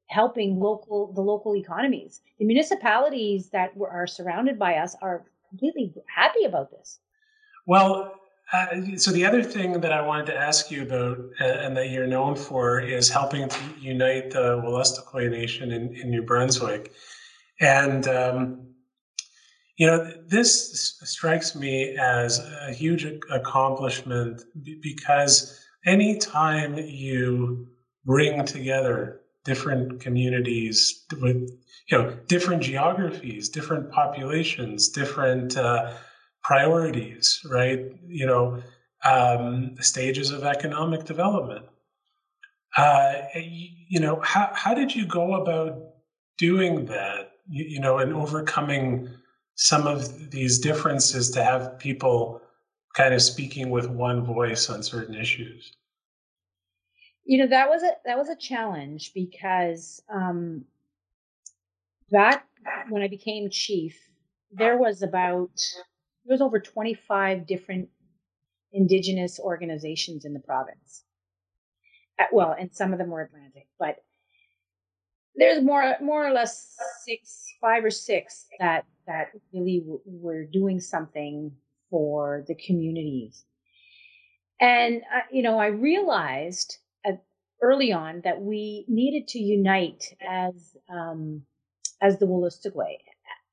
helping 0.06 0.60
local 0.60 1.12
the 1.12 1.20
local 1.20 1.56
economies. 1.56 2.20
The 2.38 2.44
municipalities 2.44 3.50
that 3.50 3.72
are 3.80 4.06
surrounded 4.06 4.58
by 4.58 4.74
us 4.76 4.96
are 5.02 5.24
completely 5.48 5.92
happy 6.14 6.44
about 6.44 6.70
this. 6.70 7.00
Well, 7.66 8.14
uh, 8.52 8.96
so 8.96 9.10
the 9.10 9.24
other 9.24 9.42
thing 9.42 9.80
that 9.80 9.92
I 9.92 10.00
wanted 10.00 10.26
to 10.26 10.36
ask 10.36 10.70
you 10.70 10.82
about, 10.82 11.18
uh, 11.40 11.44
and 11.44 11.76
that 11.76 11.90
you're 11.90 12.06
known 12.06 12.36
for, 12.36 12.80
is 12.80 13.08
helping 13.08 13.48
to 13.48 13.60
unite 13.80 14.30
the 14.30 14.62
Wolastoqey 14.64 15.28
Nation 15.30 15.72
in, 15.72 15.94
in 15.96 16.10
New 16.10 16.22
Brunswick, 16.22 16.92
and 17.60 18.06
um, 18.06 18.66
you 19.76 19.86
know, 19.86 20.10
this 20.26 20.98
strikes 21.04 21.54
me 21.54 21.96
as 21.98 22.38
a 22.66 22.72
huge 22.72 23.04
accomplishment 23.30 24.42
because 24.80 25.60
anytime 25.84 26.78
you 26.78 27.66
bring 28.04 28.44
together 28.46 29.20
different 29.46 30.00
communities 30.00 31.04
with, 31.22 31.48
you 31.88 31.96
know, 31.96 32.10
different 32.26 32.62
geographies, 32.62 33.48
different 33.48 33.90
populations, 33.92 34.88
different 34.88 35.56
uh, 35.56 35.92
priorities, 36.42 37.40
right? 37.48 37.80
You 38.06 38.26
know, 38.26 38.62
um, 39.04 39.76
stages 39.80 40.32
of 40.32 40.42
economic 40.42 41.04
development. 41.04 41.64
Uh, 42.76 43.12
you 43.34 44.00
know, 44.00 44.20
how, 44.20 44.50
how 44.52 44.74
did 44.74 44.94
you 44.94 45.06
go 45.06 45.34
about 45.40 45.78
doing 46.36 46.86
that? 46.86 47.30
You, 47.48 47.64
you 47.64 47.80
know, 47.80 47.98
and 47.98 48.12
overcoming 48.12 49.08
some 49.54 49.86
of 49.86 50.30
these 50.30 50.58
differences 50.58 51.30
to 51.30 51.42
have 51.42 51.78
people 51.78 52.42
kind 52.94 53.14
of 53.14 53.22
speaking 53.22 53.70
with 53.70 53.86
one 53.88 54.24
voice 54.24 54.68
on 54.68 54.82
certain 54.82 55.14
issues 55.14 55.72
you 57.26 57.38
know 57.38 57.46
that 57.48 57.68
was 57.68 57.82
a 57.82 57.90
that 58.04 58.16
was 58.16 58.28
a 58.28 58.36
challenge 58.36 59.12
because 59.14 60.02
um 60.12 60.64
that 62.10 62.44
when 62.88 63.02
i 63.02 63.08
became 63.08 63.50
chief 63.50 63.98
there 64.52 64.78
was 64.78 65.02
about 65.02 65.50
there 66.24 66.34
was 66.34 66.40
over 66.40 66.60
25 66.60 67.46
different 67.46 67.88
indigenous 68.72 69.38
organizations 69.40 70.24
in 70.24 70.34
the 70.34 70.40
province. 70.40 71.04
Uh, 72.18 72.24
well 72.32 72.54
and 72.58 72.74
some 72.74 72.92
of 72.92 72.98
them 72.98 73.10
were 73.10 73.22
atlantic 73.22 73.66
but 73.78 73.98
there's 75.36 75.62
more 75.62 75.96
more 76.00 76.26
or 76.26 76.32
less 76.32 76.74
six 77.04 77.44
five 77.60 77.84
or 77.84 77.90
six 77.90 78.46
that 78.58 78.84
that 79.06 79.28
really 79.52 79.80
w- 79.80 80.00
were 80.06 80.44
doing 80.44 80.80
something 80.80 81.52
for 81.90 82.44
the 82.48 82.54
communities. 82.54 83.44
And 84.60 85.02
uh, 85.14 85.20
you 85.30 85.42
know 85.42 85.58
i 85.58 85.66
realized 85.66 86.78
early 87.62 87.92
on 87.92 88.20
that 88.24 88.40
we 88.40 88.84
needed 88.88 89.28
to 89.28 89.38
unite 89.38 90.14
as 90.26 90.76
um, 90.88 91.42
as 92.00 92.18
the 92.18 92.26
Wolastoqey. 92.26 92.98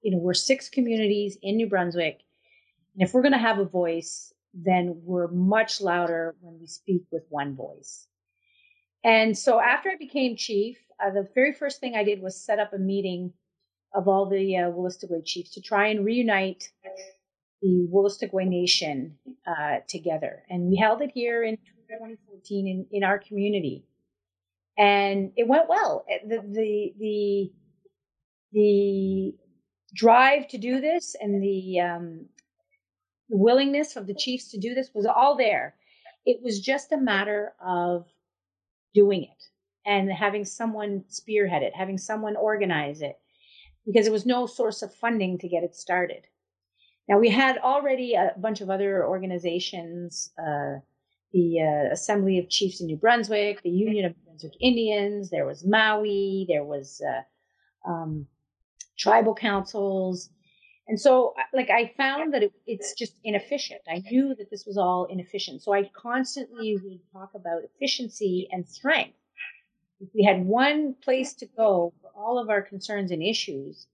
You 0.02 0.12
know, 0.12 0.18
we're 0.18 0.34
six 0.34 0.70
communities 0.70 1.38
in 1.42 1.56
New 1.56 1.70
Brunswick, 1.70 2.20
and 2.96 3.08
if 3.08 3.14
we're 3.14 3.22
going 3.22 3.34
to 3.34 3.38
have 3.38 3.60
a 3.60 3.66
voice, 3.66 4.34
then 4.54 5.02
we're 5.04 5.30
much 5.30 5.82
louder 5.82 6.36
when 6.42 6.60
we 6.60 6.68
speak 6.68 7.04
with 7.12 7.24
one 7.30 7.56
voice. 7.56 8.08
And 9.04 9.38
so 9.38 9.60
after 9.60 9.90
I 9.90 9.96
became 9.98 10.38
chief, 10.38 10.78
uh, 11.04 11.10
the 11.10 11.28
very 11.36 11.54
first 11.54 11.80
thing 11.80 11.96
I 11.96 12.04
did 12.04 12.22
was 12.22 12.40
set 12.40 12.60
up 12.60 12.74
a 12.74 12.78
meeting 12.78 13.34
of 13.94 14.08
all 14.08 14.30
the 14.30 14.58
uh, 14.58 14.72
Wolastoqey 14.72 15.26
chiefs 15.26 15.52
to 15.52 15.62
try 15.62 15.88
and 15.88 16.06
reunite 16.06 16.70
the 17.62 17.88
Wolastoqey 17.92 18.48
Nation 18.48 19.18
uh, 19.46 19.78
together. 19.88 20.44
And 20.50 20.70
we 20.70 20.78
held 20.78 21.02
it 21.02 21.12
here 21.14 21.44
in 21.44 21.58
2014 21.90 22.68
in, 22.68 22.86
in 22.92 23.04
our 23.04 23.20
community. 23.20 23.86
And 24.78 25.32
it 25.36 25.48
went 25.48 25.70
well. 25.70 26.06
The, 26.28 26.38
the, 26.38 26.94
the, 27.00 27.52
the 28.52 29.36
drive 29.96 30.48
to 30.50 30.58
do 30.58 30.82
this 30.82 31.16
and 31.20 31.44
the, 31.44 31.80
um, 31.80 32.26
willingness 33.30 33.96
of 33.96 34.08
the 34.08 34.14
chiefs 34.14 34.50
to 34.52 34.60
do 34.60 34.74
this 34.74 34.92
was 34.94 35.06
all 35.06 35.36
there. 35.36 35.76
It 36.26 36.42
was 36.42 36.60
just 36.60 36.92
a 36.92 36.98
matter 36.98 37.54
of 37.66 38.06
doing 38.94 39.24
it 39.24 39.44
and 39.86 40.12
having 40.12 40.46
someone 40.46 41.04
spearhead 41.08 41.64
it, 41.64 41.76
having 41.76 41.98
someone 41.98 42.36
organize 42.36 43.02
it, 43.02 43.18
because 43.86 44.06
there 44.06 44.14
was 44.14 44.26
no 44.26 44.46
source 44.46 44.82
of 44.82 44.94
funding 44.94 45.38
to 45.40 45.50
get 45.50 45.64
it 45.64 45.76
started. 45.76 46.28
Now, 47.10 47.20
we 47.20 47.30
had 47.30 47.58
already 47.58 48.14
a 48.14 48.32
bunch 48.38 48.62
of 48.62 48.70
other 48.70 49.06
organizations, 49.06 50.32
uh, 50.40 50.76
the 51.34 51.60
uh, 51.60 51.92
Assembly 51.92 52.38
of 52.38 52.48
Chiefs 52.50 52.80
in 52.80 52.88
New 52.88 52.96
Brunswick, 52.96 53.62
the 53.64 53.70
Union 53.70 54.06
of 54.06 54.16
New 54.16 54.24
Brunswick 54.26 54.54
Indians, 54.62 55.32
there 55.32 55.46
was 55.46 55.64
MAWIW, 55.64 56.48
there 56.48 56.64
was 56.64 57.02
uh, 57.02 57.90
um, 57.90 58.28
tribal 58.98 59.34
councils. 59.34 60.30
And 60.88 61.00
so, 61.00 61.34
like, 61.54 61.70
I 61.70 61.94
found 61.98 62.34
that 62.34 62.44
it, 62.44 62.54
it's 62.68 62.94
just 62.94 63.14
inefficient. 63.24 63.82
I 63.90 64.04
knew 64.12 64.36
that 64.36 64.50
this 64.52 64.66
was 64.66 64.78
all 64.78 65.06
inefficient. 65.06 65.62
So 65.64 65.74
I 65.74 65.90
constantly 65.96 66.78
would 66.84 67.00
talk 67.12 67.32
about 67.36 67.64
efficiency 67.64 68.48
and 68.52 68.68
strength. 68.68 69.18
If 70.02 70.10
we 70.14 70.24
had 70.24 70.46
one 70.46 70.96
place 71.02 71.34
to 71.36 71.46
go 71.58 71.94
for 72.02 72.12
all 72.16 72.38
of 72.38 72.50
our 72.50 72.62
concerns 72.62 73.12
and 73.12 73.24
issues, 73.24 73.88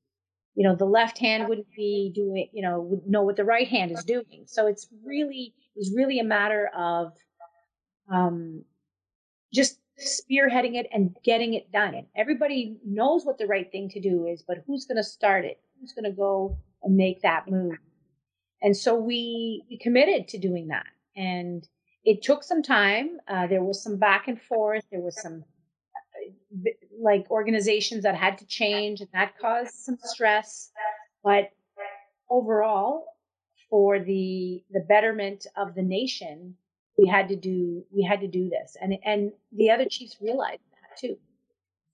you 0.56 0.68
know, 0.68 0.76
the 0.76 0.86
left 0.86 1.20
hand 1.20 1.48
wouldn't 1.48 1.72
be 1.76 2.12
doing, 2.14 2.50
you 2.52 2.64
know, 2.64 2.82
would 2.82 3.08
know 3.08 3.22
what 3.22 3.38
the 3.38 3.46
right 3.46 3.68
hand 3.68 3.92
is 3.92 4.04
doing. 4.04 4.44
So 4.48 4.66
it's 4.66 4.88
really, 5.06 5.54
it 5.76 5.80
was 5.80 5.94
really 5.96 6.20
a 6.20 6.24
matter 6.24 6.70
of 6.76 7.14
um, 8.12 8.64
just 9.54 9.80
spearheading 10.00 10.76
it 10.76 10.88
and 10.92 11.16
getting 11.24 11.54
it 11.54 11.72
done. 11.72 11.94
And 11.94 12.08
Everybody 12.16 12.78
knows 12.86 13.26
what 13.26 13.38
the 13.38 13.48
right 13.48 13.70
thing 13.72 13.90
to 13.90 14.00
do 14.00 14.28
is, 14.28 14.44
but 14.48 14.64
who's 14.66 14.86
going 14.86 14.98
to 14.98 15.04
start 15.04 15.46
it? 15.46 15.60
Who's 15.80 15.94
going 15.94 16.06
to 16.10 16.16
go 16.16 16.58
and 16.84 16.96
make 16.96 17.22
that 17.22 17.50
move? 17.50 17.78
And 18.62 18.76
so 18.76 18.96
we, 18.96 19.64
we 19.70 19.78
committed 19.78 20.28
to 20.30 20.38
doing 20.38 20.68
that. 20.68 20.88
And 21.16 21.68
it 22.04 22.22
took 22.22 22.44
some 22.44 22.64
time. 22.64 23.20
Uh, 23.28 23.48
there 23.48 23.64
was 23.64 23.84
some 23.84 23.98
back 23.98 24.28
and 24.28 24.42
forth. 24.42 24.84
There 24.92 25.02
was 25.02 25.20
some 25.22 25.44
uh, 25.96 26.72
like 27.02 27.30
organizations 27.30 28.04
that 28.04 28.16
had 28.16 28.38
to 28.40 28.46
change 28.46 29.02
and 29.02 29.10
that 29.14 29.38
caused 29.40 29.74
some 29.74 29.98
stress. 30.04 30.72
But 31.24 31.52
overall, 32.30 33.06
for 33.70 34.00
the 34.00 34.64
the 34.72 34.80
betterment 34.80 35.46
of 35.58 35.76
the 35.76 35.84
nation, 35.84 36.56
we 37.00 37.08
had 37.08 37.30
to 37.30 37.36
do 37.36 37.84
we 37.92 38.04
had 38.04 38.20
to 38.22 38.28
do 38.28 38.50
this. 38.50 38.76
And 38.82 38.96
and 39.06 39.32
the 39.52 39.70
other 39.72 39.86
chiefs 39.86 40.18
realized 40.22 40.62
that 40.74 41.00
too. 41.00 41.18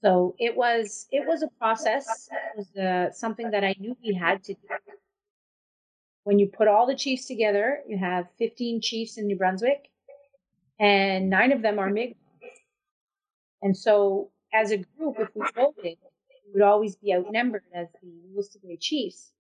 So 0.04 0.36
it 0.40 0.56
was 0.56 1.08
it 1.12 1.28
was 1.28 1.44
a 1.44 1.48
process. 1.60 2.30
It 2.32 2.58
was 2.58 2.76
uh, 2.76 3.12
something 3.12 3.52
that 3.52 3.64
i 3.64 3.76
knew 3.80 3.96
we 4.04 4.14
had 4.14 4.44
to 4.46 4.54
do. 4.54 4.60
When 6.24 6.40
you 6.40 6.48
put 6.48 6.68
all 6.68 6.88
the 6.88 6.96
chiefs 6.96 7.26
together 7.28 7.82
you 7.88 7.98
have 7.98 8.26
15 8.40 8.82
chiefs 8.82 9.18
in 9.18 9.28
new 9.28 9.38
brunswick 9.38 9.90
and 10.80 11.30
nine 11.30 11.52
of 11.52 11.62
them 11.62 11.78
are 11.80 11.90
Mi'kmaq 11.90 12.16
and 13.62 13.78
so 13.78 14.32
as 14.54 14.72
a 14.72 14.78
group 14.78 15.16
if 15.20 15.30
we 15.36 15.46
voted 15.56 15.98
we 16.46 16.52
would 16.54 16.64
always 16.64 16.96
be 16.96 17.14
outnumbered 17.14 17.64
as 17.74 17.88
the 18.02 18.10
Wolastoqey 18.34 18.80
chiefs. 18.80 19.32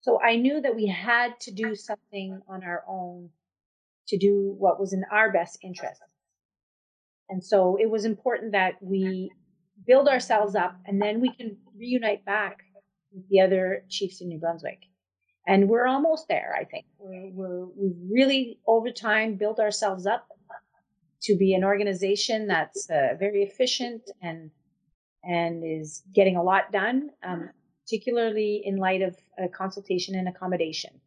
So 0.00 0.20
i 0.22 0.36
knew 0.36 0.60
that 0.60 0.76
we 0.76 0.86
had 0.86 1.40
to 1.40 1.50
do 1.50 1.74
something 1.74 2.40
on 2.48 2.62
our 2.62 2.84
own 2.86 3.30
to 4.08 4.18
do 4.18 4.54
what 4.58 4.80
was 4.80 4.92
in 4.92 5.04
our 5.10 5.32
best 5.32 5.58
interest. 5.62 6.00
And 7.28 7.42
so 7.42 7.76
it 7.80 7.90
was 7.90 8.04
important 8.04 8.52
that 8.52 8.74
we 8.82 9.30
build 9.86 10.08
ourselves 10.08 10.54
up 10.54 10.76
and 10.86 11.00
then 11.00 11.20
we 11.20 11.32
can 11.32 11.56
reunite 11.76 12.24
back 12.24 12.58
with 13.12 13.28
the 13.28 13.40
other 13.40 13.84
chiefs 13.88 14.20
in 14.20 14.28
New 14.28 14.38
Brunswick. 14.38 14.82
And 15.46 15.68
we're 15.68 15.86
almost 15.86 16.28
there, 16.28 16.54
I 16.58 16.64
think. 16.64 16.86
We're, 16.98 17.30
we're, 17.32 17.66
we've 17.76 17.96
really, 18.10 18.60
over 18.66 18.90
time, 18.90 19.36
built 19.36 19.58
ourselves 19.58 20.06
up 20.06 20.28
to 21.22 21.36
be 21.36 21.54
an 21.54 21.64
organization 21.64 22.46
that's 22.46 22.88
uh, 22.90 23.14
very 23.18 23.42
efficient 23.42 24.02
and 24.20 24.50
and 25.24 25.62
is 25.64 26.02
getting 26.12 26.36
a 26.36 26.42
lot 26.42 26.72
done, 26.72 27.10
um, 27.22 27.48
particularly 27.84 28.60
in 28.64 28.76
light 28.76 29.02
of 29.02 29.16
uh, 29.40 29.46
consultation 29.56 30.16
and 30.16 30.26
accommodation. 30.28 31.00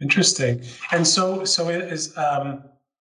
Interesting. 0.00 0.62
And 0.92 1.06
so, 1.06 1.44
so 1.44 1.68
is 1.68 2.16
um, 2.18 2.64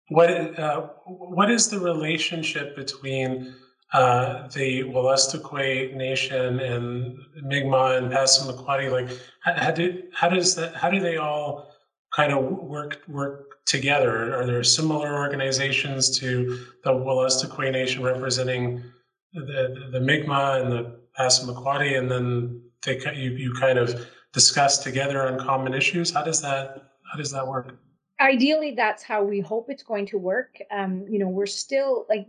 what 0.10 0.30
uh, 0.60 0.82
what 1.06 1.50
is 1.50 1.70
the 1.70 1.80
relationship 1.80 2.76
between 2.76 3.56
uh, 3.94 4.48
the 4.50 4.84
Wolastoqey 4.84 5.96
Nation 5.96 6.60
and 6.60 7.18
Mi'kmaq 7.44 7.98
and 7.98 8.12
Passamaquoddy? 8.12 8.92
Like, 8.92 9.18
how, 9.40 9.72
do, 9.72 10.04
how 10.14 10.30
does 10.30 10.56
that? 10.56 10.76
How 10.76 10.90
do 10.90 11.00
they 11.00 11.18
all 11.18 11.72
kind 12.14 12.34
of 12.34 12.44
work 12.44 13.02
work 13.08 13.66
together? 13.66 14.36
Are 14.36 14.46
there 14.46 14.64
similar 14.64 15.16
organizations 15.16 16.18
to 16.20 16.66
the 16.84 16.92
Wolastoqey 16.92 17.72
Nation 17.72 18.04
representing 18.04 18.84
the 19.34 19.42
the, 19.42 19.90
the 19.94 20.00
Mi'kmaq 20.02 20.62
and 20.62 20.72
the 20.72 21.00
Passamaquoddy, 21.18 21.98
and 21.98 22.12
then 22.12 22.62
they 22.86 23.00
you 23.16 23.32
you 23.32 23.54
kind 23.54 23.80
of 23.80 24.06
discuss 24.36 24.78
together 24.78 25.26
on 25.26 25.40
common 25.40 25.74
issues? 25.74 26.14
How 26.14 26.22
does 26.22 26.41
that 26.41 26.91
how 27.10 27.18
does 27.18 27.32
that 27.32 27.48
work? 27.48 27.80
Ideally, 28.20 28.72
that's 28.76 29.02
how 29.02 29.24
we 29.24 29.40
hope 29.40 29.70
it's 29.70 29.84
going 29.84 30.06
to 30.07 30.18
work. 30.18 30.57
Um, 30.72 31.06
you 31.10 31.20
know, 31.20 31.30
we're 31.30 31.45
still 31.45 32.06
like 32.10 32.28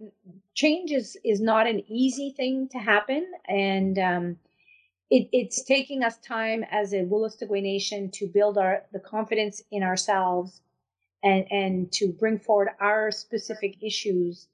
change 0.55 0.93
is 0.93 1.19
is 1.25 1.41
not 1.41 1.67
an 1.67 1.83
easy 1.89 2.31
thing 2.37 2.69
to 2.69 2.79
happen, 2.79 3.27
and 3.49 3.99
um, 3.99 4.37
it, 5.11 5.29
it's 5.33 5.65
taking 5.65 6.05
us 6.05 6.17
time 6.19 6.65
as 6.71 6.93
a 6.93 7.05
Wolastoqey 7.05 7.63
Nation 7.63 8.11
to 8.13 8.29
build 8.29 8.57
our 8.57 8.85
the 8.93 9.01
confidence 9.01 9.61
in 9.73 9.83
ourselves 9.83 10.61
and 11.25 11.45
and 11.51 11.93
to 11.93 12.13
bring 12.13 12.39
forward 12.39 12.69
our 12.81 13.11
specific 13.11 13.83
issues. 13.83 14.47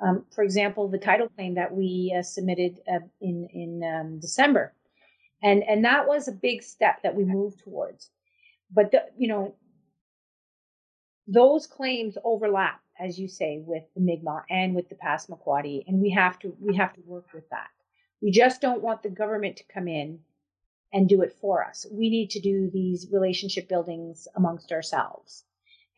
Um, 0.00 0.24
for 0.34 0.42
example, 0.44 0.88
the 0.88 0.98
title 0.98 1.28
claim 1.36 1.54
that 1.54 1.72
we 1.74 2.14
uh, 2.16 2.22
submitted 2.22 2.80
uh, 2.92 3.06
in 3.20 3.48
in 3.52 3.82
um, 3.82 4.20
December 4.20 4.72
and 5.42 5.62
and 5.64 5.84
that 5.84 6.06
was 6.06 6.28
a 6.28 6.32
big 6.32 6.62
step 6.62 7.02
that 7.02 7.14
we 7.14 7.24
moved 7.24 7.60
towards. 7.60 8.10
But 8.70 8.90
the, 8.92 9.04
you 9.18 9.28
know 9.28 9.54
those 11.26 11.66
claims 11.66 12.18
overlap 12.24 12.80
as 12.98 13.18
you 13.18 13.28
say 13.28 13.62
with 13.64 13.84
the 13.94 14.00
Mi'kmaq 14.00 14.44
and 14.50 14.74
with 14.74 14.88
the 14.88 14.96
Passamaquoddy 14.96 15.84
and 15.86 16.00
we 16.00 16.10
have 16.10 16.38
to 16.40 16.54
we 16.60 16.76
have 16.76 16.92
to 16.94 17.00
work 17.06 17.26
with 17.32 17.48
that. 17.50 17.68
We 18.20 18.30
just 18.30 18.60
don't 18.60 18.82
want 18.82 19.02
the 19.02 19.10
government 19.10 19.56
to 19.56 19.64
come 19.72 19.88
in 19.88 20.20
and 20.92 21.08
do 21.08 21.22
it 21.22 21.32
for 21.40 21.64
us. 21.64 21.86
We 21.90 22.10
need 22.10 22.30
to 22.30 22.40
do 22.40 22.70
these 22.70 23.08
relationship 23.10 23.68
buildings 23.68 24.28
amongst 24.36 24.72
ourselves. 24.72 25.44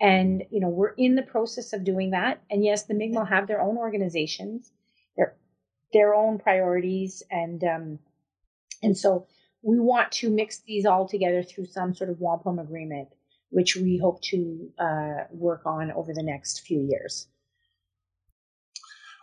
And 0.01 0.45
you 0.51 0.61
know 0.61 0.69
we're 0.69 0.95
in 0.95 1.15
the 1.15 1.23
process 1.23 1.73
of 1.73 1.85
doing 1.85 2.11
that. 2.11 2.43
And 2.51 2.65
yes 2.65 2.85
the 2.85 2.95
Mi'kmaq 2.95 3.29
have 3.29 3.47
their 3.47 3.61
own 3.61 3.77
organizations 3.77 4.73
their 5.17 5.37
their 5.93 6.15
own 6.15 6.39
priorities 6.39 7.23
and 7.31 7.63
um 7.65 7.99
and 8.83 8.97
so 8.97 9.27
we 9.65 9.81
want 9.81 10.13
to 10.13 10.31
mix 10.31 10.59
these 10.59 10.85
all 10.85 11.09
together 11.09 11.43
through 11.43 11.67
some 11.67 11.95
sort 11.95 12.11
of 12.11 12.21
wampum 12.21 12.59
agreement, 12.59 13.09
which 13.49 13.77
we 13.77 13.97
hope 13.97 14.21
to 14.21 14.71
uh, 14.79 15.25
work 15.31 15.63
on 15.65 15.91
over 15.93 16.13
the 16.13 16.23
next 16.23 16.61
few 16.61 16.81
years. 16.83 17.29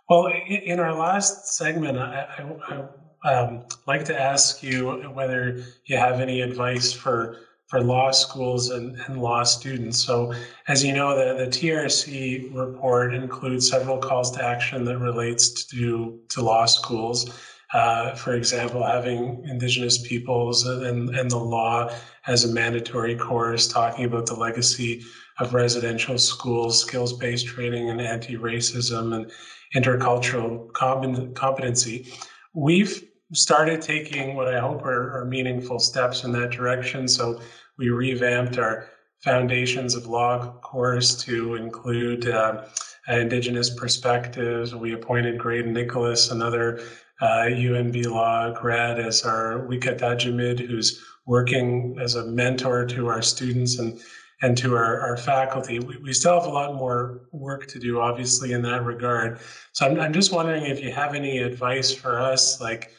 Well, 0.09 0.27
in 0.27 0.79
our 0.79 0.93
last 0.93 1.55
segment, 1.55 1.97
I, 1.97 2.27
I, 2.37 2.83
I 3.23 3.33
um, 3.33 3.65
like 3.85 4.03
to 4.05 4.19
ask 4.19 4.63
you 4.63 4.89
whether 5.13 5.63
you 5.85 5.95
have 5.95 6.19
any 6.19 6.41
advice 6.41 6.91
for 6.91 7.37
for 7.67 7.79
law 7.81 8.11
schools 8.11 8.69
and, 8.69 8.97
and 9.07 9.21
law 9.21 9.43
students. 9.43 9.97
So, 9.97 10.33
as 10.67 10.83
you 10.83 10.91
know, 10.91 11.15
the, 11.15 11.45
the 11.45 11.49
TRC 11.49 12.53
report 12.53 13.13
includes 13.13 13.69
several 13.69 13.97
calls 13.97 14.29
to 14.31 14.43
action 14.43 14.83
that 14.85 14.97
relates 14.97 15.65
to 15.67 16.19
to 16.29 16.41
law 16.41 16.65
schools. 16.65 17.31
Uh, 17.73 18.13
for 18.15 18.33
example, 18.33 18.85
having 18.85 19.43
Indigenous 19.47 19.97
peoples 20.05 20.65
and, 20.65 21.15
and 21.15 21.31
the 21.31 21.37
law 21.37 21.89
as 22.27 22.43
a 22.43 22.53
mandatory 22.53 23.15
course, 23.15 23.67
talking 23.67 24.05
about 24.05 24.25
the 24.25 24.35
legacy 24.35 25.03
of 25.39 25.53
residential 25.53 26.17
schools, 26.17 26.81
skills 26.81 27.13
based 27.13 27.47
training, 27.47 27.89
and 27.89 28.01
anti 28.01 28.35
racism 28.35 29.15
and 29.15 29.31
intercultural 29.73 30.71
competency. 30.73 32.13
We've 32.53 33.03
started 33.33 33.81
taking 33.81 34.35
what 34.35 34.53
I 34.53 34.59
hope 34.59 34.83
are, 34.83 35.17
are, 35.17 35.25
meaningful 35.25 35.79
steps 35.79 36.25
in 36.25 36.33
that 36.33 36.51
direction. 36.51 37.07
So 37.07 37.39
we 37.77 37.89
revamped 37.89 38.57
our 38.57 38.89
Foundations 39.19 39.95
of 39.95 40.07
Law 40.07 40.53
course 40.61 41.15
to 41.23 41.55
include 41.55 42.27
uh, 42.27 42.65
Indigenous 43.07 43.69
perspectives. 43.69 44.75
We 44.75 44.93
appointed 44.93 45.37
Graydon 45.37 45.73
Nicholas, 45.73 46.31
another 46.31 46.81
uh, 47.21 47.45
UNB 47.47 48.05
Law 48.07 48.51
grad 48.51 48.99
as 48.99 49.23
our 49.23 49.67
Wika 49.67 49.97
Dajimid, 49.97 50.59
who's 50.59 51.03
working 51.25 51.97
as 52.01 52.15
a 52.15 52.25
mentor 52.25 52.85
to 52.87 53.07
our 53.07 53.21
students 53.21 53.79
and 53.79 53.99
and 54.41 54.57
to 54.57 54.75
our, 54.75 54.99
our 55.01 55.17
faculty. 55.17 55.79
We, 55.79 55.97
we 55.97 56.13
still 56.13 56.33
have 56.39 56.49
a 56.49 56.53
lot 56.53 56.75
more 56.75 57.21
work 57.31 57.67
to 57.67 57.79
do, 57.79 58.01
obviously, 58.01 58.53
in 58.53 58.61
that 58.63 58.83
regard. 58.83 59.39
So 59.73 59.85
I'm, 59.85 59.99
I'm 59.99 60.13
just 60.13 60.33
wondering 60.33 60.65
if 60.65 60.81
you 60.83 60.91
have 60.91 61.13
any 61.13 61.37
advice 61.37 61.93
for 61.93 62.19
us, 62.19 62.59
like 62.59 62.91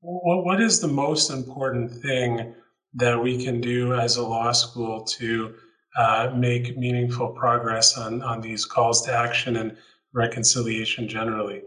what, 0.00 0.44
what 0.44 0.60
is 0.60 0.80
the 0.80 0.88
most 0.88 1.30
important 1.30 1.90
thing 1.90 2.54
that 2.94 3.22
we 3.22 3.44
can 3.44 3.60
do 3.60 3.92
as 3.94 4.16
a 4.16 4.26
law 4.26 4.52
school 4.52 5.04
to 5.04 5.54
uh, 5.98 6.32
make 6.34 6.78
meaningful 6.78 7.28
progress 7.28 7.98
on, 7.98 8.22
on 8.22 8.40
these 8.40 8.64
calls 8.64 9.02
to 9.02 9.12
action 9.12 9.56
and 9.56 9.76
reconciliation 10.14 11.08
generally? 11.08 11.62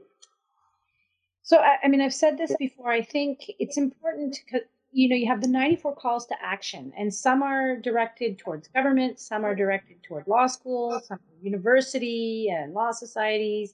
So, 1.49 1.57
I, 1.57 1.77
I 1.83 1.87
mean, 1.87 1.99
I've 1.99 2.13
said 2.13 2.37
this 2.37 2.55
before. 2.59 2.91
I 2.91 3.01
think 3.01 3.39
it's 3.57 3.75
important 3.75 4.37
to, 4.51 4.61
you 4.91 5.09
know, 5.09 5.15
you 5.15 5.25
have 5.25 5.41
the 5.41 5.47
94 5.47 5.95
calls 5.95 6.27
to 6.27 6.35
action, 6.39 6.93
and 6.95 7.11
some 7.11 7.41
are 7.41 7.75
directed 7.75 8.37
towards 8.37 8.67
government, 8.67 9.19
some 9.19 9.43
are 9.43 9.55
directed 9.55 10.03
toward 10.03 10.27
law 10.27 10.45
schools, 10.45 11.07
some 11.07 11.17
university 11.41 12.49
and 12.55 12.75
law 12.75 12.91
societies. 12.91 13.73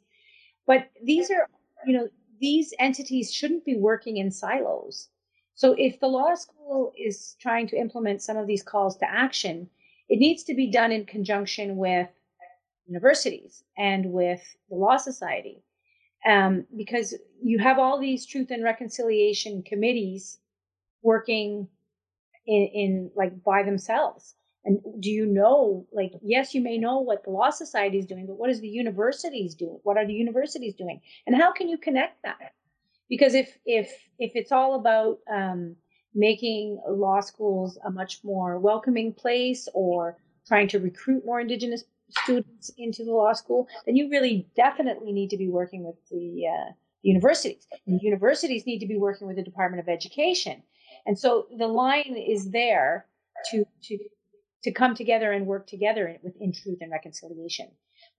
But 0.66 0.90
these 1.04 1.30
are, 1.30 1.50
you 1.86 1.98
know, 1.98 2.08
these 2.40 2.74
entities 2.80 3.34
shouldn't 3.34 3.66
be 3.66 3.76
working 3.76 4.16
in 4.16 4.32
silos. 4.32 5.10
So 5.56 5.76
if 5.78 6.00
the 6.00 6.08
law 6.08 6.34
school 6.36 6.94
is 6.98 7.36
trying 7.42 7.68
to 7.68 7.78
implement 7.78 8.22
some 8.22 8.38
of 8.38 8.48
these 8.48 8.64
calls 8.64 8.96
to 9.00 9.12
action, 9.12 9.70
it 10.08 10.20
needs 10.20 10.44
to 10.46 10.54
be 10.54 10.72
done 10.72 10.94
in 10.94 11.06
conjunction 11.06 11.76
with 11.76 12.08
universities 12.88 13.66
and 13.78 14.14
with 14.14 14.56
the 14.70 14.78
law 14.78 14.96
society. 14.96 15.65
Um, 16.26 16.66
because 16.76 17.14
you 17.44 17.60
have 17.60 17.78
all 17.78 18.00
these 18.00 18.26
truth 18.26 18.50
and 18.50 18.64
reconciliation 18.64 19.62
committees 19.62 20.40
working 21.04 21.68
in, 22.48 22.70
in 22.74 23.12
like 23.16 23.44
by 23.44 23.64
themselves. 23.64 24.36
And 24.64 24.80
do 25.00 25.12
you 25.12 25.28
know, 25.28 25.86
like, 25.92 26.14
yes, 26.24 26.56
you 26.56 26.62
may 26.62 26.80
know 26.80 27.00
what 27.00 27.24
the 27.24 27.30
Law 27.30 27.52
Society 27.52 28.00
is 28.00 28.08
doing, 28.08 28.26
but 28.26 28.38
what 28.38 28.50
is 28.50 28.62
the 28.62 28.68
universities 28.68 29.54
doing? 29.54 29.80
What 29.84 29.98
are 29.98 30.08
the 30.08 30.14
universities 30.14 30.74
doing? 30.74 31.02
And 31.28 31.36
how 31.36 31.54
can 31.54 31.70
you 31.70 31.78
connect 31.78 32.24
that? 32.24 32.54
Because 33.08 33.36
if 33.36 33.56
if 33.66 33.92
if 34.18 34.32
it's 34.34 34.52
all 34.52 34.74
about 34.74 35.20
um, 35.32 35.76
making 36.16 36.82
law 36.88 37.20
schools 37.20 37.78
a 37.86 37.92
much 37.92 38.24
more 38.24 38.58
welcoming 38.58 39.14
place 39.14 39.68
or 39.76 40.18
trying 40.48 40.68
to 40.70 40.80
recruit 40.80 41.26
more 41.26 41.40
Indigenous 41.40 41.84
students 42.10 42.72
into 42.78 43.04
the 43.04 43.12
law 43.12 43.34
school, 43.34 43.68
then 43.86 43.96
you 43.96 44.10
really 44.10 44.48
definitely 44.56 45.12
need 45.12 45.30
to 45.30 45.38
be 45.38 45.50
working 45.50 45.84
with 45.84 45.96
the, 46.10 46.44
uh, 46.48 46.72
the 47.04 47.10
universities. 47.10 47.68
And 47.88 48.00
universities 48.02 48.66
need 48.66 48.80
to 48.80 48.88
be 48.88 48.98
working 48.98 49.28
with 49.28 49.36
the 49.36 49.44
Department 49.44 49.82
of 49.82 49.90
Education. 49.90 50.64
And 51.06 51.18
so 51.18 51.48
the 51.58 51.68
line 51.68 52.16
is 52.18 52.52
there 52.52 53.06
to 53.52 53.66
to 53.84 53.98
to 54.64 54.72
come 54.72 54.96
together 54.96 55.32
and 55.32 55.46
work 55.46 55.68
together 55.68 56.18
within 56.24 56.52
truth 56.52 56.80
and 56.82 56.92
reconciliation. 56.92 57.68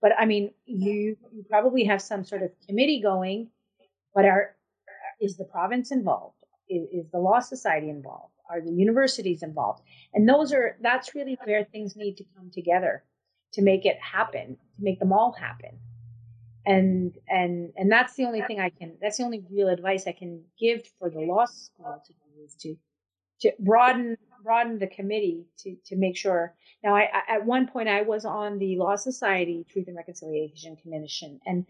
But 0.01 0.13
I 0.17 0.25
mean, 0.25 0.51
you, 0.65 1.17
you 1.33 1.43
probably 1.49 1.83
have 1.83 2.01
some 2.01 2.23
sort 2.23 2.41
of 2.41 2.51
committee 2.65 3.01
going, 3.01 3.49
but 4.15 4.25
are 4.25 4.55
is 5.19 5.35
the 5.35 5.43
province 5.43 5.91
involved? 5.91 6.35
Is, 6.69 6.87
is 6.91 7.11
the 7.11 7.19
law 7.19 7.39
society 7.39 7.89
involved? 7.89 8.33
Are 8.49 8.61
the 8.61 8.71
universities 8.71 9.43
involved? 9.43 9.81
And 10.13 10.29
those 10.29 10.53
are 10.53 10.77
that's 10.81 11.13
really 11.13 11.37
where 11.43 11.65
things 11.65 11.95
need 11.97 12.15
to 12.17 12.23
come 12.35 12.49
together 12.53 13.03
to 13.57 13.63
make 13.63 13.85
it 13.85 13.97
happen, 13.99 14.55
to 14.75 14.83
make 14.83 14.99
them 14.99 15.11
all 15.11 15.33
happen. 15.33 15.79
And 16.65 17.17
and 17.27 17.71
and 17.75 17.91
that's 17.91 18.13
the 18.15 18.25
only 18.25 18.41
thing 18.43 18.59
I 18.59 18.69
can. 18.69 18.97
That's 19.01 19.17
the 19.17 19.23
only 19.23 19.43
real 19.49 19.69
advice 19.69 20.05
I 20.05 20.11
can 20.11 20.43
give 20.59 20.85
for 20.99 21.09
the 21.09 21.21
law 21.21 21.45
school 21.45 22.01
to 22.05 22.13
do 22.13 22.43
is 22.45 22.53
to 22.61 22.75
to 23.41 23.51
broaden 23.59 24.17
broaden 24.43 24.77
the 24.77 24.87
committee 24.87 25.47
to 25.59 25.75
to 25.85 25.95
make 25.95 26.17
sure. 26.17 26.53
Now, 26.83 26.95
I, 26.95 27.09
I, 27.13 27.35
at 27.37 27.45
one 27.45 27.67
point 27.67 27.89
I 27.89 28.03
was 28.03 28.25
on 28.25 28.59
the 28.59 28.77
Law 28.77 28.95
Society 28.95 29.65
Truth 29.69 29.87
and 29.87 29.97
Reconciliation 29.97 30.75
Commission, 30.75 31.39
and 31.45 31.65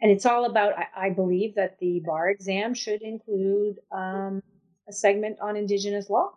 and 0.00 0.10
it's 0.10 0.24
all 0.24 0.44
about. 0.46 0.72
I, 0.78 1.06
I 1.06 1.10
believe 1.10 1.56
that 1.56 1.78
the 1.78 2.00
bar 2.06 2.30
exam 2.30 2.72
should 2.72 3.02
include 3.02 3.76
um, 3.92 4.42
a 4.88 4.92
segment 4.92 5.38
on 5.42 5.56
Indigenous 5.56 6.08
law, 6.08 6.30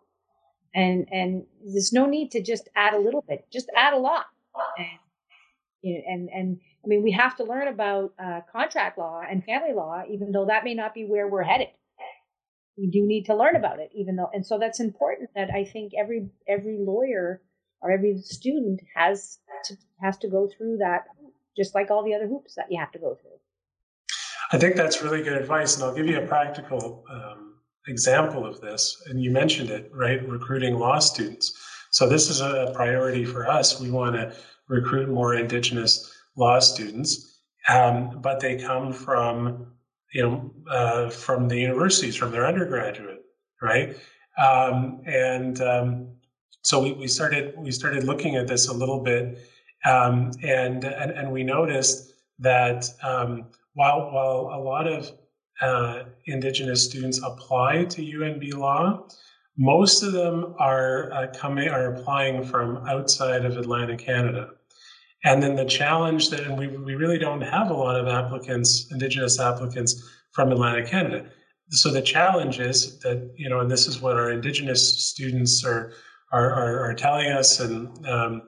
and 0.73 1.07
and 1.11 1.45
there's 1.63 1.93
no 1.93 2.05
need 2.05 2.31
to 2.31 2.41
just 2.41 2.69
add 2.75 2.93
a 2.95 2.99
little 2.99 3.23
bit. 3.27 3.45
Just 3.51 3.69
add 3.75 3.93
a 3.93 3.99
lot, 3.99 4.25
and 4.77 6.03
and 6.05 6.29
and 6.29 6.59
I 6.83 6.87
mean 6.87 7.03
we 7.03 7.11
have 7.11 7.35
to 7.37 7.43
learn 7.43 7.67
about 7.67 8.13
uh, 8.17 8.41
contract 8.51 8.97
law 8.97 9.21
and 9.29 9.43
family 9.43 9.73
law, 9.73 10.03
even 10.09 10.31
though 10.31 10.45
that 10.45 10.63
may 10.63 10.73
not 10.73 10.93
be 10.93 11.05
where 11.05 11.27
we're 11.27 11.43
headed. 11.43 11.67
We 12.77 12.89
do 12.89 13.05
need 13.05 13.25
to 13.25 13.35
learn 13.35 13.55
about 13.55 13.79
it 13.79 13.91
even 13.93 14.15
though 14.15 14.29
and 14.33 14.43
so 14.43 14.57
that's 14.57 14.79
important 14.79 15.29
that 15.35 15.51
i 15.51 15.63
think 15.63 15.93
every 15.95 16.27
every 16.47 16.79
lawyer 16.79 17.39
or 17.83 17.91
every 17.91 18.17
student 18.17 18.81
has 18.95 19.37
to 19.65 19.75
has 20.01 20.17
to 20.17 20.27
go 20.27 20.49
through 20.57 20.77
that 20.77 21.05
just 21.55 21.75
like 21.75 21.91
all 21.91 22.03
the 22.03 22.15
other 22.15 22.27
hoops 22.27 22.55
that 22.55 22.65
you 22.71 22.79
have 22.79 22.91
to 22.93 22.99
go 22.99 23.15
through. 23.21 23.37
I 24.51 24.57
think 24.57 24.75
that's 24.75 25.03
really 25.03 25.21
good 25.21 25.39
advice 25.39 25.75
and 25.75 25.83
i'll 25.83 25.93
give 25.93 26.07
you 26.07 26.19
a 26.19 26.25
practical 26.25 27.03
um, 27.11 27.55
example 27.87 28.45
of 28.45 28.61
this. 28.61 29.01
And 29.07 29.21
you 29.21 29.31
mentioned 29.31 29.69
it 29.69 29.91
right? 29.93 30.27
Recruiting 30.27 30.75
law 30.75 30.99
students 30.99 31.53
so 31.93 32.07
this 32.07 32.29
is 32.29 32.41
a 32.41 32.71
priority 32.75 33.25
for 33.25 33.47
us 33.47 33.79
we 33.79 33.89
want 33.89 34.15
to 34.15 34.33
recruit 34.67 35.09
more 35.09 35.35
indigenous 35.35 36.13
law 36.35 36.59
students 36.59 37.39
um, 37.69 38.19
but 38.21 38.39
they 38.39 38.57
come 38.57 38.91
from 38.91 39.67
you 40.13 40.21
know, 40.21 40.51
uh, 40.69 41.09
from 41.09 41.47
the 41.47 41.57
universities, 41.57 42.15
from 42.15 42.31
their 42.31 42.45
undergraduate, 42.45 43.23
right? 43.61 43.97
Um, 44.37 45.01
and 45.05 45.59
um, 45.61 46.07
so 46.61 46.81
we, 46.81 46.93
we 46.93 47.07
started 47.07 47.55
we 47.57 47.71
started 47.71 48.03
looking 48.03 48.35
at 48.35 48.47
this 48.47 48.67
a 48.67 48.73
little 48.73 48.99
bit, 48.99 49.39
um, 49.85 50.31
and, 50.43 50.83
and 50.85 51.11
and 51.11 51.31
we 51.31 51.43
noticed 51.43 52.13
that 52.39 52.89
um, 53.01 53.47
while 53.73 54.11
while 54.11 54.51
a 54.53 54.61
lot 54.61 54.87
of 54.87 55.11
uh, 55.61 56.03
Indigenous 56.25 56.83
students 56.83 57.19
apply 57.23 57.85
to 57.85 58.01
UNB 58.01 58.53
Law, 58.53 59.07
most 59.57 60.03
of 60.03 60.13
them 60.13 60.55
are 60.59 61.11
uh, 61.11 61.27
coming 61.35 61.69
are 61.69 61.93
applying 61.93 62.43
from 62.43 62.77
outside 62.87 63.45
of 63.45 63.57
Atlantic 63.57 63.99
Canada. 63.99 64.49
And 65.25 65.41
then 65.41 65.55
the 65.55 65.65
challenge 65.65 66.29
that, 66.31 66.41
and 66.41 66.57
we, 66.57 66.67
we 66.67 66.95
really 66.95 67.17
don't 67.17 67.41
have 67.41 67.69
a 67.69 67.73
lot 67.73 67.99
of 67.99 68.07
applicants, 68.07 68.91
Indigenous 68.91 69.39
applicants 69.39 70.09
from 70.31 70.51
Atlantic 70.51 70.87
Canada. 70.87 71.25
So 71.69 71.91
the 71.91 72.01
challenge 72.01 72.59
is 72.59 72.99
that, 72.99 73.31
you 73.37 73.47
know, 73.49 73.61
and 73.61 73.71
this 73.71 73.87
is 73.87 74.01
what 74.01 74.15
our 74.15 74.31
Indigenous 74.31 75.05
students 75.07 75.63
are, 75.63 75.93
are, 76.31 76.51
are, 76.51 76.79
are 76.89 76.93
telling 76.93 77.27
us, 77.27 77.59
and 77.59 78.05
um, 78.07 78.41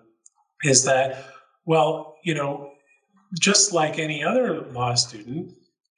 is 0.64 0.84
that, 0.84 1.30
well, 1.65 2.18
you 2.23 2.34
know, 2.34 2.72
just 3.40 3.72
like 3.73 3.98
any 3.98 4.23
other 4.23 4.61
law 4.72 4.95
student, 4.95 5.53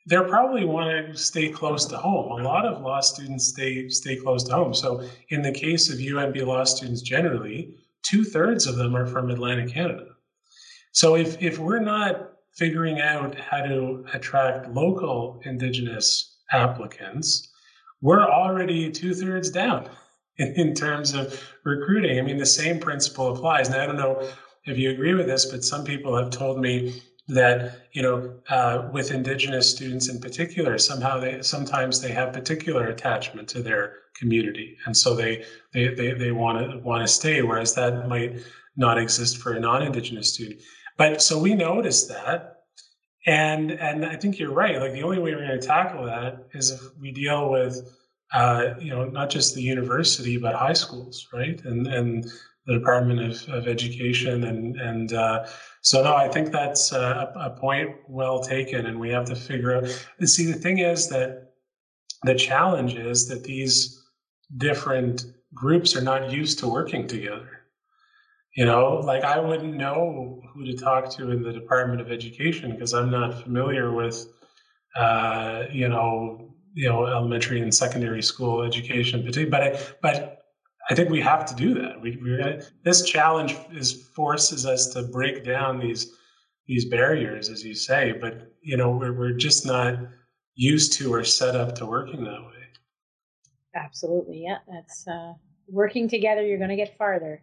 they 0.07 0.15
probably 0.15 0.63
want 0.63 1.11
to 1.11 1.17
stay 1.17 1.49
close 1.49 1.85
to 1.85 1.97
home. 1.97 2.39
A 2.39 2.43
lot 2.43 2.65
of 2.65 2.81
law 2.81 3.01
students 3.01 3.49
stay 3.49 3.89
stay 3.89 4.15
close 4.15 4.43
to 4.45 4.53
home. 4.53 4.73
So 4.73 5.03
in 5.29 5.41
the 5.41 5.51
case 5.51 5.89
of 5.89 5.99
UNB 5.99 6.45
law 6.45 6.63
students 6.63 7.01
generally, 7.01 7.75
two 8.03 8.23
thirds 8.23 8.67
of 8.67 8.77
them 8.77 8.95
are 8.95 9.05
from 9.05 9.29
Atlantic 9.29 9.73
Canada. 9.73 10.05
So 10.93 11.15
if, 11.15 11.41
if 11.41 11.59
we're 11.59 11.79
not 11.79 12.31
figuring 12.55 12.99
out 12.99 13.35
how 13.35 13.61
to 13.61 14.05
attract 14.13 14.69
local 14.69 15.39
Indigenous 15.45 16.38
applicants, 16.51 17.51
we're 18.01 18.27
already 18.27 18.89
two 18.89 19.13
thirds 19.13 19.51
down 19.51 19.89
in, 20.38 20.53
in, 20.55 20.73
terms 20.73 21.13
of 21.13 21.39
recruiting. 21.65 22.17
I 22.17 22.21
mean, 22.21 22.38
the 22.38 22.45
same 22.45 22.79
principle 22.79 23.35
applies. 23.35 23.69
Now, 23.69 23.84
I 23.84 23.85
don't 23.85 23.97
know 23.97 24.27
if 24.65 24.77
you 24.77 24.89
agree 24.89 25.13
with 25.13 25.27
this, 25.27 25.45
but 25.45 25.63
some 25.63 25.84
people 25.84 26.15
have 26.15 26.29
told 26.29 26.59
me 26.59 27.01
that 27.27 27.87
you 27.91 28.01
know 28.01 28.33
uh, 28.49 28.87
with 28.93 29.11
indigenous 29.11 29.69
students 29.69 30.09
in 30.09 30.19
particular 30.19 30.77
somehow 30.77 31.19
they 31.19 31.41
sometimes 31.41 32.01
they 32.01 32.11
have 32.11 32.31
particular 32.31 32.87
attachment 32.87 33.47
to 33.49 33.61
their 33.61 33.93
community 34.15 34.77
and 34.85 34.95
so 34.95 35.13
they 35.13 35.43
they 35.73 35.93
they, 35.93 36.13
they 36.13 36.31
want 36.31 36.57
to 36.71 36.77
want 36.79 37.01
to 37.01 37.07
stay 37.07 37.41
whereas 37.41 37.75
that 37.75 38.07
might 38.07 38.39
not 38.77 38.97
exist 38.97 39.37
for 39.37 39.53
a 39.53 39.59
non-indigenous 39.59 40.33
student 40.33 40.61
but 40.97 41.21
so 41.21 41.39
we 41.39 41.53
noticed 41.53 42.09
that. 42.09 42.55
And 43.25 43.71
and 43.71 44.05
I 44.05 44.15
think 44.15 44.39
you're 44.39 44.53
right. 44.53 44.79
Like 44.79 44.93
the 44.93 45.03
only 45.03 45.19
way 45.19 45.35
we're 45.35 45.45
going 45.45 45.59
to 45.59 45.65
tackle 45.67 46.05
that 46.05 46.47
is 46.53 46.71
if 46.71 46.81
we 46.99 47.11
deal 47.11 47.51
with 47.51 47.93
uh, 48.33 48.73
you 48.79 48.89
know 48.89 49.05
not 49.05 49.29
just 49.29 49.53
the 49.53 49.61
university 49.61 50.37
but 50.37 50.55
high 50.55 50.73
schools, 50.73 51.27
right? 51.33 51.63
And 51.65 51.87
and 51.87 52.25
the 52.68 52.73
Department 52.73 53.19
of, 53.19 53.49
of 53.49 53.68
Education 53.68 54.44
and 54.44 54.80
and 54.80 55.14
uh, 55.14 55.48
so 55.81 56.03
no, 56.03 56.15
I 56.15 56.27
think 56.27 56.52
that's 56.52 56.91
a, 56.91 57.34
a 57.35 57.49
point 57.60 57.95
well 58.07 58.41
taken, 58.41 58.85
and 58.85 58.99
we 58.99 59.10
have 59.10 59.26
to 59.26 59.35
figure 59.35 59.76
out. 59.76 59.88
See, 60.26 60.45
the 60.45 60.60
thing 60.60 60.80
is 60.80 61.10
that 61.10 61.53
the 62.23 62.35
challenge 62.35 62.95
is 62.95 63.27
that 63.30 63.44
these 63.44 64.03
different 64.57 65.26
groups 65.53 65.95
are 65.95 66.02
not 66.02 66.31
used 66.31 66.60
to 66.60 66.68
working 66.68 67.07
together 67.07 67.57
you 68.57 68.65
know, 68.65 69.02
like 69.03 69.23
I 69.23 69.39
wouldn't 69.39 69.76
know 69.76 70.41
who 70.52 70.65
to 70.65 70.76
talk 70.76 71.11
to 71.11 71.30
in 71.30 71.44
the 71.44 71.53
Department 71.53 72.02
of 72.02 72.11
Education 72.11 72.72
because 72.72 72.91
I'm 72.91 73.11
not 73.11 73.44
familiar 73.44 73.94
with, 73.94 74.27
uh, 74.95 75.65
you 75.72 75.88
know, 75.88 76.56
you 76.73 76.89
know, 76.89 77.06
elementary 77.06 77.61
and 77.61 77.73
secondary 77.73 78.23
school 78.23 78.64
education. 78.64 79.23
But 79.52 79.98
but 80.02 80.36
I 80.89 80.95
think 80.95 81.09
we 81.09 81.22
have 81.22 81.45
to 81.45 81.55
do 81.55 81.73
that. 81.76 82.01
We, 82.01 82.18
we 82.18 82.61
this 82.84 83.03
challenge 83.03 83.55
is 83.72 84.07
forces 84.15 84.65
us 84.65 84.88
to 84.93 85.03
break 85.03 85.43
down 85.43 85.80
these 85.80 86.14
these 86.65 86.85
barriers, 86.85 87.49
as 87.49 87.64
you 87.64 87.76
say. 87.76 88.14
But 88.19 88.53
you 88.61 88.77
know, 88.77 88.91
we're 88.91 89.14
we're 89.14 89.34
just 89.34 89.65
not 89.65 89.95
used 90.55 90.93
to 90.93 91.14
or 91.14 91.23
set 91.23 91.55
up 91.55 91.76
to 91.76 91.85
working 91.85 92.23
that 92.23 92.41
way. 92.41 92.53
Absolutely, 93.76 94.43
yeah. 94.43 94.57
That's 94.68 95.07
uh, 95.07 95.34
working 95.68 96.09
together, 96.09 96.41
you're 96.41 96.57
going 96.57 96.69
to 96.69 96.76
get 96.76 96.97
farther. 96.97 97.41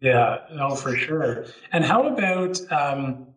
Yeah, 0.00 0.38
no, 0.52 0.74
for 0.74 0.96
sure. 0.96 1.46
And 1.72 1.84
how 1.84 2.08
about 2.08 2.60
um, 2.72 3.28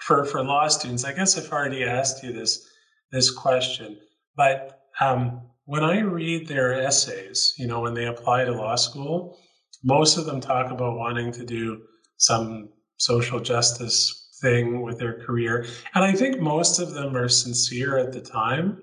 for 0.00 0.24
for 0.24 0.42
law 0.44 0.68
students? 0.68 1.04
I 1.04 1.12
guess 1.14 1.38
I've 1.38 1.50
already 1.50 1.84
asked 1.84 2.22
you 2.22 2.32
this 2.32 2.68
this 3.10 3.30
question, 3.30 3.98
but 4.36 4.82
um, 5.00 5.40
when 5.66 5.82
I 5.82 6.00
read 6.00 6.46
their 6.46 6.74
essays, 6.80 7.54
you 7.58 7.66
know, 7.66 7.80
when 7.80 7.94
they 7.94 8.06
apply 8.06 8.44
to 8.44 8.52
law 8.52 8.76
school, 8.76 9.38
most 9.82 10.16
of 10.16 10.26
them 10.26 10.40
talk 10.40 10.70
about 10.70 10.96
wanting 10.96 11.32
to 11.32 11.44
do 11.44 11.82
some 12.16 12.68
social 12.96 13.40
justice 13.40 14.28
thing 14.40 14.82
with 14.82 14.98
their 14.98 15.24
career. 15.24 15.66
And 15.94 16.04
I 16.04 16.12
think 16.12 16.40
most 16.40 16.78
of 16.78 16.92
them 16.92 17.16
are 17.16 17.28
sincere 17.28 17.96
at 17.98 18.12
the 18.12 18.20
time. 18.20 18.82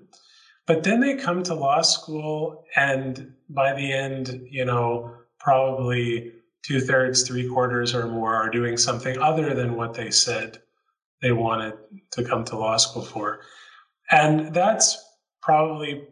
But 0.66 0.84
then 0.84 1.00
they 1.00 1.16
come 1.16 1.42
to 1.44 1.54
law 1.54 1.82
school, 1.82 2.64
and 2.76 3.34
by 3.48 3.74
the 3.74 3.92
end, 3.92 4.46
you 4.48 4.64
know, 4.64 5.12
probably 5.40 6.32
two 6.62 6.80
thirds, 6.80 7.22
three 7.22 7.48
quarters, 7.48 7.94
or 7.94 8.06
more 8.06 8.34
are 8.34 8.48
doing 8.48 8.76
something 8.76 9.18
other 9.18 9.54
than 9.54 9.74
what 9.74 9.94
they 9.94 10.10
said 10.10 10.62
they 11.20 11.32
wanted 11.32 11.74
to 12.12 12.24
come 12.24 12.44
to 12.44 12.56
law 12.56 12.76
school 12.76 13.02
for. 13.02 13.40
And 14.10 14.54
that's 14.54 15.02
probably 15.40 16.06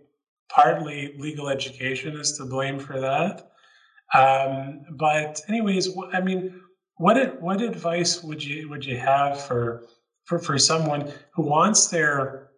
partly 0.50 1.14
legal 1.18 1.48
education 1.48 2.18
is 2.18 2.36
to 2.38 2.44
blame 2.44 2.78
for 2.78 3.00
that. 3.00 3.52
Um, 4.14 4.84
but 4.90 5.40
anyways, 5.48 5.88
I 6.12 6.20
mean, 6.20 6.60
what 6.96 7.40
what 7.40 7.60
advice 7.60 8.22
would 8.22 8.42
you 8.44 8.68
would 8.68 8.84
you 8.84 8.98
have 8.98 9.40
for 9.40 9.84
for 10.24 10.38
for 10.38 10.58
someone 10.58 11.12
who 11.32 11.42
wants 11.42 11.88
their 11.88 12.50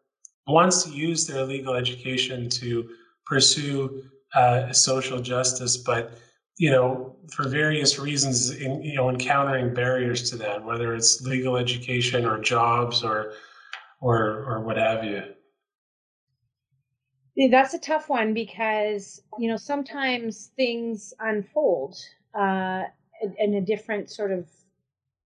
wants 0.46 0.82
to 0.84 0.90
use 0.90 1.26
their 1.26 1.44
legal 1.44 1.74
education 1.74 2.48
to 2.48 2.88
pursue 3.26 4.02
uh, 4.34 4.72
social 4.72 5.20
justice, 5.20 5.76
but 5.76 6.18
you 6.58 6.70
know, 6.70 7.16
for 7.34 7.48
various 7.48 7.98
reasons, 7.98 8.50
in, 8.50 8.82
you 8.82 8.94
know, 8.94 9.08
encountering 9.08 9.72
barriers 9.74 10.30
to 10.30 10.36
that, 10.36 10.62
whether 10.64 10.94
it's 10.94 11.20
legal 11.22 11.56
education 11.56 12.24
or 12.24 12.38
jobs 12.38 13.02
or 13.02 13.32
or 14.00 14.44
or 14.44 14.60
what 14.60 14.76
have 14.76 15.04
you. 15.04 15.22
That's 17.36 17.72
a 17.74 17.78
tough 17.78 18.08
one 18.08 18.34
because 18.34 19.22
you 19.38 19.48
know 19.48 19.56
sometimes 19.56 20.50
things 20.56 21.14
unfold 21.18 21.96
uh, 22.34 22.84
in 23.38 23.54
a 23.54 23.60
different 23.60 24.10
sort 24.10 24.32
of 24.32 24.48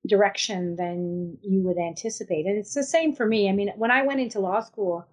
direction 0.07 0.77
than 0.77 1.39
you 1.43 1.63
would 1.63 1.79
anticipate, 1.79 2.47
and 2.47 2.59
it's 2.59 2.75
the 2.75 2.83
same 2.85 3.15
for 3.15 3.27
me. 3.27 3.49
I 3.49 3.53
mean, 3.53 3.73
when 3.77 3.91
I 3.91 4.03
went 4.03 4.21
into 4.21 4.41
law 4.41 4.61
school, 4.61 5.07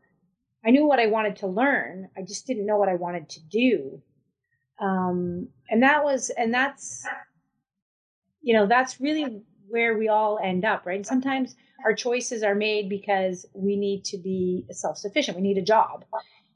I 0.65 0.71
knew 0.71 0.85
what 0.85 0.99
I 0.99 1.07
wanted 1.07 1.37
to 1.37 1.47
learn. 1.47 2.09
I 2.17 2.21
just 2.21 2.47
didn't 2.47 2.65
know 2.65 2.77
what 2.77 2.89
I 2.89 2.95
wanted 2.95 3.29
to 3.29 3.39
do, 3.43 4.01
um, 4.79 5.47
and 5.69 5.83
that 5.83 6.03
was 6.03 6.31
and 6.31 6.53
that's 6.53 7.05
you 8.41 8.53
know 8.53 8.67
that's 8.67 8.99
really 8.99 9.41
where 9.69 9.97
we 9.97 10.09
all 10.09 10.37
end 10.43 10.65
up, 10.65 10.85
right? 10.85 10.97
And 10.97 11.07
sometimes 11.07 11.55
our 11.85 11.93
choices 11.93 12.43
are 12.43 12.55
made 12.55 12.89
because 12.89 13.45
we 13.53 13.77
need 13.77 14.03
to 14.05 14.17
be 14.17 14.65
self 14.71 14.97
sufficient. 14.97 15.37
We 15.37 15.43
need 15.43 15.57
a 15.57 15.63
job 15.63 16.05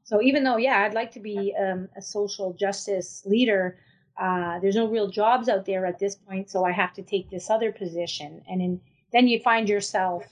so 0.08 0.22
even 0.22 0.46
though, 0.46 0.56
yeah, 0.56 0.84
I'd 0.84 0.94
like 0.94 1.12
to 1.12 1.20
be 1.20 1.54
um, 1.60 1.90
a 1.98 2.02
social 2.02 2.54
justice 2.54 3.24
leader, 3.26 3.78
uh, 4.18 4.58
there's 4.62 4.78
no 4.78 4.88
real 4.88 5.10
jobs 5.10 5.50
out 5.50 5.66
there 5.66 5.86
at 5.86 6.00
this 6.00 6.16
point, 6.16 6.50
so 6.50 6.64
I 6.64 6.72
have 6.72 6.94
to 6.94 7.02
take 7.02 7.30
this 7.30 7.50
other 7.50 7.74
position. 7.74 8.42
And 8.50 8.62
in, 8.62 8.82
then 9.12 9.28
you 9.28 9.42
find 9.42 9.68
yourself 9.68 10.24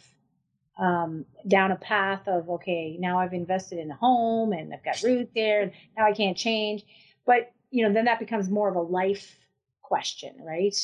um, 0.80 1.26
down 1.50 1.74
a 1.74 1.76
path 1.76 2.26
of, 2.30 2.50
okay, 2.50 2.96
now 3.02 3.20
I've 3.20 3.34
invested 3.34 3.80
in 3.80 3.92
a 3.92 3.96
home 3.96 4.54
and 4.54 4.74
I've 4.74 4.86
got 4.86 5.04
root 5.04 5.32
there, 5.36 5.64
and 5.64 5.74
now 5.98 6.06
I 6.06 6.14
can't 6.14 6.38
change. 6.38 6.86
But 7.26 7.52
you 7.70 7.86
know, 7.86 7.94
then 7.94 8.06
that 8.06 8.20
becomes 8.20 8.50
more 8.50 8.70
of 8.70 8.78
a 8.78 8.82
life 8.82 9.38
question, 9.82 10.38
right? 10.42 10.76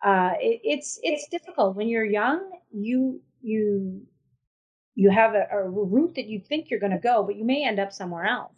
Uh, 0.00 0.34
it, 0.38 0.60
it's 0.62 1.00
it's 1.02 1.26
difficult 1.26 1.74
when 1.74 1.88
you're 1.88 2.04
young. 2.04 2.52
You 2.70 3.20
you 3.40 4.06
you 4.94 5.10
have 5.10 5.34
a, 5.34 5.46
a 5.50 5.68
route 5.68 6.14
that 6.16 6.26
you 6.26 6.40
think 6.40 6.70
you're 6.70 6.80
going 6.80 6.92
to 6.92 6.98
go, 6.98 7.22
but 7.22 7.36
you 7.36 7.44
may 7.44 7.64
end 7.66 7.78
up 7.78 7.92
somewhere 7.92 8.26
else. 8.26 8.52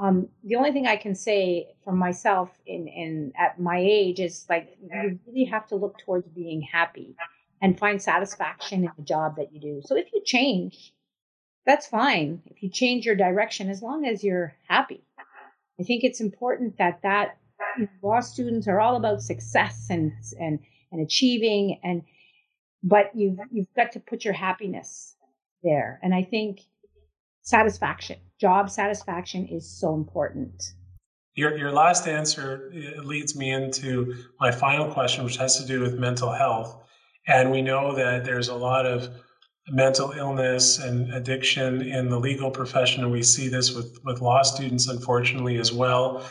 Um, 0.00 0.28
the 0.44 0.56
only 0.56 0.72
thing 0.72 0.86
I 0.86 0.96
can 0.96 1.14
say 1.14 1.68
for 1.84 1.92
myself 1.92 2.50
in, 2.66 2.86
in 2.86 3.32
at 3.36 3.58
my 3.58 3.78
age 3.78 4.20
is 4.20 4.46
like 4.48 4.76
you 4.80 5.18
really 5.26 5.44
have 5.44 5.66
to 5.68 5.76
look 5.76 5.98
towards 5.98 6.28
being 6.28 6.62
happy 6.62 7.16
and 7.60 7.78
find 7.78 8.00
satisfaction 8.00 8.84
in 8.84 8.90
the 8.96 9.02
job 9.02 9.36
that 9.36 9.52
you 9.52 9.60
do. 9.60 9.82
So 9.84 9.96
if 9.96 10.12
you 10.12 10.22
change, 10.24 10.92
that's 11.66 11.88
fine. 11.88 12.42
If 12.46 12.62
you 12.62 12.70
change 12.70 13.04
your 13.06 13.16
direction, 13.16 13.68
as 13.68 13.82
long 13.82 14.06
as 14.06 14.22
you're 14.22 14.54
happy, 14.68 15.02
I 15.80 15.82
think 15.82 16.04
it's 16.04 16.20
important 16.20 16.78
that 16.78 17.02
that 17.02 17.36
law 18.02 18.20
students 18.20 18.68
are 18.68 18.80
all 18.80 18.96
about 18.96 19.22
success 19.22 19.88
and 19.90 20.12
and 20.40 20.60
and 20.92 21.00
achieving 21.00 21.80
and 21.82 22.02
but 22.82 23.10
you've 23.14 23.38
you've 23.50 23.72
got 23.74 23.92
to 23.92 24.00
put 24.00 24.24
your 24.24 24.34
happiness 24.34 25.16
there. 25.62 25.98
And 26.02 26.14
I 26.14 26.22
think 26.22 26.60
satisfaction, 27.42 28.18
job 28.40 28.70
satisfaction 28.70 29.46
is 29.46 29.68
so 29.68 29.94
important. 29.94 30.62
Your, 31.34 31.56
your 31.56 31.70
last 31.70 32.08
answer 32.08 32.72
leads 33.02 33.36
me 33.36 33.52
into 33.52 34.14
my 34.40 34.50
final 34.50 34.92
question, 34.92 35.24
which 35.24 35.36
has 35.36 35.58
to 35.60 35.66
do 35.66 35.80
with 35.80 35.94
mental 35.94 36.32
health. 36.32 36.84
And 37.28 37.50
we 37.50 37.62
know 37.62 37.94
that 37.94 38.24
there's 38.24 38.48
a 38.48 38.54
lot 38.54 38.86
of 38.86 39.08
mental 39.70 40.12
illness 40.12 40.78
and 40.78 41.12
addiction 41.12 41.82
in 41.82 42.08
the 42.08 42.18
legal 42.18 42.50
profession. 42.50 43.04
And 43.04 43.12
we 43.12 43.22
see 43.22 43.48
this 43.48 43.74
with, 43.74 43.98
with 44.04 44.20
law 44.20 44.42
students, 44.42 44.88
unfortunately, 44.88 45.58
as 45.58 45.72
well. 45.72 46.24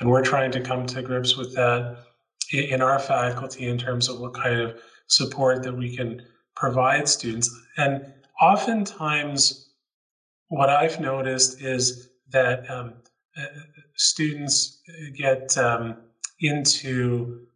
And 0.00 0.08
we're 0.08 0.22
trying 0.22 0.52
to 0.52 0.60
come 0.60 0.86
to 0.86 1.02
grips 1.02 1.36
with 1.36 1.54
that 1.54 1.98
in 2.52 2.80
our 2.80 2.98
faculty 2.98 3.68
in 3.68 3.76
terms 3.76 4.08
of 4.08 4.20
what 4.20 4.34
kind 4.34 4.60
of 4.60 4.78
support 5.08 5.62
that 5.64 5.76
we 5.76 5.96
can 5.96 6.22
provide 6.54 7.08
students. 7.08 7.50
And 7.76 8.12
oftentimes, 8.40 9.70
what 10.48 10.68
I've 10.68 11.00
noticed 11.00 11.62
is 11.62 12.10
that 12.30 12.70
um, 12.70 12.94
uh, 13.36 13.44
students 13.96 14.80
get 15.16 15.56
um, 15.58 15.96
into 16.40 17.46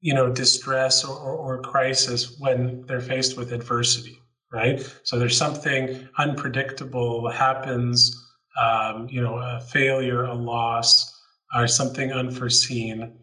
you 0.00 0.14
know 0.14 0.30
distress 0.30 1.04
or, 1.04 1.16
or, 1.16 1.36
or, 1.36 1.62
crisis 1.62 2.36
when 2.40 2.84
they're 2.86 3.00
faced 3.00 3.36
with 3.36 3.52
adversity 3.52 4.18
right? 4.52 4.80
So 5.02 5.18
there's 5.18 5.36
something 5.36 6.08
unpredictable 6.18 7.28
happens 7.30 8.18
um, 8.60 9.08
you 9.10 9.20
know 9.20 9.36
a 9.36 9.60
failure 9.60 10.24
a 10.24 10.34
loss 10.34 11.10
or 11.54 11.66
something 11.66 12.12
unforeseen. 12.12 13.18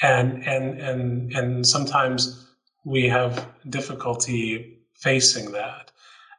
And 0.00 0.46
and 0.46 0.80
and 0.80 1.32
and 1.32 1.66
sometimes 1.66 2.48
we 2.84 3.08
have 3.08 3.46
difficulty 3.68 4.78
facing 4.94 5.52
that 5.52 5.91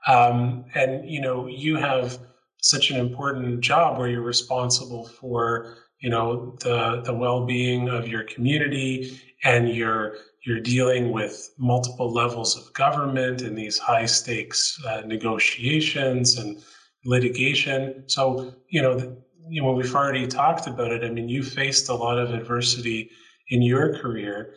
um, 0.07 0.65
and 0.75 1.09
you 1.09 1.21
know, 1.21 1.47
you 1.47 1.77
have 1.77 2.19
such 2.61 2.91
an 2.91 2.97
important 2.97 3.61
job 3.61 3.97
where 3.97 4.07
you're 4.07 4.21
responsible 4.21 5.07
for 5.07 5.75
you 5.99 6.09
know 6.09 6.55
the 6.61 7.01
the 7.05 7.13
well-being 7.13 7.89
of 7.89 8.07
your 8.07 8.23
community, 8.23 9.19
and 9.43 9.69
you're 9.69 10.15
you're 10.45 10.59
dealing 10.59 11.11
with 11.11 11.51
multiple 11.57 12.11
levels 12.11 12.57
of 12.57 12.73
government 12.73 13.41
and 13.41 13.57
these 13.57 13.77
high 13.77 14.05
stakes 14.05 14.77
uh, 14.85 15.01
negotiations 15.05 16.38
and 16.38 16.61
litigation. 17.05 18.03
So 18.07 18.53
you 18.67 18.81
know, 18.81 18.95
the, 18.95 19.17
you 19.49 19.61
know, 19.61 19.71
we've 19.71 19.95
already 19.95 20.27
talked 20.27 20.67
about 20.67 20.91
it. 20.91 21.03
I 21.03 21.09
mean, 21.09 21.30
you 21.30 21.43
faced 21.43 21.89
a 21.89 21.93
lot 21.93 22.17
of 22.17 22.34
adversity 22.34 23.09
in 23.49 23.61
your 23.61 23.97
career. 23.97 24.55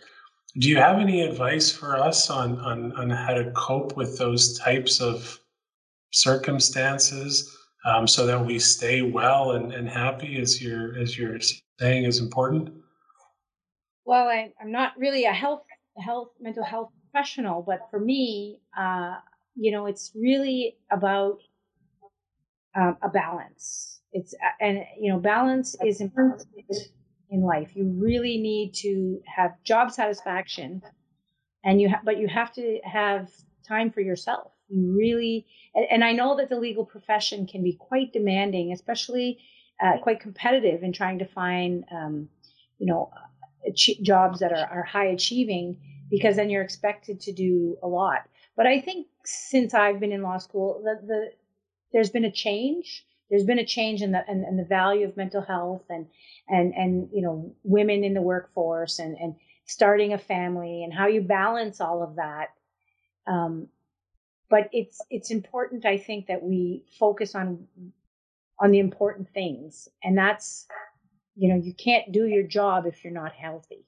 Do 0.59 0.71
you 0.71 0.77
have 0.77 0.99
any 0.99 1.21
advice 1.21 1.71
for 1.71 1.99
us 1.99 2.31
on, 2.31 2.59
on, 2.61 2.93
on 2.93 3.11
how 3.11 3.35
to 3.35 3.51
cope 3.51 3.95
with 3.95 4.17
those 4.17 4.59
types 4.59 5.03
of 5.03 5.39
circumstances 6.13 7.55
um, 7.85 8.09
so 8.09 8.25
that 8.27 8.43
we 8.43 8.59
stay 8.59 9.03
well 9.03 9.53
and, 9.53 9.73
and 9.73 9.87
happy 9.87 10.41
as 10.41 10.63
you're, 10.63 10.99
as 10.99 11.19
you're 11.19 11.39
saying 11.79 12.05
is 12.05 12.21
important? 12.21 12.71
Well, 14.07 14.29
I, 14.29 14.53
am 14.63 14.73
not 14.73 14.93
really 14.97 15.27
a 15.27 15.33
health, 15.33 15.65
health, 15.99 16.31
mental 16.41 16.65
health 16.65 16.91
professional, 17.11 17.63
but 17.63 17.89
for 17.91 18.01
me, 18.01 18.59
uh, 18.79 19.17
you 19.57 19.73
know, 19.73 19.87
it's 19.87 20.13
really 20.15 20.79
about 20.91 21.39
um, 22.75 22.97
a 23.03 23.11
balance. 23.11 24.01
It's, 24.13 24.35
and, 24.61 24.85
you 24.99 25.13
know, 25.13 25.19
balance 25.19 25.77
is 25.85 26.01
important 26.01 26.47
in 27.31 27.43
life. 27.43 27.71
You 27.75 27.93
really 27.99 28.39
need 28.39 28.75
to 28.83 29.21
have 29.27 29.63
job 29.65 29.91
satisfaction 29.91 30.83
and 31.65 31.81
you, 31.81 31.89
ha- 31.89 32.01
but 32.05 32.19
you 32.19 32.29
have 32.29 32.53
to 32.55 32.79
have 32.85 33.29
time 33.67 33.91
for 33.91 34.01
yourself. 34.01 34.53
You 34.69 34.95
really, 34.97 35.47
and, 35.75 35.87
and 35.91 36.05
I 36.05 36.13
know 36.13 36.37
that 36.37 36.49
the 36.49 36.59
legal 36.59 36.85
profession 36.85 37.47
can 37.47 37.63
be 37.63 37.75
quite 37.75 38.13
demanding, 38.13 38.73
especially 38.73 39.39
uh, 39.83 39.99
quite 40.03 40.21
competitive 40.21 40.83
in 40.83 40.93
trying 40.93 41.19
to 41.19 41.27
find, 41.27 41.85
um, 41.91 42.29
you 42.79 42.87
know, 42.87 43.11
ach- 43.67 44.01
jobs 44.03 44.41
that 44.41 44.53
are, 44.53 44.67
are 44.67 44.83
high 44.85 45.07
achieving 45.07 45.79
because 46.11 46.37
then 46.37 46.51
you're 46.51 46.63
expected 46.63 47.21
to 47.21 47.33
do 47.33 47.77
a 47.83 47.89
lot. 47.89 48.29
But 48.57 48.67
I 48.67 48.81
think 48.81 49.09
since 49.25 49.75
I've 49.75 50.01
been 50.01 50.13
in 50.13 50.23
law 50.23 50.39
school, 50.39 50.81
the, 50.85 51.05
the 51.07 51.31
there's 51.93 52.11
been 52.11 52.25
a 52.25 52.33
change 52.33 53.05
there's 53.31 53.45
been 53.45 53.59
a 53.59 53.67
change 53.67 54.03
in 54.03 54.13
the 54.13 54.25
in, 54.29 54.45
in 54.45 54.57
the 54.57 54.65
value 54.65 55.07
of 55.07 55.17
mental 55.17 55.43
health 55.43 55.85
and 55.91 56.07
and 56.49 56.73
and 56.75 57.09
you 57.13 57.23
know 57.23 57.55
women 57.63 58.05
in 58.05 58.15
the 58.15 58.23
workforce 58.23 58.99
and 58.99 59.17
and 59.19 59.35
starting 59.67 60.13
a 60.13 60.19
family 60.19 60.85
and 60.85 60.95
how 60.95 61.07
you 61.07 61.21
balance 61.21 61.81
all 61.81 62.03
of 62.03 62.17
that. 62.17 62.51
Um, 63.27 63.69
but 64.49 64.69
it's 64.73 65.01
it's 65.11 65.31
important, 65.31 65.85
I 65.85 65.99
think, 65.99 66.29
that 66.29 66.43
we 66.43 66.85
focus 66.99 67.35
on 67.35 67.67
on 68.61 68.71
the 68.71 68.79
important 68.79 69.29
things, 69.31 69.89
and 70.05 70.17
that's 70.17 70.67
you 71.35 71.49
know 71.49 71.57
you 71.57 71.75
can't 71.75 72.13
do 72.13 72.27
your 72.27 72.45
job 72.45 72.87
if 72.87 73.03
you're 73.03 73.13
not 73.13 73.33
healthy, 73.33 73.85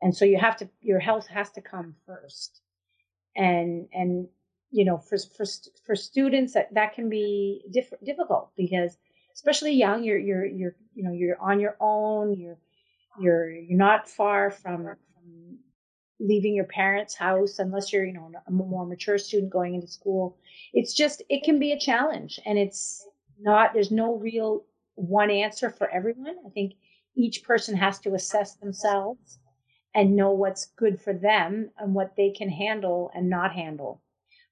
and 0.00 0.16
so 0.16 0.24
you 0.24 0.38
have 0.38 0.56
to 0.58 0.68
your 0.80 1.00
health 1.00 1.26
has 1.26 1.50
to 1.52 1.60
come 1.60 1.96
first, 2.06 2.60
and 3.34 3.88
and 3.92 4.28
you 4.70 4.84
know 4.84 4.98
for 4.98 5.18
for 5.36 5.44
for 5.84 5.96
students 5.96 6.54
that 6.54 6.72
that 6.74 6.94
can 6.94 7.08
be 7.08 7.62
diff- 7.72 7.92
difficult 8.04 8.50
because 8.56 8.96
especially 9.34 9.72
young 9.72 10.04
you're 10.04 10.18
you're 10.18 10.46
you're 10.46 10.76
you 10.94 11.02
know 11.02 11.12
you're 11.12 11.40
on 11.40 11.60
your 11.60 11.76
own 11.80 12.34
you're 12.34 12.58
you're 13.20 13.50
you're 13.50 13.78
not 13.78 14.08
far 14.08 14.50
from 14.50 14.84
from 14.84 15.58
leaving 16.20 16.54
your 16.54 16.64
parents' 16.64 17.14
house 17.14 17.58
unless 17.58 17.92
you're 17.92 18.04
you 18.04 18.12
know 18.12 18.30
a 18.46 18.50
more 18.50 18.86
mature 18.86 19.18
student 19.18 19.52
going 19.52 19.74
into 19.74 19.86
school. 19.86 20.36
It's 20.72 20.94
just 20.94 21.22
it 21.28 21.44
can 21.44 21.58
be 21.58 21.72
a 21.72 21.78
challenge, 21.78 22.40
and 22.44 22.58
it's 22.58 23.06
not 23.40 23.72
there's 23.72 23.90
no 23.90 24.14
real 24.16 24.64
one 24.94 25.30
answer 25.30 25.70
for 25.70 25.88
everyone. 25.90 26.36
I 26.46 26.50
think 26.50 26.74
each 27.14 27.42
person 27.42 27.76
has 27.76 27.98
to 28.00 28.14
assess 28.14 28.54
themselves 28.54 29.38
and 29.94 30.14
know 30.14 30.32
what's 30.32 30.66
good 30.76 31.00
for 31.00 31.12
them 31.12 31.70
and 31.78 31.94
what 31.94 32.14
they 32.16 32.30
can 32.30 32.48
handle 32.48 33.10
and 33.14 33.28
not 33.30 33.52
handle. 33.52 34.02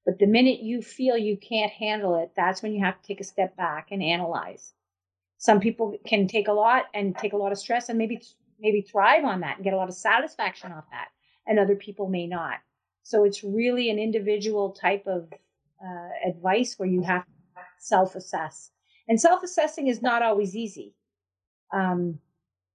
But 0.06 0.20
the 0.20 0.26
minute 0.26 0.60
you 0.60 0.80
feel 0.80 1.18
you 1.18 1.36
can't 1.36 1.72
handle 1.72 2.14
it, 2.22 2.30
that's 2.36 2.62
when 2.62 2.72
you 2.72 2.82
have 2.84 3.02
to 3.02 3.06
take 3.06 3.20
a 3.20 3.24
step 3.24 3.56
back 3.56 3.88
and 3.90 4.02
analyze. 4.02 4.72
Some 5.38 5.60
people 5.60 5.98
can 6.06 6.28
take 6.28 6.48
a 6.48 6.52
lot 6.52 6.84
and 6.94 7.14
take 7.16 7.32
a 7.32 7.36
lot 7.36 7.52
of 7.52 7.58
stress 7.58 7.88
and 7.88 7.98
maybe 7.98 8.22
maybe 8.58 8.80
thrive 8.80 9.24
on 9.24 9.40
that 9.40 9.56
and 9.56 9.64
get 9.64 9.74
a 9.74 9.76
lot 9.76 9.88
of 9.88 9.94
satisfaction 9.94 10.72
off 10.72 10.84
that, 10.92 11.08
and 11.46 11.58
other 11.58 11.74
people 11.74 12.08
may 12.08 12.26
not. 12.26 12.60
So 13.02 13.24
it's 13.24 13.44
really 13.44 13.90
an 13.90 13.98
individual 13.98 14.70
type 14.70 15.06
of 15.06 15.30
uh, 15.84 16.28
advice 16.30 16.78
where 16.78 16.88
you 16.88 17.02
have 17.02 17.26
to 17.26 17.30
self-assess, 17.78 18.70
and 19.08 19.20
self-assessing 19.20 19.88
is 19.88 20.00
not 20.00 20.22
always 20.22 20.56
easy, 20.56 20.94
um, 21.72 22.18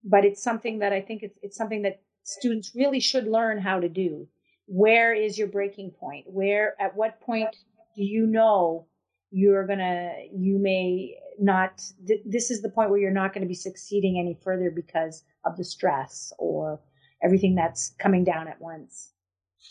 but 0.03 0.25
it's 0.25 0.43
something 0.43 0.79
that 0.79 0.93
I 0.93 1.01
think 1.01 1.23
it's, 1.23 1.39
it's 1.41 1.57
something 1.57 1.81
that 1.81 2.01
students 2.23 2.73
really 2.75 2.99
should 2.99 3.27
learn 3.27 3.57
how 3.57 3.79
to 3.79 3.89
do. 3.89 4.27
Where 4.73 5.13
is 5.13 5.37
your 5.37 5.49
breaking 5.49 5.91
point? 5.91 6.25
Where 6.27 6.75
at 6.79 6.95
what 6.95 7.19
point 7.19 7.53
do 7.93 8.03
you 8.03 8.25
know 8.25 8.87
you're 9.29 9.67
gonna 9.67 10.13
you 10.33 10.57
may 10.59 11.15
not 11.39 11.83
th- 12.07 12.21
this 12.25 12.51
is 12.51 12.61
the 12.61 12.69
point 12.69 12.89
where 12.89 12.99
you're 12.99 13.11
not 13.11 13.33
going 13.33 13.41
to 13.41 13.47
be 13.47 13.53
succeeding 13.53 14.17
any 14.17 14.37
further 14.43 14.71
because 14.71 15.23
of 15.45 15.57
the 15.57 15.63
stress 15.63 16.31
or 16.37 16.79
everything 17.23 17.55
that's 17.55 17.95
coming 17.99 18.23
down 18.23 18.47
at 18.47 18.59
once 18.61 19.13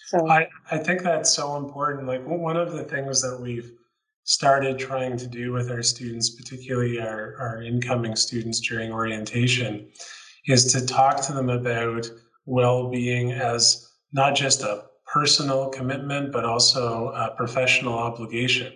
so 0.07 0.29
i 0.29 0.47
i 0.71 0.79
think 0.79 1.03
that's 1.03 1.31
so 1.31 1.57
important 1.57 2.07
like 2.07 2.23
one 2.27 2.57
of 2.57 2.73
the 2.73 2.85
things 2.85 3.21
that 3.23 3.39
we've 3.41 3.73
started 4.25 4.79
trying 4.79 5.17
to 5.17 5.27
do 5.27 5.53
with 5.53 5.71
our 5.71 5.83
students 5.83 6.31
particularly 6.31 7.01
our, 7.01 7.37
our 7.39 7.63
incoming 7.63 8.17
students 8.17 8.61
during 8.61 8.93
orientation 8.93 9.89
is 10.47 10.73
to 10.73 10.85
talk 10.87 11.21
to 11.21 11.33
them 11.33 11.51
about 11.51 12.11
well-being 12.47 13.33
as 13.33 13.89
not 14.13 14.35
just 14.35 14.63
a 14.63 14.85
personal 15.13 15.69
commitment 15.69 16.33
but 16.33 16.45
also 16.45 17.09
a 17.09 17.35
professional 17.37 17.95
obligation 17.95 18.73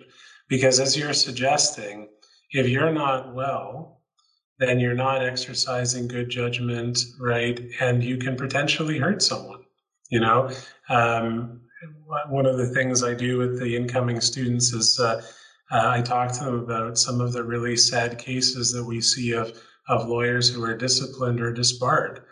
because 0.47 0.79
as 0.79 0.97
you're 0.97 1.13
suggesting, 1.13 2.07
if 2.51 2.67
you're 2.67 2.91
not 2.91 3.33
well, 3.33 4.01
then 4.59 4.79
you're 4.79 4.95
not 4.95 5.23
exercising 5.23 6.07
good 6.07 6.29
judgment, 6.29 6.99
right? 7.19 7.59
And 7.79 8.03
you 8.03 8.17
can 8.17 8.35
potentially 8.35 8.97
hurt 8.97 9.21
someone. 9.21 9.63
You 10.09 10.19
know, 10.19 10.51
um, 10.87 11.61
one 12.27 12.45
of 12.45 12.57
the 12.57 12.67
things 12.67 13.03
I 13.03 13.15
do 13.15 13.37
with 13.37 13.59
the 13.59 13.75
incoming 13.75 14.21
students 14.21 14.71
is 14.71 14.99
uh, 14.99 15.21
uh, 15.71 15.89
I 15.89 16.01
talk 16.01 16.31
to 16.33 16.43
them 16.43 16.59
about 16.59 16.97
some 16.97 17.19
of 17.19 17.33
the 17.33 17.43
really 17.43 17.75
sad 17.75 18.19
cases 18.19 18.71
that 18.71 18.83
we 18.83 19.01
see 19.01 19.33
of 19.33 19.59
of 19.87 20.07
lawyers 20.07 20.49
who 20.49 20.63
are 20.63 20.75
disciplined 20.75 21.39
or 21.41 21.53
disbarred. 21.53 22.23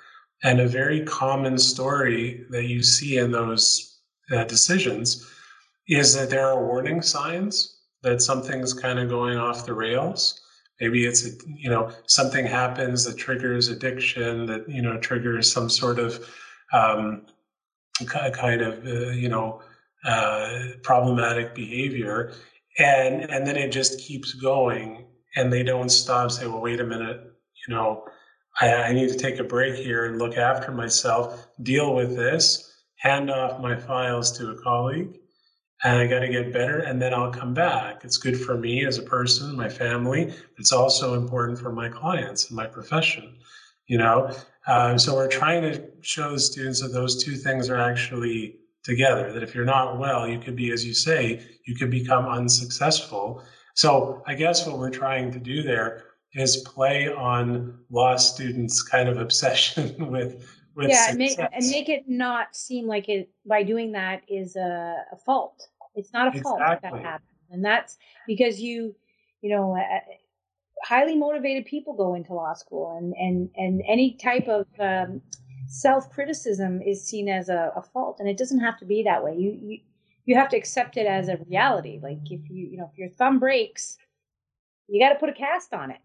And 0.44 0.60
a 0.60 0.68
very 0.68 1.04
common 1.06 1.58
story 1.58 2.46
that 2.50 2.66
you 2.66 2.84
see 2.84 3.18
in 3.18 3.32
those 3.32 3.93
uh, 4.32 4.44
decisions 4.46 5.30
is 5.88 6.14
that 6.16 6.30
there 6.30 6.48
are 6.48 6.66
warning 6.66 7.02
signs 7.02 7.82
that 8.04 8.22
something's 8.22 8.74
kind 8.74 9.00
of 9.00 9.10
going 9.10 9.38
off 9.38 9.66
the 9.66 9.74
rails. 9.74 10.40
Maybe 10.80 11.06
it's 11.06 11.26
a, 11.26 11.30
you 11.56 11.70
know 11.70 11.92
something 12.08 12.46
happens 12.46 13.06
that 13.06 13.18
triggers 13.18 13.70
addiction, 13.70 14.46
that 14.48 14.68
you 14.68 14.82
know 14.82 14.98
triggers 14.98 15.52
some 15.52 15.70
sort 15.70 16.00
of 16.00 16.28
um, 16.74 17.26
kind 18.06 18.62
of 18.62 18.86
uh, 18.86 19.12
you 19.12 19.30
know 19.30 19.62
uh, 20.06 20.60
problematic 20.82 21.54
behavior, 21.56 22.34
and 22.80 23.30
and 23.30 23.46
then 23.46 23.56
it 23.56 23.72
just 23.72 24.00
keeps 24.00 24.34
going, 24.34 25.06
and 25.36 25.54
they 25.54 25.64
don't 25.64 25.90
stop. 25.90 26.32
Say, 26.32 26.48
well, 26.48 26.62
wait 26.62 26.82
a 26.82 26.86
minute, 26.86 27.22
you 27.68 27.74
know, 27.74 28.06
I, 28.60 28.74
I 28.74 28.94
need 28.94 29.10
to 29.10 29.18
take 29.18 29.40
a 29.40 29.44
break 29.44 29.76
here 29.76 30.06
and 30.06 30.20
look 30.20 30.38
after 30.38 30.72
myself, 30.72 31.48
deal 31.62 31.94
with 31.96 32.16
this, 32.16 32.73
hand 33.04 33.30
off 33.30 33.60
my 33.60 33.76
files 33.76 34.32
to 34.32 34.50
a 34.52 34.62
colleague, 34.62 35.20
and 35.84 35.98
I 35.98 36.08
got 36.08 36.20
to 36.20 36.30
get 36.30 36.54
better 36.54 36.80
and 36.80 37.02
then 37.02 37.14
I'll 37.14 37.32
come 37.32 37.54
back. 37.54 38.06
It's 38.06 38.16
good 38.16 38.40
for 38.40 38.58
me 38.58 38.86
as 38.86 38.98
a 38.98 39.02
person, 39.04 39.58
my 39.58 39.68
family. 39.68 40.34
It's 40.58 40.72
also 40.72 41.16
important 41.16 41.60
for 41.60 41.74
my 41.74 41.90
clients 41.90 42.48
and 42.48 42.56
my 42.56 42.66
profession, 42.66 43.36
you 43.88 43.98
know? 43.98 44.34
Uh, 44.66 44.98
so 44.98 45.16
we're 45.16 45.28
trying 45.28 45.64
to 45.64 45.84
show 46.00 46.32
the 46.32 46.40
students 46.40 46.82
that 46.82 46.94
those 46.94 47.22
two 47.22 47.36
things 47.36 47.70
are 47.70 47.78
actually 47.78 48.56
together, 48.84 49.34
that 49.34 49.44
if 49.44 49.54
you're 49.54 49.66
not 49.66 50.00
well, 50.00 50.26
you 50.26 50.40
could 50.40 50.56
be, 50.56 50.72
as 50.72 50.86
you 50.86 50.94
say, 50.94 51.46
you 51.68 51.76
could 51.76 51.92
become 51.92 52.26
unsuccessful. 52.26 53.44
So 53.76 54.24
I 54.26 54.36
guess 54.36 54.66
what 54.66 54.80
we're 54.80 54.90
trying 54.90 55.30
to 55.34 55.40
do 55.40 55.62
there 55.62 56.06
is 56.36 56.58
play 56.66 57.10
on 57.10 57.80
law 57.90 58.16
students' 58.16 58.82
kind 58.82 59.10
of 59.10 59.18
obsession 59.18 60.10
with 60.10 60.48
with 60.63 60.63
yeah, 60.82 61.10
and 61.10 61.18
make, 61.18 61.40
and 61.40 61.70
make 61.70 61.90
it 61.90 62.04
not 62.08 62.56
seem 62.56 62.88
like 62.88 63.10
it 63.10 63.30
by 63.46 63.64
doing 63.64 63.92
that 63.92 64.24
is 64.28 64.56
a, 64.56 64.96
a 65.12 65.18
fault. 65.18 65.68
It's 65.96 66.14
not 66.14 66.36
a 66.36 66.42
fault 66.42 66.60
exactly. 66.60 67.00
that 67.00 67.06
happens, 67.06 67.30
and 67.52 67.64
that's 67.64 67.98
because 68.26 68.60
you, 68.60 68.96
you 69.42 69.56
know, 69.56 69.76
uh, 69.76 70.00
highly 70.84 71.16
motivated 71.16 71.66
people 71.66 71.94
go 71.94 72.16
into 72.16 72.34
law 72.34 72.54
school, 72.54 72.98
and 72.98 73.14
and 73.14 73.50
and 73.56 73.84
any 73.88 74.14
type 74.14 74.48
of 74.48 74.66
um, 74.80 75.22
self 75.68 76.10
criticism 76.12 76.82
is 76.82 77.06
seen 77.06 77.30
as 77.30 77.50
a, 77.50 77.72
a, 77.76 77.82
fault, 77.82 78.18
and 78.20 78.28
it 78.28 78.38
doesn't 78.38 78.60
have 78.60 78.78
to 78.80 78.86
be 78.86 79.04
that 79.04 79.24
way. 79.24 79.36
You 79.36 79.58
you 79.62 79.80
you 80.26 80.36
have 80.36 80.50
to 80.50 80.58
accept 80.58 80.98
it 80.98 81.08
as 81.08 81.28
a 81.28 81.38
reality. 81.50 82.00
Like 82.02 82.20
if 82.26 82.50
you 82.50 82.68
you 82.68 82.78
know 82.78 82.90
if 82.92 82.98
your 82.98 83.10
thumb 83.10 83.40
breaks, 83.40 83.98
you 84.88 85.00
got 85.02 85.14
to 85.14 85.20
put 85.20 85.30
a 85.30 85.34
cast 85.34 85.74
on 85.74 85.92
it, 85.92 86.02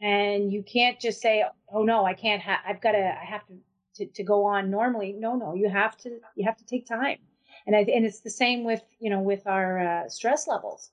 and 0.00 0.52
you 0.52 0.62
can't 0.62 1.00
just 1.00 1.20
say, 1.20 1.44
"Oh 1.72 1.82
no, 1.82 2.04
I 2.04 2.14
can't. 2.14 2.42
Ha- 2.42 2.62
I've 2.66 2.80
got 2.80 2.92
to. 2.92 2.98
I 2.98 3.24
have 3.24 3.46
to." 3.46 3.54
To, 3.96 4.06
to 4.06 4.22
go 4.24 4.44
on 4.44 4.70
normally 4.70 5.14
no 5.16 5.36
no 5.36 5.54
you 5.54 5.68
have 5.68 5.96
to 5.98 6.18
you 6.34 6.44
have 6.44 6.56
to 6.56 6.66
take 6.66 6.84
time 6.84 7.18
and 7.66 7.76
I, 7.76 7.80
and 7.80 8.04
it's 8.04 8.20
the 8.20 8.30
same 8.30 8.64
with 8.64 8.82
you 9.00 9.10
know 9.10 9.20
with 9.20 9.46
our 9.46 9.78
uh, 9.78 10.08
stress 10.08 10.46
levels. 10.46 10.90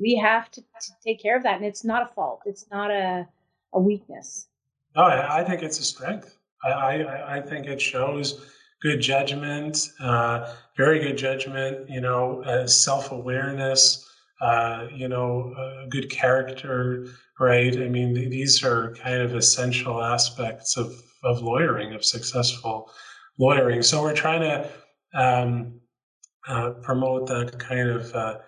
We 0.00 0.14
have 0.16 0.50
to, 0.52 0.60
to, 0.60 0.92
take 1.04 1.20
care 1.20 1.36
of 1.36 1.42
that, 1.42 1.56
and 1.56 1.64
it's 1.64 1.84
not 1.84 2.02
a 2.02 2.06
fault. 2.06 2.42
It's 2.44 2.66
not 2.70 2.90
a 2.90 3.26
a 3.72 3.80
weakness. 3.80 4.48
No, 4.96 5.04
I 5.04 5.44
think 5.44 5.62
it's 5.62 5.78
a 5.78 5.84
strength. 5.84 6.36
I 6.64 6.70
I, 6.70 7.36
I 7.36 7.40
think 7.40 7.66
it 7.66 7.80
shows 7.80 8.44
good 8.80 9.00
judgment, 9.00 9.88
uh, 10.00 10.54
very 10.76 11.00
good 11.00 11.18
judgment. 11.18 11.88
You 11.88 12.00
know, 12.00 12.42
uh, 12.42 12.66
self 12.66 13.12
awareness. 13.12 14.04
Uh, 14.40 14.86
you 14.94 15.08
know, 15.08 15.52
good 15.90 16.08
character. 16.10 17.06
Right. 17.40 17.76
I 17.76 17.88
mean, 17.88 18.14
these 18.14 18.62
are 18.62 18.94
kind 18.94 19.20
of 19.20 19.34
essential 19.34 20.00
aspects 20.00 20.76
of 20.76 20.92
of 21.28 21.42
lawyering, 21.42 21.94
of 21.94 22.04
successful 22.04 22.90
lawyering. 23.38 23.82
So 23.82 24.02
we're 24.02 24.14
trying 24.14 24.40
to 24.40 24.70
um, 25.14 25.80
uh, 26.48 26.70
promote 26.82 27.28
that 27.28 27.58
kind 27.58 27.88
of 27.88 28.14
uh, 28.14 28.38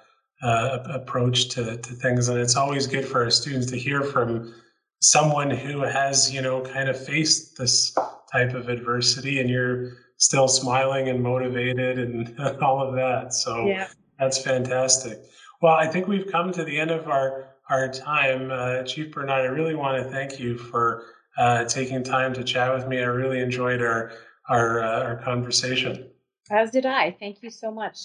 uh, 0.42 0.78
approach 0.90 1.48
to, 1.50 1.76
to 1.76 1.94
things. 1.94 2.28
And 2.28 2.38
it's 2.38 2.56
always 2.56 2.86
good 2.86 3.04
for 3.04 3.22
our 3.24 3.30
students 3.30 3.66
to 3.70 3.76
hear 3.76 4.02
from 4.02 4.54
someone 5.00 5.50
who 5.50 5.82
has, 5.82 6.32
you 6.32 6.42
know, 6.42 6.62
kind 6.62 6.88
of 6.88 7.02
faced 7.02 7.58
this 7.58 7.94
type 8.32 8.54
of 8.54 8.68
adversity 8.68 9.40
and 9.40 9.50
you're 9.50 9.92
still 10.16 10.48
smiling 10.48 11.08
and 11.08 11.22
motivated 11.22 11.98
and, 11.98 12.38
all 12.62 12.86
of 12.86 12.94
that. 12.94 13.34
So 13.34 13.66
yeah. 13.66 13.88
that's 14.18 14.42
fantastic. 14.42 15.18
Well, 15.62 15.74
I 15.74 15.86
think 15.86 16.08
we've 16.08 16.30
come 16.30 16.52
to 16.52 16.64
the 16.64 16.78
end 16.78 16.90
of 16.90 17.08
our, 17.08 17.50
our 17.68 17.88
time. 17.88 18.50
Uh, 18.50 18.82
Chief 18.82 19.12
Bernard, 19.12 19.42
I 19.42 19.52
really 19.52 19.74
want 19.74 20.02
to 20.02 20.10
thank 20.10 20.38
you 20.38 20.56
for 20.56 21.04
uh, 21.40 21.64
taking 21.64 22.04
time 22.04 22.34
to 22.34 22.44
chat 22.44 22.72
with 22.72 22.86
me. 22.86 22.98
I 22.98 23.06
really 23.06 23.40
enjoyed 23.40 23.80
our, 23.80 24.12
our, 24.48 24.82
uh, 24.82 25.02
our 25.02 25.16
conversation. 25.16 26.06
As 26.50 26.70
did 26.70 26.84
I. 26.84 27.16
Thank 27.18 27.42
you 27.42 27.50
so 27.50 27.70
much. 27.70 27.98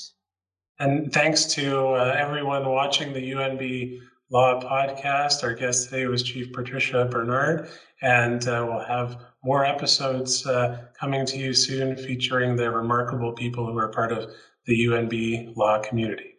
And 0.79 1.11
thanks 1.11 1.45
to 1.55 1.89
uh, 1.95 2.15
everyone 2.17 2.67
watching 2.69 3.13
the 3.13 3.31
UNB 3.31 3.99
Law 4.31 4.59
podcast. 4.61 5.43
Our 5.43 5.53
guest 5.53 5.89
today 5.89 6.05
was 6.07 6.23
Chief 6.23 6.51
Patricia 6.53 7.05
Bernard, 7.05 7.69
and 8.01 8.47
uh, 8.47 8.65
we'll 8.67 8.85
have 8.85 9.17
more 9.43 9.65
episodes 9.65 10.45
uh, 10.47 10.85
coming 10.99 11.25
to 11.27 11.37
you 11.37 11.53
soon 11.53 11.95
featuring 11.95 12.55
the 12.55 12.71
remarkable 12.71 13.33
people 13.33 13.65
who 13.65 13.77
are 13.77 13.89
part 13.89 14.11
of 14.11 14.31
the 14.65 14.85
UNB 14.85 15.55
law 15.55 15.81
community. 15.81 16.34